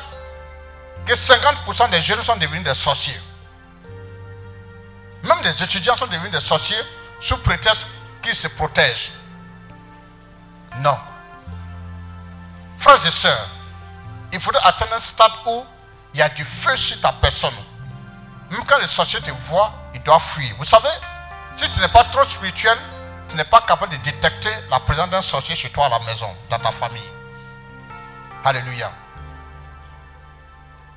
que 1.04 1.12
50% 1.12 1.90
des 1.90 2.00
jeunes 2.00 2.22
sont 2.22 2.36
devenus 2.36 2.62
des 2.62 2.74
sorciers. 2.74 3.20
Même 5.24 5.40
des 5.42 5.60
étudiants 5.60 5.96
sont 5.96 6.06
devenus 6.06 6.30
des 6.30 6.40
sorciers 6.40 6.82
sous 7.20 7.36
prétexte 7.38 7.88
qu'ils 8.22 8.34
se 8.36 8.46
protègent. 8.46 9.10
Non. 10.76 10.98
Frères 12.78 13.04
et 13.04 13.10
sœurs, 13.10 13.48
il 14.32 14.40
faudrait 14.40 14.62
atteindre 14.62 14.94
un 14.94 15.00
stade 15.00 15.32
où 15.46 15.64
il 16.14 16.20
y 16.20 16.22
a 16.22 16.28
du 16.28 16.44
feu 16.44 16.76
sur 16.76 17.00
ta 17.00 17.12
personne. 17.12 17.54
Même 18.50 18.64
quand 18.64 18.78
les 18.78 18.86
sorciers 18.86 19.20
te 19.20 19.32
voient, 19.32 19.72
ils 19.94 20.02
doivent 20.02 20.22
fuir. 20.22 20.54
Vous 20.58 20.64
savez, 20.64 20.88
si 21.56 21.68
tu 21.68 21.80
n'es 21.80 21.88
pas 21.88 22.04
trop 22.04 22.22
spirituel, 22.24 22.78
tu 23.28 23.36
n'es 23.36 23.44
pas 23.44 23.62
capable 23.62 23.92
de 23.92 23.96
détecter 23.96 24.50
la 24.70 24.78
présence 24.78 25.10
d'un 25.10 25.22
sorcier 25.22 25.56
chez 25.56 25.70
toi 25.70 25.86
à 25.86 25.88
la 25.88 25.98
maison, 26.00 26.32
dans 26.48 26.58
ta 26.58 26.70
famille. 26.70 27.02
Alléluia. 28.44 28.92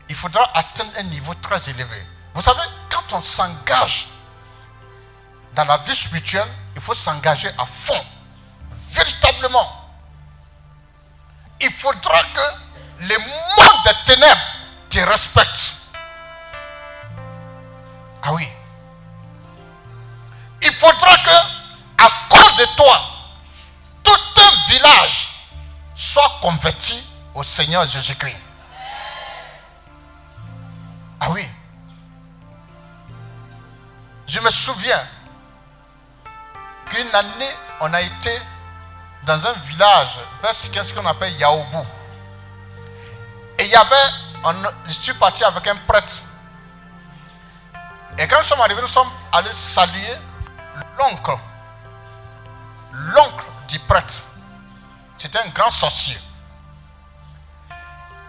Il 0.10 0.16
faudra 0.16 0.52
atteindre 0.54 0.92
un 0.98 1.04
niveau 1.04 1.34
très 1.36 1.68
élevé. 1.68 2.06
Vous 2.36 2.42
savez, 2.44 2.62
quand 2.90 3.18
on 3.18 3.22
s'engage 3.22 4.08
dans 5.56 5.66
la 5.66 5.78
vie 5.78 5.96
spirituelle, 5.96 6.48
il 6.76 6.82
faut 6.82 6.94
s'engager 6.94 7.50
à 7.58 7.66
fond, 7.66 8.06
véritablement. 8.92 9.90
Il 11.60 11.72
faudra 11.74 12.24
que 12.36 13.06
les 13.06 13.18
mondes 13.18 13.84
des 13.86 14.14
ténèbres 14.14 14.57
te 14.90 15.00
respectent. 15.00 15.74
Ah 18.24 18.34
oui. 18.34 18.48
Il 20.62 20.74
faudra 20.74 21.18
que, 21.18 22.04
à 22.04 22.10
cause 22.30 22.56
de 22.58 22.66
toi, 22.76 23.02
tout 24.04 24.42
un 24.42 24.72
village 24.72 25.30
soit 25.96 26.40
converti 26.42 27.04
au 27.34 27.44
Seigneur 27.44 27.88
Jésus-Christ. 27.88 28.38
Ah 31.20 31.30
oui. 31.30 31.48
Je 34.28 34.40
me 34.40 34.50
souviens 34.50 35.08
qu'une 36.90 37.14
année, 37.14 37.52
on 37.82 37.94
a 37.94 38.02
été 38.02 38.42
dans 39.24 39.46
un 39.46 39.54
village, 39.54 40.20
vers 40.42 40.56
ce 40.56 40.94
qu'on 40.94 41.06
appelle 41.06 41.34
Yaobu. 41.38 41.78
Et 43.60 43.66
il 43.66 43.72
y 43.72 43.76
avait, 43.76 43.96
je 44.88 44.92
suis 44.94 45.14
parti 45.14 45.44
avec 45.44 45.66
un 45.68 45.76
prêtre. 45.88 46.22
Et 48.18 48.28
quand 48.28 48.38
nous 48.38 48.44
sommes 48.44 48.62
arrivés, 48.62 48.82
nous 48.82 48.88
sommes 48.88 49.12
allés 49.32 49.54
saluer 49.54 50.16
l'oncle. 50.98 51.38
L'oncle 52.92 53.46
du 53.68 53.80
prêtre. 53.80 54.22
C'était 55.18 55.40
un 55.40 55.50
grand 55.50 55.70
sorcier. 55.70 56.20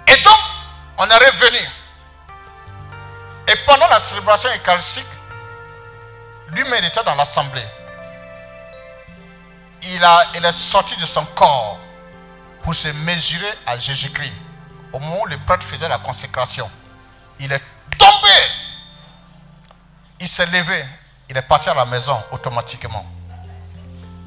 Et 0.06 0.16
donc, 0.22 0.38
on 0.98 1.08
est 1.08 1.16
revenu. 1.16 1.68
Et 3.46 3.56
pendant 3.66 3.88
la 3.88 4.00
célébration 4.00 4.50
eucharistique, 4.50 5.06
lui-même 6.52 6.84
était 6.84 7.04
dans 7.04 7.14
l'assemblée. 7.14 7.66
Il, 9.82 10.04
a, 10.04 10.26
il 10.34 10.44
est 10.44 10.52
sorti 10.52 10.96
de 10.96 11.06
son 11.06 11.24
corps 11.26 11.78
pour 12.62 12.74
se 12.74 12.88
mesurer 12.88 13.52
à 13.64 13.78
Jésus-Christ. 13.78 14.32
Au 14.92 14.98
moment 14.98 15.22
où 15.22 15.26
le 15.26 15.36
prêtre 15.38 15.64
faisait 15.64 15.88
la 15.88 15.98
consécration, 15.98 16.70
il 17.38 17.52
est 17.52 17.62
tombé. 17.98 18.34
Il 20.20 20.28
s'est 20.28 20.46
levé. 20.46 20.84
Il 21.28 21.36
est 21.36 21.42
parti 21.42 21.68
à 21.68 21.74
la 21.74 21.84
maison 21.84 22.22
automatiquement. 22.32 23.04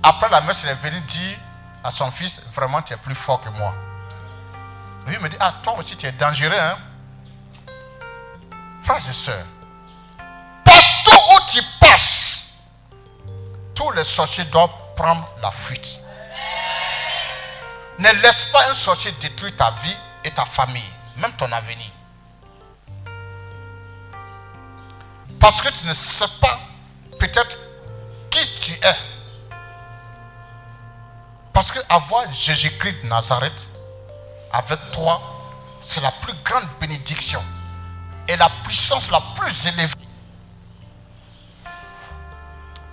Après 0.03 0.29
la 0.29 0.41
messe, 0.41 0.61
il 0.63 0.69
est 0.69 0.75
venu 0.75 0.99
dire 1.01 1.37
à 1.83 1.91
son 1.91 2.11
fils, 2.11 2.39
vraiment, 2.53 2.81
tu 2.81 2.93
es 2.93 2.97
plus 2.97 3.15
fort 3.15 3.41
que 3.41 3.49
moi. 3.49 3.73
Lui 5.07 5.17
me 5.17 5.29
dit, 5.29 5.37
ah, 5.39 5.55
toi 5.63 5.75
aussi, 5.79 5.95
tu 5.95 6.05
es 6.05 6.11
dangereux. 6.11 6.57
Hein? 6.57 6.77
Frères 8.83 8.97
et 8.97 9.13
sœurs, 9.13 9.45
partout 10.63 11.21
où 11.33 11.51
tu 11.51 11.61
passes, 11.79 12.47
tous 13.75 13.91
les 13.91 14.03
sorciers 14.03 14.45
doivent 14.45 14.69
prendre 14.95 15.27
la 15.41 15.51
fuite. 15.51 15.99
Ne 17.99 18.11
laisse 18.21 18.45
pas 18.45 18.69
un 18.69 18.73
sorcier 18.73 19.11
détruire 19.13 19.55
ta 19.55 19.71
vie 19.83 19.97
et 20.23 20.31
ta 20.31 20.45
famille, 20.45 20.91
même 21.17 21.33
ton 21.33 21.51
avenir. 21.51 21.91
Parce 25.39 25.61
que 25.61 25.69
tu 25.69 25.85
ne 25.85 25.93
sais 25.93 26.25
pas 26.39 26.59
peut-être 27.19 27.57
qui 28.29 28.47
tu 28.59 28.73
es. 28.73 28.95
Parce 31.53 31.71
que 31.71 31.79
avoir 31.89 32.31
Jésus-Christ 32.31 33.03
de 33.03 33.07
Nazareth 33.07 33.67
avec 34.53 34.79
toi, 34.91 35.21
c'est 35.81 36.01
la 36.01 36.11
plus 36.11 36.33
grande 36.43 36.67
bénédiction 36.79 37.43
et 38.27 38.35
la 38.35 38.49
puissance 38.63 39.09
la 39.09 39.21
plus 39.35 39.65
élevée. 39.65 39.93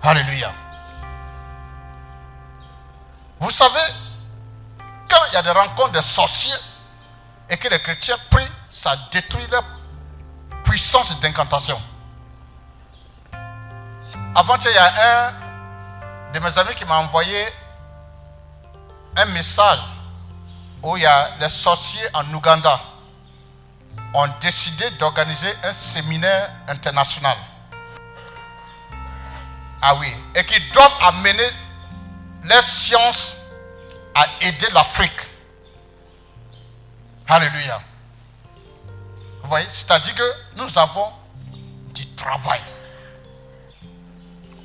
Alléluia. 0.03 0.53
Vous 3.41 3.51
savez, 3.51 3.95
quand 5.09 5.25
il 5.29 5.35
y 5.35 5.37
a 5.37 5.43
des 5.43 5.51
rencontres 5.51 5.93
de 5.93 6.01
sorciers 6.01 6.55
et 7.51 7.57
que 7.57 7.69
les 7.69 7.81
chrétiens 7.81 8.19
prient, 8.31 8.51
ça 8.71 8.97
détruit 9.13 9.47
leur 9.51 9.65
puissance 10.65 11.19
d'incantation. 11.21 11.81
Avant, 14.35 14.57
il 14.65 14.73
y 14.73 14.79
a 14.79 15.29
un 15.29 16.33
de 16.33 16.39
mes 16.39 16.59
amis 16.59 16.75
qui 16.75 16.85
m'a 16.85 16.97
envoyé 16.99 17.47
un 19.17 19.25
message 19.27 19.81
où 20.83 20.97
il 20.97 21.03
y 21.03 21.07
a 21.07 21.31
les 21.41 21.49
sorciers 21.49 22.07
en 22.15 22.33
Ouganda 22.33 22.81
ont 24.15 24.29
décidé 24.41 24.91
d'organiser 24.93 25.53
un 25.63 25.73
séminaire 25.73 26.51
international. 26.69 27.37
Ah 29.83 29.95
oui, 29.97 30.13
et 30.35 30.45
qui 30.45 30.61
doivent 30.71 30.99
amener 31.03 31.51
les 32.45 32.63
sciences 32.63 33.35
à 34.15 34.27
aider 34.41 34.69
l'Afrique. 34.73 35.21
Alléluia. 37.29 37.83
Vous 39.43 39.49
voyez, 39.51 39.67
c'est-à-dire 39.69 40.15
que 40.15 40.33
nous 40.57 40.79
avons 40.79 41.13
du 41.95 42.07
travail. 42.15 42.61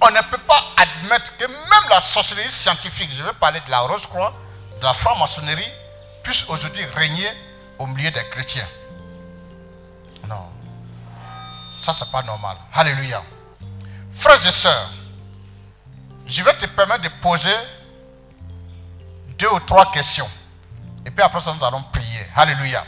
On 0.02 0.10
ne 0.10 0.22
peut 0.32 0.42
pas 0.48 0.64
admettre 0.78 1.36
que 1.38 1.46
même 1.46 1.90
la 1.90 2.00
sorcellerie 2.00 2.50
scientifique, 2.50 3.12
je 3.12 3.24
vais 3.24 3.34
parler 3.34 3.60
de 3.66 3.70
la 3.70 3.80
Rose-Croix, 3.80 4.34
de 4.80 4.84
la 4.84 4.94
franc-maçonnerie, 4.94 5.72
puisse 6.24 6.46
aujourd'hui 6.48 6.86
régner 6.96 7.30
au 7.80 7.86
milieu 7.86 8.12
des 8.12 8.24
chrétiens. 8.30 8.68
Non. 10.28 10.50
Ça, 11.82 11.94
c'est 11.94 12.10
pas 12.10 12.22
normal. 12.24 12.58
Alléluia. 12.74 13.24
Frères 14.14 14.46
et 14.46 14.52
sœurs, 14.52 14.90
je 16.26 16.44
vais 16.44 16.58
te 16.58 16.66
permettre 16.66 17.04
de 17.04 17.10
poser 17.22 17.56
deux 19.38 19.50
ou 19.50 19.60
trois 19.60 19.92
questions. 19.92 20.30
Et 21.06 21.12
puis 21.12 21.22
après 21.22 21.42
ça, 21.42 21.54
nous 21.54 21.64
allons 21.64 21.84
prier. 21.84 22.03
Alléluia. 22.36 22.84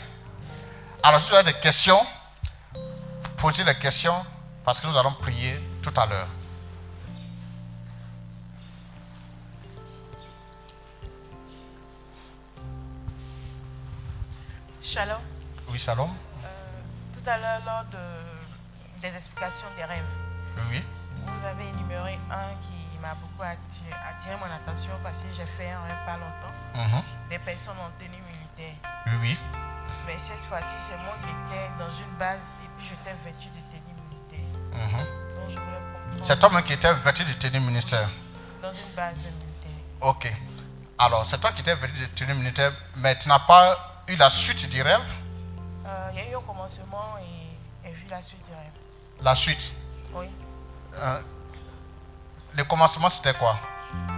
Alors, 1.02 1.20
si 1.20 1.28
vous 1.30 1.34
avez 1.36 1.52
des 1.52 1.58
questions, 1.58 2.00
posez 3.36 3.64
les 3.64 3.74
questions 3.78 4.24
parce 4.64 4.80
que 4.80 4.86
nous 4.86 4.96
allons 4.96 5.12
prier 5.12 5.60
tout 5.82 5.92
à 5.96 6.06
l'heure. 6.06 6.28
Shalom. 14.82 15.20
Oui, 15.70 15.78
shalom. 15.78 16.10
Euh, 16.44 16.48
tout 17.14 17.28
à 17.28 17.38
l'heure, 17.38 17.60
lors 17.66 17.84
de, 17.90 19.00
des 19.00 19.14
explications 19.14 19.66
des 19.76 19.84
rêves, 19.84 20.02
Oui. 20.70 20.84
vous 21.26 21.46
avez 21.46 21.68
énuméré 21.68 22.18
un 22.30 22.54
qui 22.60 22.98
m'a 23.02 23.14
beaucoup 23.14 23.42
attiré, 23.42 23.92
attiré 23.92 24.36
mon 24.36 24.46
attention 24.54 24.92
parce 25.02 25.18
que 25.18 25.32
j'ai 25.36 25.46
fait 25.46 25.70
un 25.70 25.82
rêve 25.82 26.04
pas 26.06 26.16
longtemps. 26.16 26.54
Mhm. 26.74 27.02
Des 27.30 27.38
personnes 27.40 27.78
en 27.80 27.90
tenue 27.98 28.22
militaire. 28.56 28.74
Oui, 29.06 29.12
oui. 29.22 29.38
Mais 30.06 30.18
cette 30.18 30.44
fois-ci, 30.48 30.74
c'est 30.88 30.96
moi 30.98 31.14
qui 31.22 31.28
étais 31.28 31.68
dans 31.78 31.90
une 31.90 32.16
base 32.18 32.40
et 32.64 32.68
puis 32.76 32.86
j'étais 32.88 33.16
vêtu 33.24 33.48
de 33.48 33.60
tenue 33.70 33.94
militaire. 34.10 34.60
Donc 34.72 35.48
je 35.48 35.54
voulais 35.54 35.80
comprendre. 35.92 36.24
C'est 36.26 36.38
toi 36.38 36.62
qui 36.62 36.72
était 36.72 36.94
vêtu 36.94 37.24
de 37.24 37.32
tenue 37.34 37.60
ministère. 37.60 38.08
Dans 38.62 38.72
une 38.72 38.94
base 38.94 39.16
militaire. 39.18 39.82
Ok. 40.00 40.32
Alors, 40.98 41.26
c'est 41.26 41.38
toi 41.40 41.52
qui 41.52 41.60
étais 41.60 41.74
vêtu 41.74 42.00
de 42.00 42.06
tenue 42.06 42.34
militaire, 42.34 42.72
mais 42.96 43.18
tu 43.18 43.28
n'as 43.28 43.38
pas 43.40 44.02
eu 44.08 44.16
la 44.16 44.30
suite 44.30 44.68
du 44.68 44.80
rêve? 44.82 45.00
Euh, 45.84 46.10
Il 46.12 46.18
y 46.18 46.20
a 46.22 46.30
eu 46.30 46.36
un 46.36 46.40
commencement 46.40 47.16
et, 47.20 47.88
et 47.88 47.92
vu 47.92 48.06
la 48.08 48.22
suite 48.22 48.44
du 48.46 48.52
rêve. 48.52 48.72
La 49.22 49.34
suite? 49.34 49.72
Oui. 50.14 50.26
Euh, 50.98 51.20
le 52.54 52.64
commencement, 52.64 53.10
c'était 53.10 53.34
quoi? 53.34 53.58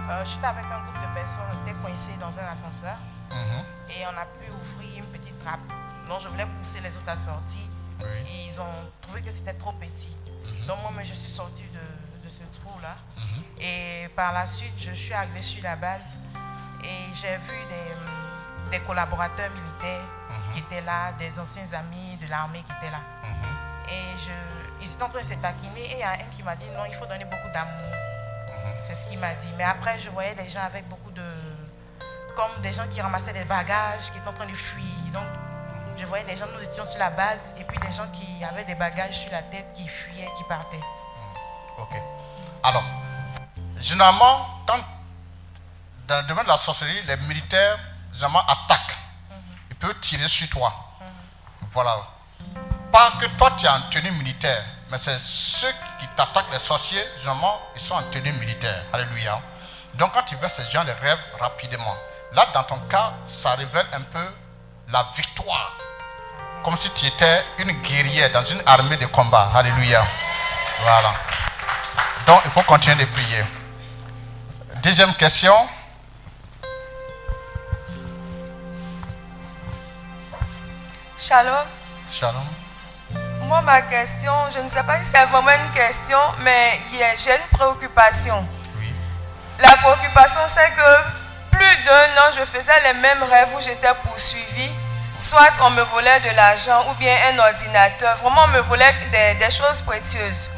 Euh, 0.09 0.23
J'étais 0.25 0.45
avec 0.47 0.63
un 0.65 0.81
groupe 0.83 1.01
de 1.01 1.13
personnes, 1.13 1.41
on 1.51 1.67
était 1.67 1.77
coincés 1.81 2.15
dans 2.19 2.37
un 2.39 2.45
ascenseur 2.51 2.95
Mhm. 3.31 3.63
Et 3.89 4.05
on 4.05 4.17
a 4.17 4.25
pu 4.25 4.49
ouvrir 4.51 5.03
une 5.03 5.05
petite 5.19 5.37
trappe. 5.43 5.59
Donc 6.07 6.21
je 6.21 6.27
voulais 6.27 6.45
pousser 6.59 6.79
les 6.81 6.95
autres 6.95 7.09
à 7.09 7.15
sortir. 7.17 7.61
Et 8.01 8.45
ils 8.47 8.59
ont 8.61 8.89
trouvé 9.01 9.21
que 9.21 9.29
c'était 9.31 9.53
trop 9.53 9.73
petit. 9.73 10.15
Donc 10.67 10.77
moi, 10.81 11.03
je 11.03 11.13
suis 11.13 11.29
sortie 11.29 11.63
de, 11.73 12.23
de 12.25 12.29
ce 12.29 12.43
trou-là. 12.61 12.95
Mhm. 13.17 13.43
Et 13.61 14.07
par 14.15 14.31
la 14.33 14.45
suite, 14.45 14.73
je 14.77 14.91
suis 14.91 15.13
arrivée 15.13 15.41
sur 15.41 15.61
la 15.63 15.75
base 15.75 16.17
et 16.83 17.13
j'ai 17.13 17.35
vu 17.37 17.57
des, 17.69 18.71
des 18.77 18.79
collaborateurs 18.85 19.49
militaires 19.51 20.01
Mhm. 20.29 20.53
qui 20.53 20.59
étaient 20.59 20.81
là, 20.81 21.11
des 21.13 21.39
anciens 21.39 21.65
amis 21.73 22.15
de 22.21 22.27
l'armée 22.27 22.61
qui 22.63 22.71
étaient 22.71 22.91
là. 22.91 23.01
Mhm. 23.23 23.89
Et 23.89 24.17
je, 24.17 24.31
ils 24.85 24.91
étaient 24.91 25.01
en 25.03 25.09
train 25.09 25.19
de 25.21 25.25
se 25.25 25.33
taquiner 25.33 25.85
et 25.91 25.93
il 25.93 25.99
y 25.99 26.03
a 26.03 26.11
un 26.11 26.29
qui 26.35 26.43
m'a 26.43 26.55
dit 26.55 26.67
non, 26.75 26.85
il 26.87 26.93
faut 26.93 27.07
donner 27.07 27.25
beaucoup 27.25 27.49
d'amour. 27.51 27.81
Mhm. 27.87 28.73
C'est 28.85 28.93
ce 28.93 29.05
qu'il 29.07 29.17
m'a 29.19 29.33
dit. 29.33 29.49
Mais 29.57 29.63
après, 29.63 29.97
je 29.97 30.09
voyais 30.11 30.35
les 30.35 30.47
gens 30.47 30.61
avec 30.61 30.87
beaucoup 30.87 31.09
de, 31.11 31.23
comme 32.35 32.61
des 32.61 32.73
gens 32.73 32.87
qui 32.87 33.01
ramassaient 33.01 33.33
des 33.33 33.45
bagages, 33.45 34.11
qui 34.11 34.17
étaient 34.17 34.27
en 34.27 34.33
train 34.33 34.47
de 34.47 34.55
fuir. 34.55 34.85
Donc, 35.13 35.23
je 35.97 36.05
voyais 36.05 36.23
des 36.23 36.35
gens, 36.35 36.45
nous 36.53 36.63
étions 36.63 36.85
sur 36.85 36.99
la 36.99 37.09
base, 37.09 37.53
et 37.57 37.63
puis 37.63 37.77
des 37.79 37.91
gens 37.91 38.07
qui 38.09 38.43
avaient 38.43 38.63
des 38.63 38.75
bagages 38.75 39.19
sur 39.19 39.31
la 39.31 39.43
tête, 39.43 39.73
qui 39.75 39.87
fuyaient, 39.87 40.29
qui 40.37 40.43
partaient. 40.45 40.79
Ok. 41.77 42.01
Alors, 42.63 42.83
généralement, 43.79 44.47
quand 44.67 44.77
dans 46.09 46.17
le 46.17 46.23
domaine 46.23 46.43
de 46.43 46.49
la 46.49 46.57
sorcellerie, 46.57 47.03
les 47.03 47.17
militaires, 47.17 47.77
généralement, 48.13 48.41
attaquent. 48.41 48.97
Ils 49.69 49.75
peuvent 49.75 49.99
tirer 49.99 50.27
sur 50.27 50.49
toi. 50.49 50.73
Voilà. 51.71 51.97
Pas 52.91 53.11
que 53.19 53.27
toi, 53.37 53.51
tu 53.57 53.67
es 53.67 53.69
en 53.69 53.81
tenue 53.91 54.11
militaire, 54.11 54.63
mais 54.89 54.97
c'est 54.99 55.19
ceux 55.19 55.71
qui 55.99 56.07
t'attaquent, 56.17 56.51
les 56.51 56.59
sorciers, 56.59 57.05
généralement, 57.19 57.61
ils 57.75 57.81
sont 57.81 57.93
en 57.93 58.03
tenue 58.03 58.33
militaire. 58.33 58.83
Alléluia. 58.91 59.39
Donc, 59.93 60.13
quand 60.13 60.23
tu 60.23 60.35
vois 60.35 60.49
ces 60.49 60.65
gens, 60.71 60.83
les 60.83 60.93
rêves 60.93 61.19
rapidement. 61.39 61.95
Là, 62.33 62.47
dans 62.53 62.63
ton 62.63 62.77
cas, 62.87 63.13
ça 63.27 63.55
révèle 63.55 63.87
un 63.91 64.01
peu 64.01 64.31
la 64.91 65.07
victoire. 65.15 65.75
Comme 66.63 66.77
si 66.77 66.89
tu 66.91 67.07
étais 67.07 67.43
une 67.57 67.71
guerrière 67.81 68.31
dans 68.31 68.45
une 68.45 68.61
armée 68.65 68.97
de 68.97 69.07
combat. 69.07 69.49
Alléluia. 69.55 70.05
Voilà. 70.81 71.13
Donc, 72.27 72.41
il 72.45 72.51
faut 72.51 72.61
continuer 72.61 72.97
de 72.97 73.05
prier. 73.05 73.43
Deuxième 74.83 75.13
question. 75.15 75.55
Shalom. 81.17 81.65
Shalom. 82.11 82.45
Moi, 83.41 83.61
ma 83.61 83.81
question, 83.81 84.31
je 84.53 84.59
ne 84.59 84.67
sais 84.67 84.83
pas 84.83 85.01
si 85.01 85.09
c'est 85.09 85.25
vraiment 85.25 85.49
une 85.49 85.71
question, 85.71 86.19
mais 86.41 86.79
j'ai 86.91 87.35
une 87.35 87.57
préoccupation. 87.57 88.47
Oui. 88.77 88.93
La 89.57 89.75
préoccupation, 89.77 90.41
c'est 90.45 90.69
que 90.71 91.28
plus 91.59 91.83
d'un 91.83 92.21
an, 92.21 92.31
je 92.37 92.45
faisais 92.45 92.79
les 92.83 92.93
mêmes 92.93 93.23
rêves 93.23 93.49
où 93.55 93.61
j'étais 93.61 93.93
poursuivi. 94.03 94.71
Soit 95.17 95.51
on 95.61 95.69
me 95.71 95.81
volait 95.81 96.21
de 96.21 96.33
l'argent 96.35 96.85
ou 96.89 96.93
bien 96.95 97.15
un 97.33 97.39
ordinateur. 97.39 98.17
Vraiment, 98.23 98.45
on 98.45 98.47
me 98.47 98.59
volait 98.61 98.95
des, 99.11 99.45
des 99.45 99.51
choses 99.51 99.81
précieuses. 99.81 100.49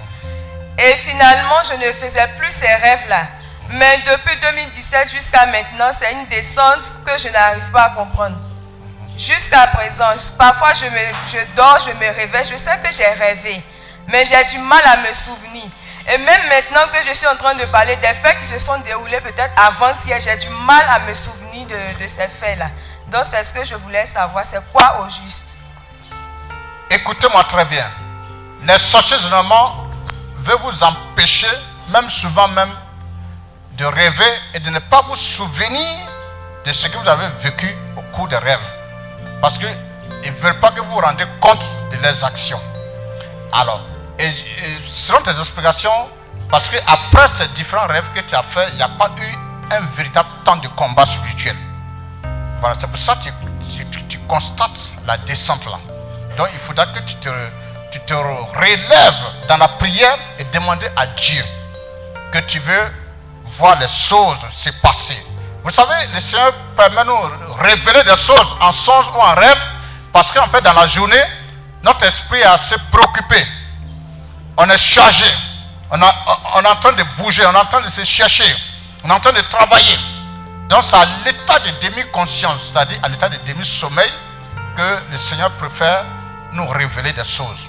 Et 0.78 0.96
finalement, 0.98 1.62
je 1.68 1.74
ne 1.74 1.92
faisais 1.92 2.28
plus 2.38 2.52
ces 2.52 2.74
rêves-là. 2.74 3.28
Mais 3.70 3.98
depuis 4.06 4.38
2017 4.40 5.10
jusqu'à 5.10 5.46
maintenant, 5.48 5.92
c'est 5.92 6.12
une 6.12 6.26
descente 6.28 6.94
que 7.06 7.18
je 7.18 7.30
n'arrive 7.30 7.72
pas 7.72 7.84
à 7.84 7.90
comprendre. 7.92 8.38
Jusqu'à 9.18 9.68
présent, 9.68 10.14
parfois 10.38 10.74
je, 10.74 10.86
me, 10.86 11.00
je 11.32 11.38
dors, 11.56 11.80
je 11.80 11.92
me 11.94 12.14
réveille, 12.14 12.46
je 12.46 12.58
sais 12.58 12.78
que 12.84 12.92
j'ai 12.92 13.06
rêvé, 13.06 13.64
mais 14.08 14.26
j'ai 14.26 14.44
du 14.46 14.58
mal 14.58 14.82
à 14.86 14.98
me 14.98 15.14
souvenir. 15.14 15.64
Et 16.10 16.18
même 16.18 16.42
maintenant 16.50 16.88
que 16.92 17.08
je 17.08 17.14
suis 17.14 17.28
en 17.28 17.36
train 17.36 17.54
de 17.56 17.66
parler 17.66 17.96
des 17.98 18.08
faits 18.08 18.40
qui 18.40 18.46
se 18.46 18.58
sont 18.58 18.78
déroulés 18.80 19.22
peut-être 19.22 19.54
avant-hier, 19.56 20.20
j'ai 20.20 20.36
du 20.38 20.50
mal 20.50 20.86
à 20.90 21.00
me 21.00 21.14
souvenir 21.14 21.68
de, 21.68 22.08
ces 22.08 22.28
faits-là. 22.28 22.70
Donc 23.08 23.26
c'est 23.26 23.44
ce 23.44 23.54
que 23.54 23.64
je 23.64 23.76
voulais 23.76 24.06
savoir, 24.06 24.46
c'est 24.46 24.62
quoi 24.72 25.02
au 25.02 25.10
juste? 25.10 25.58
Écoutez-moi 26.90 27.44
très 27.46 27.66
bien. 27.66 27.90
Les 28.64 28.78
sorciers, 28.80 29.20
généralement, 29.20 29.88
veulent 30.38 30.60
vous 30.64 30.84
empêcher, 30.84 31.48
même 31.90 32.10
souvent 32.10 32.48
même, 32.48 32.72
de 33.78 33.86
rêver 33.86 34.34
et 34.54 34.60
de 34.60 34.70
ne 34.70 34.80
pas 34.80 35.02
vous 35.08 35.16
souvenir 35.16 36.08
de 36.66 36.74
ce 36.74 36.88
que 36.88 36.98
vous 36.98 37.08
avez 37.08 37.28
vécu 37.42 37.76
au 37.96 38.02
cours 38.16 38.28
des 38.28 38.38
rêves. 38.38 38.60
Parce 39.42 39.58
qu'ils 39.58 39.76
ne 40.26 40.32
veulent 40.38 40.60
pas 40.60 40.72
que 40.72 40.82
vous 40.82 40.92
vous 40.92 41.00
rendiez 41.00 41.26
compte 41.40 41.64
de 41.92 41.98
leurs 41.98 42.24
actions. 42.24 42.62
Alors, 43.54 43.82
et, 44.22 44.34
selon 44.94 45.22
tes 45.22 45.32
explications, 45.32 46.10
parce 46.50 46.70
que 46.70 46.78
après 46.88 47.28
ces 47.30 47.48
différents 47.50 47.88
rêves 47.88 48.10
que 48.14 48.20
tu 48.22 48.36
as 48.36 48.44
fait, 48.44 48.68
il 48.70 48.76
n'y 48.76 48.84
a 48.84 48.90
pas 48.90 49.10
eu 49.18 49.74
un 49.74 49.82
véritable 49.96 50.30
temps 50.46 50.58
de 50.58 50.68
combat 50.70 51.06
spirituel. 51.06 51.56
Voilà, 52.60 52.76
c'est 52.80 52.88
pour 52.88 53.00
ça 53.00 53.16
que 53.16 53.30
tu, 54.08 54.20
constates 54.28 54.92
la 55.06 55.18
descente 55.18 55.66
là. 55.66 55.80
Donc 56.38 56.48
il 56.54 56.60
faudra 56.60 56.86
que 56.86 57.00
tu 57.00 57.16
te, 57.16 57.30
relèves 58.14 59.48
dans 59.48 59.58
la 59.58 59.68
prière 59.68 60.18
et 60.40 60.44
demander 60.46 60.88
à 60.96 61.06
Dieu 61.08 61.44
que 62.32 62.40
tu 62.40 62.60
veux 62.60 62.94
voir 63.58 63.78
les 63.80 63.88
choses 63.88 64.38
se 64.52 64.70
passer. 64.82 65.18
Vous 65.64 65.72
savez, 65.72 66.08
le 66.14 66.20
Seigneur 66.20 66.54
permet 66.78 67.04
de 67.04 67.10
nous 67.10 67.54
révéler 67.56 68.04
des 68.04 68.16
choses 68.16 68.56
en 68.62 68.72
songe 68.72 69.08
ou 69.14 69.20
en 69.20 69.34
rêve 69.36 69.62
parce 70.14 70.32
qu'en 70.32 70.48
fait 70.48 70.62
dans 70.62 70.74
la 70.74 70.88
journée, 70.88 71.24
notre 71.84 72.06
esprit 72.06 72.40
est 72.40 72.44
assez 72.44 72.76
préoccupé. 72.92 73.46
On 74.64 74.70
est 74.70 74.78
chargé. 74.78 75.26
On, 75.90 76.00
a- 76.02 76.16
on 76.56 76.62
est 76.62 76.68
en 76.68 76.76
train 76.76 76.94
de 76.94 77.04
bouger, 77.18 77.44
on 77.48 77.52
est 77.54 77.58
en 77.58 77.66
train 77.66 77.82
de 77.82 77.90
se 77.90 78.04
chercher, 78.04 78.56
on 79.04 79.10
est 79.10 79.14
en 79.14 79.20
train 79.20 79.34
de 79.34 79.42
travailler. 79.42 79.98
Donc 80.70 80.84
c'est 80.84 80.96
à 80.96 81.06
l'état 81.26 81.60
de 81.60 81.72
demi-conscience, 81.86 82.72
c'est-à-dire 82.72 83.00
à 83.04 83.10
l'état 83.10 83.28
de 83.28 83.38
demi-sommeil, 83.46 84.10
que 84.78 85.00
le 85.12 85.18
Seigneur 85.18 85.52
préfère 85.54 86.06
nous 86.54 86.66
révéler 86.68 87.12
des 87.12 87.24
choses. 87.26 87.68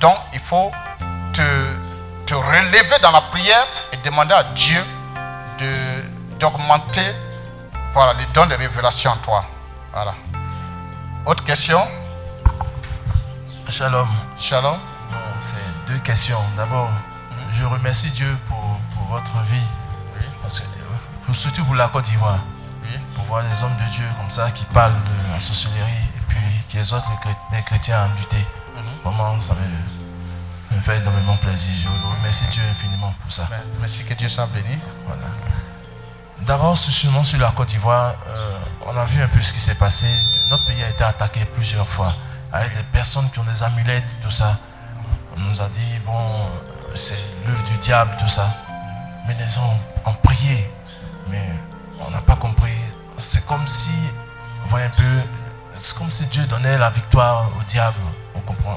Donc 0.00 0.16
il 0.32 0.40
faut 0.40 0.72
te, 1.34 1.42
te 2.26 2.34
relever 2.34 2.98
dans 3.02 3.10
la 3.12 3.20
prière 3.20 3.66
et 3.92 3.96
demander 3.98 4.34
à 4.34 4.42
Dieu 4.42 4.82
de- 5.58 6.38
d'augmenter 6.40 7.14
voilà, 7.92 8.14
les 8.14 8.26
dons 8.34 8.46
de 8.46 8.54
révélation 8.54 9.10
en 9.12 9.16
toi. 9.18 9.44
Voilà. 9.92 10.14
Autre 11.26 11.44
question? 11.44 11.86
Shalom. 13.68 14.08
Shalom. 14.40 14.78
Deux 15.92 15.98
questions. 15.98 16.40
D'abord, 16.56 16.88
je 17.52 17.64
remercie 17.64 18.08
Dieu 18.12 18.34
pour, 18.48 18.78
pour 18.94 19.04
votre 19.08 19.32
vie. 19.50 19.66
Parce 20.40 20.60
que, 20.60 20.64
pour- 21.26 21.36
surtout 21.36 21.62
pour 21.66 21.74
la 21.74 21.88
Côte 21.88 22.04
d'Ivoire. 22.04 22.38
Oui. 22.82 22.98
Pour 23.14 23.24
voir 23.24 23.42
des 23.44 23.62
hommes 23.62 23.76
de 23.76 23.90
Dieu 23.92 24.06
comme 24.18 24.30
ça 24.30 24.50
qui 24.50 24.64
parlent 24.72 24.94
de 24.94 25.32
la 25.34 25.38
sorcellerie 25.38 25.80
et 26.16 26.20
puis 26.28 26.38
qui 26.70 26.78
exhortent 26.78 27.04
les, 27.10 27.16
chré- 27.30 27.38
les 27.52 27.62
chrétiens 27.62 28.04
à 28.04 28.08
lutter. 28.18 28.42
Vraiment, 29.04 29.38
ça 29.38 29.52
me, 29.52 30.76
me 30.76 30.80
fait 30.80 30.96
énormément 30.96 31.36
plaisir. 31.36 31.74
Je 31.82 32.16
remercie 32.16 32.46
Dieu 32.50 32.62
infiniment 32.70 33.12
pour 33.20 33.30
ça. 33.30 33.46
Mais- 33.50 33.56
Merci 33.80 34.02
que 34.04 34.14
Dieu 34.14 34.30
soit 34.30 34.46
béni. 34.46 34.78
Voilà. 35.06 35.26
D'abord, 36.40 36.78
seulement 36.78 37.22
sur 37.22 37.38
la 37.38 37.50
Côte 37.50 37.68
d'Ivoire, 37.68 38.14
euh, 38.28 38.56
on 38.86 38.96
a 38.96 39.04
vu 39.04 39.22
un 39.22 39.28
peu 39.28 39.42
ce 39.42 39.52
qui 39.52 39.60
s'est 39.60 39.74
passé. 39.74 40.08
Notre 40.48 40.64
pays 40.64 40.82
a 40.82 40.88
été 40.88 41.04
attaqué 41.04 41.44
plusieurs 41.44 41.86
fois 41.86 42.14
avec 42.50 42.74
des 42.74 42.82
personnes 42.82 43.30
qui 43.30 43.38
ont 43.40 43.44
des 43.44 43.62
amulettes, 43.62 44.16
tout 44.22 44.30
ça. 44.30 44.58
On 45.36 45.40
nous 45.40 45.60
a 45.60 45.68
dit, 45.68 45.98
bon, 46.04 46.26
c'est 46.94 47.18
l'œuvre 47.46 47.62
du 47.64 47.78
diable, 47.78 48.12
tout 48.20 48.28
ça. 48.28 48.46
Mais 49.26 49.34
les 49.34 49.48
gens 49.48 49.78
ont 50.04 50.14
prié, 50.22 50.70
mais 51.28 51.50
on 52.06 52.10
n'a 52.10 52.20
pas 52.20 52.36
compris. 52.36 52.76
C'est 53.16 53.44
comme 53.46 53.66
si, 53.66 53.90
vous 54.62 54.70
voyez 54.70 54.86
un 54.86 54.96
peu, 54.96 55.22
c'est 55.74 55.96
comme 55.96 56.10
si 56.10 56.26
Dieu 56.26 56.44
donnait 56.46 56.76
la 56.76 56.90
victoire 56.90 57.48
au 57.58 57.62
diable. 57.64 58.00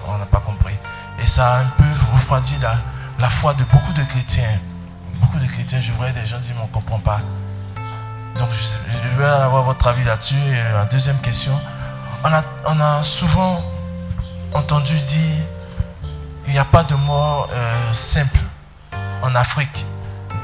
On 0.07 0.17
n'a 0.17 0.25
pas 0.25 0.39
compris. 0.39 0.75
Et 1.19 1.27
ça 1.27 1.55
a 1.55 1.59
un 1.61 1.71
peu 1.77 1.85
refroidi 2.13 2.57
la, 2.59 3.29
foi 3.29 3.53
de 3.53 3.63
beaucoup 3.65 3.93
de 3.93 4.03
chrétiens. 4.03 4.59
Beaucoup 5.15 5.39
de 5.39 5.47
chrétiens, 5.47 5.79
je 5.81 5.91
vois 5.93 6.11
des 6.11 6.25
gens 6.25 6.39
dire, 6.39 6.53
mais 6.55 6.61
on 6.61 6.67
ne 6.67 6.71
comprend 6.71 6.99
pas. 6.99 7.19
Donc, 8.37 8.49
je, 8.51 9.17
veux 9.17 9.25
avoir 9.25 9.63
votre 9.63 9.87
avis 9.87 10.03
là-dessus. 10.03 10.35
La 10.73 10.85
deuxième 10.85 11.19
question, 11.19 11.59
on 12.23 12.79
a 12.79 13.03
souvent 13.03 13.63
entendu 14.53 14.99
dire 15.01 15.41
il 16.47 16.53
n'y 16.53 16.59
a 16.59 16.65
pas 16.65 16.83
de 16.83 16.95
mort 16.95 17.49
euh, 17.51 17.91
simple 17.91 18.39
en 19.21 19.33
Afrique. 19.35 19.85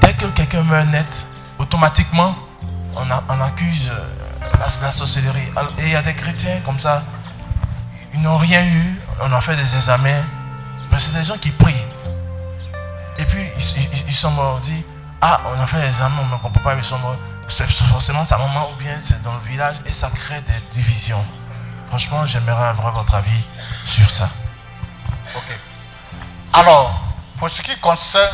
Dès 0.00 0.14
que 0.14 0.26
quelqu'un 0.26 0.62
meurt 0.62 0.88
net, 0.88 1.26
automatiquement, 1.58 2.34
on, 2.96 3.40
accuse 3.40 3.90
euh, 3.90 4.78
la, 4.80 4.90
sorcellerie. 4.90 5.50
Et 5.78 5.84
il 5.84 5.90
y 5.90 5.96
a 5.96 6.02
des 6.02 6.14
chrétiens 6.14 6.60
comme 6.64 6.78
ça, 6.78 7.02
ils 8.12 8.20
n'ont 8.20 8.36
rien 8.36 8.64
eu, 8.64 9.00
on 9.22 9.32
a 9.32 9.40
fait 9.40 9.56
des 9.56 9.74
examens, 9.74 10.22
mais 10.90 10.98
c'est 10.98 11.14
des 11.14 11.24
gens 11.24 11.38
qui 11.38 11.50
prient. 11.50 11.84
Et 13.18 13.24
puis, 13.24 13.46
ils, 14.06 14.14
sont 14.14 14.30
morts. 14.30 14.56
On 14.56 14.60
dit, 14.60 14.84
ah, 15.20 15.40
on 15.56 15.60
a 15.60 15.66
fait 15.66 15.80
les 15.80 15.86
examens, 15.86 16.22
on 16.22 16.34
ne 16.34 16.40
comprend 16.40 16.62
pas, 16.62 16.74
ils 16.74 16.84
sont 16.84 16.98
morts. 16.98 17.16
C'est 17.48 17.68
forcément 17.70 18.24
sa 18.24 18.38
maman 18.38 18.70
ou 18.70 18.76
bien 18.82 18.96
c'est 19.02 19.22
dans 19.22 19.34
le 19.34 19.48
village 19.50 19.76
et 19.86 19.92
ça 19.92 20.10
crée 20.14 20.40
des 20.40 20.60
divisions. 20.70 21.24
Franchement, 21.88 22.24
j'aimerais 22.24 22.68
avoir 22.68 22.92
votre 22.92 23.14
avis 23.14 23.44
sur 23.84 24.08
ça. 24.10 24.30
Ok. 25.36 25.71
Alors, 26.52 26.94
pour 27.38 27.48
ce 27.48 27.62
qui 27.62 27.76
concerne 27.78 28.30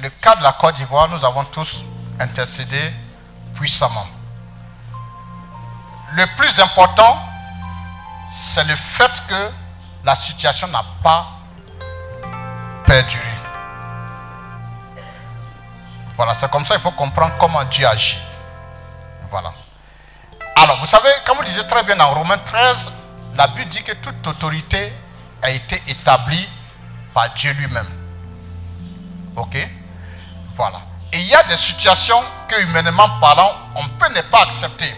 le 0.00 0.08
cas 0.08 0.34
de 0.36 0.42
la 0.42 0.52
Côte 0.52 0.74
d'Ivoire, 0.76 1.08
nous 1.08 1.22
avons 1.24 1.44
tous 1.44 1.82
intercédé 2.18 2.92
puissamment. 3.54 4.06
Le 6.14 6.26
plus 6.36 6.58
important, 6.60 7.18
c'est 8.30 8.64
le 8.64 8.74
fait 8.74 9.12
que 9.28 9.50
la 10.04 10.14
situation 10.14 10.66
n'a 10.68 10.82
pas 11.02 11.26
perduré. 12.86 13.22
Voilà, 16.16 16.34
c'est 16.34 16.50
comme 16.50 16.64
ça 16.64 16.74
qu'il 16.74 16.82
faut 16.82 16.90
comprendre 16.92 17.34
comment 17.38 17.64
Dieu 17.64 17.86
agit. 17.86 18.18
Voilà. 19.30 19.52
Alors, 20.56 20.78
vous 20.80 20.86
savez, 20.86 21.10
comme 21.26 21.36
vous 21.36 21.44
disiez 21.44 21.66
très 21.66 21.82
bien 21.82 21.96
dans 21.96 22.14
Romains 22.14 22.38
13, 22.38 22.88
la 23.36 23.46
Bible 23.48 23.70
dit 23.70 23.82
que 23.82 23.92
toute 23.92 24.26
autorité 24.26 24.92
a 25.42 25.50
été 25.50 25.82
établie 25.86 26.48
par 27.14 27.30
Dieu 27.34 27.52
lui-même. 27.52 27.88
Ok? 29.36 29.56
Voilà. 30.56 30.80
Et 31.12 31.20
il 31.20 31.26
y 31.26 31.34
a 31.34 31.42
des 31.44 31.56
situations 31.56 32.22
que, 32.48 32.60
humainement 32.62 33.08
parlant, 33.20 33.52
on 33.74 33.86
peut 33.88 34.12
ne 34.14 34.20
pas 34.22 34.42
accepter. 34.42 34.94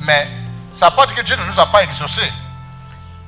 Mais 0.00 0.28
ça 0.74 0.86
ne 0.86 0.90
veut 0.90 0.96
pas 0.96 1.06
dire 1.06 1.16
que 1.16 1.22
Dieu 1.22 1.36
ne 1.36 1.44
nous 1.44 1.58
a 1.58 1.66
pas 1.66 1.82
exaucés. 1.82 2.32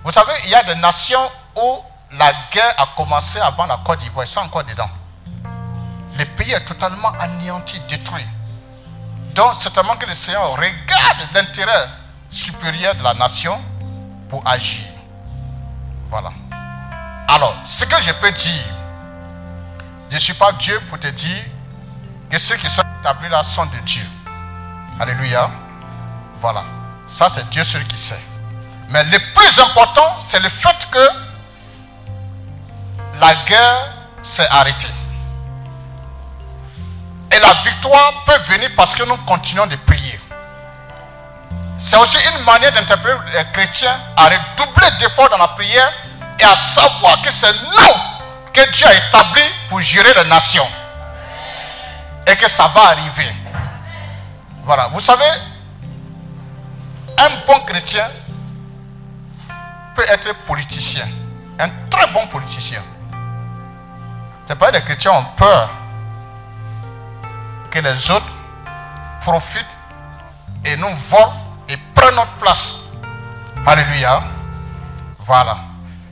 Vous 0.04 0.12
savez, 0.12 0.32
il 0.44 0.50
y 0.50 0.54
a 0.54 0.62
des 0.62 0.76
nations 0.76 1.30
où 1.56 1.80
la 2.12 2.32
guerre 2.52 2.74
a 2.78 2.86
commencé 2.96 3.40
avant 3.40 3.66
la 3.66 3.78
Côte 3.84 3.98
d'Ivoire. 3.98 4.24
Ils 4.24 4.28
sont 4.28 4.40
encore 4.40 4.64
dedans. 4.64 4.88
Le 6.16 6.24
pays 6.36 6.52
est 6.52 6.64
totalement 6.64 7.12
anéanti, 7.18 7.80
détruit. 7.88 8.26
Donc, 9.34 9.54
certainement 9.60 9.96
que 9.96 10.06
le 10.06 10.14
Seigneur 10.14 10.50
regarde 10.52 11.28
l'intérêt 11.34 11.88
supérieur 12.30 12.94
de 12.94 13.02
la 13.02 13.14
nation 13.14 13.60
pour 14.28 14.46
agir. 14.46 14.86
Voilà. 16.08 16.30
Alors, 17.32 17.54
ce 17.64 17.84
que 17.84 17.94
je 18.02 18.10
peux 18.10 18.32
dire, 18.32 18.64
je 20.10 20.16
ne 20.16 20.20
suis 20.20 20.34
pas 20.34 20.50
Dieu 20.54 20.80
pour 20.88 20.98
te 20.98 21.06
dire 21.06 21.44
que 22.28 22.40
ceux 22.40 22.56
qui 22.56 22.68
sont 22.68 22.82
établis 23.00 23.28
là 23.28 23.44
sont 23.44 23.66
de 23.66 23.78
Dieu. 23.86 24.02
Alléluia. 24.98 25.48
Voilà. 26.40 26.64
Ça, 27.06 27.28
c'est 27.32 27.48
Dieu 27.50 27.62
seul 27.62 27.84
qui 27.86 27.96
sait. 27.98 28.20
Mais 28.88 29.04
le 29.04 29.18
plus 29.32 29.60
important, 29.60 30.18
c'est 30.28 30.40
le 30.40 30.48
fait 30.48 30.88
que 30.90 31.08
la 33.20 33.34
guerre 33.46 33.92
s'est 34.24 34.48
arrêtée. 34.50 34.88
Et 37.30 37.38
la 37.38 37.54
victoire 37.62 38.24
peut 38.26 38.38
venir 38.52 38.70
parce 38.76 38.96
que 38.96 39.04
nous 39.04 39.16
continuons 39.18 39.68
de 39.68 39.76
prier. 39.76 40.18
C'est 41.78 41.96
aussi 41.96 42.18
une 42.34 42.42
manière 42.42 42.72
d'interpréter 42.72 43.18
les 43.32 43.44
chrétiens 43.52 44.00
à 44.16 44.24
redoubler 44.24 44.90
d'efforts 44.98 45.30
dans 45.30 45.38
la 45.38 45.48
prière 45.48 45.92
et 46.40 46.44
à 46.44 46.56
savoir 46.56 47.20
que 47.22 47.30
c'est 47.30 47.52
nous 47.52 47.94
que 48.52 48.70
Dieu 48.72 48.86
a 48.86 48.94
établi 48.94 49.42
pour 49.68 49.80
gérer 49.80 50.12
les 50.14 50.28
nations. 50.28 50.66
Et 52.26 52.36
que 52.36 52.48
ça 52.48 52.68
va 52.68 52.90
arriver. 52.90 53.34
Voilà. 54.64 54.88
Vous 54.88 55.00
savez, 55.00 55.30
un 57.18 57.30
bon 57.46 57.60
chrétien 57.66 58.08
peut 59.94 60.04
être 60.08 60.32
politicien. 60.46 61.08
Un 61.58 61.68
très 61.90 62.06
bon 62.12 62.26
politicien. 62.28 62.82
C'est 64.46 64.56
pas 64.56 64.70
les 64.70 64.82
chrétiens 64.82 65.12
ont 65.12 65.26
peur 65.36 65.70
que 67.70 67.78
les 67.78 68.10
autres 68.10 68.32
profitent 69.22 69.78
et 70.64 70.76
nous 70.76 70.94
volent 71.08 71.34
et 71.68 71.76
prennent 71.94 72.16
notre 72.16 72.32
place. 72.34 72.76
Alléluia. 73.66 74.22
Voilà. 75.20 75.69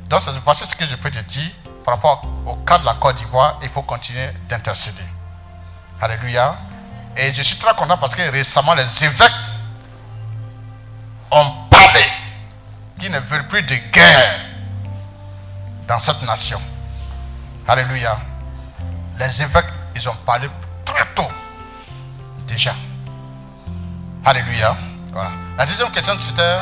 Donc, 0.09 0.23
c'est 0.23 0.65
ce 0.65 0.75
que 0.75 0.87
je 0.87 0.97
peux 0.97 1.11
te 1.11 1.19
dire 1.19 1.51
par 1.85 1.95
rapport 1.95 2.23
au 2.47 2.55
cas 2.57 2.79
de 2.79 2.87
la 2.87 2.95
Côte 2.95 3.17
d'Ivoire. 3.17 3.59
Il 3.63 3.69
faut 3.69 3.83
continuer 3.83 4.31
d'intercéder. 4.49 5.05
Alléluia. 6.01 6.57
Et 7.17 7.35
je 7.35 7.43
suis 7.43 7.59
très 7.59 7.75
content 7.75 7.99
parce 7.99 8.15
que 8.15 8.23
récemment, 8.31 8.75
les 8.75 9.05
évêques 9.05 9.33
ont 11.31 11.51
parlé 11.69 12.01
qu'ils 12.99 13.11
ne 13.11 13.19
veulent 13.19 13.49
plus 13.49 13.63
de 13.63 13.75
guerre 13.93 14.41
dans 15.87 15.99
cette 15.99 16.23
nation. 16.23 16.61
Alléluia. 17.67 18.19
Les 19.19 19.43
évêques, 19.43 19.67
ils 19.95 20.09
ont 20.09 20.17
parlé 20.25 20.49
très 20.85 21.05
tôt 21.15 21.29
déjà. 22.47 22.75
Alléluia. 24.25 24.77
Voilà. 25.13 25.31
La 25.59 25.67
deuxième 25.67 25.91
question, 25.91 26.19
c'était... 26.21 26.61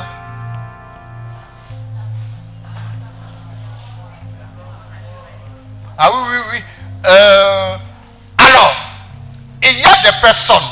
Ah 5.99 6.11
oui, 6.13 6.19
oui, 6.29 6.37
oui. 6.53 6.65
Euh, 7.07 7.77
alors, 8.39 8.77
il 9.63 9.79
y 9.79 9.85
a 9.85 10.03
des 10.03 10.21
personnes 10.21 10.69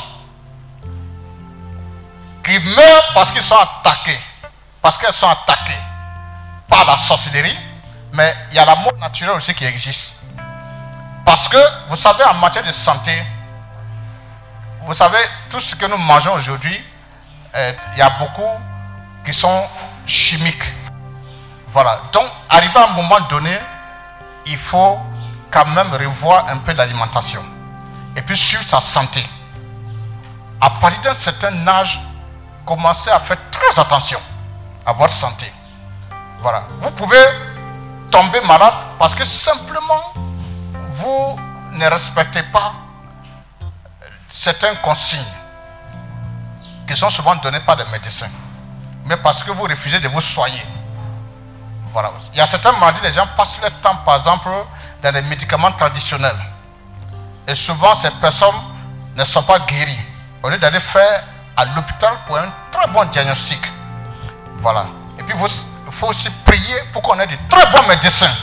qui 2.43 2.59
meurent 2.59 3.11
parce 3.13 3.31
qu'ils 3.31 3.41
sont 3.41 3.55
attaqués, 3.55 4.19
parce 4.81 4.97
qu'elles 4.97 5.13
sont 5.13 5.29
attaquées 5.29 5.79
par 6.67 6.85
la 6.85 6.95
sorcellerie, 6.97 7.57
mais 8.13 8.35
il 8.51 8.57
y 8.57 8.59
a 8.59 8.65
la 8.65 8.75
mort 8.75 8.95
naturelle 8.99 9.35
aussi 9.35 9.53
qui 9.53 9.65
existe. 9.65 10.13
Parce 11.25 11.49
que, 11.49 11.57
vous 11.89 11.95
savez, 11.95 12.23
en 12.25 12.35
matière 12.35 12.63
de 12.63 12.71
santé, 12.71 13.23
vous 14.83 14.93
savez, 14.93 15.17
tout 15.49 15.59
ce 15.59 15.75
que 15.75 15.87
nous 15.87 15.97
mangeons 15.97 16.33
aujourd'hui, 16.33 16.79
euh, 17.55 17.73
il 17.93 17.99
y 17.99 18.01
a 18.03 18.11
beaucoup 18.19 18.49
qui 19.25 19.33
sont 19.33 19.67
chimiques. 20.05 20.71
Voilà. 21.73 22.01
Donc, 22.13 22.27
arrivé 22.47 22.77
à 22.77 22.83
un 22.83 22.93
moment 22.93 23.19
donné, 23.21 23.57
il 24.45 24.57
faut 24.57 24.99
quand 25.51 25.65
même 25.67 25.93
revoir 25.93 26.47
un 26.49 26.57
peu 26.57 26.73
l'alimentation. 26.73 27.43
Et 28.15 28.21
puis 28.21 28.37
suivre 28.37 28.63
sa 28.67 28.81
santé. 28.81 29.25
À 30.61 30.69
partir 30.69 31.01
d'un 31.01 31.13
certain 31.13 31.67
âge, 31.67 31.99
commencez 32.65 33.09
à 33.09 33.19
faire 33.19 33.37
très 33.51 33.79
attention 33.79 34.19
à 34.85 34.93
votre 34.93 35.13
santé. 35.13 35.51
Voilà. 36.41 36.63
Vous 36.81 36.91
pouvez 36.91 37.23
tomber 38.11 38.41
malade 38.41 38.73
parce 38.99 39.15
que 39.15 39.25
simplement 39.25 40.13
vous 40.93 41.39
ne 41.71 41.85
respectez 41.87 42.43
pas 42.43 42.73
certaines 44.29 44.77
consignes 44.77 45.21
qui 46.87 46.95
sont 46.95 47.09
souvent 47.09 47.35
données 47.35 47.59
par 47.61 47.75
des 47.75 47.85
médecins, 47.85 48.29
mais 49.05 49.17
parce 49.17 49.43
que 49.43 49.51
vous 49.51 49.63
refusez 49.63 49.99
de 49.99 50.07
vous 50.07 50.21
soigner. 50.21 50.63
Voilà. 51.91 52.11
Il 52.33 52.37
y 52.37 52.41
a 52.41 52.47
certains 52.47 52.73
maladies, 52.73 53.01
les 53.01 53.13
gens 53.13 53.27
passent 53.35 53.59
leur 53.61 53.71
temps, 53.81 53.95
par 54.05 54.17
exemple, 54.17 54.49
dans 55.05 55.13
les 55.13 55.21
médicaments 55.21 55.71
traditionnels. 55.73 56.35
Et 57.47 57.53
souvent, 57.53 57.93
ces 58.01 58.09
personnes 58.19 58.55
ne 59.15 59.23
sont 59.23 59.43
pas 59.43 59.59
guéries. 59.59 59.99
Au 60.41 60.49
lieu 60.49 60.57
d'aller 60.57 60.79
faire 60.79 61.23
à 61.55 61.63
l'hôpital 61.65 62.13
pour 62.25 62.37
un 62.37 62.47
très 62.71 62.87
bon 62.87 63.05
diagnostic. 63.05 63.59
Voilà. 64.61 64.87
Et 65.19 65.23
puis, 65.23 65.35
il 65.39 65.93
faut 65.93 66.07
aussi 66.07 66.27
prier 66.43 66.77
pour 66.91 67.03
qu'on 67.03 67.19
ait 67.19 67.27
de 67.27 67.37
très 67.47 67.67
bons 67.71 67.87
médecins. 67.87 68.33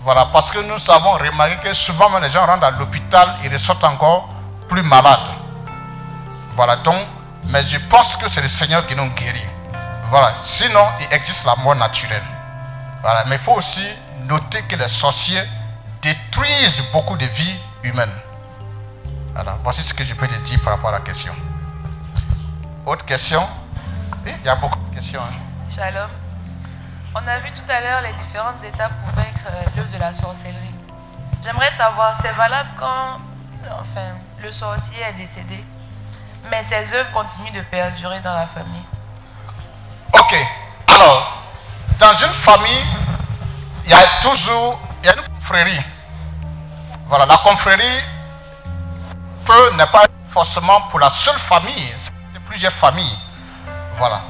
Voilà, 0.00 0.26
parce 0.32 0.50
que 0.50 0.58
nous 0.58 0.90
avons 0.90 1.12
remarqué 1.12 1.56
que 1.68 1.72
souvent, 1.74 2.18
les 2.18 2.30
gens 2.30 2.44
rentrent 2.44 2.66
à 2.66 2.70
l'hôpital, 2.72 3.36
ils 3.44 3.52
ressortent 3.52 3.84
encore 3.84 4.30
plus 4.68 4.82
malades. 4.82 5.30
Voilà, 6.56 6.74
donc, 6.76 7.06
mais 7.44 7.64
je 7.68 7.78
pense 7.88 8.16
que 8.16 8.28
c'est 8.28 8.42
le 8.42 8.48
Seigneur 8.48 8.84
qui 8.84 8.96
nous 8.96 9.08
guérit. 9.10 9.46
Voilà, 10.10 10.34
sinon, 10.42 10.86
il 11.00 11.14
existe 11.14 11.44
la 11.44 11.54
mort 11.54 11.76
naturelle. 11.76 12.24
Voilà, 13.00 13.24
mais 13.26 13.36
il 13.36 13.42
faut 13.42 13.52
aussi 13.52 13.86
noter 14.28 14.62
que 14.62 14.74
les 14.74 14.88
sorciers 14.88 15.44
détruisent 16.08 16.82
beaucoup 16.92 17.16
de 17.16 17.26
vies 17.26 17.58
humaines. 17.82 18.18
Voilà, 19.34 19.58
voici 19.62 19.82
ce 19.82 19.92
que 19.92 20.04
je 20.04 20.14
peux 20.14 20.26
te 20.26 20.34
dire 20.46 20.60
par 20.62 20.74
rapport 20.74 20.90
à 20.90 20.92
la 20.92 21.00
question. 21.00 21.34
Autre 22.86 23.04
question? 23.04 23.46
Il 24.26 24.44
y 24.44 24.48
a 24.48 24.56
beaucoup 24.56 24.78
de 24.88 24.94
questions. 24.94 25.20
Hein. 25.20 25.70
Shalom. 25.70 26.08
On 27.14 27.26
a 27.26 27.38
vu 27.40 27.50
tout 27.52 27.70
à 27.70 27.80
l'heure 27.80 28.00
les 28.02 28.12
différentes 28.14 28.62
étapes 28.64 28.92
pour 29.04 29.14
vaincre 29.14 29.46
euh, 29.50 29.64
l'œuvre 29.76 29.92
de 29.92 29.98
la 29.98 30.12
sorcellerie. 30.14 30.74
J'aimerais 31.44 31.72
savoir, 31.72 32.16
c'est 32.20 32.32
valable 32.32 32.70
quand 32.78 33.18
enfin, 33.66 34.08
le 34.42 34.50
sorcier 34.50 35.02
est 35.02 35.12
décédé, 35.14 35.64
mais 36.50 36.64
ses 36.64 36.92
œuvres 36.94 37.10
continuent 37.12 37.54
de 37.54 37.62
perdurer 37.62 38.20
dans 38.20 38.34
la 38.34 38.46
famille? 38.46 38.84
Ok. 40.14 40.34
Alors, 40.88 41.42
dans 41.98 42.14
une 42.14 42.34
famille, 42.34 42.84
il 43.84 43.90
y 43.90 43.94
a 43.94 44.20
toujours 44.22 44.78
il 45.02 45.06
y 45.06 45.10
a 45.10 45.16
une 45.16 45.28
confrérie. 45.34 45.80
Voilà, 47.08 47.24
la 47.24 47.38
confrérie 47.38 48.00
peut 49.46 49.70
n'est 49.76 49.86
pas 49.86 50.04
forcément 50.28 50.82
pour 50.90 50.98
la 50.98 51.08
seule 51.08 51.38
famille, 51.38 51.94
c'est 52.32 52.42
plusieurs 52.44 52.72
familles. 52.72 53.18
Voilà. 53.96 54.20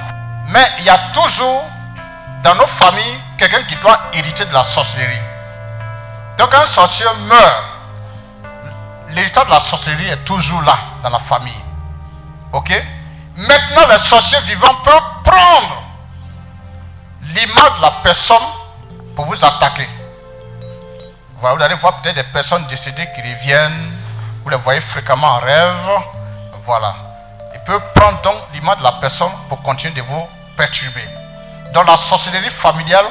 Mais 0.48 0.64
il 0.78 0.84
y 0.84 0.90
a 0.90 0.98
toujours 1.12 1.64
dans 2.44 2.54
nos 2.54 2.66
familles 2.66 3.18
quelqu'un 3.36 3.64
qui 3.64 3.74
doit 3.76 3.98
hériter 4.12 4.44
de 4.44 4.52
la 4.52 4.62
sorcellerie. 4.62 5.18
Donc 6.38 6.54
un 6.54 6.66
sorcier 6.66 7.06
meurt, 7.26 7.64
l'héritage 9.10 9.46
de 9.46 9.50
la 9.50 9.60
sorcellerie 9.60 10.10
est 10.10 10.24
toujours 10.24 10.62
là 10.62 10.78
dans 11.02 11.10
la 11.10 11.18
famille. 11.18 11.60
Ok? 12.52 12.70
Maintenant, 13.36 13.88
les 13.90 13.98
sorciers 13.98 14.40
vivants 14.42 14.74
peuvent 14.84 15.02
prendre 15.24 15.82
l'image 17.22 17.76
de 17.76 17.82
la 17.82 17.90
personne 18.04 18.46
pour 19.16 19.26
vous 19.26 19.44
attaquer. 19.44 19.88
Vous 21.40 21.46
allez 21.46 21.76
voir 21.76 22.00
peut-être 22.00 22.16
des 22.16 22.24
personnes 22.24 22.66
décédées 22.66 23.08
qui 23.14 23.20
reviennent, 23.22 23.92
vous 24.42 24.50
les 24.50 24.56
voyez 24.56 24.80
fréquemment 24.80 25.28
en 25.28 25.38
rêve. 25.38 25.88
Voilà. 26.66 26.96
Ils 27.54 27.60
peuvent 27.60 27.92
prendre 27.94 28.20
donc 28.22 28.36
l'image 28.52 28.78
de 28.78 28.82
la 28.82 28.92
personne 28.92 29.30
pour 29.48 29.62
continuer 29.62 29.94
de 29.94 30.02
vous 30.02 30.28
perturber. 30.56 31.08
Donc 31.72 31.86
la 31.86 31.96
sorcellerie 31.96 32.50
familiale 32.50 33.06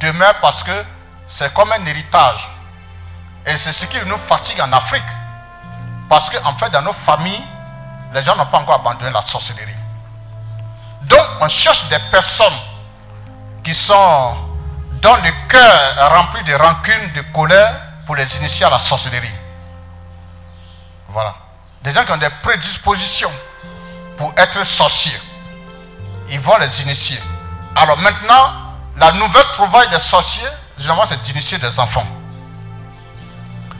demeure 0.00 0.34
parce 0.40 0.64
que 0.64 0.84
c'est 1.28 1.52
comme 1.54 1.70
un 1.70 1.86
héritage. 1.86 2.48
Et 3.46 3.56
c'est 3.56 3.72
ce 3.72 3.86
qui 3.86 3.98
nous 4.04 4.18
fatigue 4.18 4.60
en 4.60 4.72
Afrique. 4.72 5.02
Parce 6.08 6.28
qu'en 6.28 6.50
en 6.50 6.56
fait, 6.56 6.70
dans 6.70 6.82
nos 6.82 6.92
familles, 6.92 7.42
les 8.12 8.22
gens 8.22 8.34
n'ont 8.34 8.46
pas 8.46 8.58
encore 8.58 8.80
abandonné 8.80 9.12
la 9.12 9.22
sorcellerie. 9.22 9.70
Donc, 11.02 11.24
on 11.40 11.48
cherche 11.48 11.88
des 11.88 11.98
personnes 12.10 12.58
qui 13.62 13.74
sont 13.74 14.36
dans 15.00 15.16
le 15.16 15.30
cœur 15.48 16.10
rempli 16.10 16.42
de 16.44 16.54
rancune, 16.54 17.12
de 17.14 17.22
colère, 17.32 17.80
pour 18.06 18.16
les 18.16 18.36
initier 18.36 18.66
à 18.66 18.70
la 18.70 18.78
sorcellerie. 18.78 19.30
Voilà. 21.08 21.34
Des 21.82 21.92
gens 21.92 22.04
qui 22.04 22.12
ont 22.12 22.16
des 22.16 22.30
prédispositions 22.42 23.32
pour 24.16 24.32
être 24.36 24.64
sorciers. 24.64 25.18
ils 26.28 26.40
vont 26.40 26.56
les 26.58 26.82
initier. 26.82 27.20
Alors 27.74 27.98
maintenant, 27.98 28.74
la 28.96 29.12
nouvelle 29.12 29.46
trouvaille 29.52 29.88
des 29.88 29.98
sorciers, 29.98 30.48
généralement, 30.76 31.06
c'est 31.08 31.22
d'initier 31.22 31.58
des 31.58 31.78
enfants. 31.78 32.06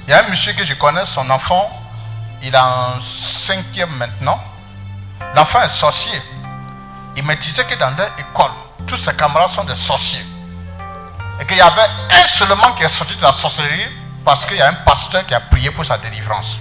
Il 0.07 0.11
y 0.11 0.15
a 0.15 0.25
un 0.25 0.29
monsieur 0.29 0.53
que 0.55 0.65
je 0.65 0.75
connais, 0.75 1.05
son 1.05 1.29
enfant, 1.29 1.71
il 2.43 2.55
a 2.57 2.65
un 2.65 3.01
cinquième 3.01 3.91
maintenant. 3.97 4.41
L'enfant 5.35 5.61
est 5.63 5.69
sorcier. 5.69 6.21
Il 7.17 7.25
me 7.25 7.35
disait 7.37 7.65
que 7.65 7.75
dans 7.75 7.91
leur 7.91 8.11
école, 8.19 8.51
tous 8.87 8.97
ses 8.97 9.15
camarades 9.15 9.51
sont 9.51 9.65
des 9.65 9.77
sorciers. 9.77 10.25
Et 11.41 11.47
qu'il 11.47 11.57
y 11.57 11.61
avait 11.61 11.89
un 12.11 12.27
seulement 12.27 12.73
qui 12.73 12.83
est 12.83 12.89
sorti 12.89 13.17
de 13.17 13.23
la 13.23 13.33
sorcellerie 13.33 13.89
parce 14.25 14.45
qu'il 14.45 14.59
y 14.59 14.63
a 14.63 14.69
un 14.69 14.75
pasteur 14.75 15.25
qui 15.27 15.35
a 15.35 15.41
prié 15.41 15.71
pour 15.71 15.85
sa 15.85 15.97
délivrance. 15.97 16.59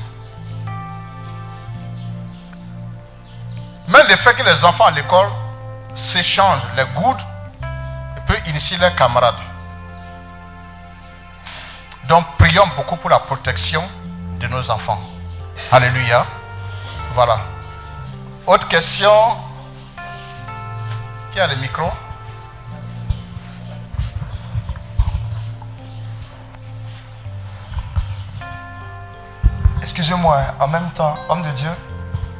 Mais 3.88 4.04
le 4.08 4.16
fait 4.18 4.34
que 4.36 4.44
les 4.44 4.64
enfants 4.64 4.86
à 4.86 4.92
l'école 4.92 5.30
s'échangent 5.96 6.62
les 6.78 6.86
gouttes 6.96 7.26
peut 8.28 8.38
initier 8.48 8.78
leurs 8.78 8.96
camarades. 8.96 9.42
Donc 12.08 12.26
prions 12.38 12.68
beaucoup 12.78 12.96
pour 12.96 13.10
la 13.10 13.20
protection 13.20 13.84
de 14.40 14.48
nos 14.48 14.70
enfants. 14.70 15.02
Alléluia. 15.72 16.26
Voilà. 17.16 17.40
Autre 18.46 18.68
question. 18.68 19.12
Qui 21.32 21.40
a 21.40 21.48
le 21.48 21.56
micro? 21.58 21.92
Excusez-moi, 29.82 30.42
en 30.60 30.68
même 30.68 30.92
temps, 30.92 31.14
homme 31.30 31.42
de 31.42 31.50
Dieu, 31.52 31.70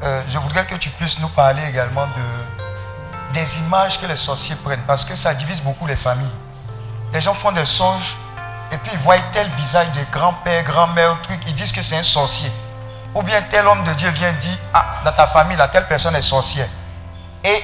euh, 0.04 0.22
je 0.28 0.38
voudrais 0.38 0.66
que 0.66 0.76
tu 0.76 0.90
puisses 0.90 1.20
nous 1.20 1.30
parler 1.30 1.64
également 1.68 2.06
de, 2.08 3.34
des 3.34 3.60
images 3.60 4.00
que 4.00 4.06
les 4.06 4.18
sorciers 4.18 4.56
prennent, 4.58 4.84
parce 4.86 5.06
que 5.06 5.16
ça 5.16 5.34
divise 5.34 5.62
beaucoup 5.62 5.88
les 5.88 5.96
familles. 5.96 6.32
Les 7.14 7.22
gens 7.22 7.34
font 7.34 7.52
des 7.52 7.66
songes 7.66 8.18
et 8.72 8.78
puis 8.78 8.92
ils 8.94 9.00
voient 9.00 9.18
tel 9.32 9.48
visage 9.52 9.92
de 9.94 10.02
grand-père, 10.12 10.64
grand-mère, 10.64 11.18
truc, 11.22 11.40
ils 11.48 11.54
disent 11.54 11.72
que 11.72 11.82
c'est 11.82 11.98
un 11.98 12.04
sorcier. 12.04 12.52
Ou 13.16 13.24
bien 13.24 13.42
tel 13.44 13.66
homme 13.66 13.84
de 13.84 13.94
Dieu 13.94 14.10
vient 14.10 14.34
dire, 14.34 14.58
ah, 14.74 14.86
dans 15.06 15.14
ta 15.14 15.26
famille, 15.26 15.58
là, 15.58 15.70
telle 15.70 15.88
personne 15.88 16.16
est 16.16 16.22
sorcière. 16.22 16.68
Et 17.44 17.64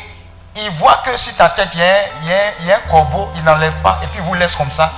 il 0.55 0.71
voit 0.71 1.01
que 1.05 1.15
si 1.17 1.33
ta 1.33 1.49
tête, 1.49 1.69
il 1.73 1.79
y 1.79 2.71
a 2.71 2.77
un 2.77 2.89
corbeau, 2.89 3.29
il 3.35 3.43
n'enlève 3.43 3.75
pas, 3.81 3.99
et 4.01 4.07
puis 4.07 4.19
il 4.19 4.23
vous 4.23 4.33
laisse 4.33 4.55
comme 4.55 4.71
ça. 4.71 4.93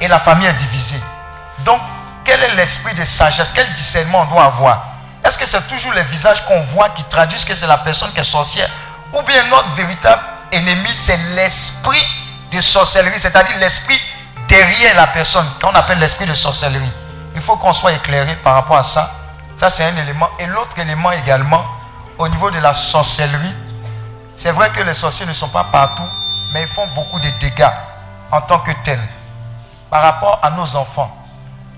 Et 0.00 0.08
la 0.08 0.18
famille 0.18 0.46
est 0.46 0.54
divisée. 0.54 1.00
Donc, 1.58 1.80
quel 2.24 2.42
est 2.42 2.54
l'esprit 2.54 2.94
de 2.94 3.04
sagesse? 3.04 3.52
Quel 3.52 3.72
discernement 3.74 4.22
on 4.22 4.34
doit 4.34 4.44
avoir? 4.44 4.86
Est-ce 5.24 5.38
que 5.38 5.46
c'est 5.46 5.66
toujours 5.66 5.92
les 5.92 6.02
visages 6.04 6.44
qu'on 6.46 6.60
voit 6.60 6.90
qui 6.90 7.04
traduisent 7.04 7.44
que 7.44 7.54
c'est 7.54 7.66
la 7.66 7.78
personne 7.78 8.12
qui 8.12 8.20
est 8.20 8.24
sorcière? 8.24 8.70
Ou 9.12 9.22
bien 9.22 9.44
notre 9.44 9.70
véritable 9.70 10.22
ennemi, 10.50 10.94
c'est 10.94 11.16
l'esprit 11.34 12.04
de 12.52 12.60
sorcellerie, 12.60 13.18
c'est-à-dire 13.18 13.56
l'esprit 13.58 14.00
derrière 14.48 14.94
la 14.96 15.06
personne, 15.06 15.46
qu'on 15.60 15.70
appelle 15.70 15.98
l'esprit 15.98 16.26
de 16.26 16.34
sorcellerie. 16.34 16.92
Il 17.34 17.40
faut 17.40 17.56
qu'on 17.56 17.72
soit 17.72 17.92
éclairé 17.92 18.36
par 18.36 18.54
rapport 18.54 18.76
à 18.76 18.82
ça. 18.82 19.10
Ça, 19.56 19.70
c'est 19.70 19.84
un 19.84 19.96
élément. 19.96 20.28
Et 20.38 20.46
l'autre 20.46 20.78
élément 20.78 21.10
également, 21.12 21.64
au 22.18 22.28
niveau 22.28 22.50
de 22.50 22.58
la 22.58 22.74
sorcellerie, 22.74 23.54
c'est 24.34 24.50
vrai 24.50 24.70
que 24.70 24.80
les 24.80 24.94
sorciers 24.94 25.26
ne 25.26 25.32
sont 25.32 25.48
pas 25.48 25.64
partout, 25.64 26.08
mais 26.52 26.62
ils 26.62 26.68
font 26.68 26.86
beaucoup 26.88 27.18
de 27.18 27.28
dégâts 27.40 27.66
en 28.30 28.40
tant 28.40 28.58
que 28.58 28.72
tels. 28.82 29.08
Par 29.90 30.02
rapport 30.02 30.40
à 30.42 30.50
nos 30.50 30.76
enfants, 30.76 31.23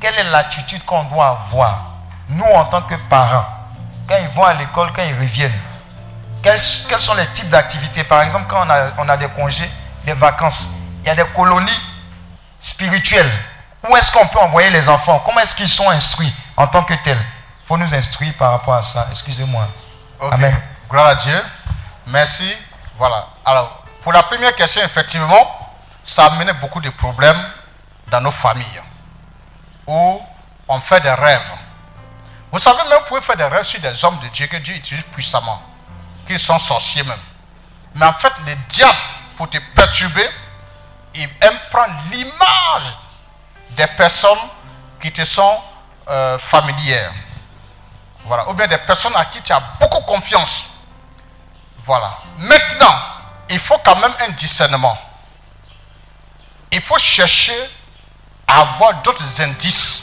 quelle 0.07 0.25
est 0.25 0.31
l'attitude 0.31 0.85
qu'on 0.85 1.03
doit 1.05 1.31
avoir, 1.31 1.81
nous 2.29 2.45
en 2.45 2.67
tant 2.67 2.83
que 2.83 2.95
parents, 3.11 3.45
quand 4.07 4.15
ils 4.21 4.29
vont 4.29 4.45
à 4.45 4.55
l'école, 4.55 4.93
quand 4.93 5.03
ils 5.03 5.19
reviennent? 5.19 5.59
Quels, 6.45 6.61
quels 6.89 7.01
sont 7.01 7.15
les 7.15 7.27
types 7.33 7.49
d'activités? 7.49 8.05
Par 8.05 8.23
exemple, 8.23 8.45
quand 8.49 8.65
on 8.65 8.71
a, 8.71 8.93
on 8.99 9.09
a 9.09 9.17
des 9.17 9.29
congés, 9.31 9.69
des 10.05 10.13
vacances, 10.13 10.71
il 11.03 11.09
y 11.09 11.11
a 11.11 11.17
des 11.17 11.25
colonies 11.35 11.81
spirituelles. 12.61 13.33
Où 13.89 13.97
est-ce 13.97 14.13
qu'on 14.13 14.29
peut 14.29 14.39
envoyer 14.39 14.71
les 14.71 14.89
enfants? 14.89 15.21
Comment 15.25 15.41
est-ce 15.41 15.57
qu'ils 15.57 15.67
sont 15.67 15.91
instruits 15.91 16.33
en 16.57 16.69
tant 16.69 16.85
que 16.85 16.95
tels? 16.95 17.19
Il 17.19 17.67
faut 17.67 17.77
nous 17.77 17.93
instruire 17.93 18.33
par 18.35 18.53
rapport 18.53 18.75
à 18.75 18.85
ça. 18.85 19.09
Excusez-moi. 19.11 19.67
Amen. 20.31 20.57
Gloire 20.89 21.07
à 21.07 21.15
Dieu. 21.17 21.43
Merci. 22.07 22.49
Voilà. 22.97 23.27
Alors, 23.45 23.83
pour 24.05 24.13
la 24.13 24.23
première 24.23 24.55
question, 24.55 24.83
effectivement, 24.85 25.75
ça 26.05 26.27
a 26.27 26.27
amené 26.27 26.53
beaucoup 26.53 26.81
de 26.81 26.91
problèmes 26.91 27.45
dans 28.09 28.21
nos 28.21 28.31
familles. 28.31 28.83
Où 29.87 30.23
on 30.69 30.81
fait 30.81 31.01
des 31.01 31.13
rêves. 31.13 31.53
Vous 32.53 32.59
savez, 32.59 32.79
même 32.89 32.99
vous 33.01 33.07
pouvez 33.09 33.21
faire 33.21 33.37
des 33.37 33.45
rêves 33.45 33.65
sur 33.65 33.81
des 33.81 34.05
hommes 34.05 34.19
de 34.21 34.29
Dieu 34.29 34.47
que 34.47 34.57
Dieu 34.57 34.75
utilise 34.75 35.05
puissamment. 35.13 35.63
Qui 36.27 36.39
sont 36.39 36.59
sorciers 36.59 37.03
même. 37.03 37.21
Mais 37.95 38.07
en 38.07 38.13
fait, 38.15 38.33
le 38.47 38.55
diable, 38.69 38.99
pour 39.37 39.49
te 39.49 39.59
perturber, 39.75 40.29
il 41.15 41.29
aime 41.41 41.59
prendre 41.71 41.95
l'image 42.11 42.97
des 43.71 43.87
personnes 43.89 44.39
qui 45.01 45.13
te 45.13 45.25
sont 45.25 45.61
euh, 46.09 46.39
familières. 46.39 47.13
Voilà. 48.25 48.49
Ou 48.49 48.55
bien 48.55 48.67
des 48.67 48.79
personnes 48.79 49.15
à 49.17 49.25
qui 49.27 49.41
tu 49.41 49.53
as 49.53 49.61
beaucoup 49.81 50.01
confiance. 50.01 50.67
Voilà. 51.85 52.19
Maintenant, 52.39 52.95
il 53.49 53.59
faut 53.59 53.79
quand 53.79 53.97
même 53.97 54.13
un 54.21 54.31
discernement. 54.31 54.99
Il 56.73 56.81
faut 56.81 56.99
chercher 56.99 57.71
avoir 58.47 59.03
d'autres 59.03 59.41
indices 59.41 60.03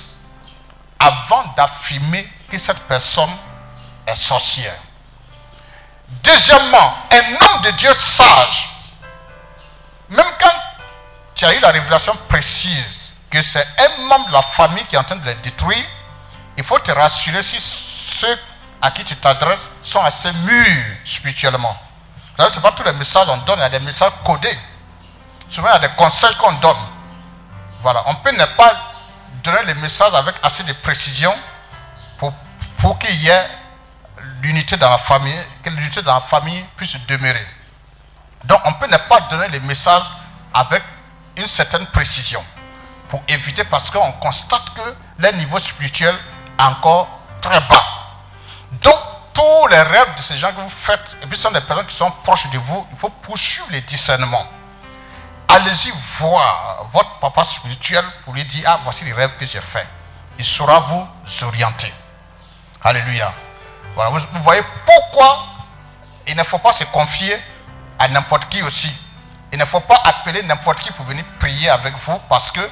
avant 1.00 1.44
d'affirmer 1.56 2.30
que 2.50 2.58
cette 2.58 2.80
personne 2.82 3.32
est 4.06 4.16
sorcière. 4.16 4.76
Deuxièmement, 6.24 6.96
un 7.12 7.34
homme 7.34 7.62
de 7.64 7.72
Dieu 7.72 7.94
sage, 7.96 8.70
même 10.10 10.28
quand 10.40 10.54
tu 11.36 11.46
as 11.46 11.56
eu 11.56 11.60
la 11.60 11.70
révélation 11.70 12.16
précise 12.28 13.12
que 13.30 13.42
c'est 13.42 13.66
un 13.80 14.02
membre 14.04 14.28
de 14.28 14.34
la 14.34 14.42
famille 14.42 14.86
qui 14.86 14.96
est 14.96 15.00
en 15.00 15.04
train 15.04 15.16
de 15.16 15.26
les 15.26 15.36
détruire, 15.36 15.84
il 16.58 16.64
faut 16.64 16.78
te 16.80 16.92
rassurer 16.92 17.42
si 17.42 17.60
ceux 17.60 18.40
à 18.82 18.92
qui 18.92 19.04
tu 19.04 19.16
t'adresses 19.16 19.58
sont 19.82 20.02
assez 20.02 20.32
mûrs 20.32 20.98
spirituellement. 21.04 21.76
Ce 22.38 22.44
n'est 22.44 22.62
pas 22.62 22.72
tous 22.72 22.84
les 22.84 22.94
messages 22.94 23.26
qu'on 23.26 23.38
donne, 23.38 23.60
il 23.60 23.62
y 23.62 23.66
a 23.66 23.70
des 23.70 23.80
messages 23.80 24.12
codés. 24.24 24.58
Souvent, 25.50 25.70
il 25.70 25.74
y 25.74 25.76
a 25.76 25.88
des 25.88 25.96
conseils 25.96 26.36
qu'on 26.36 26.54
donne. 26.54 26.78
Voilà, 27.84 28.02
on 28.08 28.16
peut 28.16 28.32
ne 28.32 28.46
pas 28.56 28.94
donner 29.44 29.66
les 29.68 29.74
messages 29.74 30.14
avec 30.14 30.36
assez 30.42 30.64
de 30.64 30.72
précision 30.72 31.36
pour, 32.18 32.34
pour 32.78 32.98
qu'il 32.98 33.22
y 33.22 33.28
ait 33.28 33.48
l'unité 34.42 34.78
dans 34.78 34.90
la 34.90 34.98
famille, 34.98 35.38
que 35.62 35.70
l'unité 35.70 36.02
dans 36.02 36.16
la 36.16 36.22
famille 36.22 36.64
puisse 36.78 36.96
demeurer. 37.08 37.46
Donc, 38.46 38.60
on 38.64 38.74
peut 38.74 38.88
ne 38.88 38.98
pas 38.98 39.20
donner 39.30 39.50
les 39.50 39.60
messages 39.60 40.04
avec 40.54 40.82
une 41.36 41.48
certaine 41.48 41.86
précision 41.88 42.44
pour 43.10 43.22
éviter 43.28 43.66
parce 43.66 43.90
qu'on 43.90 44.14
constate 44.14 44.74
que 44.76 44.96
le 45.18 45.32
niveau 45.32 45.60
spirituel 45.60 46.16
est 46.58 46.64
encore 46.64 47.08
très 47.42 47.60
bas. 47.60 47.84
Donc, 48.82 48.96
tous 49.34 49.68
les 49.68 49.82
rêves 49.82 50.16
de 50.16 50.22
ces 50.22 50.38
gens 50.38 50.54
que 50.54 50.62
vous 50.62 50.70
faites, 50.70 51.18
et 51.22 51.28
puis 51.28 51.36
ce 51.36 51.44
sont 51.44 51.52
des 51.52 51.60
personnes 51.62 51.88
qui 51.88 51.96
sont 51.96 52.12
proches 52.24 52.50
de 52.50 52.60
vous, 52.60 52.88
il 52.94 52.98
faut 52.98 53.10
poursuivre 53.10 53.68
les 53.72 53.82
discernements. 53.82 54.48
Allez-y 55.48 55.92
voir 56.20 56.88
votre 56.92 57.20
papa 57.20 57.46
spirituel 57.46 58.04
pour 58.24 58.34
lui 58.34 58.44
dire, 58.46 58.64
ah, 58.68 58.80
voici 58.84 59.04
les 59.04 59.14
rêves 59.14 59.38
que 59.40 59.46
j'ai 59.46 59.62
faits. 59.62 59.88
Il 60.40 60.46
saura 60.46 60.80
vous 60.80 61.08
orienter. 61.46 61.94
Alléluia. 62.82 63.34
Voilà, 63.96 64.10
vous, 64.10 64.44
voyez 64.44 64.64
pourquoi 64.86 65.46
il 66.28 66.36
ne 66.36 66.44
faut 66.44 66.58
pas 66.58 66.74
se 66.74 66.84
confier 66.86 67.38
à 68.00 68.08
n'importe 68.08 68.50
qui 68.50 68.64
aussi. 68.64 68.92
Il 69.52 69.60
ne 69.60 69.66
faut 69.66 69.82
pas 69.82 70.02
appeler 70.04 70.42
n'importe 70.42 70.80
qui 70.80 70.92
pour 70.94 71.06
venir 71.06 71.24
prier 71.40 71.70
avec 71.70 71.96
vous 71.98 72.20
parce 72.28 72.52
qu'il 72.52 72.64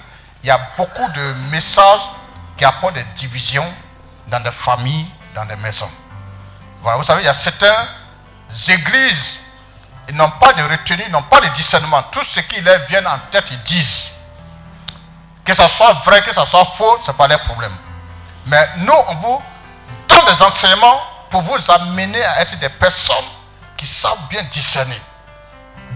y 0.44 0.50
a 0.50 0.60
beaucoup 0.76 1.08
de 1.10 1.34
messages 1.52 2.02
qui 2.58 2.66
apportent 2.66 2.96
des 2.96 3.06
divisions 3.16 3.72
dans 4.28 4.40
des 4.40 4.52
familles, 4.52 5.08
dans 5.36 5.46
des 5.46 5.56
maisons. 5.58 5.92
Vous 6.82 7.04
savez, 7.04 7.22
il 7.22 7.26
y 7.26 7.30
a 7.30 7.34
certaines 7.34 7.88
églises, 8.68 9.40
ils 10.10 10.16
n'ont 10.16 10.32
pas 10.32 10.54
de 10.54 10.64
retenue, 10.64 11.04
ils 11.06 11.12
n'ont 11.12 11.24
pas 11.24 11.40
de 11.40 11.48
discernement. 11.50 12.04
Tout 12.12 12.24
ce 12.24 12.40
qui 12.42 12.62
leur 12.62 12.80
vient 12.88 13.06
en 13.06 13.20
tête, 13.32 13.46
ils 13.52 13.64
disent. 13.64 14.12
Que 15.44 15.54
ce 15.56 15.68
soit 15.70 15.94
vrai, 16.06 16.22
que 16.22 16.34
ce 16.34 16.46
soit 16.46 16.66
faux, 16.76 17.00
ce 17.04 17.12
n'est 17.12 17.18
pas 17.18 17.28
leur 17.28 17.42
problème. 17.42 17.76
Mais 18.46 18.70
nous, 18.78 18.94
on 19.08 19.16
vous 19.16 19.42
donne 20.08 20.26
des 20.26 20.44
enseignements 20.44 21.02
pour 21.30 21.42
vous 21.42 21.72
amener 21.72 22.24
à 22.24 22.42
être 22.42 22.58
des 22.60 22.70
personnes 22.70 23.26
qui 23.78 23.88
savent 23.88 24.28
bien 24.30 24.44
discerner. 24.44 25.02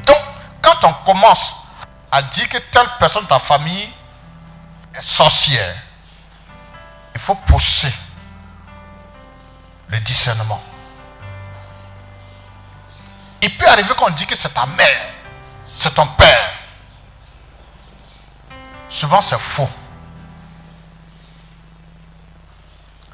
Donc, 0.06 0.18
quand 0.62 0.84
on 0.84 0.94
commence 1.06 1.56
à 2.12 2.22
dire 2.22 2.50
que 2.50 2.58
telle 2.58 2.88
personne 3.00 3.24
de 3.24 3.30
ta 3.30 3.40
famille 3.40 3.90
est 4.96 5.02
sorcière, 5.02 5.76
il 7.14 7.22
faut 7.22 7.36
pousser 7.36 7.94
le 9.90 10.00
discernement. 10.00 10.62
Il 13.42 13.58
peut 13.58 13.68
arriver 13.68 13.94
qu'on 13.96 14.10
dit 14.12 14.26
que 14.26 14.36
c'est 14.36 14.54
ta 14.54 14.66
mère, 14.66 15.10
c'est 15.74 15.94
ton 15.94 16.08
père. 16.08 16.52
Souvent 18.90 19.22
c'est 19.22 19.40
faux. 19.40 19.70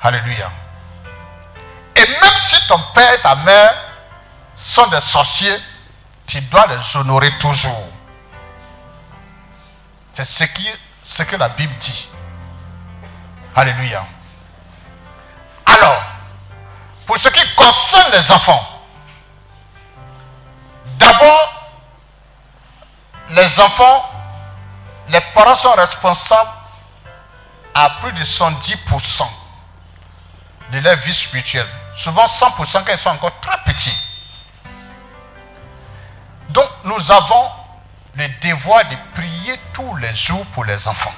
Alléluia. 0.01 0.51
Et 1.95 2.07
même 2.07 2.39
si 2.39 2.55
ton 2.67 2.79
père 2.93 3.13
et 3.13 3.21
ta 3.21 3.35
mère 3.35 3.73
sont 4.55 4.87
des 4.87 5.01
sorciers, 5.01 5.59
tu 6.25 6.41
dois 6.41 6.65
les 6.67 6.97
honorer 6.97 7.37
toujours. 7.37 7.89
C'est 10.13 10.25
ce, 10.25 10.43
qui, 10.45 10.67
ce 11.03 11.23
que 11.23 11.35
la 11.35 11.49
Bible 11.49 11.73
dit. 11.79 12.09
Alléluia. 13.55 14.05
Alors, 15.65 16.01
pour 17.05 17.17
ce 17.17 17.29
qui 17.29 17.55
concerne 17.55 18.11
les 18.13 18.31
enfants, 18.31 18.80
les 23.29 23.59
enfants, 23.59 24.09
les 25.09 25.21
parents 25.33 25.55
sont 25.55 25.71
responsables 25.71 26.49
à 27.73 27.89
plus 28.01 28.11
de 28.13 28.23
110% 28.23 29.27
de 30.71 30.79
leur 30.79 30.95
vie 30.97 31.13
spirituelle. 31.13 31.67
Souvent 31.95 32.25
100% 32.25 32.83
quand 32.83 32.91
ils 32.91 32.97
sont 32.97 33.09
encore 33.09 33.39
très 33.41 33.57
petits. 33.65 33.97
Donc 36.49 36.67
nous 36.83 37.11
avons 37.11 37.51
le 38.15 38.27
devoir 38.41 38.83
de 38.85 38.95
prier 39.13 39.59
tous 39.73 39.95
les 39.97 40.13
jours 40.15 40.45
pour 40.47 40.65
les 40.65 40.87
enfants. 40.87 41.13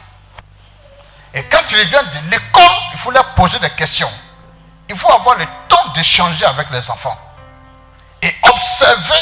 Et 1.33 1.43
quand 1.45 1.63
ils 1.71 1.79
reviennent 1.79 2.11
de 2.11 2.29
l'école, 2.29 2.77
il 2.93 2.99
faut 2.99 3.11
leur 3.11 3.33
poser 3.33 3.57
des 3.59 3.71
questions. 3.71 4.11
Il 4.89 4.95
faut 4.95 5.11
avoir 5.11 5.35
le 5.35 5.45
temps 5.67 5.87
d'échanger 5.95 6.45
avec 6.45 6.69
les 6.69 6.89
enfants. 6.91 7.17
Et 8.21 8.33
observer 8.43 9.19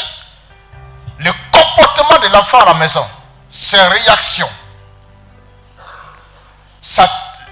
de 2.22 2.32
l'enfant 2.32 2.60
à 2.60 2.66
la 2.66 2.74
maison, 2.74 3.06
ses 3.50 3.80
réactions. 3.80 4.50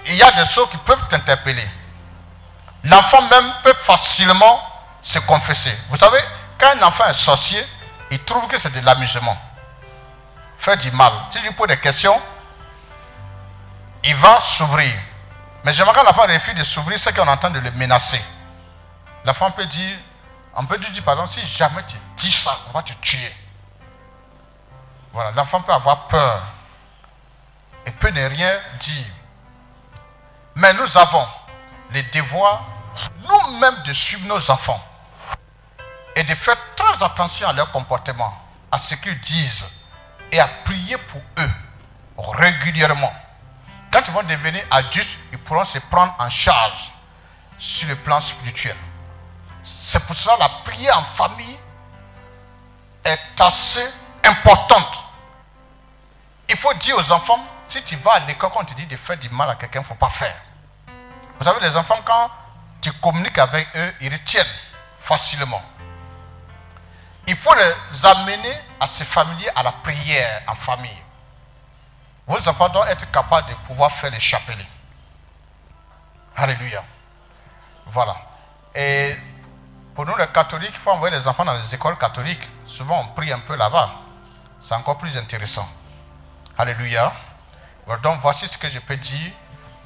Il 0.07 0.15
y 0.15 0.23
a 0.23 0.31
des 0.31 0.45
choses 0.45 0.69
qui 0.69 0.77
peuvent 0.77 1.07
t'interpeller. 1.07 1.67
L'enfant 2.83 3.21
même 3.23 3.53
peut 3.63 3.73
facilement 3.79 4.61
se 5.01 5.19
confesser. 5.19 5.75
Vous 5.89 5.97
savez, 5.97 6.19
quand 6.57 6.75
un 6.75 6.81
enfant 6.83 7.05
est 7.05 7.13
sorcier, 7.13 7.65
il 8.09 8.19
trouve 8.23 8.47
que 8.47 8.59
c'est 8.59 8.71
de 8.71 8.79
l'amusement. 8.85 9.37
Faire 10.59 10.77
du 10.77 10.91
mal. 10.91 11.11
Si 11.31 11.37
tu 11.37 11.43
lui 11.45 11.53
poses 11.53 11.67
des 11.69 11.77
questions, 11.77 12.19
il 14.03 14.15
va 14.15 14.41
s'ouvrir. 14.41 14.93
Mais 15.63 15.73
j'aimerais 15.73 16.01
que 16.01 16.05
l'enfant 16.05 16.23
refuse 16.23 16.55
de 16.55 16.63
s'ouvrir, 16.63 16.99
c'est 16.99 17.15
qu'on 17.15 17.27
entend 17.27 17.51
de 17.51 17.59
le 17.59 17.71
menacer. 17.71 18.21
L'enfant 19.23 19.51
peut 19.51 19.65
dire, 19.67 19.97
on 20.55 20.65
peut 20.65 20.77
lui 20.77 20.89
dire 20.89 21.03
par 21.03 21.29
si 21.29 21.45
jamais 21.47 21.83
tu 21.87 21.95
dis 22.17 22.31
ça, 22.31 22.59
on 22.67 22.71
va 22.71 22.81
te 22.81 22.93
tuer. 22.93 23.33
Voilà, 25.13 25.31
l'enfant 25.31 25.61
peut 25.61 25.73
avoir 25.73 26.07
peur 26.07 26.41
et 27.85 27.91
peut 27.91 28.09
ne 28.09 28.25
rien 28.27 28.59
dire. 28.79 29.07
Mais 30.55 30.73
nous 30.73 30.97
avons 30.97 31.27
le 31.93 32.01
devoir 32.13 32.63
nous-mêmes 33.27 33.83
de 33.83 33.93
suivre 33.93 34.27
nos 34.27 34.51
enfants 34.51 34.81
et 36.15 36.23
de 36.23 36.35
faire 36.35 36.57
très 36.75 37.03
attention 37.03 37.47
à 37.47 37.53
leur 37.53 37.71
comportement, 37.71 38.33
à 38.71 38.77
ce 38.77 38.95
qu'ils 38.95 39.19
disent 39.19 39.65
et 40.31 40.39
à 40.39 40.47
prier 40.65 40.97
pour 40.97 41.21
eux 41.39 41.51
régulièrement. 42.17 43.13
Quand 43.91 44.01
ils 44.07 44.13
vont 44.13 44.23
devenir 44.23 44.63
adultes, 44.71 45.17
ils 45.31 45.39
pourront 45.39 45.65
se 45.65 45.79
prendre 45.79 46.15
en 46.19 46.29
charge 46.29 46.91
sur 47.57 47.87
le 47.87 47.95
plan 47.95 48.21
spirituel. 48.21 48.77
C'est 49.63 50.03
pour 50.05 50.15
ça 50.15 50.35
que 50.35 50.39
la 50.39 50.49
prière 50.63 50.97
en 50.97 51.03
famille 51.03 51.57
est 53.03 53.19
assez 53.39 53.85
importante. 54.23 55.03
Il 56.49 56.57
faut 56.57 56.73
dire 56.75 56.97
aux 56.97 57.11
enfants, 57.11 57.39
si 57.69 57.81
tu 57.83 57.95
vas 57.97 58.13
à 58.13 58.19
l'école, 58.19 58.51
quand 58.51 58.61
on 58.61 58.65
te 58.65 58.73
dit 58.73 58.85
de 58.85 58.97
faire 58.97 59.17
du 59.17 59.29
mal 59.29 59.49
à 59.49 59.55
quelqu'un, 59.55 59.79
il 59.79 59.83
ne 59.83 59.87
faut 59.87 59.95
pas 59.95 60.09
faire. 60.09 60.35
Vous 61.39 61.45
savez, 61.45 61.59
les 61.61 61.75
enfants, 61.75 61.99
quand 62.03 62.29
tu 62.81 62.91
communiques 62.93 63.37
avec 63.37 63.67
eux, 63.75 63.93
ils 64.01 64.11
retiennent 64.11 64.45
facilement. 64.99 65.61
Il 67.27 67.35
faut 67.37 67.53
les 67.55 68.05
amener 68.05 68.59
à 68.79 68.87
se 68.87 69.03
familier 69.03 69.49
à 69.55 69.63
la 69.63 69.71
prière 69.71 70.43
en 70.47 70.55
famille. 70.55 71.01
Vos 72.27 72.47
enfants 72.47 72.69
doivent 72.69 72.89
être 72.89 73.09
capables 73.11 73.49
de 73.49 73.55
pouvoir 73.67 73.91
faire 73.91 74.11
les 74.11 74.19
chapelets. 74.19 74.67
Alléluia. 76.35 76.83
Voilà. 77.87 78.15
Et 78.73 79.15
pour 79.95 80.05
nous, 80.05 80.15
les 80.15 80.27
catholiques, 80.27 80.73
il 80.73 80.79
faut 80.79 80.91
envoyer 80.91 81.15
les 81.17 81.27
enfants 81.27 81.45
dans 81.45 81.53
les 81.53 81.75
écoles 81.75 81.97
catholiques. 81.97 82.49
Souvent, 82.67 83.01
on 83.01 83.07
prie 83.13 83.31
un 83.31 83.39
peu 83.39 83.55
là-bas. 83.55 83.89
C'est 84.71 84.77
encore 84.77 84.97
plus 84.97 85.17
intéressant. 85.17 85.67
Alléluia. 86.57 87.11
Donc, 88.01 88.21
voici 88.21 88.47
ce 88.47 88.57
que 88.57 88.69
je 88.69 88.79
peux 88.79 88.95
dire 88.95 89.33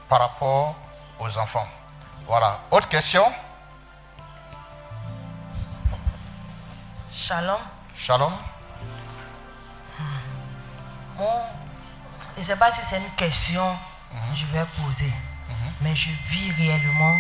par 0.08 0.20
rapport 0.20 0.76
aux 1.18 1.38
enfants. 1.40 1.68
Voilà. 2.28 2.60
Autre 2.70 2.88
question? 2.88 3.26
Shalom. 7.12 7.62
Shalom. 7.96 8.32
Bon, 11.18 11.42
je 12.36 12.42
ne 12.42 12.46
sais 12.46 12.56
pas 12.56 12.72
si 12.72 12.86
c'est 12.86 13.00
une 13.00 13.16
question 13.16 13.76
que 14.12 14.36
je 14.36 14.46
vais 14.46 14.66
poser, 14.84 15.12
mais 15.82 15.96
je 15.96 16.12
vis 16.30 16.52
réellement 16.52 17.18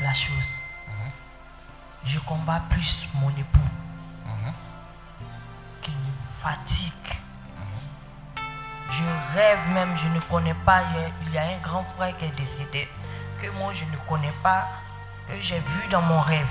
la 0.00 0.12
chose. 0.12 0.58
Je 2.04 2.18
combats 2.18 2.62
plus 2.70 3.06
mon 3.14 3.30
époux 3.30 3.70
fatigue. 6.42 6.92
Je 8.90 9.04
rêve 9.34 9.58
même, 9.72 9.96
je 9.96 10.08
ne 10.08 10.20
connais 10.20 10.54
pas. 10.66 10.82
Il 11.26 11.32
y 11.32 11.38
a 11.38 11.42
un 11.42 11.58
grand 11.58 11.84
frère 11.96 12.16
qui 12.18 12.24
est 12.24 12.36
décédé, 12.36 12.88
que 13.40 13.48
moi 13.50 13.72
je 13.72 13.84
ne 13.84 13.96
connais 14.08 14.34
pas, 14.42 14.66
que 15.28 15.40
j'ai 15.40 15.58
vu 15.58 15.88
dans 15.90 16.02
mon 16.02 16.20
rêve. 16.20 16.46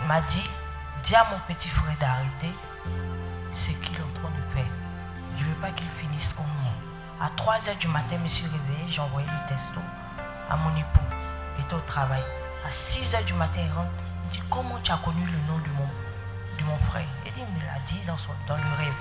Il 0.00 0.06
m'a 0.06 0.20
dit, 0.22 0.48
dis 1.04 1.14
à 1.14 1.26
mon 1.30 1.38
petit 1.52 1.68
frère 1.68 1.96
d'arrêter 2.00 2.54
ce 3.52 3.70
qu'il 3.70 3.96
est 3.96 4.02
en 4.02 4.20
train 4.20 4.30
de 4.30 4.54
faire. 4.54 4.70
Je 5.38 5.44
ne 5.44 5.48
veux 5.50 5.60
pas 5.60 5.70
qu'il 5.70 5.88
finisse 5.98 6.32
comme 6.32 6.46
moi. 6.62 6.72
À 7.20 7.30
3 7.36 7.56
h 7.58 7.78
du 7.78 7.88
matin, 7.88 8.16
je 8.16 8.22
me 8.22 8.28
suis 8.28 8.46
réveillé, 8.46 8.88
j'ai 8.88 9.00
envoyé 9.00 9.26
le 9.26 9.48
testo 9.48 9.80
à 10.48 10.56
mon 10.56 10.70
époux. 10.76 11.00
Il 11.58 11.64
était 11.64 11.74
au 11.74 11.80
travail. 11.80 12.22
À 12.66 12.70
6 12.70 13.12
h 13.12 13.24
du 13.24 13.34
matin, 13.34 13.60
il 13.62 13.72
rentre. 13.72 13.90
Il 14.24 14.30
dit 14.30 14.42
Comment 14.50 14.78
tu 14.82 14.92
as 14.92 14.96
connu 14.98 15.24
le 15.24 15.38
nom 15.46 15.58
de 15.58 16.64
mon, 16.64 16.78
frère? 16.90 17.04
Dans, 18.06 18.56
le 18.56 18.76
rêve. 18.76 18.92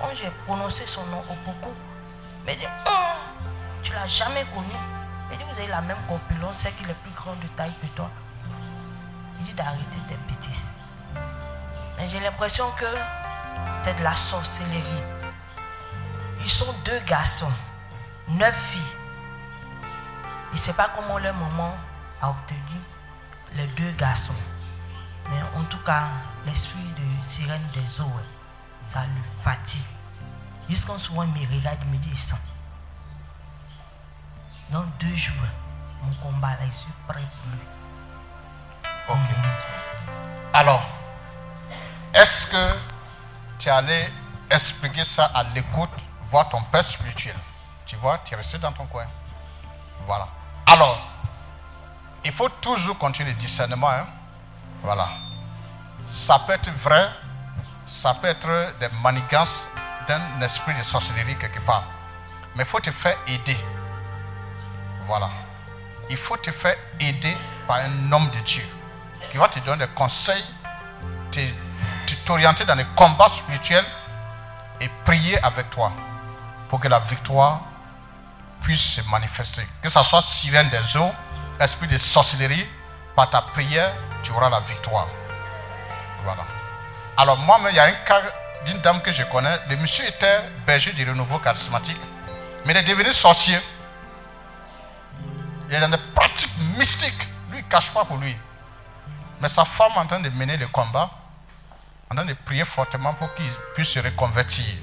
Quand 0.00 0.10
j'ai 0.14 0.30
prononcé 0.46 0.86
son 0.86 1.04
nom 1.06 1.22
au 1.30 1.34
beaucoup, 1.44 1.74
il 2.46 2.56
dit 2.56 2.66
Hum, 2.66 3.52
Tu 3.82 3.92
l'as 3.92 4.06
jamais 4.06 4.44
connu. 4.54 4.72
Il 5.30 5.38
dit 5.38 5.44
Vous 5.44 5.58
avez 5.58 5.68
la 5.68 5.80
même 5.80 5.98
compilon, 6.08 6.50
c'est 6.52 6.72
qu'il 6.72 6.88
est 6.90 6.94
plus 6.94 7.12
grand 7.12 7.34
de 7.34 7.46
taille 7.56 7.74
que 7.80 7.86
toi. 7.88 8.10
Il 9.40 9.46
dit 9.46 9.52
d'arrêter 9.52 9.98
tes 10.08 10.16
bêtises. 10.28 10.68
Mais 11.96 12.08
j'ai 12.08 12.20
l'impression 12.20 12.70
que 12.78 12.86
c'est 13.84 13.96
de 13.98 14.02
la 14.02 14.14
sorcellerie. 14.14 15.02
Ils 16.40 16.50
sont 16.50 16.72
deux 16.84 17.00
garçons, 17.00 17.52
neuf 18.28 18.54
filles. 18.72 18.96
Il 20.52 20.54
ne 20.54 20.58
sait 20.58 20.72
pas 20.72 20.90
comment 20.94 21.18
leur 21.18 21.34
maman 21.34 21.76
a 22.22 22.30
obtenu 22.30 22.80
les 23.54 23.66
deux 23.68 23.90
garçons. 23.92 24.32
Mais 25.30 25.42
en 25.56 25.64
tout 25.64 25.78
cas, 25.84 26.08
l'esprit 26.46 26.82
de 26.96 27.22
sirène 27.24 27.66
des 27.74 28.00
eaux, 28.00 28.20
ça 28.82 29.00
le 29.04 29.22
fatigue. 29.44 29.82
Jusqu'en 30.68 30.98
souvent 30.98 31.22
il 31.22 31.30
me 31.30 31.54
regarde, 31.56 31.78
il 31.82 31.90
me 31.90 31.96
dit, 31.98 32.16
sent. 32.16 32.36
Dans 34.70 34.84
deux 35.00 35.14
jours, 35.14 35.34
mon 36.02 36.14
combat 36.14 36.50
là, 36.50 36.66
je 36.66 36.72
suis 36.72 36.92
prêt 37.06 37.20
pour 37.22 37.52
lui. 37.52 37.60
Ok. 39.08 39.36
Alors, 40.52 40.84
est-ce 42.14 42.46
que 42.46 42.74
tu 43.58 43.70
allais 43.70 44.10
expliquer 44.50 45.04
ça 45.04 45.26
à 45.26 45.42
l'écoute, 45.42 45.90
voir 46.30 46.48
ton 46.48 46.62
père 46.64 46.84
spirituel? 46.84 47.36
Tu 47.86 47.96
vois, 47.96 48.18
tu 48.24 48.34
es 48.34 48.36
resté 48.36 48.58
dans 48.58 48.72
ton 48.72 48.86
coin. 48.86 49.06
Voilà. 50.06 50.28
Alors, 50.66 50.98
il 52.24 52.32
faut 52.32 52.48
toujours 52.60 52.98
continuer 52.98 53.32
le 53.32 53.38
discernement. 53.38 53.88
hein. 53.90 54.06
Voilà. 54.82 55.08
Ça 56.12 56.38
peut 56.40 56.52
être 56.52 56.70
vrai, 56.78 57.10
ça 57.86 58.14
peut 58.14 58.28
être 58.28 58.74
des 58.80 58.88
manigances 59.02 59.66
d'un 60.06 60.20
esprit 60.42 60.74
de 60.74 60.82
sorcellerie 60.82 61.36
quelque 61.36 61.60
part. 61.60 61.84
Mais 62.54 62.62
il 62.64 62.66
faut 62.68 62.80
te 62.80 62.90
faire 62.90 63.16
aider. 63.26 63.56
Voilà. 65.06 65.28
Il 66.10 66.16
faut 66.16 66.36
te 66.36 66.50
faire 66.50 66.76
aider 67.00 67.36
par 67.66 67.76
un 67.78 68.12
homme 68.12 68.30
de 68.30 68.38
Dieu 68.40 68.64
qui 69.30 69.36
va 69.36 69.48
te 69.48 69.58
donner 69.60 69.86
des 69.86 69.92
conseils, 69.92 70.44
te- 71.30 71.40
te- 72.06 72.14
t'orienter 72.24 72.64
dans 72.64 72.74
les 72.74 72.86
combats 72.96 73.28
spirituels 73.28 73.84
et 74.80 74.88
prier 75.04 75.38
avec 75.44 75.68
toi 75.70 75.92
pour 76.70 76.80
que 76.80 76.88
la 76.88 77.00
victoire 77.00 77.60
puisse 78.62 78.80
se 78.80 79.00
manifester. 79.02 79.66
Que 79.82 79.90
ce 79.90 80.02
soit 80.02 80.22
sirène 80.22 80.70
des 80.70 80.96
eaux, 80.96 81.12
esprit 81.60 81.88
de 81.88 81.98
sorcellerie, 81.98 82.66
par 83.18 83.30
ta 83.30 83.42
prière, 83.42 83.92
tu 84.22 84.30
auras 84.30 84.48
la 84.48 84.60
victoire. 84.60 85.08
Voilà. 86.22 86.44
Alors 87.16 87.36
moi-même, 87.36 87.72
il 87.72 87.76
y 87.76 87.80
a 87.80 87.86
un 87.86 87.98
cas 88.06 88.22
d'une 88.64 88.78
dame 88.78 89.00
que 89.02 89.10
je 89.10 89.24
connais. 89.24 89.58
Le 89.68 89.76
monsieur 89.76 90.06
était 90.06 90.40
berger 90.64 90.92
du 90.92 91.02
renouveau 91.04 91.40
charismatique, 91.40 92.00
mais 92.64 92.74
il 92.74 92.76
est 92.76 92.84
devenu 92.84 93.12
sorcier. 93.12 93.58
Il 95.68 95.74
est 95.74 95.80
dans 95.80 95.88
des 95.88 95.98
pratiques 96.14 96.56
mystiques. 96.78 97.28
Lui, 97.50 97.58
il 97.58 97.64
cache 97.64 97.90
pas 97.92 98.04
pour 98.04 98.18
lui. 98.18 98.36
Mais 99.40 99.48
sa 99.48 99.64
femme 99.64 99.96
en 99.96 100.06
train 100.06 100.20
de 100.20 100.28
mener 100.28 100.56
le 100.56 100.68
combat. 100.68 101.10
en 102.10 102.14
train 102.14 102.24
de 102.24 102.34
prier 102.34 102.64
fortement 102.64 103.14
pour 103.14 103.34
qu'ils 103.34 103.50
puissent 103.74 103.88
se 103.88 103.98
reconvertir. 103.98 104.76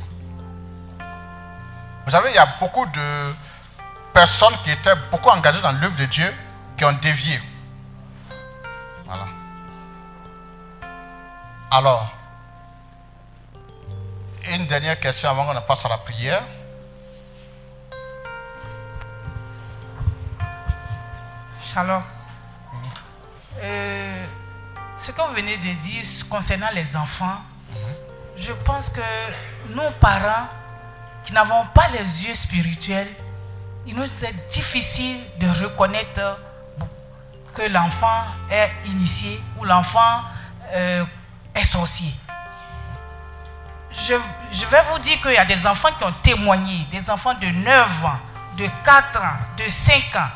Vous 2.06 2.12
savez, 2.12 2.32
il 2.32 2.36
y 2.36 2.38
a 2.38 2.50
beaucoup 2.60 2.86
de 2.86 3.34
personnes 4.14 4.58
qui 4.66 4.72
étaient 4.72 4.98
beaucoup 5.10 5.30
engagées 5.30 5.62
dans 5.62 5.72
l'œuvre 5.72 5.96
de 5.96 6.06
Dieu 6.06 6.34
qui 6.78 6.84
ont 6.84 6.98
dévié. 7.02 7.40
Alors, 11.72 12.10
une 14.54 14.68
dernière 14.68 15.00
question 15.00 15.30
avant 15.30 15.46
qu'on 15.46 15.62
passe 15.62 15.84
à 15.84 15.90
la 15.90 15.98
prière. 15.98 16.44
Shalom. 21.64 22.04
Euh, 23.60 24.26
ce 25.00 25.12
que 25.12 25.22
vous 25.22 25.34
venez 25.34 25.58
de 25.58 25.74
dire 25.82 26.04
concernant 26.30 26.70
les 26.74 26.96
enfants, 26.96 27.38
je 28.38 28.52
pense 28.64 28.90
que 28.90 29.02
nos 29.70 29.90
parents 30.00 30.48
qui 31.26 31.34
n'avons 31.34 31.66
pas 31.74 31.88
les 31.90 32.26
yeux 32.26 32.36
spirituels, 32.36 33.10
il 33.88 33.96
nous 33.96 34.04
est 34.04 34.50
difficile 34.50 35.18
de 35.40 35.48
reconnaître 35.48 36.38
que 37.56 37.64
l'enfant 37.64 38.26
est 38.52 38.72
initié 38.86 39.42
ou 39.58 39.66
l'enfant 39.66 40.22
euh, 40.74 41.04
est 41.56 41.64
sorcier. 41.64 42.14
Je, 43.92 44.66
vais 44.66 44.82
vous 44.92 45.00
dire 45.00 45.22
qu'il 45.22 45.32
y 45.32 45.38
a 45.38 45.46
des 45.46 45.66
enfants 45.66 45.90
qui 45.98 46.04
ont 46.04 46.14
témoigné, 46.22 46.86
des 46.92 47.10
enfants 47.10 47.34
de 47.34 47.48
9 47.48 48.06
ans, 48.06 48.20
de 48.58 48.68
4 48.84 49.22
ans, 49.22 49.38
de 49.58 49.70
5 49.70 49.96
ans, 50.16 50.30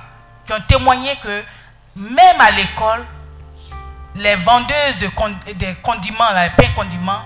qui 0.45 0.53
ont 0.53 0.61
témoigné 0.67 1.15
que 1.17 1.43
même 1.95 2.39
à 2.39 2.51
l'école, 2.51 3.05
les 4.15 4.35
vendeuses 4.35 4.97
de 4.99 5.09
des 5.53 5.75
condiments, 5.75 6.31
les 6.33 6.49
pains 6.51 6.73
condiments, 6.73 7.21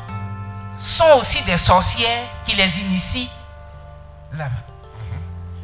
sont 0.80 1.20
aussi 1.20 1.42
des 1.44 1.58
sorcières 1.58 2.28
qui 2.46 2.56
les 2.56 2.82
initient 2.82 3.30
là 4.34 4.46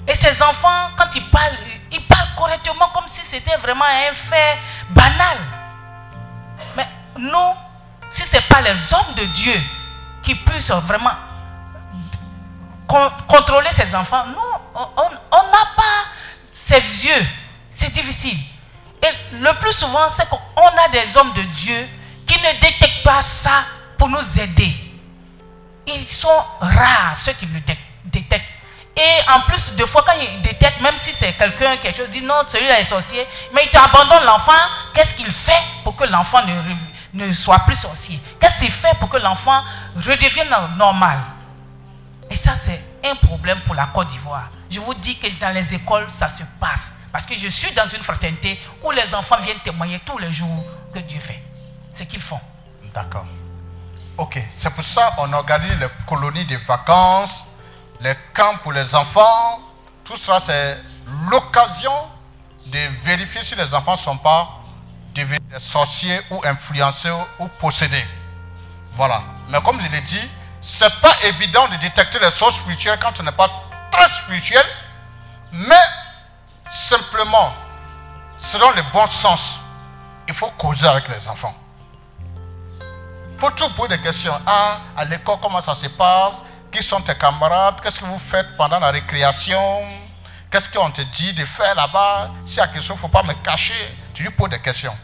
Et 0.07 0.15
ces 0.15 0.41
enfants, 0.41 0.89
quand 0.97 1.13
ils 1.15 1.29
parlent, 1.29 1.57
ils 1.91 2.05
parlent 2.05 2.35
correctement 2.37 2.87
comme 2.93 3.07
si 3.07 3.25
c'était 3.25 3.57
vraiment 3.57 3.85
un 3.85 4.13
fait 4.13 4.57
banal. 4.91 5.37
Mais 6.75 6.87
nous, 7.17 7.53
si 8.09 8.25
ce 8.25 8.35
n'est 8.35 8.41
pas 8.43 8.61
les 8.61 8.93
hommes 8.93 9.13
de 9.15 9.25
Dieu 9.25 9.61
qui 10.23 10.35
puissent 10.35 10.71
vraiment 10.71 11.11
contrôler 13.27 13.69
ces 13.71 13.93
enfants, 13.95 14.25
nous, 14.27 14.81
on 15.31 15.43
n'a 15.43 15.65
pas 15.75 16.05
ces 16.53 17.05
yeux. 17.05 17.27
C'est 17.69 17.91
difficile. 17.91 18.37
Et 19.01 19.35
le 19.35 19.59
plus 19.59 19.73
souvent, 19.73 20.09
c'est 20.09 20.27
qu'on 20.27 20.37
a 20.37 20.89
des 20.91 21.15
hommes 21.15 21.33
de 21.33 21.43
Dieu 21.43 21.87
qui 22.27 22.37
ne 22.39 22.51
détectent 22.59 23.03
pas 23.03 23.21
ça 23.21 23.63
pour 23.97 24.09
nous 24.09 24.39
aider. 24.39 24.73
Ils 25.87 26.07
sont 26.07 26.43
rares 26.59 27.15
ceux 27.15 27.33
qui 27.33 27.45
le 27.45 27.59
détectent. 28.05 28.45
Et 28.97 29.31
en 29.31 29.41
plus, 29.41 29.71
des 29.75 29.87
fois, 29.87 30.03
quand 30.05 30.13
ils 30.19 30.41
détectent, 30.41 30.81
même 30.81 30.95
si 30.99 31.13
c'est 31.13 31.31
quelqu'un, 31.33 31.77
quelque 31.77 31.97
chose, 31.97 32.09
dit 32.09 32.21
non, 32.21 32.43
celui-là 32.47 32.81
est 32.81 32.85
sorcier, 32.85 33.25
mais 33.53 33.61
il 33.63 33.69
t'abandonne 33.69 34.25
l'enfant, 34.25 34.51
qu'est-ce 34.93 35.13
qu'il 35.13 35.31
fait 35.31 35.63
pour 35.83 35.95
que 35.95 36.03
l'enfant 36.03 36.41
ne, 36.45 36.53
ne 37.13 37.31
soit 37.31 37.59
plus 37.59 37.75
sorcier 37.75 38.21
Qu'est-ce 38.39 38.59
qu'il 38.59 38.71
fait 38.71 38.95
pour 38.99 39.09
que 39.09 39.17
l'enfant 39.17 39.63
redevienne 39.95 40.49
normal? 40.77 41.19
Et 42.29 42.35
ça, 42.35 42.55
c'est 42.55 42.83
un 43.03 43.15
problème 43.15 43.59
pour 43.61 43.75
la 43.75 43.87
Côte 43.87 44.07
d'Ivoire. 44.09 44.49
Je 44.69 44.79
vous 44.79 44.93
dis 44.93 45.17
que 45.17 45.27
dans 45.39 45.53
les 45.53 45.73
écoles, 45.73 46.05
ça 46.09 46.27
se 46.27 46.43
passe. 46.59 46.91
Parce 47.11 47.25
que 47.25 47.35
je 47.35 47.47
suis 47.47 47.73
dans 47.73 47.87
une 47.87 48.03
fraternité 48.03 48.59
où 48.83 48.91
les 48.91 49.15
enfants 49.15 49.37
viennent 49.41 49.59
témoigner 49.59 49.99
tous 50.05 50.19
les 50.19 50.31
jours 50.31 50.63
que 50.93 50.99
Dieu 50.99 51.19
fait. 51.19 51.41
Ce 51.93 52.03
qu'ils 52.03 52.21
font. 52.21 52.39
D'accord. 52.93 53.25
Ok. 54.17 54.39
C'est 54.57 54.69
pour 54.69 54.83
ça 54.83 55.13
qu'on 55.17 55.31
organise 55.33 55.75
les 55.79 55.87
colonies 56.05 56.45
de 56.45 56.57
vacances, 56.57 57.43
les 57.99 58.13
camps 58.33 58.57
pour 58.61 58.73
les 58.73 58.93
enfants. 58.93 59.59
Tout 60.03 60.17
ça, 60.17 60.39
c'est 60.39 60.77
l'occasion 61.31 61.93
de 62.67 62.79
vérifier 63.03 63.43
si 63.43 63.55
les 63.55 63.73
enfants 63.73 63.93
ne 63.93 63.97
sont 63.97 64.17
pas 64.17 64.58
devenus 65.13 65.41
sorciers 65.59 66.21
ou 66.29 66.41
influencés 66.45 67.11
ou 67.39 67.47
possédés. 67.59 68.05
Voilà. 68.95 69.21
Mais 69.49 69.61
comme 69.61 69.79
je 69.81 69.87
l'ai 69.89 70.01
dit, 70.01 70.29
ce 70.61 70.83
n'est 70.83 70.89
pas 71.01 71.13
évident 71.23 71.67
de 71.67 71.75
détecter 71.77 72.19
les 72.19 72.31
sources 72.31 72.57
spirituelles 72.57 72.99
quand 73.01 73.19
on 73.19 73.23
n'est 73.23 73.31
pas 73.31 73.49
très 73.91 74.09
spirituel. 74.09 74.65
Mais 75.51 75.75
Simplement, 76.69 77.51
selon 78.37 78.69
le 78.71 78.83
bon 78.93 79.07
sens, 79.07 79.59
il 80.27 80.33
faut 80.35 80.51
causer 80.51 80.85
avec 80.87 81.07
les 81.07 81.27
enfants. 81.27 81.55
Il 82.79 83.39
faut 83.39 83.49
toujours 83.51 83.73
poser 83.73 83.97
des 83.97 84.01
questions. 84.01 84.33
Ah, 84.45 84.79
à 84.95 85.03
l'école, 85.05 85.37
comment 85.41 85.61
ça 85.61 85.73
se 85.73 85.87
passe? 85.87 86.35
Qui 86.71 86.83
sont 86.83 87.01
tes 87.01 87.15
camarades? 87.17 87.81
Qu'est-ce 87.81 87.99
que 87.99 88.05
vous 88.05 88.19
faites 88.19 88.55
pendant 88.55 88.79
la 88.79 88.91
récréation? 88.91 89.59
Qu'est-ce 90.51 90.69
qu'on 90.69 90.89
te 90.89 91.01
dit 91.01 91.33
de 91.33 91.45
faire 91.45 91.75
là-bas? 91.75 92.31
S'il 92.45 92.57
y 92.57 92.61
a 92.61 92.67
quelque 92.67 92.81
chose, 92.81 92.89
il 92.89 92.93
ne 92.93 92.97
faut 92.99 93.07
pas 93.07 93.23
me 93.23 93.33
cacher. 93.33 93.97
Tu 94.13 94.23
lui 94.23 94.31
poses 94.31 94.49
des 94.49 94.59
questions. 94.59 94.95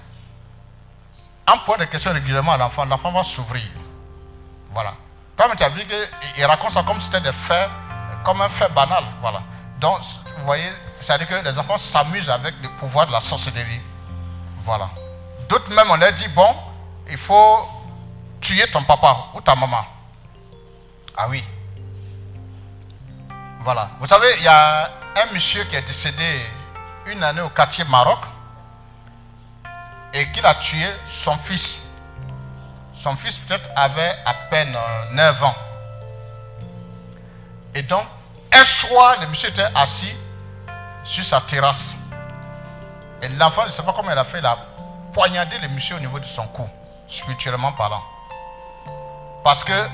En 1.48 1.60
posant 1.60 1.78
des 1.78 1.88
questions 1.88 2.12
régulièrement 2.12 2.54
à 2.54 2.58
l'enfant, 2.58 2.86
l'enfant 2.86 3.12
va 3.12 3.24
s'ouvrir. 3.24 3.70
Voilà. 4.72 4.94
Comme 5.38 5.56
tu 5.56 5.64
as 5.64 5.70
dit 5.70 5.86
qu'il 5.86 6.46
raconte 6.46 6.72
ça 6.72 6.82
comme 6.82 7.00
si 7.00 7.06
c'était 7.06 7.22
des 7.22 7.32
faits, 7.32 7.70
comme 8.24 8.42
un 8.42 8.50
fait 8.50 8.70
banal. 8.74 9.04
Voilà. 9.22 9.44
Donc, 9.80 10.00
vous 10.38 10.46
voyez, 10.46 10.72
c'est-à-dire 11.00 11.28
que 11.28 11.36
les 11.36 11.60
enfants 11.60 11.78
s'amusent 11.78 12.30
avec 12.30 12.56
le 12.64 12.70
pouvoir 12.78 13.06
de 13.06 13.12
la 13.12 13.22
sorcellerie. 13.22 13.82
Voilà. 14.64 14.90
D'autres 15.48 15.70
même, 15.70 15.92
on 15.92 15.98
leur 15.98 16.14
dit, 16.14 16.28
bon, 16.30 16.56
il 17.08 17.18
faut 17.18 17.70
tuer 18.42 18.68
ton 18.72 18.84
papa 18.84 19.16
ou 19.36 19.42
ta 19.42 19.54
maman. 19.54 19.86
Ah 21.16 21.28
oui. 21.30 21.44
Voilà. 23.60 23.92
Vous 24.00 24.08
savez, 24.08 24.36
il 24.38 24.44
y 24.44 24.48
a 24.48 24.90
un 25.16 25.34
monsieur 25.34 25.64
qui 25.64 25.76
est 25.76 25.82
décédé 25.82 26.46
une 27.06 27.24
année 27.24 27.42
au 27.42 27.50
quartier 27.50 27.84
Maroc 27.86 28.20
et 30.14 30.32
qu'il 30.32 30.46
a 30.46 30.56
tué 30.56 30.88
son 31.06 31.38
fils. 31.38 31.78
Son 32.98 33.16
fils 33.16 33.38
peut-être 33.38 33.70
avait 33.76 34.16
à 34.26 34.34
peine 34.50 34.76
9 35.12 35.44
ans. 35.44 35.56
Et 37.74 37.82
donc, 37.84 38.06
un 38.52 38.64
soir, 38.64 39.18
le 39.22 39.28
monsieur 39.28 39.50
était 39.50 39.68
assis 39.76 40.14
sur 41.04 41.24
sa 41.24 41.42
terrasse. 41.42 41.94
Et 43.22 43.28
l'enfant, 43.30 43.62
je 43.64 43.68
ne 43.68 43.72
sais 43.72 43.84
pas 43.84 43.94
comment 43.94 44.12
il 44.12 44.18
a 44.18 44.24
fait, 44.26 44.40
il 44.40 44.46
a 44.46 44.58
poignardé 45.14 45.58
le 45.60 45.68
monsieur 45.70 45.96
au 45.96 46.00
niveau 46.00 46.20
de 46.20 46.26
son 46.26 46.48
cou, 46.48 46.68
spirituellement 47.08 47.74
parlant. 47.74 48.04
Parce 49.44 49.64
que 49.64 49.88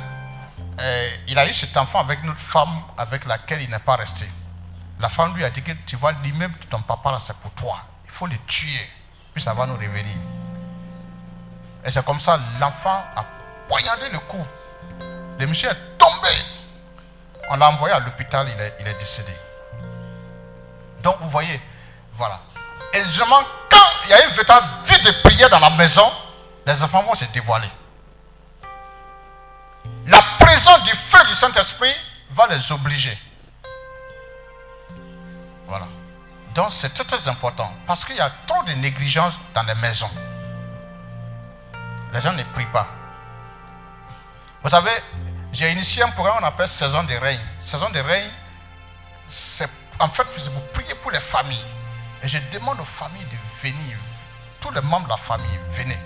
eh, 0.79 1.09
il 1.27 1.37
a 1.37 1.47
eu 1.47 1.53
cet 1.53 1.75
enfant 1.77 1.99
avec 1.99 2.23
notre 2.23 2.39
femme 2.39 2.81
avec 2.97 3.25
laquelle 3.25 3.61
il 3.61 3.69
n'est 3.69 3.79
pas 3.79 3.97
resté. 3.97 4.25
La 5.01 5.09
femme 5.09 5.35
lui 5.35 5.43
a 5.43 5.49
dit 5.49 5.63
que 5.63 5.71
tu 5.87 5.95
vois, 5.95 6.11
l'immeuble 6.23 6.57
de 6.59 6.65
ton 6.65 6.79
papa 6.79 7.11
là, 7.11 7.17
c'est 7.25 7.35
pour 7.37 7.49
toi. 7.51 7.79
Il 8.05 8.11
faut 8.11 8.27
le 8.27 8.37
tuer, 8.45 8.87
puis 9.33 9.41
ça 9.41 9.55
va 9.55 9.65
nous 9.65 9.73
revenir. 9.73 10.15
Et 11.83 11.89
c'est 11.89 12.05
comme 12.05 12.19
ça, 12.19 12.39
l'enfant 12.59 13.03
a 13.15 13.25
poignardé 13.67 14.09
le 14.09 14.19
cou. 14.19 14.45
Le 15.39 15.47
monsieur 15.47 15.69
est 15.69 15.97
tombé. 15.97 16.29
On 17.49 17.55
l'a 17.55 17.69
envoyé 17.71 17.95
à 17.95 17.99
l'hôpital, 17.99 18.47
il 18.47 18.61
est, 18.61 18.75
il 18.79 18.87
est 18.87 18.99
décédé. 18.99 19.33
Donc 21.01 21.17
vous 21.19 21.31
voyez, 21.31 21.59
voilà. 22.13 22.39
Et 22.93 23.03
justement, 23.05 23.41
quand 23.71 23.77
il 24.05 24.11
y 24.11 24.13
a 24.13 24.23
une 24.23 24.31
véritable 24.31 24.67
vie 24.85 25.01
de 25.01 25.11
prière 25.23 25.49
dans 25.49 25.59
la 25.59 25.71
maison, 25.71 26.11
les 26.67 26.79
enfants 26.83 27.01
vont 27.01 27.15
se 27.15 27.25
dévoiler. 27.25 27.69
La 30.05 30.21
présence 30.39 30.83
du 30.83 30.91
feu 30.91 31.25
du 31.25 31.33
Saint-Esprit 31.33 31.95
va 32.29 32.45
les 32.45 32.71
obliger. 32.71 33.17
Donc 36.53 36.71
c'est 36.71 36.93
très 36.93 37.05
très 37.05 37.27
important 37.27 37.71
parce 37.87 38.03
qu'il 38.03 38.15
y 38.15 38.19
a 38.19 38.31
trop 38.45 38.63
de 38.63 38.73
négligence 38.73 39.33
dans 39.53 39.63
les 39.63 39.75
maisons. 39.75 40.09
Les 42.13 42.21
gens 42.21 42.33
ne 42.33 42.43
prient 42.43 42.65
pas. 42.73 42.87
Vous 44.63 44.69
savez, 44.69 44.91
j'ai 45.53 45.71
initié 45.71 46.03
un 46.03 46.09
programme 46.09 46.39
qu'on 46.39 46.45
appelle 46.45 46.67
Saison 46.67 47.03
de 47.03 47.15
règne. 47.15 47.39
Saison 47.61 47.89
de 47.89 47.99
règne, 47.99 48.29
c'est 49.29 49.69
en 49.99 50.09
fait, 50.09 50.23
vous 50.23 50.61
priez 50.73 50.95
pour 50.95 51.11
les 51.11 51.19
familles. 51.19 51.63
Et 52.23 52.27
je 52.27 52.37
demande 52.51 52.79
aux 52.79 52.85
familles 52.85 53.25
de 53.25 53.67
venir. 53.67 53.97
Tous 54.59 54.71
les 54.71 54.81
membres 54.81 55.05
de 55.05 55.11
la 55.11 55.17
famille, 55.17 55.59
venez. 55.71 55.97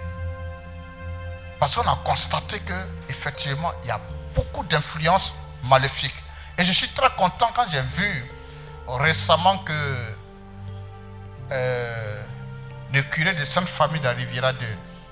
Parce 1.60 1.76
qu'on 1.76 1.90
a 1.90 1.98
constaté 2.04 2.60
qu'effectivement, 2.60 3.72
il 3.84 3.88
y 3.88 3.92
a 3.92 4.00
beaucoup 4.36 4.64
d'influences 4.64 5.34
maléfiques. 5.64 6.16
Et 6.58 6.66
je 6.66 6.72
suis 6.72 6.90
très 6.90 7.10
content 7.16 7.50
quand 7.56 7.66
j'ai 7.72 7.82
vu 7.82 8.26
récemment 8.88 9.58
que 9.60 10.14
euh, 11.52 12.24
le 12.94 13.02
curé 13.02 13.34
de 13.34 13.44
Sainte 13.46 13.70
Famille 13.70 14.00
de 14.00 14.06
la 14.06 14.14
Riviera 14.14 14.54
de, 14.54 14.66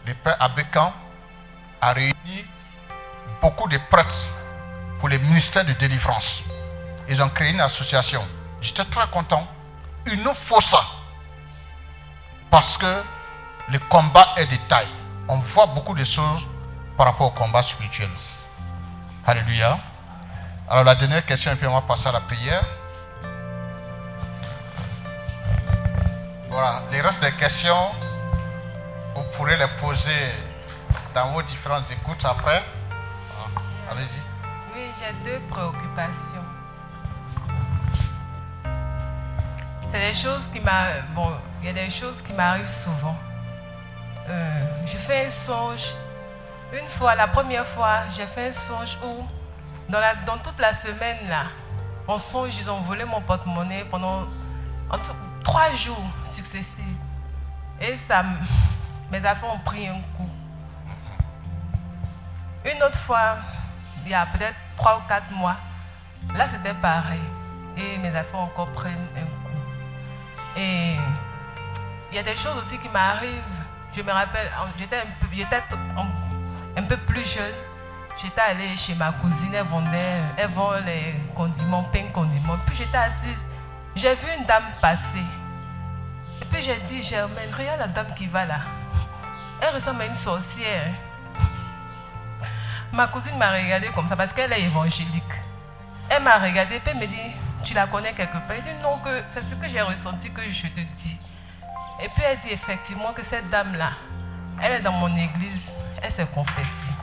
le 0.05 0.13
Père 0.13 0.37
Abécan, 0.39 0.93
a 1.81 1.93
réuni 1.93 2.45
beaucoup 3.41 3.67
de 3.67 3.77
prêtres 3.89 4.27
pour 4.99 5.09
le 5.09 5.17
ministère 5.17 5.65
de 5.65 5.73
délivrance. 5.73 6.43
Ils 7.09 7.21
ont 7.21 7.29
créé 7.29 7.51
une 7.51 7.59
association. 7.61 8.25
J'étais 8.61 8.85
très 8.85 9.07
content. 9.07 9.45
Il 10.07 10.23
nous 10.23 10.33
faut 10.33 10.61
ça. 10.61 10.81
Parce 12.49 12.77
que 12.77 13.03
le 13.69 13.79
combat 13.89 14.33
est 14.37 14.45
de 14.45 14.55
taille. 14.69 14.87
On 15.27 15.37
voit 15.37 15.67
beaucoup 15.67 15.93
de 15.93 16.03
choses 16.03 16.41
par 16.97 17.07
rapport 17.07 17.27
au 17.27 17.31
combat 17.31 17.61
spirituel. 17.63 18.09
Alléluia. 19.25 19.77
Alors 20.69 20.83
la 20.83 20.95
dernière 20.95 21.25
question, 21.25 21.51
et 21.51 21.55
puis 21.55 21.67
on 21.67 21.73
va 21.73 21.81
passer 21.81 22.07
à 22.07 22.11
la 22.13 22.21
prière. 22.21 22.65
Voilà, 26.53 26.83
les 26.91 27.01
restes 27.01 27.19
des 27.19 27.31
questions, 27.31 27.89
vous 29.15 29.23
pourrez 29.35 29.57
les 29.57 29.67
poser 29.81 30.31
dans 31.15 31.31
vos 31.31 31.41
différentes 31.41 31.89
écoutes 31.89 32.23
après. 32.23 32.61
Ah, 33.31 33.59
Allez-y. 33.89 34.21
Oui, 34.75 34.85
j'ai 34.99 35.13
deux 35.27 35.39
préoccupations. 35.47 36.45
C'est 39.91 39.99
des 39.99 40.13
choses 40.13 40.47
qui 40.53 40.59
m'arrivent. 40.59 41.03
Bon, 41.15 41.31
il 41.59 41.65
y 41.65 41.69
a 41.71 41.73
des 41.73 41.89
choses 41.89 42.21
qui 42.21 42.33
m'arrivent 42.33 42.69
souvent. 42.69 43.17
Euh, 44.29 44.61
je 44.85 44.97
fais 44.97 45.25
un 45.25 45.29
songe. 45.31 45.95
Une 46.71 46.87
fois, 46.87 47.15
la 47.15 47.29
première 47.29 47.65
fois, 47.65 48.01
j'ai 48.15 48.27
fait 48.27 48.49
un 48.49 48.53
songe 48.53 48.95
où, 49.03 49.25
dans, 49.89 50.37
toute 50.43 50.59
la 50.59 50.75
semaine, 50.75 51.17
là, 51.27 51.45
en 52.07 52.19
songe, 52.19 52.55
ils 52.57 52.69
ont 52.69 52.81
volé 52.81 53.05
mon 53.05 53.21
porte-monnaie 53.21 53.85
pendant 53.89 54.27
trois 55.43 55.71
jours 55.73 56.05
Et 56.55 57.97
ça, 58.07 58.23
mes 59.11 59.25
affaires 59.25 59.51
ont 59.51 59.59
pris 59.59 59.87
un 59.87 59.99
coup. 60.15 60.29
Une 62.63 62.83
autre 62.83 62.99
fois, 62.99 63.37
il 64.05 64.11
y 64.11 64.13
a 64.13 64.27
peut-être 64.27 64.55
trois 64.77 64.97
ou 64.97 65.01
quatre 65.07 65.31
mois, 65.31 65.55
là 66.35 66.45
c'était 66.47 66.75
pareil. 66.75 67.19
Et 67.75 67.97
mes 67.97 68.15
affaires 68.15 68.39
encore 68.39 68.71
prennent 68.73 69.07
un 69.17 69.21
coup. 69.21 70.59
Et 70.59 70.95
il 72.11 72.15
y 72.15 72.19
a 72.19 72.23
des 72.23 72.35
choses 72.35 72.55
aussi 72.57 72.77
qui 72.77 72.89
m'arrivent. 72.89 73.41
Je 73.95 74.01
me 74.03 74.11
rappelle, 74.11 74.49
j'étais 74.77 74.97
un 74.97 76.07
un 76.77 76.83
peu 76.83 76.97
plus 76.97 77.33
jeune. 77.33 77.55
J'étais 78.21 78.41
allée 78.41 78.77
chez 78.77 78.93
ma 78.93 79.11
cousine, 79.13 79.55
elle 79.55 79.65
vendait, 79.65 80.21
elle 80.37 80.49
vend 80.49 80.73
les 80.85 81.15
condiments, 81.35 81.83
pain 81.91 82.05
condiments. 82.13 82.57
Puis 82.67 82.75
j'étais 82.75 82.97
assise, 82.97 83.43
j'ai 83.95 84.13
vu 84.13 84.27
une 84.37 84.45
dame 84.45 84.63
passer. 84.79 85.25
Puis 86.53 86.61
j'ai 86.61 86.79
dit, 86.81 87.01
Germaine, 87.01 87.49
regarde 87.51 87.79
la 87.79 87.87
dame 87.87 88.13
qui 88.15 88.27
va 88.27 88.45
là. 88.45 88.59
Elle 89.59 89.73
ressemble 89.73 90.03
à 90.03 90.05
une 90.05 90.13
sorcière. 90.13 90.93
Ma 92.91 93.07
cousine 93.07 93.35
m'a 93.39 93.51
regardé 93.51 93.87
comme 93.87 94.07
ça 94.07 94.15
parce 94.15 94.31
qu'elle 94.31 94.53
est 94.53 94.61
évangélique. 94.61 95.23
Elle 96.09 96.21
m'a 96.21 96.37
regardé 96.37 96.79
puis 96.79 96.91
elle 96.93 96.99
me 96.99 97.07
dit, 97.07 97.35
tu 97.63 97.73
la 97.73 97.87
connais 97.87 98.13
quelque 98.13 98.33
part? 98.33 98.51
Elle 98.55 98.61
dit 98.61 98.83
non, 98.83 98.99
que 98.99 99.23
c'est 99.33 99.41
ce 99.49 99.55
que 99.55 99.67
j'ai 99.67 99.81
ressenti 99.81 100.29
que 100.29 100.47
je 100.47 100.67
te 100.67 100.79
dis. 100.79 101.17
Et 102.03 102.07
puis 102.09 102.23
elle 102.23 102.37
dit 102.37 102.51
effectivement 102.51 103.13
que 103.13 103.23
cette 103.23 103.49
dame-là, 103.49 103.93
elle 104.61 104.73
est 104.73 104.81
dans 104.81 104.91
mon 104.91 105.15
église, 105.17 105.61
elle 106.03 106.11
s'est 106.11 106.27
confessée. 106.27 106.93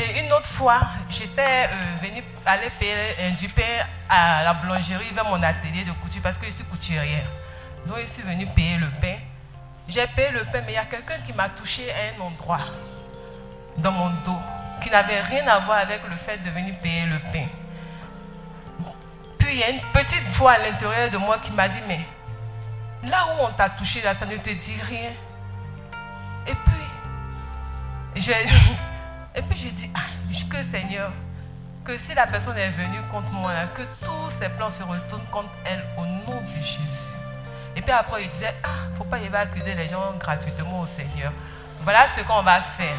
Et 0.00 0.20
une 0.20 0.32
autre 0.32 0.46
fois, 0.46 0.80
j'étais 1.10 1.68
euh, 1.68 1.96
venue 2.00 2.22
aller 2.46 2.70
payer 2.78 2.94
euh, 3.18 3.30
du 3.30 3.48
pain 3.48 3.86
à 4.08 4.44
la 4.44 4.54
boulangerie 4.54 5.10
vers 5.12 5.24
mon 5.24 5.42
atelier 5.42 5.82
de 5.82 5.92
couture 5.92 6.22
parce 6.22 6.38
que 6.38 6.46
je 6.46 6.52
suis 6.52 6.64
couturière. 6.64 7.26
Donc 7.86 7.98
je 8.00 8.06
suis 8.06 8.22
venue 8.22 8.46
payer 8.46 8.76
le 8.76 8.88
pain. 9.00 9.16
J'ai 9.88 10.06
payé 10.08 10.30
le 10.30 10.44
pain, 10.44 10.62
mais 10.64 10.72
il 10.72 10.74
y 10.74 10.78
a 10.78 10.84
quelqu'un 10.84 11.18
qui 11.26 11.32
m'a 11.32 11.48
touché 11.50 11.90
à 11.92 12.16
un 12.16 12.26
endroit 12.26 12.60
dans 13.76 13.92
mon 13.92 14.10
dos 14.24 14.38
qui 14.82 14.90
n'avait 14.90 15.20
rien 15.20 15.46
à 15.46 15.58
voir 15.58 15.78
avec 15.78 16.00
le 16.08 16.16
fait 16.16 16.38
de 16.38 16.50
venir 16.50 16.74
payer 16.78 17.06
le 17.06 17.18
pain. 17.18 17.46
Puis 19.38 19.48
il 19.52 19.58
y 19.58 19.62
a 19.62 19.70
une 19.70 19.80
petite 19.92 20.26
voix 20.28 20.52
à 20.52 20.58
l'intérieur 20.58 21.10
de 21.10 21.18
moi 21.18 21.38
qui 21.38 21.52
m'a 21.52 21.68
dit, 21.68 21.80
mais 21.86 22.00
là 23.04 23.26
où 23.26 23.44
on 23.44 23.52
t'a 23.52 23.68
touché, 23.70 24.00
là, 24.02 24.14
ça 24.14 24.26
ne 24.26 24.36
te 24.36 24.50
dit 24.50 24.76
rien. 24.82 25.10
Et 26.46 26.54
puis, 26.54 28.20
j'ai 28.20 28.32
et 29.34 29.42
puis 29.42 29.58
j'ai 29.58 29.70
dit, 29.70 29.90
ah, 29.94 30.00
que 30.50 30.62
Seigneur, 30.62 31.10
que 31.84 31.98
si 31.98 32.14
la 32.14 32.26
personne 32.26 32.56
est 32.56 32.70
venue 32.70 33.00
contre 33.10 33.30
moi, 33.30 33.52
que 33.74 33.82
tous 34.00 34.30
ses 34.30 34.48
plans 34.50 34.70
se 34.70 34.82
retournent 34.82 35.26
contre 35.30 35.52
elle 35.64 35.84
au 35.96 36.06
nom 36.06 36.40
de 36.40 36.60
Jésus. 36.60 37.10
Et 37.76 37.82
puis 37.82 37.92
après, 37.92 38.24
il 38.24 38.30
disait, 38.30 38.54
ah, 38.62 38.88
faut 38.96 39.04
pas 39.04 39.18
y 39.18 39.26
aller 39.26 39.36
accuser 39.36 39.74
les 39.74 39.88
gens 39.88 40.12
gratuitement 40.18 40.80
au 40.80 40.86
Seigneur. 40.86 41.32
Voilà 41.82 42.06
ce 42.08 42.20
qu'on 42.22 42.42
va 42.42 42.60
faire. 42.60 42.94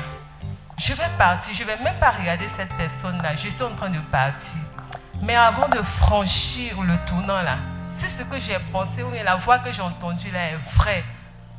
Je 0.77 0.93
vais 0.93 1.09
partir, 1.17 1.53
je 1.53 1.63
ne 1.63 1.67
vais 1.67 1.77
même 1.77 1.95
pas 1.95 2.11
regarder 2.11 2.47
cette 2.49 2.73
personne-là. 2.73 3.35
Je 3.35 3.47
suis 3.47 3.63
en 3.63 3.71
train 3.71 3.89
de 3.89 3.99
partir. 3.99 4.59
Mais 5.21 5.35
avant 5.35 5.69
de 5.69 5.81
franchir 5.81 6.81
le 6.81 6.97
tournant 7.05 7.41
là, 7.41 7.57
si 7.95 8.09
ce 8.09 8.23
que 8.23 8.37
j'ai 8.39 8.59
pensé 8.73 9.01
ou 9.01 9.11
la 9.23 9.35
voix 9.37 9.59
que 9.59 9.71
j'ai 9.71 9.81
entendue 9.81 10.29
là 10.31 10.51
est 10.51 10.59
vraie, 10.75 11.03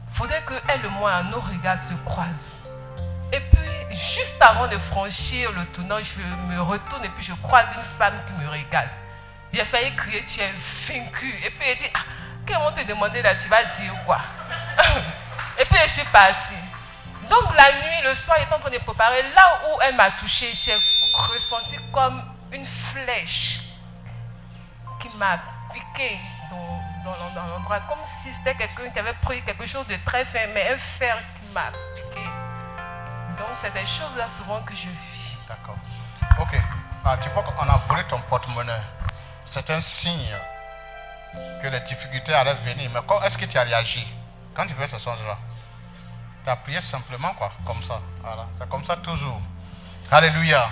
il 0.09 0.15
faudrait 0.15 0.43
que 0.45 0.55
elle 0.69 0.85
et 0.85 0.89
moi, 0.89 1.23
nos 1.23 1.41
regards 1.41 1.79
se 1.79 1.95
croisent. 2.05 2.57
Et 3.33 3.41
puis, 3.41 3.97
juste 3.97 4.37
avant 4.41 4.69
de 4.69 4.77
franchir 4.77 5.51
le 5.53 5.65
tournant, 5.67 5.97
je 6.03 6.53
me 6.53 6.61
retourne 6.61 7.05
et 7.05 7.09
puis 7.09 7.25
je 7.25 7.33
croise 7.43 7.67
une 7.75 7.99
femme 7.99 8.15
qui 8.27 8.33
me 8.45 8.49
regarde. 8.49 8.91
J'ai 9.53 9.65
failli 9.65 9.95
crier, 9.97 10.23
tu 10.27 10.41
es 10.41 10.53
vaincu. 10.87 11.29
Et 11.45 11.51
puis 11.51 11.69
elle 11.69 11.79
dit, 11.79 11.91
ah, 11.95 12.01
qu'on 12.47 12.73
te 12.73 12.83
demandé 12.83 13.23
là, 13.23 13.35
tu 13.35 13.49
vas 13.49 13.65
dire 13.65 13.95
quoi? 14.05 14.21
Et 15.59 15.65
puis 15.65 15.79
je 15.87 15.93
suis 15.93 16.05
partie. 16.05 16.55
Donc 17.29 17.55
la 17.57 17.73
nuit, 17.73 18.03
le 18.05 18.15
soir, 18.15 18.39
étant 18.41 18.57
en 18.57 18.59
train 18.61 18.71
de 18.71 18.79
préparer, 18.79 19.23
là 19.35 19.61
où 19.69 19.81
elle 19.83 19.97
m'a 19.97 20.11
touché, 20.13 20.55
j'ai 20.55 20.77
ressenti 21.13 21.77
comme 21.93 22.23
une 22.53 22.65
flèche 22.65 23.61
qui 25.01 25.09
m'a 25.17 25.39
piqué 25.73 26.19
dans 27.05 27.47
l'endroit, 27.51 27.81
comme 27.81 27.99
si 28.21 28.33
c'était 28.33 28.55
quelqu'un 28.55 28.91
qui 28.91 28.99
avait 28.99 29.15
pris 29.23 29.43
quelque 29.43 29.67
chose 29.67 29.87
de 29.87 29.97
très 30.05 30.25
fin, 30.25 30.47
mais 30.55 30.73
un 30.73 30.79
fer 30.79 31.17
qui 31.37 31.53
m'a 31.53 31.71
piqué. 31.95 32.25
Donc 33.39 33.49
c'est 33.63 33.73
des 33.73 33.87
choses-là 33.87 34.29
souvent 34.29 34.61
que 34.63 34.75
je 34.75 34.89
vis. 34.89 35.39
D'accord. 35.49 35.77
Ok. 36.41 36.61
Ah, 37.05 37.17
tu 37.21 37.29
vois 37.31 37.43
qu'on 37.43 37.69
a 37.69 37.79
volé 37.89 38.03
ton 38.09 38.21
porte-monnaie. 38.23 38.73
C'est 39.47 39.71
un 39.71 39.81
signe 39.81 40.37
que 41.63 41.69
les 41.69 41.81
difficultés 41.81 42.35
allaient 42.35 42.55
venir. 42.65 42.91
Mais 42.93 43.01
quand 43.07 43.23
est-ce 43.23 43.39
que 43.39 43.45
tu 43.45 43.59
as 43.59 43.63
réagi 43.63 44.07
quand 44.55 44.67
tu 44.67 44.75
fais 44.75 44.89
ce 44.89 44.99
songe-là? 44.99 45.39
Tu 46.45 46.51
as 46.51 46.57
prié 46.57 46.81
simplement, 46.81 47.35
quoi, 47.35 47.53
comme 47.65 47.83
ça. 47.83 48.01
Voilà. 48.23 48.47
C'est 48.59 48.69
comme 48.69 48.85
ça 48.85 48.97
toujours. 48.97 49.41
Alléluia. 50.11 50.71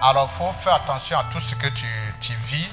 Alors, 0.00 0.28
il 0.32 0.36
faut 0.36 0.52
faire 0.60 0.74
attention 0.74 1.18
à 1.18 1.24
tout 1.24 1.40
ce 1.40 1.54
que 1.54 1.68
tu, 1.68 1.86
vis. 2.46 2.68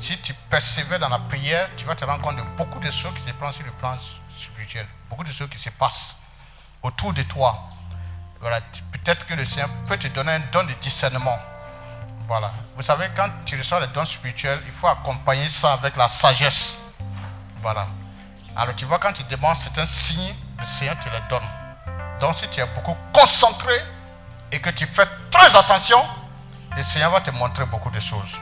Si 0.00 0.18
tu 0.18 0.34
persévères 0.50 0.98
dans 0.98 1.08
la 1.08 1.18
prière, 1.18 1.68
tu 1.76 1.84
vas 1.84 1.94
te 1.94 2.04
rendre 2.04 2.22
compte 2.22 2.36
de 2.36 2.42
beaucoup 2.56 2.78
de 2.80 2.90
choses 2.90 3.14
qui 3.14 3.22
se 3.22 3.32
passent 3.32 3.56
sur 3.56 3.64
le 3.64 3.72
plan 3.72 3.96
spirituel. 4.38 4.86
Beaucoup 5.08 5.24
de 5.24 5.32
choses 5.32 5.48
qui 5.48 5.58
se 5.58 5.70
passent 5.70 6.16
autour 6.82 7.12
de 7.12 7.22
toi. 7.22 7.58
Voilà, 8.40 8.60
peut-être 8.92 9.26
que 9.26 9.34
le 9.34 9.44
Seigneur 9.44 9.70
peut 9.88 9.96
te 9.96 10.06
donner 10.08 10.32
un 10.32 10.40
don 10.52 10.64
de 10.64 10.72
discernement. 10.74 11.38
Voilà. 12.28 12.52
Vous 12.76 12.82
savez, 12.82 13.08
quand 13.16 13.30
tu 13.46 13.56
reçois 13.56 13.80
les 13.80 13.86
dons 13.86 14.04
spirituels, 14.04 14.60
il 14.66 14.72
faut 14.72 14.86
accompagner 14.86 15.48
ça 15.48 15.72
avec 15.72 15.96
la 15.96 16.08
sagesse. 16.08 16.76
Voilà. 17.62 17.86
Alors 18.54 18.76
tu 18.76 18.84
vois, 18.84 18.98
quand 18.98 19.14
tu 19.14 19.22
demandes 19.24 19.56
certains 19.56 19.86
signes, 19.86 20.34
le 20.58 20.66
Seigneur 20.66 20.98
te 21.00 21.08
les 21.08 21.22
donne. 21.30 21.48
Donc 22.20 22.36
si 22.36 22.46
tu 22.48 22.60
es 22.60 22.66
beaucoup 22.66 22.94
concentré 23.14 23.82
et 24.52 24.60
que 24.60 24.68
tu 24.68 24.86
fais 24.86 25.08
très 25.30 25.56
attention, 25.56 26.04
le 26.76 26.82
Seigneur 26.82 27.12
va 27.12 27.22
te 27.22 27.30
montrer 27.30 27.64
beaucoup 27.64 27.90
de 27.90 28.00
choses. 28.00 28.36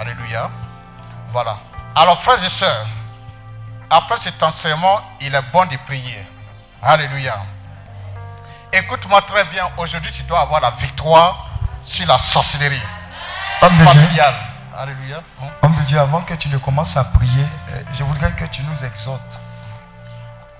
Alléluia. 0.00 0.50
Voilà. 1.30 1.58
Alors 1.94 2.20
frères 2.20 2.42
et 2.42 2.50
sœurs, 2.50 2.88
après 3.88 4.16
cet 4.16 4.42
enseignement, 4.42 5.00
il 5.20 5.32
est 5.32 5.52
bon 5.52 5.64
de 5.66 5.76
prier. 5.86 6.26
Alléluia. 6.82 7.38
Écoute-moi 8.72 9.22
très 9.22 9.44
bien, 9.44 9.70
aujourd'hui 9.76 10.10
tu 10.10 10.24
dois 10.24 10.40
avoir 10.40 10.60
la 10.60 10.70
victoire 10.72 11.46
sur 11.84 12.04
la 12.04 12.18
sorcellerie 12.18 12.82
Homme 13.60 13.76
de 13.76 13.84
Dieu. 13.86 14.00
Alléluia. 14.76 15.22
Hein? 15.42 15.46
homme 15.62 15.74
de 15.74 15.82
Dieu, 15.82 15.98
avant 15.98 16.20
que 16.20 16.34
tu 16.34 16.48
ne 16.48 16.58
commences 16.58 16.96
à 16.96 17.02
prier, 17.02 17.44
euh, 17.70 17.82
je 17.92 18.04
voudrais 18.04 18.30
que 18.32 18.44
tu 18.44 18.62
nous 18.62 18.84
exhortes. 18.84 19.40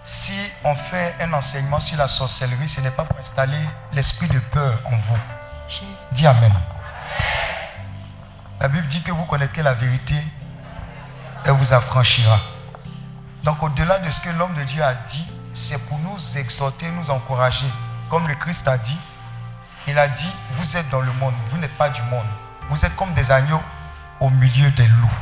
Si 0.02 0.34
on 0.64 0.74
fait 0.74 1.14
un 1.20 1.32
enseignement 1.32 1.78
sur 1.78 1.96
la 1.96 2.08
sorcellerie, 2.08 2.68
ce 2.68 2.80
n'est 2.80 2.90
pas 2.90 3.04
pour 3.04 3.16
installer 3.20 3.58
l'esprit 3.92 4.26
de 4.26 4.40
peur 4.40 4.80
en 4.86 4.96
vous. 4.96 5.18
Dis 6.10 6.26
Amen. 6.26 6.52
La 8.60 8.66
Bible 8.66 8.88
dit 8.88 9.02
que 9.02 9.12
vous 9.12 9.24
connaîtrez 9.26 9.62
la 9.62 9.74
vérité, 9.74 10.16
elle 11.44 11.52
vous 11.52 11.72
affranchira. 11.72 12.40
Donc 13.44 13.62
au-delà 13.62 14.00
de 14.00 14.10
ce 14.10 14.20
que 14.20 14.30
l'homme 14.30 14.54
de 14.54 14.64
Dieu 14.64 14.82
a 14.82 14.94
dit, 14.94 15.24
c'est 15.52 15.78
pour 15.86 15.98
nous 16.00 16.18
exhorter, 16.36 16.90
nous 16.90 17.10
encourager. 17.10 17.70
Comme 18.10 18.26
le 18.26 18.34
Christ 18.34 18.66
a 18.66 18.76
dit, 18.76 18.98
il 19.86 19.96
a 19.96 20.08
dit, 20.08 20.32
vous 20.50 20.76
êtes 20.76 20.88
dans 20.90 21.00
le 21.00 21.12
monde, 21.12 21.34
vous 21.46 21.58
n'êtes 21.58 21.76
pas 21.78 21.90
du 21.90 22.02
monde. 22.02 22.26
Vous 22.68 22.84
êtes 22.84 22.94
comme 22.96 23.12
des 23.14 23.30
agneaux 23.30 23.62
au 24.20 24.30
milieu 24.30 24.70
des 24.72 24.86
loups. 24.86 25.18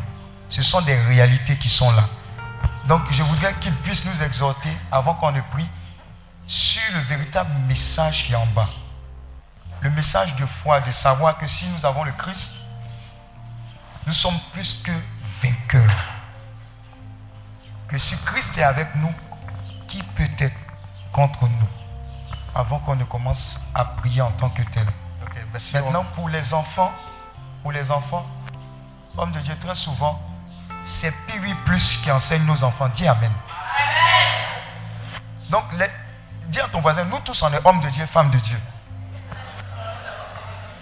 Ce 0.48 0.62
sont 0.62 0.81
des 0.82 0.98
réalités 1.02 1.56
qui 1.56 1.68
sont 1.68 1.90
là. 1.93 2.09
Donc 2.86 3.02
je 3.10 3.23
voudrais 3.23 3.55
qu'il 3.55 3.74
puisse 3.77 4.05
nous 4.05 4.23
exhorter 4.23 4.74
avant 4.90 5.14
qu'on 5.14 5.32
ne 5.32 5.40
prie 5.40 5.68
sur 6.47 6.82
le 6.94 7.01
véritable 7.01 7.51
message 7.68 8.24
qui 8.24 8.32
est 8.32 8.36
en 8.36 8.47
bas. 8.47 8.68
Le 9.81 9.90
message 9.90 10.35
de 10.36 10.47
foi, 10.47 10.81
de 10.81 10.90
savoir 10.90 11.36
que 11.36 11.47
si 11.47 11.66
nous 11.68 11.85
avons 11.85 12.05
le 12.05 12.12
Christ, 12.12 12.64
nous 14.06 14.12
sommes 14.12 14.39
plus 14.52 14.74
que 14.74 14.93
vainqueurs. 15.43 15.97
Que 17.89 17.98
si 17.98 18.16
Christ 18.24 18.59
est 18.59 18.62
avec 18.62 18.94
nous, 18.97 19.12
qui 19.89 20.02
peut 20.02 20.28
être 20.39 20.56
contre 21.12 21.43
nous? 21.43 21.68
Avant 22.55 22.78
qu'on 22.78 22.97
ne 22.97 23.05
commence 23.05 23.60
à 23.74 23.85
prier 23.85 24.23
en 24.23 24.31
tant 24.32 24.48
que 24.51 24.62
tel. 24.62 24.86
Maintenant, 25.74 26.05
pour 26.14 26.28
les 26.28 26.55
enfants, 26.55 26.93
pour 27.66 27.72
les 27.72 27.90
enfants, 27.90 28.24
homme 29.18 29.32
de 29.32 29.40
Dieu, 29.40 29.56
très 29.59 29.74
souvent, 29.74 30.22
c'est 30.84 31.10
Piwi 31.26 31.52
Plus 31.64 31.97
qui 31.97 32.12
enseigne 32.12 32.44
nos 32.44 32.62
enfants. 32.62 32.88
Dis 32.90 33.09
Amen. 33.09 33.32
Donc, 35.51 35.64
les- 35.72 35.90
dis 36.47 36.60
à 36.60 36.68
ton 36.68 36.78
voisin, 36.78 37.02
nous 37.06 37.18
tous, 37.24 37.43
on 37.43 37.52
est 37.52 37.60
hommes 37.66 37.80
de 37.80 37.88
Dieu, 37.88 38.06
femmes 38.06 38.30
de 38.30 38.38
Dieu. 38.38 38.60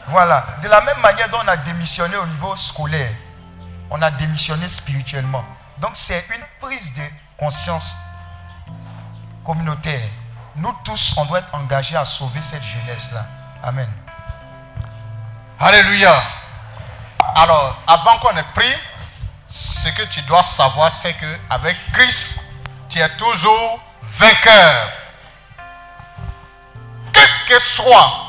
Voilà. 0.09 0.45
De 0.61 0.69
la 0.69 0.83
même 0.83 1.01
manière 1.01 1.31
dont 1.31 1.39
on 1.43 1.49
a 1.49 1.57
démissionné 1.57 2.17
au 2.19 2.27
niveau 2.27 2.55
scolaire, 2.55 3.13
on 3.89 4.03
a 4.03 4.11
démissionné 4.11 4.69
spirituellement. 4.69 5.43
Donc, 5.79 5.93
c'est 5.95 6.23
une 6.37 6.45
prise 6.61 6.93
de 6.93 7.03
conscience 7.39 7.97
communautaire. 9.43 10.07
Nous 10.57 10.75
tous, 10.85 11.15
on 11.17 11.25
doit 11.25 11.39
être 11.39 11.55
engagés 11.55 11.97
à 11.97 12.05
sauver 12.05 12.43
cette 12.43 12.63
jeunesse-là. 12.63 13.25
Amen. 13.63 13.89
Alléluia. 15.59 16.13
Alors, 17.37 17.77
avant 17.87 18.19
qu'on 18.19 18.37
ait 18.37 18.45
pris, 18.55 18.75
ce 19.49 19.89
que 19.89 20.03
tu 20.05 20.23
dois 20.23 20.43
savoir, 20.43 20.91
c'est 20.93 21.15
que 21.15 21.39
avec 21.51 21.77
Christ, 21.93 22.37
tu 22.89 22.99
es 22.99 23.17
toujours 23.17 23.81
vainqueur. 24.03 24.89
Quelle 27.13 27.47
que 27.49 27.59
soit 27.61 28.25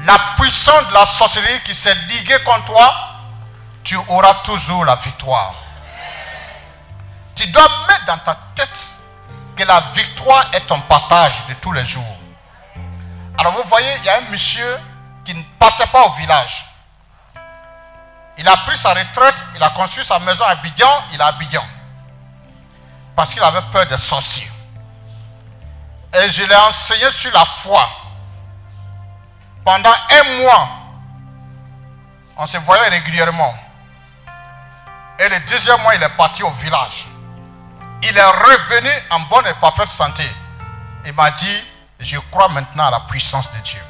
la 0.00 0.18
puissance 0.38 0.88
de 0.88 0.94
la 0.94 1.06
sorcellerie 1.06 1.60
qui 1.64 1.74
s'est 1.74 1.94
liguée 1.94 2.38
contre 2.44 2.64
toi, 2.66 2.94
tu 3.82 3.96
auras 4.08 4.34
toujours 4.44 4.84
la 4.84 4.96
victoire. 4.96 5.54
Tu 7.34 7.46
dois 7.48 7.68
mettre 7.88 8.04
dans 8.06 8.18
ta 8.18 8.36
tête 8.54 8.96
que 9.56 9.64
la 9.64 9.80
victoire 9.94 10.46
est 10.52 10.66
ton 10.66 10.80
partage 10.80 11.32
de 11.48 11.54
tous 11.54 11.72
les 11.72 11.84
jours. 11.84 12.16
Alors 13.38 13.54
vous 13.54 13.68
voyez, 13.68 13.94
il 13.98 14.04
y 14.04 14.08
a 14.08 14.18
un 14.18 14.30
monsieur 14.30 14.78
qui 15.24 15.34
ne 15.34 15.42
partait 15.58 15.86
pas 15.88 16.04
au 16.06 16.12
village. 16.12 16.66
Il 18.38 18.46
a 18.48 18.56
pris 18.58 18.76
sa 18.76 18.90
retraite, 18.90 19.36
il 19.54 19.62
a 19.62 19.70
construit 19.70 20.04
sa 20.04 20.18
maison 20.18 20.44
à 20.44 20.50
Abidjan, 20.50 21.04
il 21.12 21.20
à 21.22 21.26
Abidjan. 21.26 21.64
Parce 23.14 23.32
qu'il 23.32 23.42
avait 23.42 23.62
peur 23.72 23.86
des 23.86 23.96
sorciers. 23.98 24.50
Et 26.14 26.30
je 26.30 26.44
l'ai 26.44 26.56
enseigné 26.56 27.10
sur 27.10 27.32
la 27.32 27.44
foi. 27.44 27.88
Pendant 29.64 29.90
un 29.90 30.42
mois, 30.42 30.68
on 32.36 32.46
se 32.46 32.58
voyait 32.58 32.88
régulièrement. 32.88 33.54
Et 35.18 35.28
le 35.28 35.40
deuxième 35.48 35.80
mois, 35.80 35.94
il 35.94 36.02
est 36.02 36.16
parti 36.16 36.42
au 36.42 36.50
village. 36.52 37.06
Il 38.02 38.16
est 38.16 38.24
revenu 38.24 38.90
en 39.10 39.20
bonne 39.20 39.46
et 39.46 39.54
parfaite 39.54 39.88
santé. 39.88 40.30
Il 41.06 41.14
m'a 41.14 41.30
dit, 41.30 41.64
je 42.00 42.18
crois 42.30 42.48
maintenant 42.48 42.86
à 42.86 42.90
la 42.90 43.00
puissance 43.00 43.50
de 43.52 43.58
Dieu. 43.58 43.80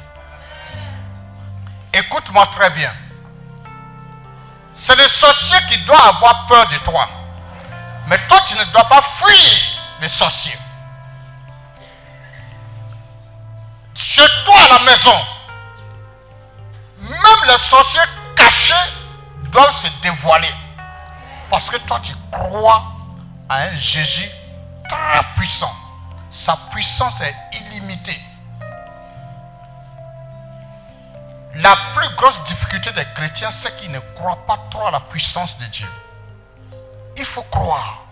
Écoute-moi 1.93 2.45
très 2.47 2.69
bien. 2.71 2.93
C'est 4.77 4.95
le 4.95 5.07
sorcier 5.07 5.57
qui 5.67 5.79
doit 5.79 5.99
avoir 5.99 6.45
peur 6.45 6.67
de 6.67 6.77
toi. 6.77 7.09
Mais 8.07 8.17
toi, 8.27 8.39
tu 8.45 8.55
ne 8.55 8.63
dois 8.65 8.85
pas 8.85 9.01
fuir 9.01 9.59
les 9.99 10.07
sorciers. 10.07 10.57
Chez 13.95 14.27
toi 14.45 14.55
à 14.65 14.77
la 14.77 14.79
maison, 14.79 15.17
même 16.99 17.47
les 17.47 17.57
sorciers 17.57 17.99
cachés 18.35 18.73
doivent 19.51 19.75
se 19.75 19.87
dévoiler. 20.03 20.53
Parce 21.49 21.69
que 21.69 21.77
toi, 21.77 21.99
tu 22.01 22.13
crois 22.31 22.83
à 23.49 23.63
un 23.63 23.77
Jésus 23.77 24.29
très 24.87 25.23
puissant. 25.35 25.75
Sa 26.31 26.55
puissance 26.71 27.19
est 27.21 27.35
illimitée. 27.53 28.21
La 31.57 31.75
plus 31.95 32.09
grosse 32.15 32.43
difficulté 32.43 32.91
des 32.91 33.05
chrétiens, 33.15 33.49
c'est 33.49 33.75
qu'ils 33.77 33.91
ne 33.91 33.99
croient 34.15 34.45
pas 34.45 34.59
trop 34.69 34.85
à 34.85 34.91
la 34.91 34.99
puissance 34.99 35.57
de 35.57 35.65
Dieu. 35.65 35.87
Il 37.15 37.25
faut 37.25 37.41
croire. 37.43 38.03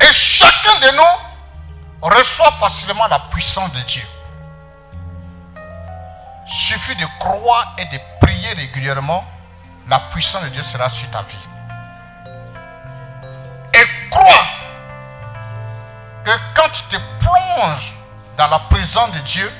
Et 0.00 0.12
chacun 0.12 0.80
de 0.80 0.96
nous 0.96 2.08
reçoit 2.08 2.50
facilement 2.58 3.06
la 3.06 3.20
puissance 3.30 3.72
de 3.72 3.80
Dieu. 3.80 4.02
Il 6.48 6.54
suffit 6.54 6.96
de 6.96 7.06
croire 7.20 7.74
et 7.78 7.84
de 7.84 7.98
prier 8.20 8.54
régulièrement, 8.54 9.24
la 9.88 10.00
puissance 10.10 10.42
de 10.42 10.48
Dieu 10.48 10.64
sera 10.64 10.88
sur 10.88 11.08
ta 11.10 11.22
vie. 11.22 11.36
Et 13.72 14.10
crois 14.10 14.46
que 16.24 16.30
quand 16.56 16.70
tu 16.70 16.82
te 16.84 16.96
plonges 17.20 17.94
dans 18.36 18.48
la 18.48 18.58
présence 18.58 19.12
de 19.12 19.20
Dieu, 19.20 19.52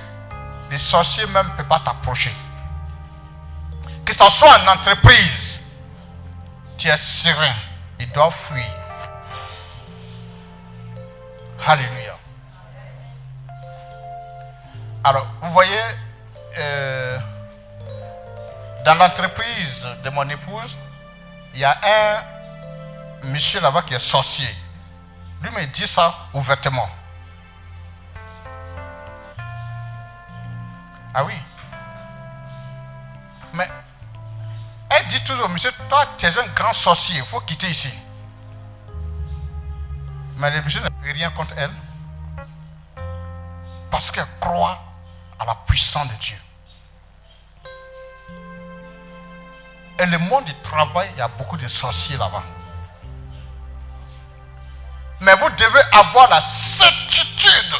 les 0.71 0.79
sorciers 0.79 1.27
même 1.27 1.47
ne 1.47 1.53
peuvent 1.53 1.67
pas 1.67 1.81
t'approcher. 1.81 2.35
Que 4.05 4.13
ce 4.13 4.31
soit 4.31 4.59
en 4.61 4.69
entreprise, 4.69 5.61
tu 6.79 6.89
es 6.89 6.97
serein, 6.97 7.55
ils 7.99 8.11
doivent 8.11 8.35
fuir. 8.35 8.65
Alléluia. 11.67 12.17
Alors, 15.03 15.27
vous 15.43 15.53
voyez, 15.53 15.83
euh, 16.59 17.19
dans 18.85 18.95
l'entreprise 18.95 19.87
de 20.05 20.11
mon 20.11 20.29
épouse, 20.29 20.77
il 21.55 21.61
y 21.61 21.65
a 21.65 21.77
un 21.83 23.27
monsieur 23.29 23.61
là-bas 23.61 23.83
qui 23.83 23.95
est 23.95 23.99
sorcier. 23.99 24.49
Lui 25.43 25.51
me 25.51 25.65
dit 25.67 25.87
ça 25.87 26.15
ouvertement. 26.33 26.89
Ah 31.19 31.25
oui. 31.25 31.33
Mais 33.55 33.67
elle 34.91 35.07
dit 35.09 35.25
toujours, 35.25 35.49
monsieur, 35.49 35.73
toi 35.89 36.05
tu 36.19 36.27
es 36.27 36.39
un 36.39 36.47
grand 36.49 36.75
sorcier, 36.75 37.17
il 37.17 37.25
faut 37.25 37.41
quitter 37.41 37.71
ici. 37.71 37.91
Mais 40.37 40.51
le 40.51 40.61
monsieur 40.61 40.83
fait 40.83 41.13
rien 41.13 41.31
contre 41.31 41.55
elle. 41.57 41.71
Parce 43.91 44.11
qu'elle 44.11 44.27
croit 44.41 44.79
à 45.39 45.47
la 45.47 45.55
puissance 45.67 46.07
de 46.07 46.15
Dieu. 46.17 46.37
Et 49.99 50.05
le 50.05 50.19
monde 50.19 50.45
du 50.45 50.55
travail, 50.57 51.09
il 51.15 51.19
y 51.19 51.23
a 51.23 51.29
beaucoup 51.29 51.57
de 51.57 51.67
sorciers 51.67 52.19
là-bas. 52.19 52.43
Mais 55.23 55.35
vous 55.37 55.49
devez 55.49 55.81
avoir 55.93 56.29
la 56.29 56.43
certitude 56.43 57.75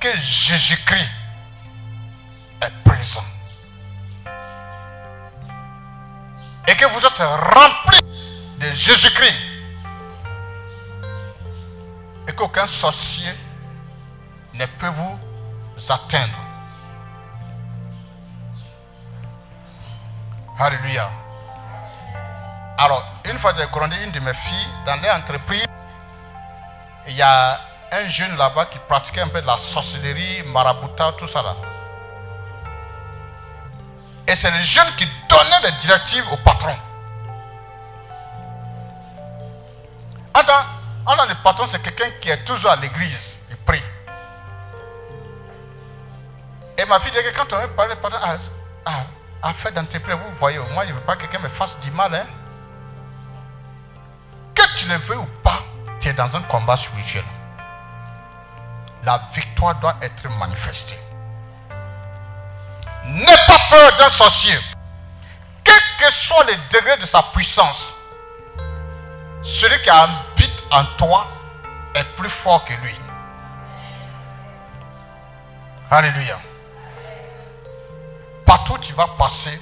que 0.00 0.16
Jésus-Christ 0.16 1.15
est 2.62 2.72
présent. 2.84 3.24
Et 6.68 6.74
que 6.74 6.84
vous 6.86 7.06
êtes 7.06 7.18
rempli 7.18 8.00
de 8.58 8.66
Jésus-Christ. 8.72 9.36
Et 12.28 12.32
qu'aucun 12.32 12.66
sorcier 12.66 13.32
ne 14.54 14.66
peut 14.66 14.92
vous 14.96 15.18
atteindre. 15.88 16.34
Alléluia. 20.58 21.10
Alors, 22.78 23.04
une 23.24 23.38
fois 23.38 23.52
j'ai 23.56 23.66
grandi 23.66 23.96
une 24.02 24.10
de 24.10 24.20
mes 24.20 24.34
filles 24.34 24.68
dans 24.86 24.96
l'entreprise, 24.96 25.66
il 27.06 27.14
y 27.14 27.22
a 27.22 27.60
un 27.92 28.08
jeune 28.08 28.36
là-bas 28.36 28.66
qui 28.66 28.78
pratiquait 28.80 29.20
un 29.20 29.28
peu 29.28 29.40
de 29.40 29.46
la 29.46 29.56
sorcellerie, 29.58 30.42
marabouta, 30.42 31.12
tout 31.12 31.28
ça 31.28 31.42
là. 31.42 31.54
Et 34.28 34.34
c'est 34.34 34.50
le 34.50 34.62
jeune 34.62 34.94
qui 34.96 35.06
donnait 35.28 35.60
les 35.62 35.72
directives 35.72 36.24
au 36.32 36.36
patron. 36.38 36.76
Attends, 40.34 40.66
alors 41.06 41.26
le 41.26 41.34
patron 41.42 41.66
c'est 41.70 41.80
quelqu'un 41.80 42.10
qui 42.20 42.28
est 42.30 42.44
toujours 42.44 42.70
à 42.70 42.76
l'église, 42.76 43.36
il 43.48 43.56
prie. 43.56 43.82
Et 46.76 46.84
ma 46.84 47.00
fille 47.00 47.12
dit 47.12 47.18
que 47.18 47.34
quand 47.34 47.50
on 47.52 47.60
veut 47.60 47.68
parler, 47.68 47.94
patron, 47.96 48.18
ah, 48.22 48.36
ah, 48.84 49.04
affaire 49.42 49.72
d'entreprise, 49.72 50.14
vous 50.14 50.36
voyez, 50.38 50.58
moi 50.74 50.84
je 50.84 50.90
ne 50.90 50.94
veux 50.96 51.04
pas 51.04 51.16
que 51.16 51.22
quelqu'un 51.22 51.38
me 51.38 51.48
fasse 51.48 51.78
du 51.80 51.90
mal. 51.92 52.14
Hein. 52.14 52.26
Que 54.54 54.62
tu 54.76 54.86
le 54.86 54.96
veux 54.96 55.16
ou 55.16 55.26
pas, 55.42 55.62
tu 56.00 56.08
es 56.08 56.12
dans 56.12 56.34
un 56.36 56.42
combat 56.42 56.76
spirituel. 56.76 57.24
La 59.04 59.22
victoire 59.32 59.76
doit 59.76 59.96
être 60.02 60.28
manifestée. 60.38 60.98
N'aie 63.06 63.46
pas 63.46 63.58
peur 63.70 63.96
d'un 63.98 64.10
sorcier. 64.10 64.58
Quel 65.64 65.74
que 65.98 66.12
soit 66.12 66.44
le 66.44 66.54
degré 66.70 66.96
de 66.98 67.06
sa 67.06 67.22
puissance, 67.34 67.92
celui 69.42 69.80
qui 69.82 69.90
habite 69.90 70.64
en 70.70 70.84
toi 70.96 71.26
est 71.94 72.04
plus 72.16 72.30
fort 72.30 72.64
que 72.64 72.74
lui. 72.74 72.94
Alléluia. 75.90 76.38
Partout 78.44 78.74
où 78.74 78.78
tu 78.78 78.92
vas 78.92 79.08
passer, 79.18 79.60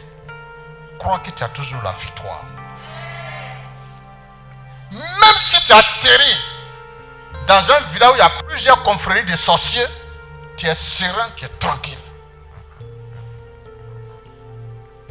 crois 0.98 1.18
que 1.18 1.30
tu 1.30 1.44
as 1.44 1.48
toujours 1.48 1.82
la 1.82 1.92
victoire. 1.92 2.40
Même 4.90 5.40
si 5.40 5.60
tu 5.64 5.72
atterris 5.72 6.40
dans 7.46 7.70
un 7.72 7.80
village 7.92 8.10
où 8.10 8.14
il 8.14 8.18
y 8.18 8.22
a 8.22 8.30
plusieurs 8.46 8.82
confréries 8.82 9.24
de 9.24 9.36
sorciers, 9.36 9.86
tu 10.56 10.66
es 10.66 10.74
serein, 10.74 11.30
tu 11.36 11.44
es 11.44 11.48
tranquille. 11.48 11.98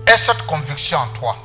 Et 0.08 0.18
cette 0.18 0.44
conviction 0.46 0.98
en 0.98 1.08
toi. 1.10 1.38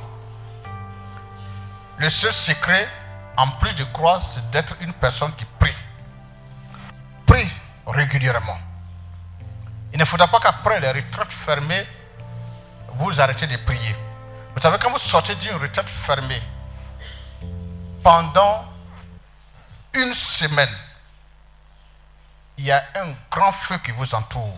Le 1.97 2.09
seul 2.09 2.33
secret, 2.33 2.89
en 3.37 3.47
plus 3.51 3.73
de 3.73 3.83
croire, 3.85 4.21
c'est 4.33 4.49
d'être 4.51 4.75
une 4.81 4.93
personne 4.93 5.33
qui 5.35 5.45
prie. 5.59 5.75
Prie 7.25 7.49
régulièrement. 7.87 8.57
Il 9.93 9.99
ne 9.99 10.05
faudra 10.05 10.27
pas 10.27 10.39
qu'après 10.39 10.79
les 10.79 10.91
retraites 10.91 11.31
fermées, 11.31 11.87
vous 12.95 13.19
arrêtez 13.19 13.47
de 13.47 13.57
prier. 13.57 13.95
Vous 14.55 14.61
savez, 14.61 14.77
quand 14.77 14.91
vous 14.91 14.97
sortez 14.97 15.35
d'une 15.35 15.55
retraite 15.55 15.89
fermée, 15.89 16.41
pendant 18.03 18.65
une 19.93 20.13
semaine, 20.13 20.75
il 22.57 22.65
y 22.65 22.71
a 22.71 22.83
un 22.95 23.13
grand 23.31 23.51
feu 23.51 23.77
qui 23.77 23.91
vous 23.91 24.13
entoure. 24.13 24.57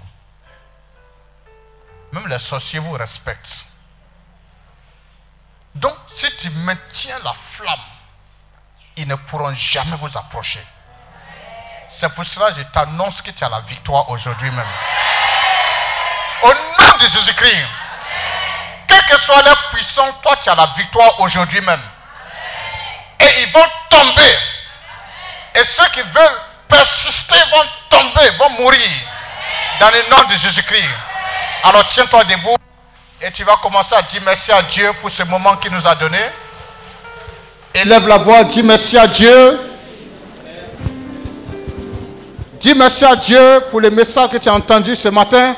Même 2.11 2.27
les 2.27 2.39
sorciers 2.39 2.79
vous 2.79 2.91
respectent. 2.91 3.65
Donc, 5.75 5.95
si 6.15 6.29
tu 6.37 6.49
maintiens 6.49 7.17
la 7.23 7.33
flamme, 7.33 7.79
ils 8.97 9.07
ne 9.07 9.15
pourront 9.15 9.53
jamais 9.53 9.95
vous 9.97 10.17
approcher. 10.17 10.65
C'est 11.89 12.09
pour 12.13 12.25
cela 12.25 12.51
que 12.51 12.57
je 12.57 12.63
t'annonce 12.63 13.21
que 13.21 13.31
tu 13.31 13.43
as 13.43 13.49
la 13.49 13.61
victoire 13.61 14.09
aujourd'hui 14.09 14.49
même. 14.51 14.65
Au 16.43 16.53
nom 16.53 16.97
de 16.97 17.07
Jésus-Christ, 17.07 17.65
quelle 18.87 19.05
que 19.05 19.19
soit 19.19 19.41
leur 19.43 19.69
puissance, 19.69 20.13
toi 20.21 20.35
tu 20.41 20.49
as 20.49 20.55
la 20.55 20.67
victoire 20.77 21.19
aujourd'hui 21.19 21.61
même. 21.61 21.81
Et 23.19 23.41
ils 23.41 23.51
vont 23.51 23.67
tomber. 23.89 24.37
Et 25.55 25.63
ceux 25.65 25.87
qui 25.89 26.01
veulent 26.01 26.41
persister 26.67 27.35
vont 27.51 27.69
tomber, 27.89 28.29
vont 28.31 28.49
mourir. 28.51 28.89
Dans 29.79 29.89
le 29.89 30.09
nom 30.09 30.27
de 30.29 30.35
Jésus-Christ. 30.37 30.89
Alors 31.63 31.87
tiens-toi 31.87 32.23
debout. 32.25 32.55
Et 33.23 33.29
tu 33.31 33.43
vas 33.43 33.55
commencer 33.61 33.93
à 33.93 34.01
dire 34.01 34.19
merci 34.25 34.51
à 34.51 34.63
Dieu 34.63 34.89
pour 34.99 35.11
ce 35.11 35.21
moment 35.21 35.55
qu'il 35.57 35.71
nous 35.71 35.85
a 35.85 35.93
donné. 35.93 36.17
Élève 37.75 38.07
la 38.07 38.17
voix, 38.17 38.43
dis 38.43 38.63
merci 38.63 38.97
à 38.97 39.05
Dieu. 39.05 39.59
Dis 42.59 42.73
merci 42.73 43.05
à 43.05 43.15
Dieu 43.15 43.61
pour 43.69 43.79
le 43.79 43.91
message 43.91 44.29
que 44.29 44.37
tu 44.37 44.49
as 44.49 44.53
entendu 44.55 44.95
ce 44.95 45.07
matin. 45.09 45.55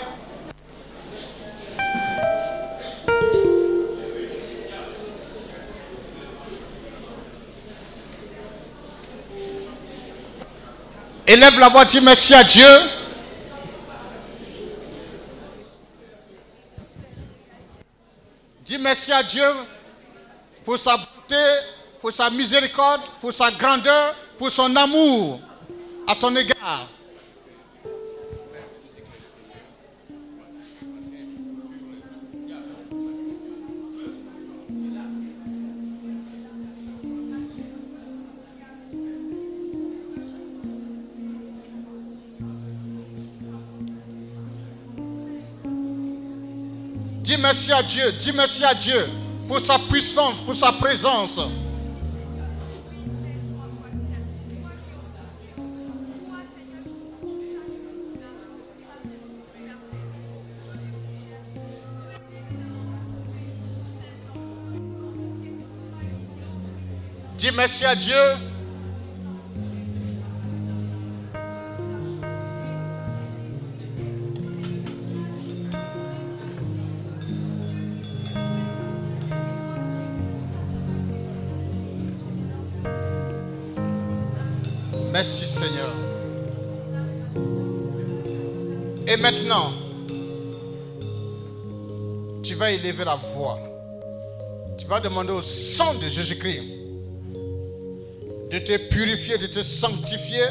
Élève 11.25 11.57
la 11.57 11.69
voix, 11.69 11.85
dis 11.85 12.01
merci 12.01 12.33
à 12.33 12.43
Dieu. 12.43 12.67
Dis 18.73 18.79
merci 18.79 19.11
à 19.11 19.21
Dieu 19.21 19.45
pour 20.65 20.79
sa 20.79 20.97
bonté, 20.97 21.35
pour 22.01 22.11
sa 22.11 22.31
miséricorde, 22.31 23.01
pour 23.21 23.31
sa 23.31 23.51
grandeur, 23.51 24.15
pour 24.39 24.49
son 24.49 24.75
amour 24.75 25.39
à 26.07 26.15
ton 26.15 26.35
égard. 26.35 26.87
Dis 47.23 47.37
merci 47.37 47.71
à 47.71 47.81
Dieu, 47.81 48.11
dis 48.19 48.33
merci 48.33 48.61
à 48.65 48.73
Dieu 48.73 49.07
pour 49.47 49.61
sa 49.61 49.79
puissance, 49.79 50.35
pour 50.45 50.57
sa 50.57 50.73
présence. 50.73 51.39
Dis 67.37 67.51
merci 67.51 67.85
à 67.85 67.95
Dieu. 67.95 68.52
Tu 92.43 92.55
vas 92.55 92.71
élever 92.71 93.05
la 93.05 93.15
voix. 93.15 93.59
Tu 94.77 94.85
vas 94.87 94.99
demander 94.99 95.31
au 95.31 95.41
sang 95.41 95.95
de 95.95 96.07
Jésus-Christ 96.07 96.83
de 98.53 98.59
te 98.59 98.77
purifier, 98.77 99.39
de 99.39 99.47
te 99.47 99.63
sanctifier 99.63 100.45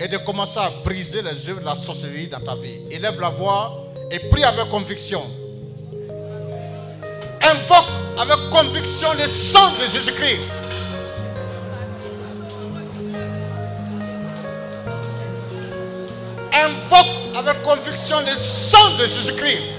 et 0.00 0.08
de 0.08 0.16
commencer 0.16 0.58
à 0.58 0.70
briser 0.82 1.20
les 1.20 1.48
œuvres 1.50 1.60
de 1.60 1.66
la 1.66 1.74
sorcellerie 1.74 2.28
dans 2.28 2.40
ta 2.40 2.54
vie. 2.54 2.80
Élève 2.90 3.20
la 3.20 3.28
voix 3.28 3.84
et 4.10 4.18
prie 4.30 4.44
avec 4.44 4.70
conviction. 4.70 5.22
Invoque 7.42 7.90
avec 8.18 8.50
conviction 8.50 9.08
le 9.18 9.28
sang 9.28 9.70
de 9.70 9.98
Jésus-Christ. 9.98 10.48
Invoque 16.54 17.15
avec 17.48 17.62
conviction 17.62 18.20
le 18.20 18.36
sang 18.36 18.96
de 18.98 19.06
Jésus-Christ. 19.06 19.75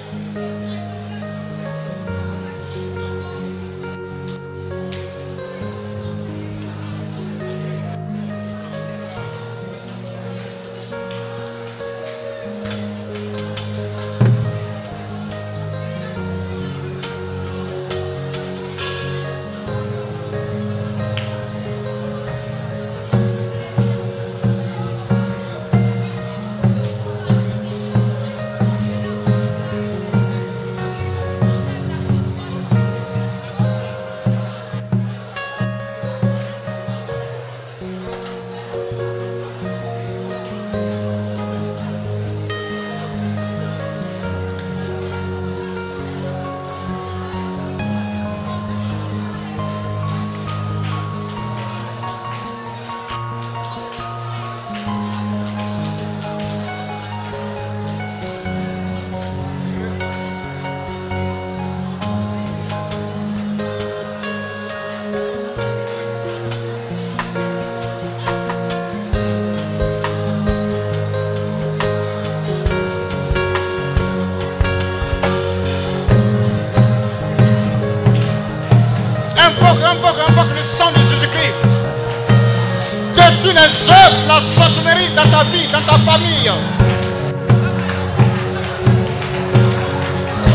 Dans 85.17 85.29
ta 85.31 85.43
vie, 85.45 85.67
dans 85.67 85.81
ta 85.81 85.97
famille. 86.11 86.51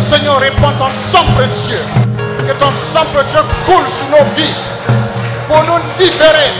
Seigneur, 0.08 0.38
réponds 0.38 0.72
ton 0.78 0.88
sang 1.10 1.24
précieux. 1.34 1.82
Que 2.46 2.52
ton 2.52 2.70
sang 2.92 3.04
précieux 3.12 3.42
coule 3.66 3.88
sur 3.88 4.06
nos 4.10 4.24
vies 4.36 4.54
pour 5.48 5.64
nous 5.64 5.80
libérer 5.98 6.52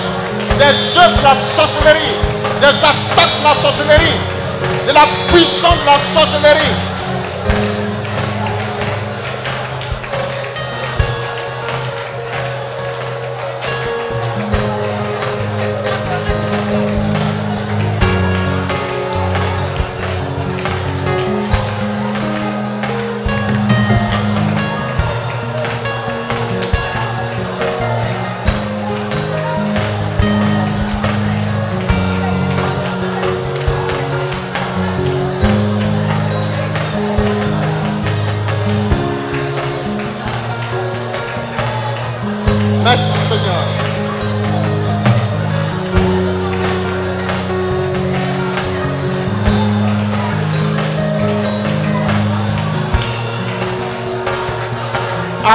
des 0.58 0.98
œuvres 0.98 1.16
de 1.16 1.22
la 1.22 1.36
sorcellerie, 1.36 2.14
des 2.60 2.66
attaques 2.66 3.38
de 3.38 3.44
la 3.44 3.54
sorcellerie, 3.62 4.18
de 4.86 4.92
la 4.92 5.06
puissance 5.28 5.78
de 5.80 5.86
la 5.86 5.98
sorcellerie. 6.20 6.91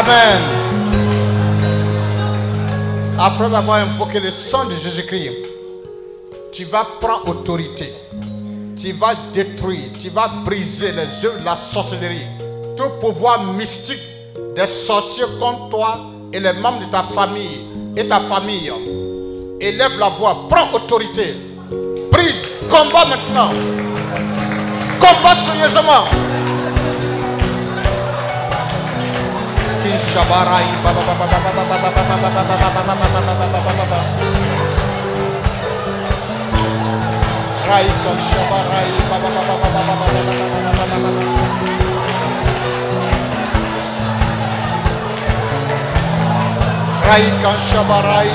Amen. 0.08 0.42
Après 3.20 3.44
avoir 3.44 3.80
invoqué 3.80 4.22
le 4.22 4.32
sang 4.32 4.66
de 4.66 4.76
Jésus-Christ, 4.76 5.50
tu 6.54 6.64
vas 6.64 6.88
prendre 7.02 7.30
autorité. 7.30 7.94
Tu 8.80 8.94
vas 8.94 9.16
détruire, 9.34 9.92
tu 10.02 10.10
vas 10.10 10.30
briser 10.46 10.94
les 10.94 11.26
œuvres 11.26 11.40
de 11.40 11.44
la 11.44 11.58
sorcellerie. 11.58 12.26
Tout 12.78 12.90
pouvoir 13.02 13.44
mystique 13.44 14.00
des 14.56 14.68
sorciers 14.68 15.26
contre 15.42 15.70
toi 15.70 16.00
et 16.32 16.40
les 16.40 16.54
membres 16.54 16.86
de 16.86 16.92
ta 16.92 17.04
famille 17.04 17.66
et 17.98 18.08
ta 18.08 18.22
famille. 18.22 18.72
Élève 19.60 20.00
la 20.00 20.08
voix, 20.10 20.48
prends 20.50 20.74
autorité. 20.74 21.36
Brise, 22.12 22.34
combat 22.70 23.06
maintenant. 23.06 23.50
Combat 25.02 25.36
sérieusement. 25.46 26.06
Shabarai 30.18 30.66
Raika 47.08 47.52
Shabarai 47.70 48.28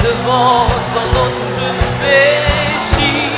Devant, 0.00 0.68
tout 1.36 1.50
je 1.56 1.66
me 1.72 1.86
fléchis 1.98 3.37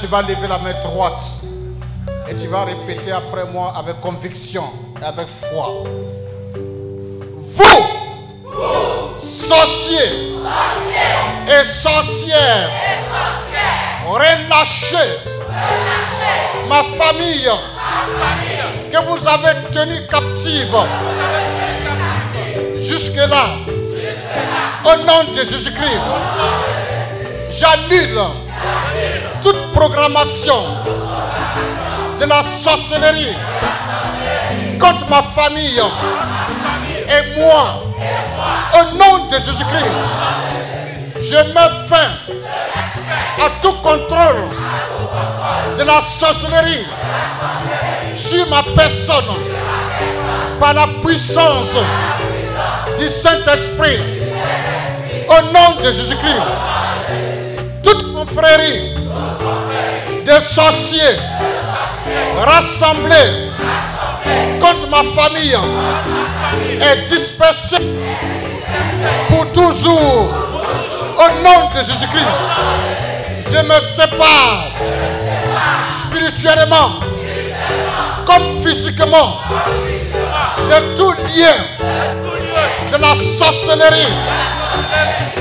tu 0.00 0.06
vas 0.06 0.22
lever 0.22 0.48
la 0.48 0.58
main 0.58 0.72
droite 0.82 1.22
et 2.28 2.34
tu 2.34 2.46
vas 2.46 2.64
répéter 2.64 3.12
après 3.12 3.44
moi 3.44 3.74
avec 3.76 4.00
conviction 4.00 4.64
et 5.00 5.04
avec 5.04 5.26
foi. 5.28 5.84
Vous, 7.52 7.84
sorciers 9.18 10.36
et 11.48 11.64
sorcières, 11.64 12.70
relâchez 14.06 15.18
ma 16.66 16.82
famille 16.96 17.50
que 18.90 19.04
vous 19.04 19.28
avez 19.28 19.70
tenue 19.70 20.06
captive 20.06 20.76
jusque-là. 22.78 23.44
Au 24.82 24.96
nom 25.04 25.32
de 25.34 25.44
Jésus-Christ, 25.44 26.00
j'annule 27.50 28.18
toute 29.42 29.59
programmation 29.72 30.64
de 32.18 32.24
la 32.24 32.42
sorcellerie 32.62 33.34
contre 34.78 35.08
ma 35.08 35.22
famille 35.22 35.80
et 37.08 37.40
moi. 37.40 37.82
Au 38.74 38.96
nom 38.96 39.26
de 39.26 39.36
Jésus-Christ, 39.36 39.92
je 41.20 41.36
mets 41.36 41.88
fin 41.88 42.10
à 43.44 43.50
tout 43.60 43.74
contrôle 43.82 44.48
de 45.78 45.82
la 45.82 46.00
sorcellerie 46.18 46.86
sur 48.14 48.48
ma 48.48 48.62
personne 48.62 49.24
par 50.60 50.74
la 50.74 50.86
puissance 51.02 51.68
du 52.98 53.08
Saint-Esprit. 53.08 54.00
Au 55.28 55.42
nom 55.52 55.80
de 55.82 55.90
Jésus-Christ, 55.90 56.42
toute 57.82 58.14
confrérie 58.14 58.94
de 60.24 60.40
sorciers 60.40 61.16
rassemblés 62.36 63.50
contre 64.60 64.88
ma 64.88 65.02
famille 65.22 65.56
est 66.80 67.08
dispersée 67.08 67.86
pour 69.28 69.50
toujours. 69.52 70.30
Au 71.16 71.42
nom 71.42 71.70
de 71.74 71.78
Jésus-Christ, 71.78 72.26
je 73.52 73.62
me 73.62 73.80
sépare 73.80 74.70
spirituellement, 76.02 77.00
comme 78.26 78.62
physiquement 78.62 79.40
de 80.68 80.96
tout 80.96 81.12
lien 81.12 81.56
de 82.90 82.96
la 82.96 83.14
sorcellerie 83.38 84.12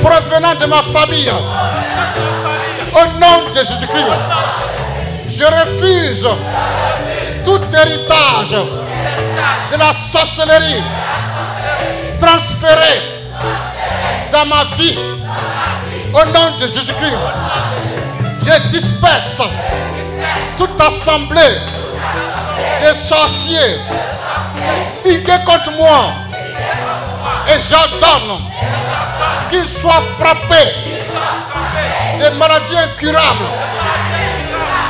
provenant 0.03 0.55
de 0.55 0.65
ma 0.65 0.83
famille. 0.83 1.31
Au 2.93 3.05
nom 3.19 3.51
de 3.53 3.59
Jésus-Christ, 3.59 4.07
je 5.29 5.43
refuse 5.43 6.27
tout 7.45 7.61
héritage 7.73 8.51
de 9.71 9.77
la 9.77 9.93
sorcellerie 10.11 10.83
transféré 12.19 13.01
dans 14.31 14.45
ma 14.45 14.63
vie. 14.75 14.97
Au 16.13 16.25
nom 16.25 16.57
de 16.57 16.67
Jésus-Christ, 16.67 17.17
je 18.43 18.67
disperse 18.69 19.41
toute 20.57 20.81
assemblée 20.81 21.57
de 22.81 22.93
sorciers 22.93 23.79
ligués 25.05 25.43
contre 25.45 25.71
moi. 25.77 26.13
Et 27.47 27.59
j'ordonne 27.61 28.43
qu'ils 29.49 29.67
soient 29.67 30.03
frappés 30.19 30.73
de 32.19 32.29
maladies 32.35 32.77
incurables. 32.77 33.45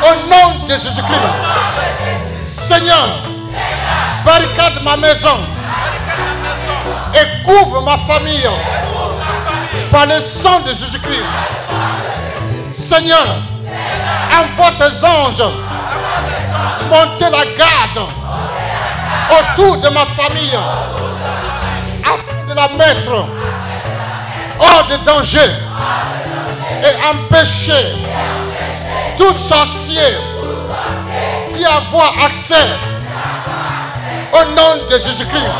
Au 0.03 0.15
nom 0.27 0.65
de 0.65 0.73
Jésus-Christ. 0.73 2.67
Seigneur, 2.67 3.23
barricade 4.25 4.81
ma 4.83 4.97
maison 4.97 5.39
et 7.13 7.43
couvre 7.43 7.81
ma 7.81 7.97
famille 7.97 8.49
par 9.91 10.05
le 10.05 10.19
sang 10.21 10.61
de 10.61 10.73
Jésus-Christ. 10.73 11.23
Seigneur, 12.77 13.43
envoie 14.33 14.71
tes 14.77 15.05
anges 15.05 15.51
monter 16.89 17.29
la 17.29 17.45
garde 17.55 18.09
autour 19.31 19.77
de 19.77 19.89
ma 19.89 20.05
famille 20.05 20.57
afin 22.03 22.49
de 22.49 22.53
la 22.55 22.67
mettre 22.69 23.25
hors 24.59 24.87
de 24.87 24.95
danger 25.05 25.51
et 26.83 26.95
empêcher 27.11 27.95
tout 29.17 29.33
sorcier 29.33 30.17
d'y 31.53 31.65
avoir 31.65 32.13
accès 32.25 32.69
au 34.33 34.45
nom 34.55 34.85
de 34.89 34.97
Jésus-Christ. 34.97 35.51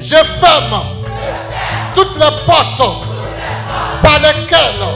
Je 0.00 0.16
ferme 0.40 0.82
toutes 1.94 2.14
les 2.16 2.44
portes 2.46 3.04
par 4.02 4.18
lesquelles 4.20 4.88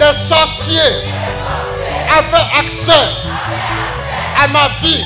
les 0.00 0.14
sorciers 0.28 1.02
avaient 2.16 2.46
accès 2.58 3.08
à 4.42 4.46
ma 4.48 4.68
vie 4.80 5.04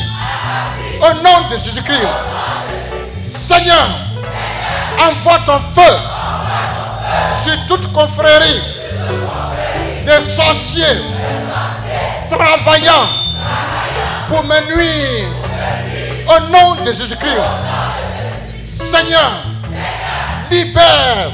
au 1.00 1.14
nom 1.14 1.48
de 1.50 1.56
Jésus-Christ. 1.58 2.08
Seigneur, 3.34 3.88
envoie 5.00 5.38
ton 5.46 5.58
feu 5.74 5.96
sur 7.44 7.66
toute 7.66 7.92
confrérie 7.92 8.60
des 10.04 10.30
sorciers 10.30 11.02
travaillant 12.28 13.08
pour 14.28 14.44
me 14.44 14.60
nuire 14.74 15.28
au 16.26 16.40
nom 16.50 16.74
de 16.84 16.92
Jésus-Christ. 16.92 17.40
Seigneur, 18.90 19.44
libère 20.50 21.32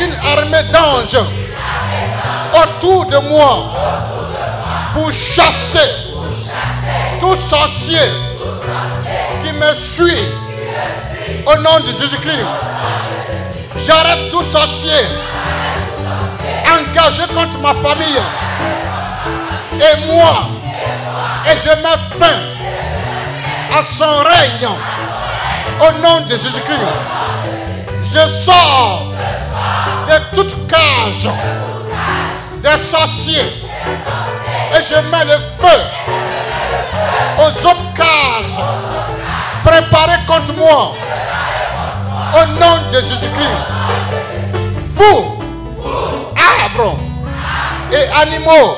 une 0.00 0.14
armée 0.24 0.62
d'anges 0.64 1.18
autour 2.54 3.06
de 3.06 3.18
moi 3.18 3.72
pour 4.94 5.10
chasser 5.10 5.90
tout 7.20 7.36
sorcier 7.48 8.12
qui 9.42 9.52
me 9.52 9.74
suit 9.74 10.28
au 11.46 11.56
nom 11.56 11.80
de 11.80 11.92
Jésus-Christ. 11.92 12.46
J'arrête 13.84 14.30
tout 14.30 14.42
sorcier 14.42 15.06
engagé 16.82 17.22
contre 17.34 17.58
ma 17.58 17.74
famille 17.74 18.20
et 19.74 20.06
moi 20.06 20.48
et 21.46 21.56
je 21.56 21.68
mets 21.68 22.02
fin 22.18 22.38
à 23.78 23.82
son 23.82 24.18
règne 24.22 24.68
au 25.80 25.98
nom 26.00 26.20
de 26.26 26.30
Jésus-Christ. 26.30 26.80
Je 28.04 28.28
sors 28.28 29.06
de 30.08 30.36
toute 30.36 30.66
cage 30.68 31.28
des 32.62 32.82
sorciers 32.90 33.64
et 34.74 34.82
je 34.88 34.94
mets 35.10 35.24
le 35.24 35.38
feu 35.58 35.80
aux 37.38 37.66
autres 37.66 37.92
cases 37.94 38.60
préparées 39.64 40.24
contre 40.26 40.52
moi 40.56 40.94
au 42.34 42.46
nom 42.46 42.90
de 42.90 43.00
Jésus-Christ. 43.00 43.62
Vous, 44.94 45.41
arbres 46.64 46.96
et 47.92 48.08
animaux. 48.20 48.76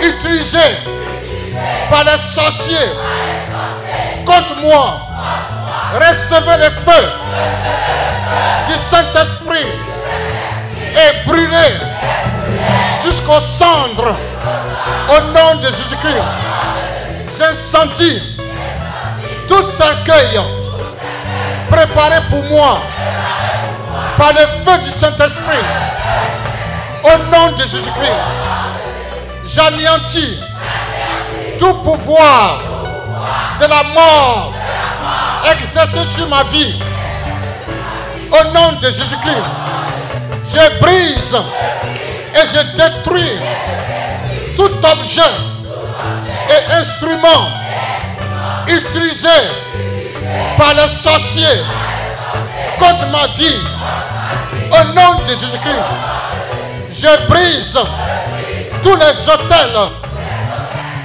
Utilisés 0.00 0.76
par 1.90 2.04
les 2.04 2.18
sorciers. 2.34 2.92
Contre 4.26 4.56
moi, 4.60 4.96
recevez 5.94 6.56
le 6.58 6.70
feu 6.70 7.12
du 8.68 8.74
Saint-Esprit. 8.90 9.66
Et 10.94 11.26
brûlez 11.28 11.78
jusqu'aux 13.02 13.40
cendres. 13.40 14.16
Au 15.08 15.20
nom 15.32 15.60
de 15.60 15.66
Jésus-Christ. 15.66 16.22
J'incendie 17.38 18.22
tout 19.48 19.64
cercueil 19.76 20.40
préparé 21.68 22.20
pour 22.28 22.44
moi 22.44 22.78
par 24.18 24.32
le 24.32 24.40
feu 24.64 24.78
du 24.84 24.90
Saint-Esprit 24.90 25.64
au 27.04 27.18
nom 27.30 27.52
de 27.56 27.62
Jésus-Christ. 27.62 28.20
J'anéantis 29.46 30.38
tout 31.58 31.74
pouvoir 31.74 32.60
de 33.60 33.66
la 33.66 33.82
mort 33.94 34.52
exercé 35.50 36.04
sur 36.14 36.28
ma 36.28 36.44
vie 36.44 36.74
au 38.30 38.44
nom 38.52 38.72
de 38.80 38.86
Jésus-Christ. 38.86 39.50
Je 40.48 40.80
brise 40.80 41.36
et 42.34 42.46
je 42.46 42.76
détruis 42.76 43.38
tout 44.56 44.70
objet 44.86 45.20
et 46.50 46.72
instrument 46.72 47.48
utilisé 48.66 49.28
par 50.58 50.74
les 50.74 50.88
sorciers 51.02 51.62
contre 52.78 53.06
ma 53.10 53.26
vie 53.36 53.60
au 54.70 54.84
nom 54.94 55.16
de 55.26 55.30
Jésus-Christ. 55.38 56.31
Je 56.92 57.26
brise 57.26 57.74
tous 58.82 58.96
les 58.96 59.32
hôtels 59.32 59.78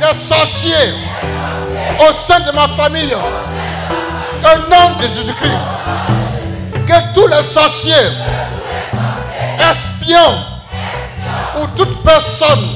des 0.01 0.19
sorciers 0.19 0.93
au 1.99 2.13
sein 2.27 2.41
de 2.41 2.51
ma 2.51 2.67
famille 2.69 3.15
au 3.15 4.57
nom 4.69 4.95
de 4.99 5.03
Jésus-Christ. 5.03 5.57
Que 6.85 7.13
tous 7.13 7.27
les 7.27 7.43
sorciers, 7.43 8.11
espions 9.59 10.37
ou 11.61 11.67
toute 11.75 12.03
personne 12.03 12.67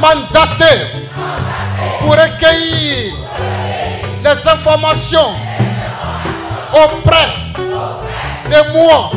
mandatée 0.00 0.86
pour 2.00 2.12
recueillir 2.12 3.14
les 4.24 4.48
informations 4.48 5.34
auprès 6.72 7.28
de 8.48 8.72
moi 8.72 9.10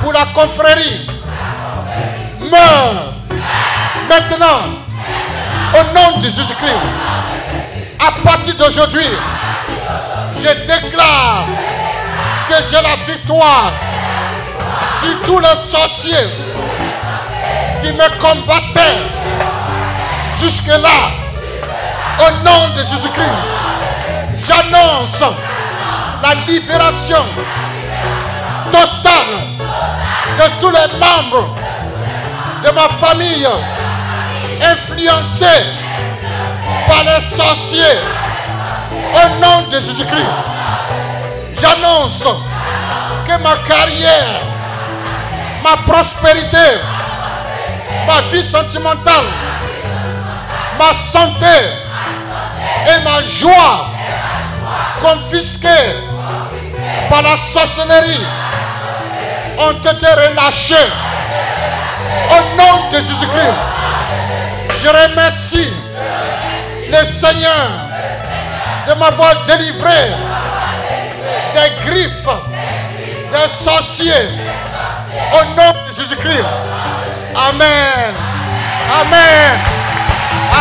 pour 0.00 0.12
la 0.12 0.26
confrérie 0.34 1.17
maintenant 4.08 4.60
au 5.74 5.94
nom 5.94 6.18
de 6.18 6.28
Jésus-Christ. 6.28 6.74
À 7.98 8.12
partir 8.22 8.54
d'aujourd'hui, 8.56 9.06
je 10.36 10.48
déclare 10.66 11.46
que 12.48 12.54
j'ai 12.70 12.82
la 12.82 12.96
victoire 13.12 13.72
sur 15.02 15.22
tous 15.26 15.38
les 15.40 15.56
sorciers 15.66 16.30
qui 17.82 17.92
me 17.92 18.20
combattaient 18.20 19.02
jusque-là. 20.40 21.12
Au 22.20 22.30
nom 22.44 22.74
de 22.74 22.80
Jésus-Christ, 22.80 23.26
j'annonce 24.46 25.34
la 26.22 26.34
libération 26.46 27.24
totale 28.72 29.58
de 30.38 30.60
tous 30.60 30.70
les 30.70 30.98
membres 30.98 31.54
de 32.62 32.70
ma 32.70 32.88
famille 32.98 33.48
influencés 34.60 35.64
par 36.88 37.04
les 37.04 37.36
sorciers. 37.36 38.00
Au 39.14 39.28
nom 39.40 39.68
de 39.68 39.80
Jésus-Christ, 39.80 40.26
j'annonce 41.60 42.24
que 43.26 43.42
ma 43.42 43.56
carrière, 43.66 44.40
ma 45.62 45.76
prospérité, 45.90 46.80
ma 48.06 48.22
vie 48.30 48.42
sentimentale, 48.42 49.24
ma 50.78 50.94
santé 51.10 51.46
et 52.86 53.02
ma 53.02 53.22
joie 53.28 53.86
confisquées 55.00 55.96
par 57.08 57.22
la 57.22 57.36
sorcellerie 57.52 58.26
ont 59.58 59.72
été 59.72 60.06
relâchées 60.06 60.90
au 62.30 62.56
nom 62.56 62.90
de 62.90 62.98
Jésus-Christ. 62.98 63.56
Je 64.82 64.88
remercie 64.88 65.72
le 66.90 67.04
Seigneur 67.06 67.68
de 68.86 68.94
m'avoir 68.94 69.44
délivré 69.44 70.14
des 71.54 71.90
griffes 71.90 72.28
des 73.32 73.64
sorciers 73.64 74.28
au 75.32 75.44
nom 75.56 75.72
de 75.88 75.94
Jésus-Christ. 75.96 76.44
Amen. 77.34 78.14
Amen. 79.00 79.58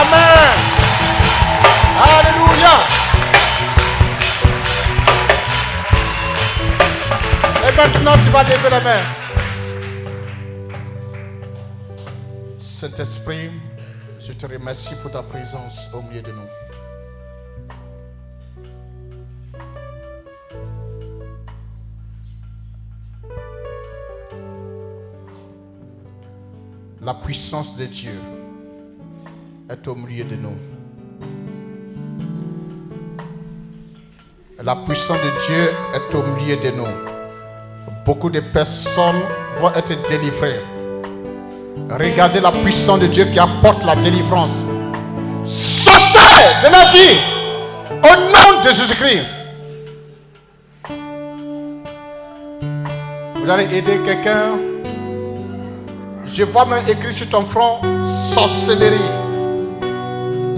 Amen. 0.02 0.58
Alléluia. 2.04 2.76
Et 7.68 7.76
maintenant, 7.76 8.18
tu 8.24 8.30
vas 8.30 8.44
lever 8.44 8.70
la 8.70 8.80
main. 8.82 9.27
Saint-Esprit, 12.80 13.50
je 14.22 14.34
te 14.34 14.46
remercie 14.46 14.94
pour 15.02 15.10
ta 15.10 15.24
présence 15.24 15.90
au 15.96 16.02
milieu 16.04 16.22
de 16.22 16.32
nous. 16.32 16.46
La 27.02 27.16
puissance 27.16 27.76
de 27.78 27.86
Dieu 27.86 28.20
est 29.72 29.88
au 29.88 29.96
milieu 29.96 30.24
de 30.26 30.36
nous. 30.36 30.58
La 34.62 34.76
puissance 34.76 35.18
de 35.18 35.48
Dieu 35.48 35.72
est 35.96 36.14
au 36.14 36.22
milieu 36.22 36.58
de 36.58 36.78
nous. 36.78 36.86
Beaucoup 38.06 38.30
de 38.30 38.40
personnes 38.40 39.24
vont 39.60 39.74
être 39.74 40.10
délivrées. 40.10 40.77
Regardez 41.90 42.40
la 42.40 42.52
puissance 42.52 43.00
de 43.00 43.08
Dieu 43.08 43.26
qui 43.26 43.40
apporte 43.40 43.84
la 43.86 43.96
délivrance. 43.96 44.52
Sortez 45.46 46.64
de 46.64 46.72
la 46.72 46.92
vie 46.92 47.18
au 48.04 48.16
nom 48.32 48.62
de 48.64 48.68
Jésus-Christ. 48.70 49.24
Vous 53.36 53.50
allez 53.50 53.78
aider 53.78 54.00
quelqu'un. 54.06 54.58
Je 56.34 56.44
vois 56.44 56.66
même 56.66 56.84
écrit 56.88 57.14
sur 57.14 57.30
ton 57.30 57.46
front 57.46 57.80
sorcellerie. 58.34 58.98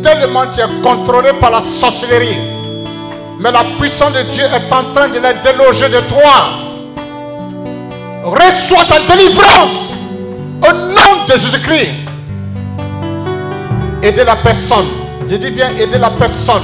Tellement 0.02 0.46
tu 0.52 0.60
es 0.60 0.82
contrôlé 0.82 1.32
par 1.40 1.52
la 1.52 1.62
sorcellerie. 1.62 2.38
Mais 3.40 3.52
la 3.52 3.64
puissance 3.80 4.14
de 4.14 4.24
Dieu 4.24 4.44
est 4.44 4.74
en 4.74 4.94
train 4.94 5.08
de 5.08 5.20
les 5.20 5.34
déloger 5.44 5.88
de 5.88 6.02
toi. 6.02 6.50
Reçois 8.24 8.86
ta 8.86 9.00
délivrance 9.00 9.94
au 10.62 10.74
nom 10.74 11.26
de 11.28 11.32
Jésus-Christ. 11.34 11.92
Aider 14.02 14.24
la 14.24 14.36
personne. 14.38 14.86
Je 15.30 15.36
dis 15.36 15.52
bien 15.52 15.70
aider 15.78 15.98
la 15.98 16.10
personne. 16.10 16.64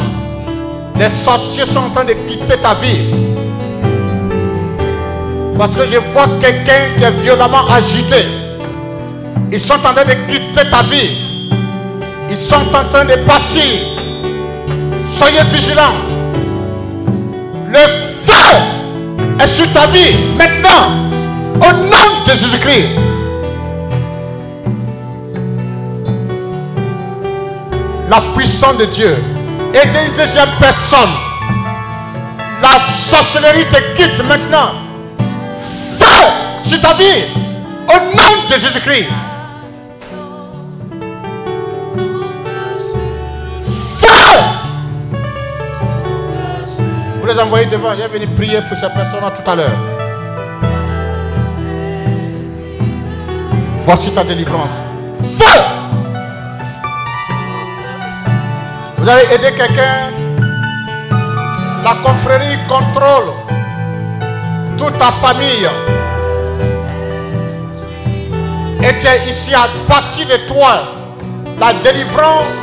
Les 0.97 1.09
sorciers 1.23 1.65
sont 1.65 1.79
en 1.79 1.89
train 1.89 2.05
de 2.05 2.13
quitter 2.13 2.57
ta 2.57 2.73
vie. 2.75 3.11
Parce 5.57 5.75
que 5.75 5.81
je 5.91 5.97
vois 6.13 6.27
quelqu'un 6.39 6.95
qui 6.97 7.03
est 7.03 7.11
violemment 7.21 7.67
agité. 7.69 8.25
Ils 9.51 9.59
sont 9.59 9.73
en 9.73 9.93
train 9.93 10.03
de 10.03 10.31
quitter 10.31 10.69
ta 10.69 10.83
vie. 10.83 11.11
Ils 12.29 12.37
sont 12.37 12.55
en 12.55 12.89
train 12.91 13.05
de 13.05 13.15
partir. 13.25 13.63
Soyez 15.07 15.43
vigilants. 15.51 15.95
Le 17.69 17.79
feu 18.25 18.57
est 19.39 19.47
sur 19.47 19.71
ta 19.71 19.87
vie 19.87 20.15
maintenant. 20.37 21.09
Au 21.57 21.73
nom 21.73 22.23
de 22.25 22.31
Jésus-Christ. 22.31 23.14
La 28.09 28.21
puissance 28.35 28.77
de 28.77 28.85
Dieu. 28.85 29.17
Aidez 29.73 30.05
une 30.07 30.13
deuxième 30.13 30.49
personne. 30.59 31.09
La 32.61 32.83
sorcellerie 32.85 33.65
te 33.65 33.81
quitte 33.95 34.23
maintenant. 34.23 34.73
Feu 35.97 36.05
sur 36.63 36.79
ta 36.79 36.93
vie. 36.93 37.25
Au 37.87 38.15
nom 38.15 38.47
de 38.47 38.53
Jésus-Christ. 38.53 39.07
Feu. 43.99 44.39
Vous 47.21 47.27
les 47.27 47.39
envoyez 47.39 47.65
devant. 47.65 47.91
Je 47.91 47.97
vais 47.97 48.07
venir 48.07 48.29
prier 48.35 48.59
pour 48.69 48.77
ces 48.77 48.89
personnes 48.89 49.19
tout 49.35 49.51
à 49.51 49.55
l'heure. 49.55 49.77
Voici 53.83 54.11
ta 54.11 54.23
délivrance. 54.23 54.69
Feu. 55.39 55.74
Vous 59.05 59.11
allez 59.11 59.35
aider 59.35 59.51
quelqu'un. 59.51 60.09
La 61.83 61.93
confrérie 62.03 62.57
contrôle 62.67 63.33
toute 64.79 64.97
ta 64.97 65.11
famille. 65.11 65.69
Et 68.81 68.97
tu 68.97 69.05
es 69.05 69.29
ici 69.29 69.53
à 69.53 69.67
partir 69.87 70.25
de 70.25 70.37
toi. 70.47 70.85
La 71.59 71.73
délivrance 71.73 72.57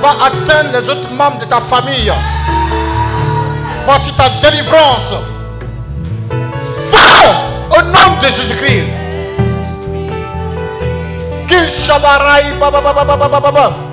va 0.00 0.12
atteindre 0.24 0.80
les 0.80 0.88
autres 0.88 1.10
membres 1.10 1.40
de 1.40 1.44
ta 1.44 1.60
famille. 1.60 2.10
Voici 3.84 4.12
ta 4.12 4.30
délivrance. 4.48 5.12
Feu 6.90 7.28
au 7.78 7.82
nom 7.82 8.16
de 8.22 8.26
Jésus-Christ. 8.28 8.86
Baba, 12.58 12.80
baba, 12.80 13.28
baba, 13.28 13.85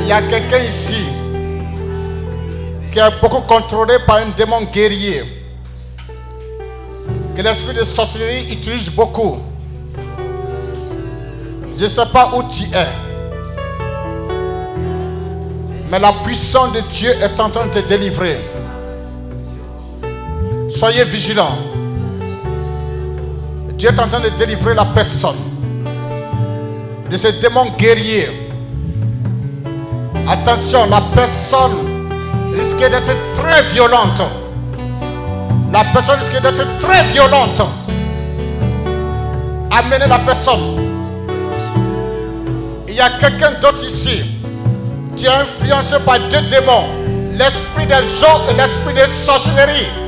Il 0.00 0.06
y 0.06 0.12
a 0.12 0.20
quelqu'un 0.20 0.58
ici 0.58 1.06
qui 2.92 2.98
est 2.98 3.20
beaucoup 3.22 3.40
contrôlé 3.40 3.96
par 4.06 4.16
un 4.16 4.28
démon 4.36 4.64
guerrier. 4.70 5.24
Que 7.34 7.40
l'esprit 7.40 7.74
de 7.74 7.84
sorcellerie 7.84 8.52
utilise 8.52 8.90
beaucoup. 8.90 9.38
Je 11.78 11.84
ne 11.84 11.88
sais 11.88 12.06
pas 12.12 12.32
où 12.34 12.42
tu 12.50 12.64
es. 12.64 12.88
Mais 15.90 15.98
la 15.98 16.12
puissance 16.22 16.72
de 16.74 16.80
Dieu 16.92 17.12
est 17.12 17.40
en 17.40 17.48
train 17.48 17.66
de 17.66 17.80
te 17.80 17.88
délivrer. 17.88 18.40
Soyez 20.68 21.06
vigilants. 21.06 21.71
Dieu 23.82 23.90
est 23.90 23.98
en 23.98 24.06
train 24.06 24.20
de 24.20 24.28
délivrer 24.38 24.74
la 24.74 24.84
personne 24.84 25.40
de 27.10 27.16
ce 27.16 27.26
démon 27.26 27.72
guerrier. 27.76 28.48
Attention, 30.28 30.88
la 30.88 31.00
personne 31.12 31.78
risque 32.54 32.78
d'être 32.78 33.10
très 33.34 33.64
violente. 33.72 34.22
La 35.72 35.82
personne 35.92 36.20
risque 36.20 36.40
d'être 36.40 36.64
très 36.78 37.02
violente. 37.08 37.60
Amenez 39.72 40.06
la 40.06 40.20
personne. 40.20 40.76
Il 42.86 42.94
y 42.94 43.00
a 43.00 43.10
quelqu'un 43.18 43.58
d'autre 43.60 43.82
ici. 43.84 44.22
Tu 45.16 45.24
es 45.24 45.28
influencé 45.28 45.96
par 46.06 46.20
deux 46.30 46.42
démons. 46.42 46.86
L'esprit 47.32 47.88
des 47.88 48.22
eaux 48.22 48.48
et 48.48 48.54
l'esprit 48.54 48.94
des 48.94 49.12
sorcelleries. 49.12 50.01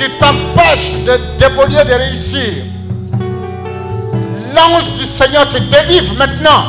Qui 0.00 0.08
t'empêche 0.12 0.92
de 1.04 1.36
d'évoluer, 1.36 1.84
de 1.84 1.92
réussir. 1.92 2.64
L'ange 4.56 4.94
du 4.96 5.04
Seigneur 5.04 5.46
te 5.50 5.58
délivre 5.58 6.14
maintenant. 6.14 6.64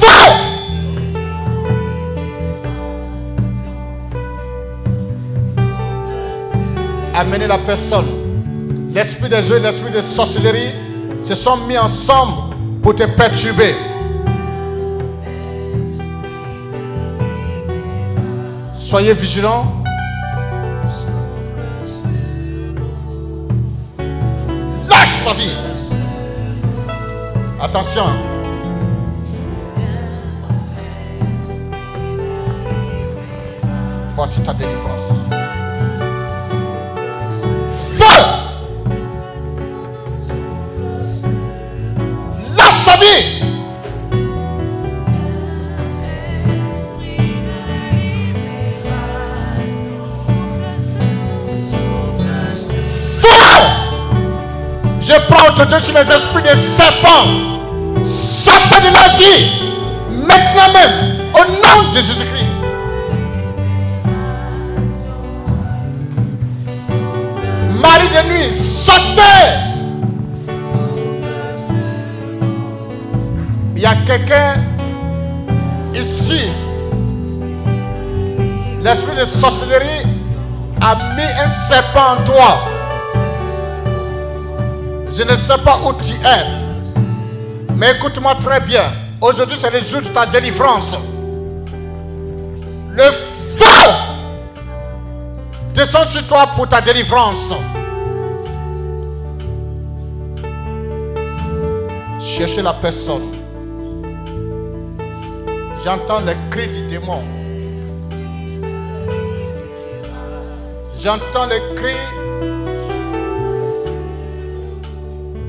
Feu! 0.00 0.32
Amenez 7.14 7.46
la 7.46 7.58
personne. 7.58 8.08
L'esprit 8.92 9.28
des 9.28 9.52
eaux 9.52 9.56
et 9.58 9.60
l'esprit 9.60 9.92
de 9.92 10.02
sorcellerie 10.02 10.72
se 11.24 11.36
sont 11.36 11.58
mis 11.58 11.78
ensemble 11.78 12.56
pour 12.82 12.96
te 12.96 13.04
perturber. 13.04 13.76
Soyez 18.74 19.14
vigilants. 19.14 19.81
sa 25.22 25.32
vie. 25.34 25.54
Attention. 27.60 28.06
Voici 34.16 34.40
ta 34.40 34.52
délivrance. 34.52 35.12
Feu! 37.98 38.22
Lâche 42.56 42.84
sa 42.84 42.96
vie! 42.96 43.31
Aujourd'hui 55.62 55.82
sur 55.82 55.94
les 55.94 56.10
esprits 56.10 56.42
des 56.42 56.58
serpents. 56.58 57.28
Sortez 58.04 58.80
de 58.80 58.92
la 58.92 59.16
vie. 59.16 59.52
Maintenant 60.10 60.72
même. 60.72 61.18
Au 61.34 61.44
nom 61.44 61.90
de 61.92 61.96
Jésus-Christ. 61.96 62.46
Marie 67.80 68.08
de 68.08 68.28
nuit, 68.28 68.52
sortez. 68.84 69.22
Il 73.74 73.82
y 73.82 73.86
a 73.86 73.94
quelqu'un 74.06 74.54
ici. 75.94 76.42
L'esprit 78.82 79.16
de 79.16 79.24
sorcellerie 79.26 80.06
a 80.80 81.14
mis 81.14 81.22
un 81.22 81.48
serpent 81.68 82.18
en 82.18 82.24
toi. 82.24 82.71
Je 85.14 85.22
ne 85.22 85.36
sais 85.36 85.58
pas 85.58 85.78
où 85.84 85.92
tu 85.92 86.14
es. 86.14 86.62
Mais 87.74 87.92
écoute-moi 87.92 88.34
très 88.36 88.60
bien. 88.60 88.92
Aujourd'hui, 89.20 89.58
c'est 89.60 89.70
le 89.70 89.84
jour 89.84 90.00
de 90.00 90.08
ta 90.08 90.24
délivrance. 90.24 90.94
Le 92.90 93.10
feu 93.10 93.90
descend 95.74 96.06
sur 96.08 96.26
toi 96.26 96.46
pour 96.54 96.68
ta 96.68 96.80
délivrance. 96.80 97.52
Cherchez 102.20 102.62
la 102.62 102.72
personne. 102.72 103.30
J'entends 105.84 106.20
les 106.20 106.36
cris 106.50 106.68
du 106.68 106.86
démon. 106.86 107.22
J'entends 111.02 111.46
les 111.46 111.60
cris 111.74 112.21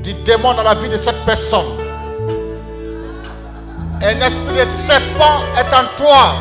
du 0.04 0.12
démon 0.12 0.52
dans 0.52 0.62
la 0.62 0.74
vie 0.74 0.88
de 0.88 0.98
cette 0.98 1.24
personne. 1.24 1.64
Un 4.02 4.20
esprit 4.20 4.54
de 4.54 4.66
serpent 4.86 5.42
est 5.56 5.74
en 5.74 5.96
toi. 5.96 6.34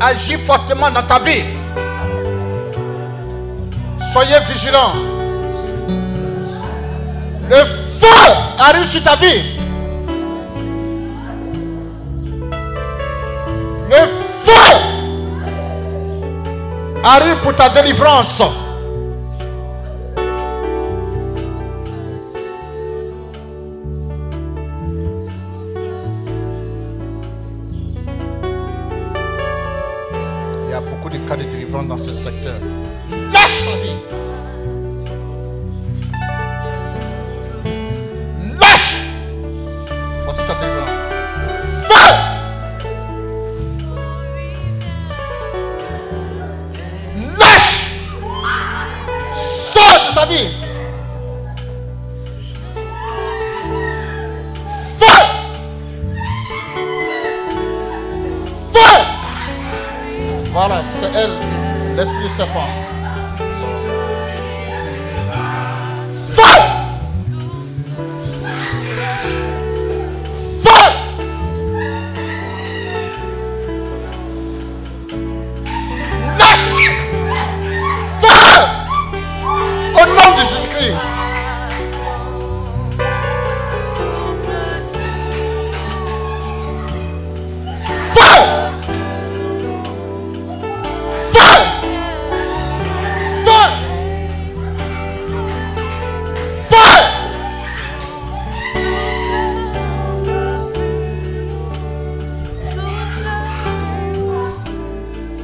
Agis 0.00 0.38
fortement 0.38 0.90
dans 0.90 1.02
ta 1.02 1.18
vie. 1.18 1.44
Soyez 4.12 4.40
vigilants. 4.48 4.94
Le 7.50 7.56
feu 7.56 8.32
arrive 8.58 8.88
sur 8.88 9.02
ta 9.02 9.16
vie. 9.16 9.42
Le 13.90 14.06
feu 14.44 14.78
arrive 17.04 17.36
pour 17.42 17.54
ta 17.54 17.68
délivrance. 17.68 18.40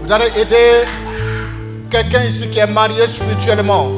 Vous 0.09 0.15
allez 0.15 0.41
aider 0.41 0.87
quelqu'un 1.91 2.25
ici 2.25 2.49
qui 2.49 2.59
est 2.59 2.67
marié 2.67 3.07
spirituellement. 3.09 3.91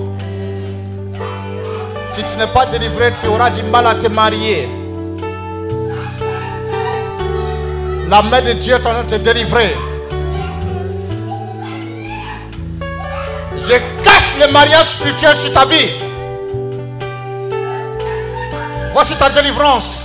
Si 2.12 2.24
tu 2.24 2.36
n'es 2.36 2.48
pas 2.48 2.66
délivré, 2.66 3.12
tu 3.22 3.28
auras 3.28 3.48
du 3.50 3.62
mal 3.62 3.86
à 3.86 3.94
te 3.94 4.08
marier. 4.08 4.68
La 8.08 8.22
main 8.22 8.42
de 8.42 8.54
Dieu 8.54 8.74
est 8.74 8.78
en 8.78 8.90
train 8.90 9.04
de 9.04 9.10
te 9.10 9.22
délivrer. 9.22 9.76
Je 13.68 14.02
casse 14.02 14.34
le 14.44 14.52
mariage 14.52 14.94
spirituel 14.94 15.36
sur 15.36 15.52
ta 15.52 15.64
vie. 15.64 15.90
Voici 18.92 19.14
ta 19.14 19.30
délivrance. 19.30 19.99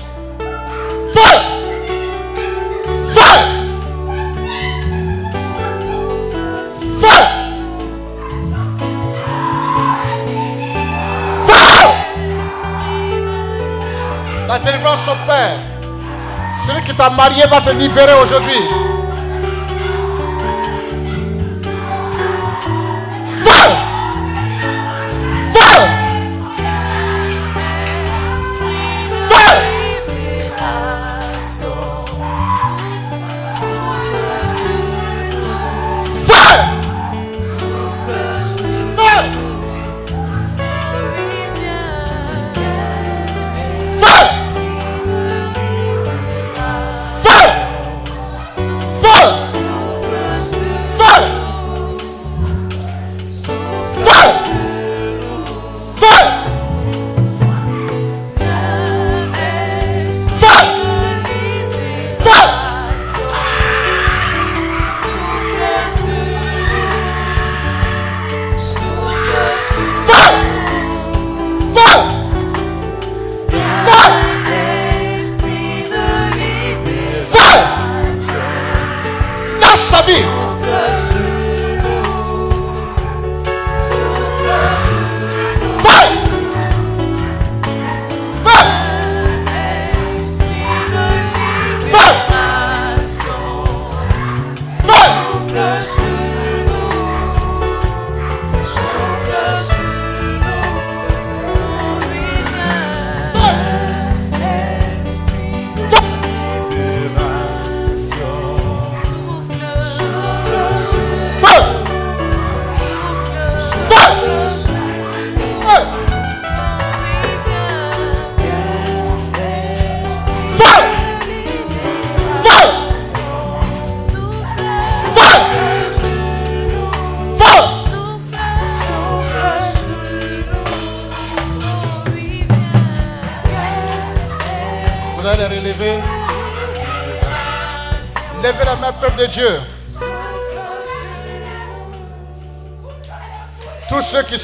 Celui 17.05 17.17
qui 17.17 17.17
t'a 17.17 17.23
marié 17.23 17.43
va 17.47 17.61
te 17.61 17.69
libérer 17.69 18.13
aujourd'hui. 18.23 18.84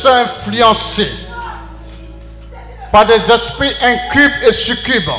Sont 0.02 0.08
influencés 0.08 1.12
par 2.92 3.06
des 3.06 3.22
esprits 3.32 3.76
incubes 3.84 4.44
et 4.48 4.52
succubes, 4.52 5.12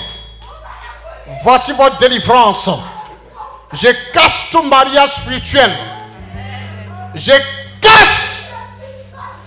voici 1.44 1.72
votre 1.72 1.98
délivrance. 1.98 2.68
Je 3.72 3.88
casse 4.12 4.46
tout 4.50 4.64
mariage 4.64 5.10
spirituel. 5.10 5.70
Je 7.14 7.30
casse 7.80 8.48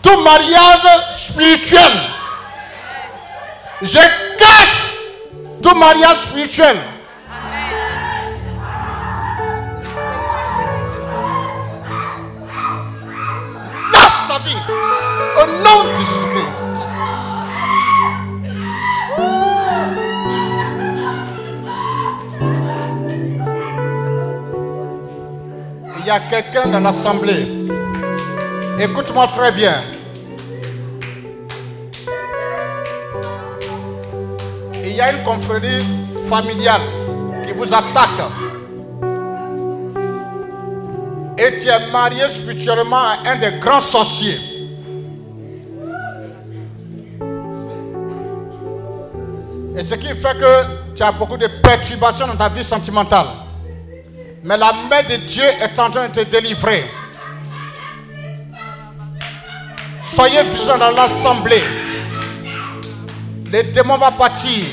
tout 0.01 0.21
mariage 0.21 1.17
spirituel. 1.17 1.91
Je 3.81 3.99
casse 4.37 4.93
tout 5.61 5.75
mariage 5.75 6.17
spirituel. 6.19 6.77
A 26.15 26.19
quelqu'un 26.21 26.67
dans 26.69 26.79
l'assemblée. 26.79 27.45
Écoute-moi 28.79 29.27
très 29.27 29.51
bien. 29.51 29.83
Il 34.81 34.93
y 34.93 35.01
a 35.01 35.11
une 35.11 35.23
confrérie 35.23 35.85
familiale 36.29 36.81
qui 37.45 37.53
vous 37.53 37.65
attaque. 37.65 38.31
Et 41.37 41.57
tu 41.57 41.67
es 41.67 41.91
marié 41.91 42.29
spirituellement 42.29 43.03
à 43.03 43.17
un 43.25 43.35
des 43.35 43.59
grands 43.59 43.81
sorciers. 43.81 44.39
Et 49.77 49.83
ce 49.83 49.95
qui 49.95 50.07
fait 50.07 50.37
que 50.37 50.95
tu 50.95 51.03
as 51.03 51.11
beaucoup 51.11 51.35
de 51.35 51.47
perturbations 51.61 52.27
dans 52.27 52.37
ta 52.37 52.47
vie 52.47 52.63
sentimentale. 52.63 53.44
Mais 54.45 54.57
la 54.57 54.71
main 54.73 55.01
de 55.01 55.15
Dieu 55.15 55.43
est 55.43 55.79
en 55.79 55.89
train 55.89 56.07
de 56.07 56.13
te 56.13 56.29
délivrer. 56.29 56.85
Soyez 60.13 60.43
vigilants 60.43 60.77
dans 60.77 60.91
l'assemblée. 60.91 61.63
Le 63.51 63.63
démon 63.73 63.97
va 63.97 64.11
partir. 64.11 64.63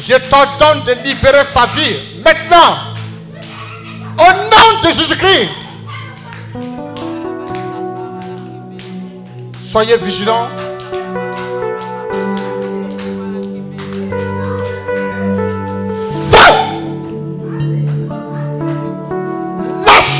Je 0.00 0.14
t'ordonne 0.28 0.84
de 0.84 0.92
libérer 1.02 1.44
sa 1.52 1.66
vie 1.66 1.96
maintenant. 2.24 2.94
Au 4.18 4.32
nom 4.34 4.80
de 4.84 4.94
Jésus-Christ. 4.94 5.48
Soyez 9.64 9.96
vigilants. 9.96 10.46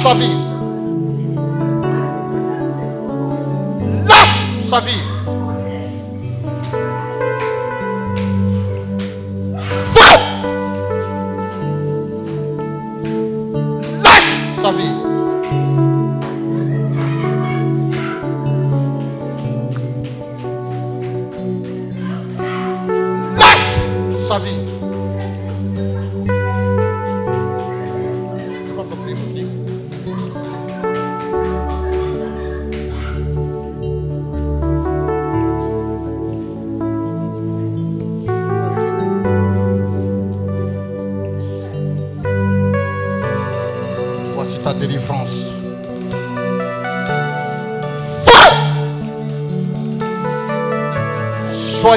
Sa 0.02 0.14
vie. 0.14 0.36
Lâche 4.08 4.70
sa 4.70 4.80
vie. 4.80 5.09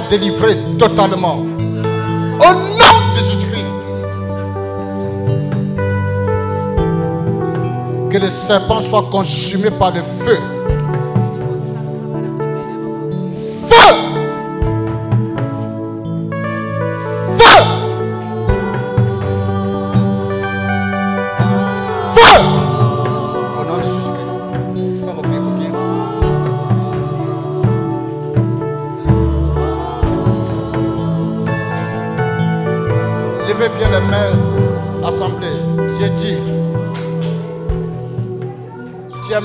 Délivré 0.01 0.57
totalement. 0.79 1.35
Au 1.35 2.53
nom 2.53 2.95
de 3.13 3.19
Jésus-Christ. 3.19 3.65
Que 8.09 8.17
le 8.17 8.29
serpent 8.31 8.81
soit 8.81 9.07
consumé 9.11 9.69
par 9.69 9.93
le 9.93 10.01
feu. 10.01 10.39
Feu! 13.69 13.93
Feu! 17.37 17.63
Feu! 22.15 22.52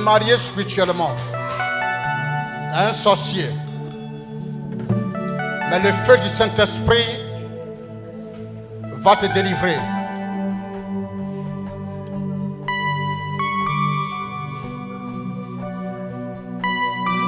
Marié 0.09 0.39
spirituellement 0.39 1.15
à 2.73 2.89
un 2.89 2.93
sorcier. 2.95 3.51
Mais 5.69 5.81
le 5.81 5.93
feu 6.07 6.17
du 6.17 6.31
Saint-Esprit 6.31 7.09
va 9.05 9.17
te 9.17 9.27
délivrer. 9.27 9.77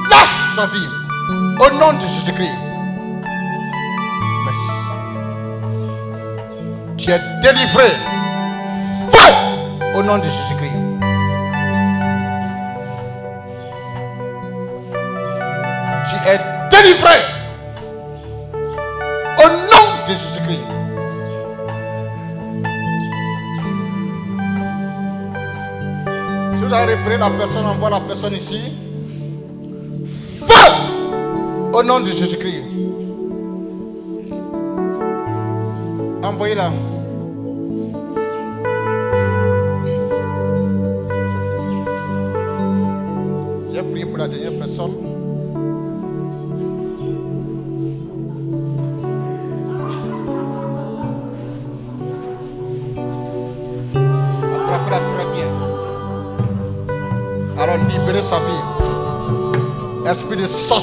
Lâche 0.09 0.55
sa 0.55 0.65
vie 0.65 0.91
au 1.63 1.69
nom 1.81 1.93
de 1.93 2.05
Jésus-Christ. 2.13 2.59
Merci. 4.47 4.73
Tu 6.97 7.11
es 7.11 7.21
délivré. 7.43 7.89
Feu 9.13 9.29
au 9.97 10.01
nom 10.01 10.17
de 10.17 10.23
Jésus-Christ. 10.23 10.60
Repris 27.03 27.17
la 27.17 27.29
personne, 27.31 27.65
envoie 27.65 27.89
la 27.89 27.99
personne 28.01 28.33
ici. 28.33 28.73
Feu 30.39 30.71
au 31.73 31.81
nom 31.81 31.99
de 31.99 32.11
Jésus-Christ. 32.11 32.63
Envoyez-la. 36.21 36.69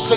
Tu 0.08 0.14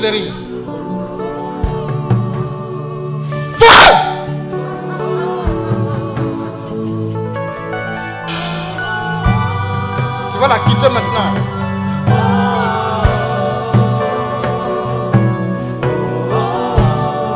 vas 10.40 10.48
la 10.48 10.60
quitter 10.60 10.90
maintenant. 10.90 11.34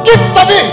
Quitte 0.06 0.22
famille 0.34 0.72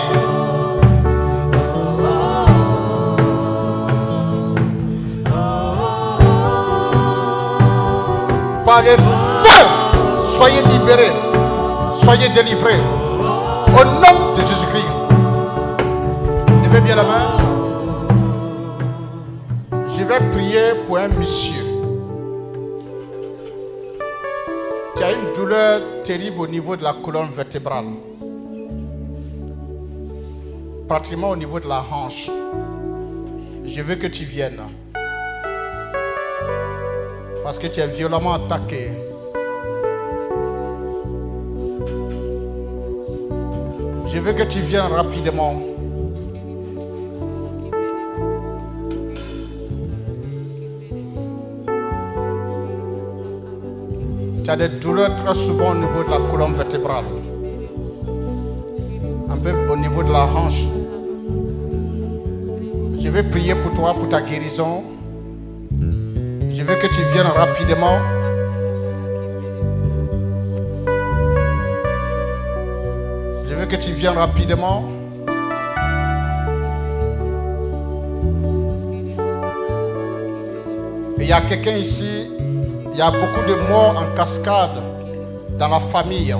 Par 8.65 8.83
le 8.83 8.97
feu, 8.97 9.67
soyez 10.39 10.62
libérés 10.62 11.22
soyez 12.13 12.29
délivrés. 12.35 12.81
Au 13.69 13.85
nom 13.85 14.35
de 14.37 14.41
Jésus-Christ. 14.43 14.93
Levez 16.65 16.81
bien 16.83 16.97
la 16.97 17.05
main. 17.05 17.39
Je 19.97 20.05
vais 20.05 20.21
prier 20.31 20.75
pour 20.87 20.99
un 20.99 21.09
monsieur. 21.09 21.65
qui 24.95 25.03
a 25.03 25.13
une 25.13 25.33
douleur 25.35 25.81
terrible 26.05 26.41
au 26.41 26.47
niveau 26.47 26.77
de 26.77 26.83
la 26.85 26.93
colonne 26.93 27.31
vertébrale. 27.35 27.87
Pratiquement 30.87 31.31
au 31.31 31.37
niveau 31.37 31.59
de 31.61 31.67
la 31.67 31.83
hanche. 31.91 32.29
Je 33.65 33.81
veux 33.81 33.95
que 33.95 34.07
tu 34.07 34.25
viennes. 34.25 34.61
Parce 37.43 37.59
que 37.59 37.69
tu 37.69 37.81
es 37.81 37.87
violemment 37.87 38.35
attaqué. 38.35 39.12
Je 44.13 44.19
veux 44.19 44.35
que 44.35 44.43
tu 44.43 44.59
viennes 44.59 44.93
rapidement. 44.95 45.55
Tu 54.45 54.51
as 54.51 54.57
des 54.57 54.69
douleurs 54.69 55.17
très 55.17 55.35
souvent 55.35 55.71
au 55.71 55.75
niveau 55.77 56.05
de 56.05 56.11
la 56.11 56.19
colonne 56.31 56.53
vertébrale. 56.53 57.05
Un 59.31 59.37
peu 59.39 59.73
au 59.73 59.77
niveau 59.79 60.03
de 60.03 60.13
la 60.13 60.27
hanche. 60.27 60.67
Je 63.01 63.09
vais 63.09 63.23
prier 63.23 63.55
pour 63.55 63.73
toi, 63.73 63.95
pour 63.95 64.11
ta 64.11 64.21
guérison. 64.21 64.83
Je 65.71 66.63
veux 66.63 66.77
que 66.77 66.87
tu 66.89 67.03
viennes 67.15 67.33
rapidement. 67.35 68.22
Que 73.73 73.76
tu 73.78 73.92
viennes 73.92 74.18
rapidement. 74.18 74.84
Il 81.17 81.26
y 81.26 81.33
a 81.33 81.41
quelqu'un 81.41 81.76
ici, 81.76 82.31
il 82.92 82.99
y 82.99 83.01
a 83.01 83.10
beaucoup 83.10 83.49
de 83.49 83.55
morts 83.70 83.97
en 83.97 84.15
cascade 84.15 84.76
dans 85.59 85.68
la 85.68 85.81
famille. 85.81 86.36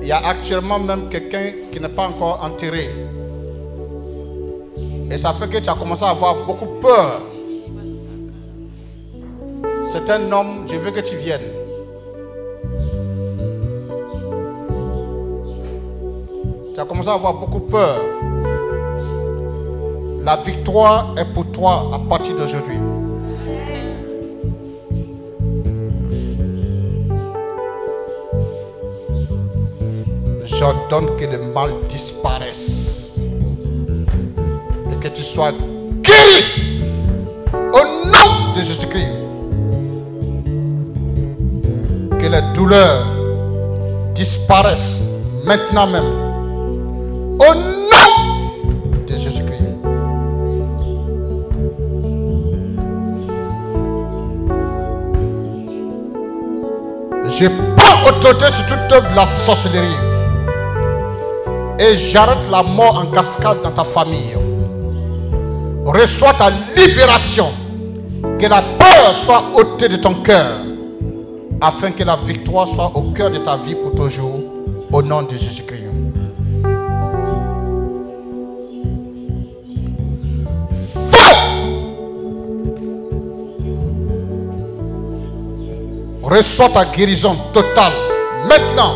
Il 0.00 0.08
y 0.08 0.12
a 0.12 0.26
actuellement 0.26 0.78
même 0.78 1.10
quelqu'un 1.10 1.52
qui 1.70 1.78
n'est 1.78 1.90
pas 1.90 2.08
encore 2.08 2.42
enterré. 2.42 2.88
Et 5.10 5.18
ça 5.18 5.34
fait 5.34 5.48
que 5.48 5.58
tu 5.58 5.68
as 5.68 5.74
commencé 5.74 6.04
à 6.04 6.10
avoir 6.10 6.46
beaucoup 6.46 6.80
peur. 6.80 7.20
C'est 9.92 10.10
un 10.10 10.32
homme, 10.32 10.66
je 10.70 10.76
veux 10.76 10.90
que 10.90 11.00
tu 11.00 11.16
viennes. 11.16 11.61
As 16.82 16.84
commencé 16.84 17.10
à 17.10 17.12
avoir 17.12 17.34
beaucoup 17.34 17.60
peur. 17.60 17.94
La 20.24 20.34
victoire 20.38 21.14
est 21.16 21.32
pour 21.32 21.46
toi 21.52 21.92
à 21.94 21.98
partir 22.08 22.36
d'aujourd'hui. 22.36 22.76
J'ordonne 30.44 31.16
que 31.20 31.24
le 31.24 31.52
mal 31.54 31.70
disparaisse 31.88 33.16
et 34.90 34.96
que 35.00 35.06
tu 35.06 35.22
sois 35.22 35.52
guéri 36.02 36.82
au 37.54 38.08
nom 38.08 38.52
de 38.56 38.60
Jésus-Christ. 38.60 39.06
Que 42.10 42.26
les 42.26 42.54
douleurs 42.54 43.06
disparaissent 44.16 44.98
maintenant 45.44 45.86
même 45.86 46.21
Je 57.38 57.46
prends 57.48 58.08
autorité 58.08 58.46
sur 58.52 58.66
toute 58.66 59.16
la 59.16 59.26
sorcellerie. 59.44 59.96
Et 61.78 61.96
j'arrête 61.96 62.38
la 62.50 62.62
mort 62.62 62.98
en 62.98 63.06
cascade 63.06 63.62
dans 63.62 63.70
ta 63.70 63.84
famille. 63.84 64.36
Reçois 65.86 66.34
ta 66.34 66.50
libération. 66.76 67.52
Que 68.38 68.46
la 68.46 68.60
peur 68.60 69.14
soit 69.24 69.44
ôtée 69.54 69.88
de 69.88 69.96
ton 69.96 70.14
cœur. 70.16 70.58
Afin 71.60 71.90
que 71.92 72.04
la 72.04 72.16
victoire 72.16 72.68
soit 72.68 72.90
au 72.94 73.12
cœur 73.12 73.30
de 73.30 73.38
ta 73.38 73.56
vie 73.56 73.74
pour 73.74 73.94
toujours. 73.94 74.40
Au 74.92 75.00
nom 75.00 75.22
de 75.22 75.36
Jésus-Christ. 75.36 75.71
Reçois 86.32 86.70
ta 86.70 86.86
guérison 86.86 87.36
totale. 87.52 87.92
Maintenant, 88.48 88.94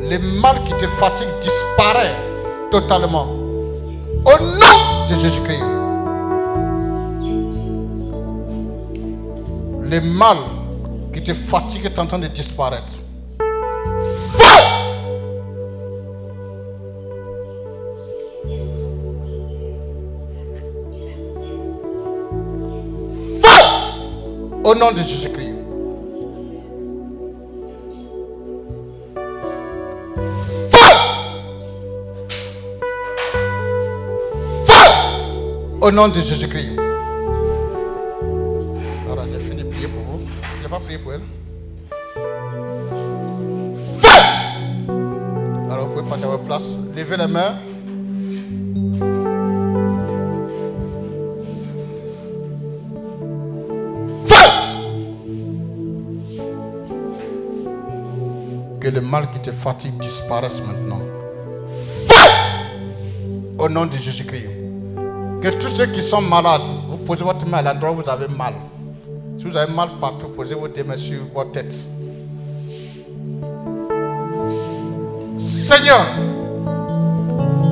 le 0.00 0.18
mal 0.18 0.64
qui 0.64 0.72
te 0.72 0.86
fatigue 0.88 1.28
disparaît 1.40 2.16
totalement. 2.72 3.26
Au 4.24 4.36
nom 4.42 5.06
de 5.08 5.14
Jésus-Christ. 5.14 5.62
Le 9.88 10.00
mal 10.00 10.38
qui 11.12 11.22
te 11.22 11.34
fatigue 11.34 11.84
est 11.84 11.98
en 12.00 12.06
train 12.06 12.18
de 12.18 12.26
disparaître. 12.26 12.94
Feu! 14.32 14.44
Feu! 23.40 23.64
Au 24.64 24.74
nom 24.74 24.90
de 24.90 25.02
Jésus-Christ. 25.02 25.39
Au 35.90 35.92
nom 35.92 36.06
de 36.06 36.20
Jésus-Christ. 36.20 36.78
Alors, 39.10 39.24
j'ai 39.28 39.40
fini 39.40 39.60
de 39.60 39.68
prier 39.68 39.88
pour 39.88 40.02
vous. 40.04 40.20
Je 40.56 40.62
n'ai 40.62 40.68
pas 40.68 40.78
prié 40.78 40.98
pour 40.98 41.14
elle. 41.14 41.22
Feu! 43.98 44.22
Alors, 45.68 45.88
vous 45.88 46.00
pouvez 46.04 46.22
à 46.22 46.26
votre 46.28 46.44
place. 46.44 46.62
Levez 46.96 47.16
les 47.16 47.26
mains. 47.26 47.56
Que 58.80 58.88
le 58.90 59.00
mal 59.00 59.28
qui 59.32 59.40
te 59.40 59.50
fatigue 59.50 59.98
disparaisse 59.98 60.60
maintenant. 60.64 61.00
Feu! 62.06 62.30
Au 63.58 63.68
nom 63.68 63.86
de 63.86 63.96
Jésus-Christ. 63.96 64.59
Que 65.42 65.48
tous 65.58 65.70
ceux 65.70 65.86
qui 65.86 66.02
sont 66.02 66.20
malades, 66.20 66.60
vous 66.88 66.98
posez 66.98 67.24
votre 67.24 67.46
main 67.46 67.58
à 67.58 67.62
l'endroit 67.62 67.92
où 67.92 68.02
vous 68.02 68.10
avez 68.10 68.28
mal. 68.28 68.52
Si 69.38 69.44
vous 69.44 69.56
avez 69.56 69.72
mal 69.72 69.88
partout, 69.98 70.28
posez 70.36 70.54
vos 70.54 70.68
deux 70.68 70.84
mains 70.84 70.98
sur 70.98 71.20
votre 71.34 71.52
tête. 71.52 71.74
Seigneur, 75.38 76.04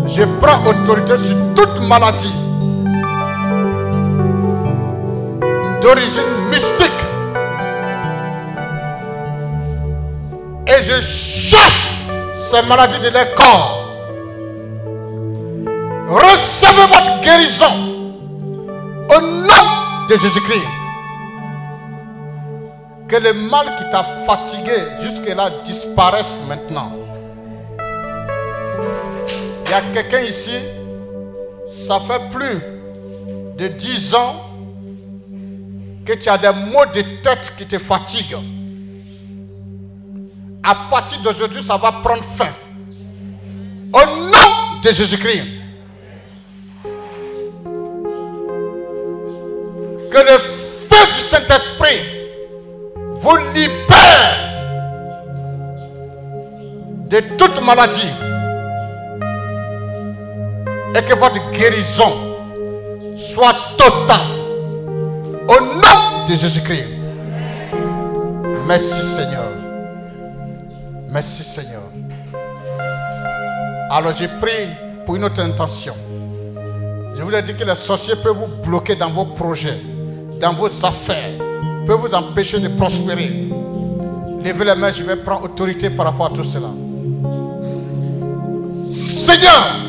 je 0.07 0.23
prends 0.41 0.65
autorité 0.67 1.19
sur 1.19 1.37
toute 1.55 1.87
maladie 1.87 2.33
d'origine 5.83 6.49
mystique. 6.51 6.93
Et 10.67 10.83
je 10.85 11.01
chasse 11.03 11.95
ces 12.51 12.63
maladies 12.67 13.01
de 13.01 13.11
leur 13.13 13.35
corps. 13.35 13.78
Jésus-Christ. 20.21 20.67
Que 23.09 23.17
le 23.17 23.33
mal 23.33 23.77
qui 23.77 23.85
t'a 23.91 24.05
fatigué 24.27 24.77
jusque-là 25.03 25.51
disparaisse 25.65 26.39
maintenant. 26.47 26.93
Il 29.67 29.71
y 29.71 29.75
a 29.75 29.81
quelqu'un 29.93 30.21
ici, 30.21 30.59
ça 31.87 32.01
fait 32.01 32.31
plus 32.31 32.61
de 33.59 33.69
10 33.69 34.15
ans 34.15 34.45
que 36.05 36.15
tu 36.15 36.29
as 36.29 36.39
des 36.39 36.53
maux 36.53 36.87
de 36.87 37.03
tête 37.23 37.53
qui 37.57 37.67
te 37.67 37.79
fatiguent. 37.79 38.39
À 40.63 40.75
partir 40.91 41.21
d'aujourd'hui, 41.23 41.63
ça 41.63 41.77
va 41.77 41.93
prendre 41.93 42.25
fin. 42.37 42.53
Au 43.93 44.07
nom 44.07 44.81
de 44.83 44.93
Jésus-Christ. 44.93 45.58
Que 50.11 50.19
le 50.19 50.39
feu 50.39 51.07
du 51.15 51.21
Saint-Esprit 51.21 52.01
vous 53.21 53.37
libère 53.55 54.49
de 57.09 57.21
toute 57.37 57.63
maladie 57.63 58.11
et 60.95 61.03
que 61.03 61.15
votre 61.15 61.51
guérison 61.51 62.37
soit 63.17 63.55
totale 63.77 64.27
au 65.49 65.61
nom 65.61 66.27
de 66.29 66.35
Jésus-Christ. 66.35 66.87
Merci 68.67 69.03
Seigneur. 69.17 69.51
Merci 71.11 71.43
Seigneur. 71.45 71.83
Alors 73.91 74.15
j'ai 74.17 74.29
pris 74.29 74.69
pour 75.07 75.17
une 75.17 75.25
autre 75.25 75.41
intention. 75.41 75.95
Je 77.17 77.23
voulais 77.23 77.43
dire 77.43 77.57
que 77.57 77.65
les 77.65 77.75
sorciers 77.75 78.17
peuvent 78.17 78.37
vous 78.37 78.63
bloquer 78.63 78.95
dans 78.95 79.11
vos 79.11 79.25
projets 79.25 79.79
dans 80.41 80.55
vos 80.55 80.67
affaires, 80.67 81.39
peuvent 81.87 82.01
vous 82.01 82.15
empêcher 82.15 82.61
de 82.61 82.69
prospérer. 82.69 83.49
Levez 84.45 84.65
les 84.65 84.75
mains, 84.75 84.93
je 84.93 85.03
vais 85.03 85.17
prendre 85.17 85.45
autorité 85.45 85.91
par 85.91 86.07
rapport 86.07 86.27
à 86.27 86.31
tout 86.31 86.45
cela. 86.45 86.69
Seigneur, 88.93 89.81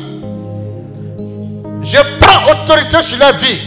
je 1.82 1.98
prends 2.20 2.52
autorité 2.52 3.02
sur 3.02 3.18
la 3.18 3.32
vie. 3.32 3.58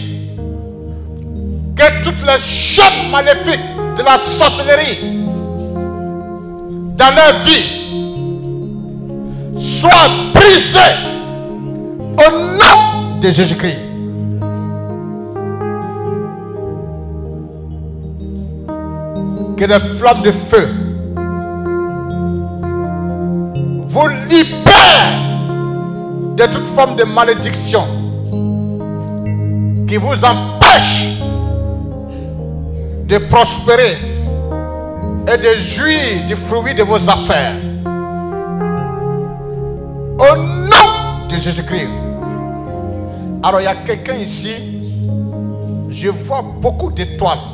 Que 1.75 2.03
toutes 2.03 2.21
les 2.21 2.39
chaînes 2.39 3.09
maléfiques 3.11 3.59
de 3.97 4.03
la 4.03 4.19
sorcellerie 4.19 5.19
dans 6.95 7.15
leur 7.15 7.39
vie 7.43 7.83
soient 9.59 10.09
brisées 10.33 10.79
au 12.17 12.31
nom 12.31 13.19
de 13.19 13.29
Jésus-Christ. 13.31 13.82
Que 19.63 19.67
les 19.69 19.79
flammes 19.79 20.23
de 20.23 20.31
feu 20.33 20.67
vous 23.87 24.07
libèrent 24.27 25.21
de 26.35 26.45
toute 26.51 26.65
forme 26.75 26.97
de 26.97 27.05
malédiction 27.05 27.87
qui 29.87 29.95
vous 29.95 30.15
empêche 30.15 31.07
de 33.07 33.17
prospérer 33.29 33.99
et 35.31 35.37
de 35.37 35.57
jouir 35.61 36.27
du 36.27 36.35
fruit 36.35 36.75
de 36.75 36.83
vos 36.83 36.97
affaires. 36.97 37.55
Au 40.19 40.35
nom 40.35 41.27
de 41.29 41.35
Jésus-Christ. 41.37 41.87
Alors 43.41 43.61
il 43.61 43.63
y 43.63 43.67
a 43.67 43.75
quelqu'un 43.75 44.15
ici, 44.15 44.55
je 45.89 46.09
vois 46.09 46.41
beaucoup 46.41 46.91
d'étoiles 46.91 47.52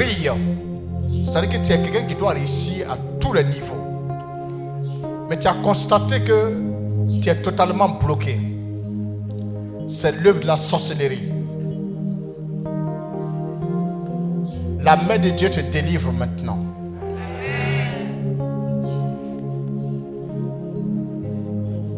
C'est-à-dire 0.00 1.60
que 1.60 1.66
tu 1.66 1.72
es 1.72 1.82
quelqu'un 1.82 2.02
qui 2.02 2.14
doit 2.14 2.32
réussir 2.32 2.90
à 2.90 2.96
tous 3.20 3.32
les 3.32 3.44
niveaux. 3.44 3.74
Mais 5.28 5.38
tu 5.38 5.46
as 5.48 5.54
constaté 5.54 6.22
que 6.22 6.52
tu 7.20 7.28
es 7.28 7.42
totalement 7.42 7.88
bloqué. 7.88 8.38
C'est 9.90 10.12
l'œuvre 10.12 10.40
de 10.40 10.46
la 10.46 10.56
sorcellerie. 10.56 11.32
La 14.80 14.96
main 14.96 15.18
de 15.18 15.30
Dieu 15.30 15.50
te 15.50 15.60
délivre 15.60 16.12
maintenant. 16.12 16.58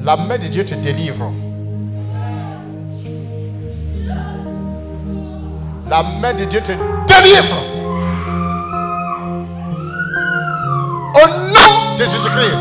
La 0.03 0.17
main 0.17 0.39
de 0.39 0.47
Dieu 0.47 0.65
te 0.65 0.75
délivre. 0.75 1.31
La 5.89 6.03
main 6.03 6.33
de 6.33 6.45
Dieu 6.45 6.61
te 6.63 6.73
délivre. 6.73 7.80
Jésus-Christ. 12.05 12.57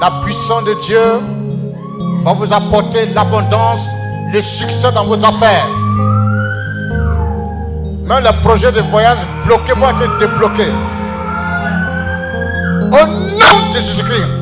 La 0.00 0.10
puissance 0.22 0.64
de 0.64 0.74
Dieu 0.82 1.00
va 2.24 2.32
vous 2.32 2.52
apporter 2.52 3.06
l'abondance, 3.14 3.80
le 4.32 4.42
succès 4.42 4.90
dans 4.92 5.04
vos 5.04 5.14
affaires. 5.24 5.68
Même 8.04 8.24
les 8.24 8.42
projets 8.42 8.72
de 8.72 8.80
voyage 8.82 9.18
bloqués 9.44 9.72
vont 9.72 9.88
être 9.88 10.18
débloqués. 10.18 10.72
Au 12.92 13.06
nom 13.06 13.72
de 13.72 13.80
Jésus-Christ. 13.80 14.35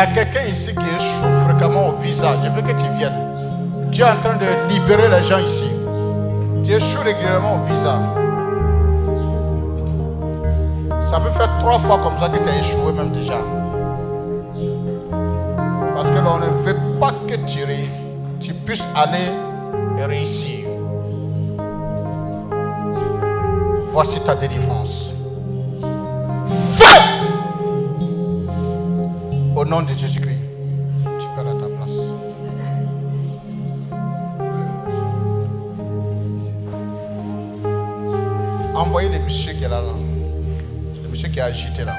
A 0.00 0.06
quelqu'un 0.06 0.44
ici 0.44 0.74
qui 0.74 0.86
échoue 0.96 1.46
fréquemment 1.46 1.88
au 1.88 1.92
visa. 2.00 2.28
Je 2.42 2.48
veux 2.48 2.62
que 2.62 2.72
tu 2.72 2.88
viennes. 2.96 3.90
Tu 3.92 4.00
es 4.00 4.04
en 4.04 4.16
train 4.16 4.36
de 4.36 4.72
libérer 4.72 5.08
les 5.08 5.26
gens 5.26 5.38
ici. 5.38 5.70
Tu 6.64 6.72
échoues 6.72 7.02
régulièrement 7.02 7.56
au 7.56 7.66
visa. 7.66 7.98
Ça 11.10 11.20
peut 11.20 11.30
faire 11.36 11.50
trois 11.58 11.78
fois 11.80 11.98
comme 12.02 12.18
ça 12.18 12.28
que 12.30 12.42
tu 12.42 12.48
as 12.48 12.58
échoué 12.60 12.92
même 12.92 13.10
déjà. 13.10 13.38
Parce 15.94 16.08
que 16.08 16.24
l'on 16.24 16.38
ne 16.38 16.50
veut 16.64 16.98
pas 16.98 17.12
que 17.28 17.34
tu, 17.34 17.60
tu 18.40 18.54
puisses 18.54 18.86
aller 18.96 19.30
réussir. 20.06 20.66
Voici 23.92 24.18
ta 24.20 24.34
délivrance. 24.34 24.69
De 29.82 29.94
Jésus-Christ. 29.98 30.38
Tu 31.04 31.40
aller 31.40 31.50
à 31.50 31.54
ta 31.54 31.66
place. 31.66 31.96
Envoyez 38.74 39.08
le 39.08 39.18
monsieur 39.20 39.52
qui 39.52 39.64
est 39.64 39.68
là, 39.68 39.80
là. 39.80 39.92
Le 41.02 41.08
monsieur 41.08 41.28
qui 41.28 41.38
est 41.38 41.42
agité 41.42 41.84
là. 41.84 41.96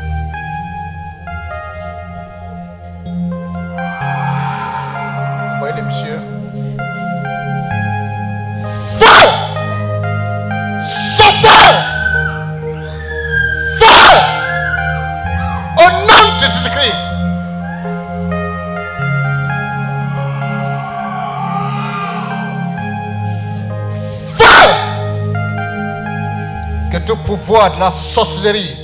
De 27.51 27.79
la 27.79 27.91
sorcellerie, 27.91 28.77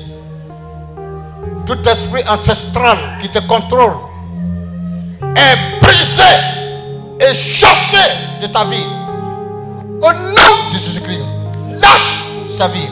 tout 1.66 1.78
esprit 1.88 2.24
ancestral 2.28 2.98
qui 3.22 3.30
te 3.30 3.40
contrôle 3.40 3.94
est 5.22 5.80
brisé 5.80 6.34
et 7.22 7.34
chassé 7.34 7.98
de 8.42 8.48
ta 8.48 8.66
vie. 8.66 8.86
Au 10.02 10.12
nom 10.12 10.70
de 10.72 10.78
Jésus-Christ, 10.78 11.24
lâche 11.80 12.24
sa 12.58 12.68
vie. 12.68 12.90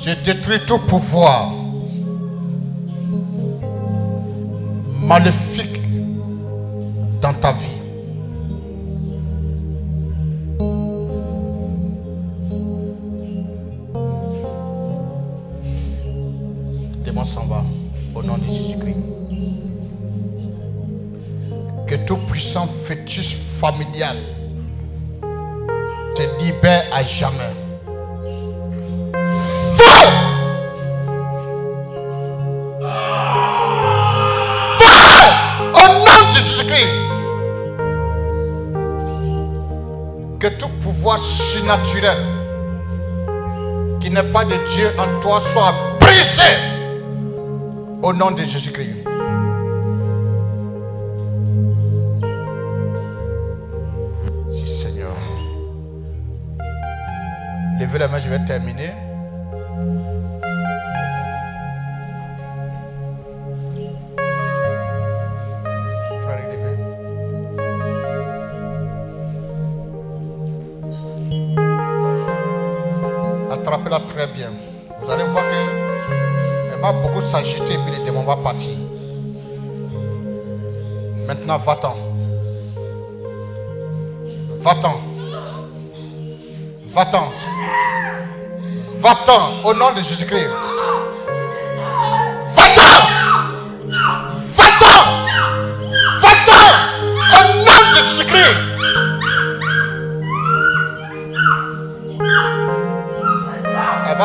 Je 0.00 0.12
détruis 0.24 0.60
tout 0.66 0.78
pouvoir 0.78 1.50
maléfique 5.00 5.73
pas 44.34 44.44
de 44.44 44.56
Dieu 44.74 44.90
en 44.98 45.20
toi 45.20 45.40
soit 45.52 45.72
brisé 46.00 46.54
au 48.02 48.12
nom 48.12 48.32
de 48.32 48.42
Jésus-Christ. 48.42 49.04
Si 54.50 54.66
Seigneur. 54.66 55.14
Levez 57.78 57.98
la 58.00 58.08
main, 58.08 58.18
je 58.18 58.28
vais 58.28 58.44
terminer. 58.44 58.93
Attrapez-la 73.74 74.00
très 74.08 74.26
bien. 74.28 74.52
Vous 75.02 75.10
allez 75.10 75.24
voir 75.24 75.42
que 75.42 76.72
elle 76.72 76.80
va 76.80 76.92
beaucoup 76.92 77.22
s'agiter 77.22 77.72
et 77.72 77.78
puis 77.78 77.96
les 77.98 78.04
démons 78.04 78.22
vont 78.22 78.36
partir. 78.36 78.76
Maintenant, 81.26 81.58
va-t'en. 81.58 81.96
Va-t'en. 84.60 85.00
Va-t'en. 86.92 87.28
Va-t'en 89.00 89.68
au 89.68 89.74
nom 89.74 89.92
de 89.92 90.02
Jésus-Christ. 90.02 90.50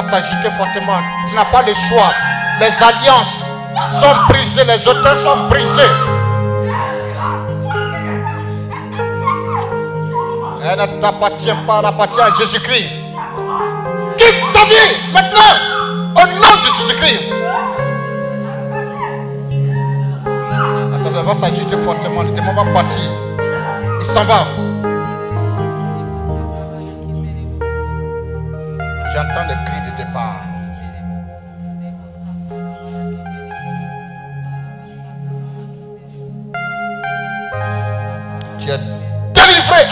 S'agiter 0.04 0.52
fortement. 0.52 1.00
Tu 1.30 1.36
n'as 1.36 1.46
pas 1.46 1.62
le 1.62 1.74
choix. 1.74 2.12
Les 2.60 2.72
alliances 2.84 3.46
sont 3.92 4.16
brisées, 4.30 4.66
les 4.66 4.88
auteurs 4.88 5.20
sont 5.22 5.48
brisés. 5.48 5.92
Elle 10.62 10.80
ne 10.80 11.02
t'appartient 11.02 11.52
pas, 11.66 11.80
elle 11.80 11.86
appartient 11.86 12.22
à 12.22 12.36
Jésus-Christ. 12.36 12.90
Quitte 14.18 14.44
sa 14.54 14.66
vie 14.66 14.98
maintenant 15.14 15.56
au 16.16 16.28
nom 16.28 16.54
de 16.62 16.70
Jésus-Christ. 16.80 17.22
Attends, 20.94 21.14
elle 21.18 21.26
va 21.26 21.36
s'agiter 21.36 21.78
fortement, 21.78 22.24
le 22.24 22.32
démon 22.32 22.54
va 22.54 22.72
partir. 22.72 23.10
Il 24.00 24.06
s'en 24.06 24.26
va. 24.26 24.69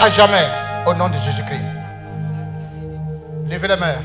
À 0.00 0.10
jamais 0.10 0.46
au 0.86 0.94
nom 0.94 1.08
de 1.08 1.14
Jésus-Christ. 1.14 1.60
Levez 3.50 3.68
les 3.68 3.76
mains. 3.76 3.96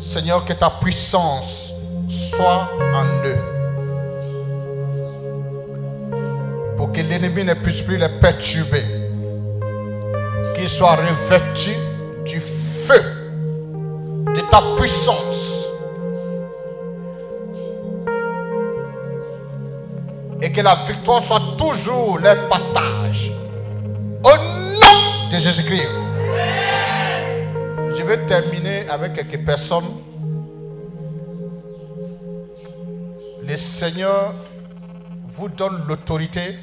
Seigneur, 0.00 0.44
que 0.44 0.52
ta 0.52 0.70
puissance 0.70 1.72
soit 2.08 2.68
en 2.94 3.04
eux. 3.26 3.38
Pour 6.76 6.92
que 6.92 7.00
l'ennemi 7.00 7.44
ne 7.44 7.54
puisse 7.54 7.82
plus 7.82 7.96
les 7.96 8.08
perturber. 8.20 8.84
Qu'ils 10.54 10.68
soient 10.68 10.96
revêtus 10.96 11.76
du 12.24 12.40
feu 12.40 13.02
de 14.26 14.40
ta 14.50 14.60
puissance. 14.76 15.43
Que 20.54 20.60
la 20.60 20.76
victoire 20.86 21.22
soit 21.22 21.56
toujours 21.58 22.18
les 22.18 22.34
partage. 22.48 23.32
Au 24.22 24.36
nom 24.36 25.28
de 25.30 25.36
Jésus-Christ. 25.36 25.88
Je 27.96 28.02
vais 28.02 28.24
terminer 28.26 28.88
avec 28.88 29.14
quelques 29.14 29.44
personnes. 29.44 29.96
Le 33.42 33.56
Seigneur 33.56 34.34
vous 35.34 35.48
donne 35.48 35.84
l'autorité 35.88 36.56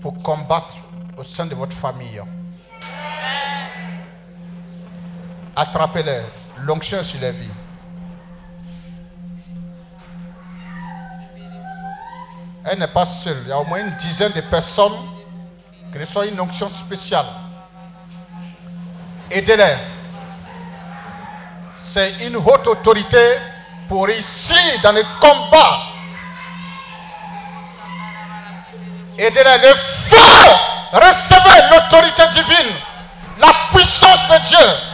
pour 0.00 0.22
combattre 0.22 0.76
au 1.18 1.24
sein 1.24 1.46
de 1.46 1.54
votre 1.54 1.76
famille. 1.76 2.22
Attrapez-les. 5.56 6.22
L'onction 6.60 7.02
sur 7.02 7.20
les 7.20 7.32
vies. 7.32 7.63
Elle 12.66 12.78
n'est 12.78 12.86
pas 12.86 13.04
seule. 13.04 13.42
Il 13.42 13.48
y 13.48 13.52
a 13.52 13.58
au 13.58 13.64
moins 13.64 13.80
une 13.80 13.94
dizaine 13.96 14.32
de 14.32 14.40
personnes 14.40 14.96
qui 15.92 15.98
reçoivent 15.98 16.28
une 16.28 16.40
onction 16.40 16.70
spéciale. 16.70 17.26
Aidez-les. 19.30 19.76
C'est 21.92 22.14
une 22.26 22.36
haute 22.36 22.66
autorité 22.66 23.36
pour 23.88 24.06
réussir 24.06 24.56
dans 24.82 24.92
les 24.92 25.04
combats. 25.20 25.80
Aidez-les. 29.18 29.58
Le 29.58 29.74
feu. 29.74 30.16
Recevez 30.92 31.68
l'autorité 31.70 32.22
divine. 32.32 32.74
La 33.38 33.52
puissance 33.72 34.28
de 34.28 34.48
Dieu. 34.48 34.93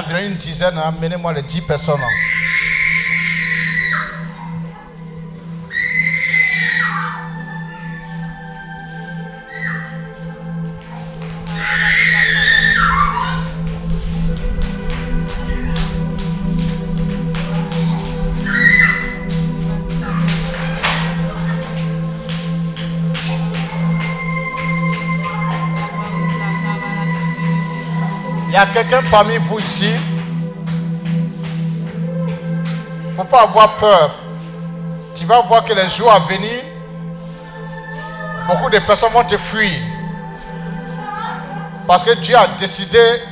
Environ 0.00 0.26
une 0.26 0.36
dizaine, 0.36 0.78
hein. 0.78 0.94
amenez-moi 0.96 1.32
les 1.34 1.42
dix 1.42 1.60
personnes. 1.60 2.00
Quelqu'un 28.72 29.02
parmi 29.10 29.36
vous 29.38 29.58
ici. 29.58 29.92
Il 33.08 33.14
faut 33.14 33.24
pas 33.24 33.42
avoir 33.42 33.76
peur. 33.76 34.10
Tu 35.14 35.24
vas 35.24 35.42
voir 35.42 35.64
que 35.64 35.72
les 35.72 35.88
jours 35.90 36.12
à 36.12 36.20
venir, 36.20 36.62
beaucoup 38.48 38.70
de 38.70 38.78
personnes 38.78 39.12
vont 39.12 39.24
te 39.24 39.36
fuir. 39.36 39.78
Parce 41.86 42.02
que 42.04 42.14
Dieu 42.14 42.36
a 42.36 42.46
décidé 42.58 43.22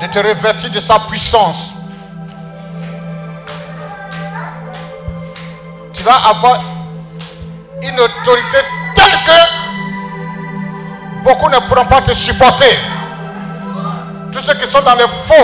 de 0.00 0.06
te 0.08 0.18
revêtir 0.18 0.70
de 0.70 0.80
sa 0.80 0.98
puissance. 1.00 1.70
Tu 5.92 6.02
vas 6.02 6.16
avoir 6.16 6.60
une 7.82 8.00
autorité 8.00 8.58
telle 8.94 9.18
que 9.24 9.38
beaucoup 11.22 11.48
ne 11.48 11.58
pourront 11.60 11.86
pas 11.86 12.02
te 12.02 12.12
supporter. 12.12 12.76
Tous 14.34 14.40
ceux 14.40 14.54
qui 14.54 14.66
sont 14.66 14.82
dans 14.82 14.96
le 14.96 15.06
faux. 15.06 15.34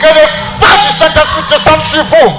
Que 0.00 0.06
le 0.06 0.26
feu 0.60 0.76
du 0.78 0.92
Saint-Esprit 0.96 1.42
descende 1.50 1.82
sur 1.82 2.04
vous. 2.04 2.32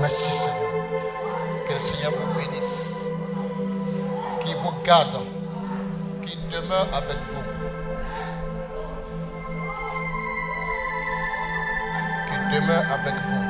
Merci 0.00 0.24
Seigneur. 0.24 0.56
Que 1.68 1.74
le 1.74 1.78
Seigneur 1.78 2.10
vous 2.10 2.40
bénisse. 2.40 2.76
garde, 4.84 5.15
avec 12.74 13.14
vous. 13.14 13.44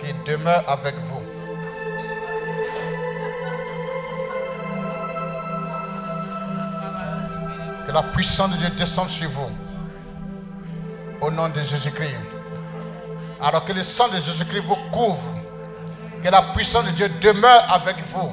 Qui 0.00 0.14
demeure 0.26 0.64
avec 0.68 0.94
vous. 0.94 1.22
Que 7.86 7.92
la 7.92 8.02
puissance 8.02 8.50
de 8.50 8.56
Dieu 8.56 8.70
descende 8.70 9.08
sur 9.10 9.28
vous. 9.30 9.50
Au 11.20 11.30
nom 11.30 11.48
de 11.48 11.60
Jésus-Christ. 11.60 12.16
Alors 13.40 13.64
que 13.64 13.72
le 13.72 13.82
sang 13.82 14.08
de 14.08 14.16
Jésus-Christ 14.20 14.64
vous 14.66 14.76
couvre. 14.90 15.36
Que 16.22 16.28
la 16.28 16.42
puissance 16.54 16.84
de 16.86 16.90
Dieu 16.90 17.08
demeure 17.20 17.70
avec 17.70 17.96
vous. 18.08 18.32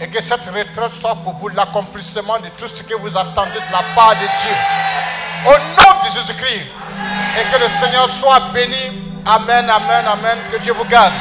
Et 0.00 0.08
que 0.08 0.22
cette 0.22 0.46
retraite 0.46 0.92
soit 1.00 1.16
pour 1.16 1.34
vous 1.34 1.48
l'accomplissement 1.48 2.38
de 2.38 2.48
tout 2.56 2.68
ce 2.68 2.82
que 2.82 2.94
vous 2.94 3.16
attendez 3.16 3.54
de 3.54 3.72
la 3.72 3.82
part 3.94 4.14
de 4.14 4.26
Dieu. 4.40 4.56
Au 5.46 5.58
nom 5.58 5.98
de 6.04 6.18
Jésus-Christ. 6.18 6.66
Et 7.38 7.52
que 7.52 7.58
le 7.60 7.68
Seigneur 7.80 8.08
soit 8.08 8.52
béni. 8.52 9.02
Amen, 9.26 9.68
amen, 9.68 10.06
amen. 10.06 10.38
Que 10.52 10.58
Dieu 10.58 10.72
vous 10.72 10.84
garde. 10.84 11.12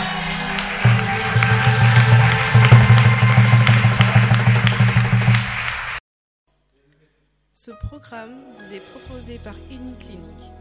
Ce 7.52 7.72
programme 7.72 8.36
vous 8.58 8.74
est 8.74 8.80
proposé 8.80 9.40
par 9.44 9.56
Clinique, 9.68 10.52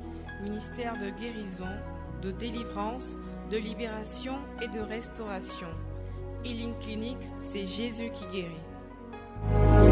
ministère 0.42 0.96
de 0.96 1.10
guérison, 1.10 1.68
de 2.20 2.32
délivrance, 2.32 3.16
de 3.48 3.58
libération 3.58 4.38
et 4.60 4.66
de 4.66 4.80
restauration. 4.80 5.68
C'est 7.38 7.66
Jésus 7.66 8.10
qui 8.12 8.26
guérit. 8.26 9.85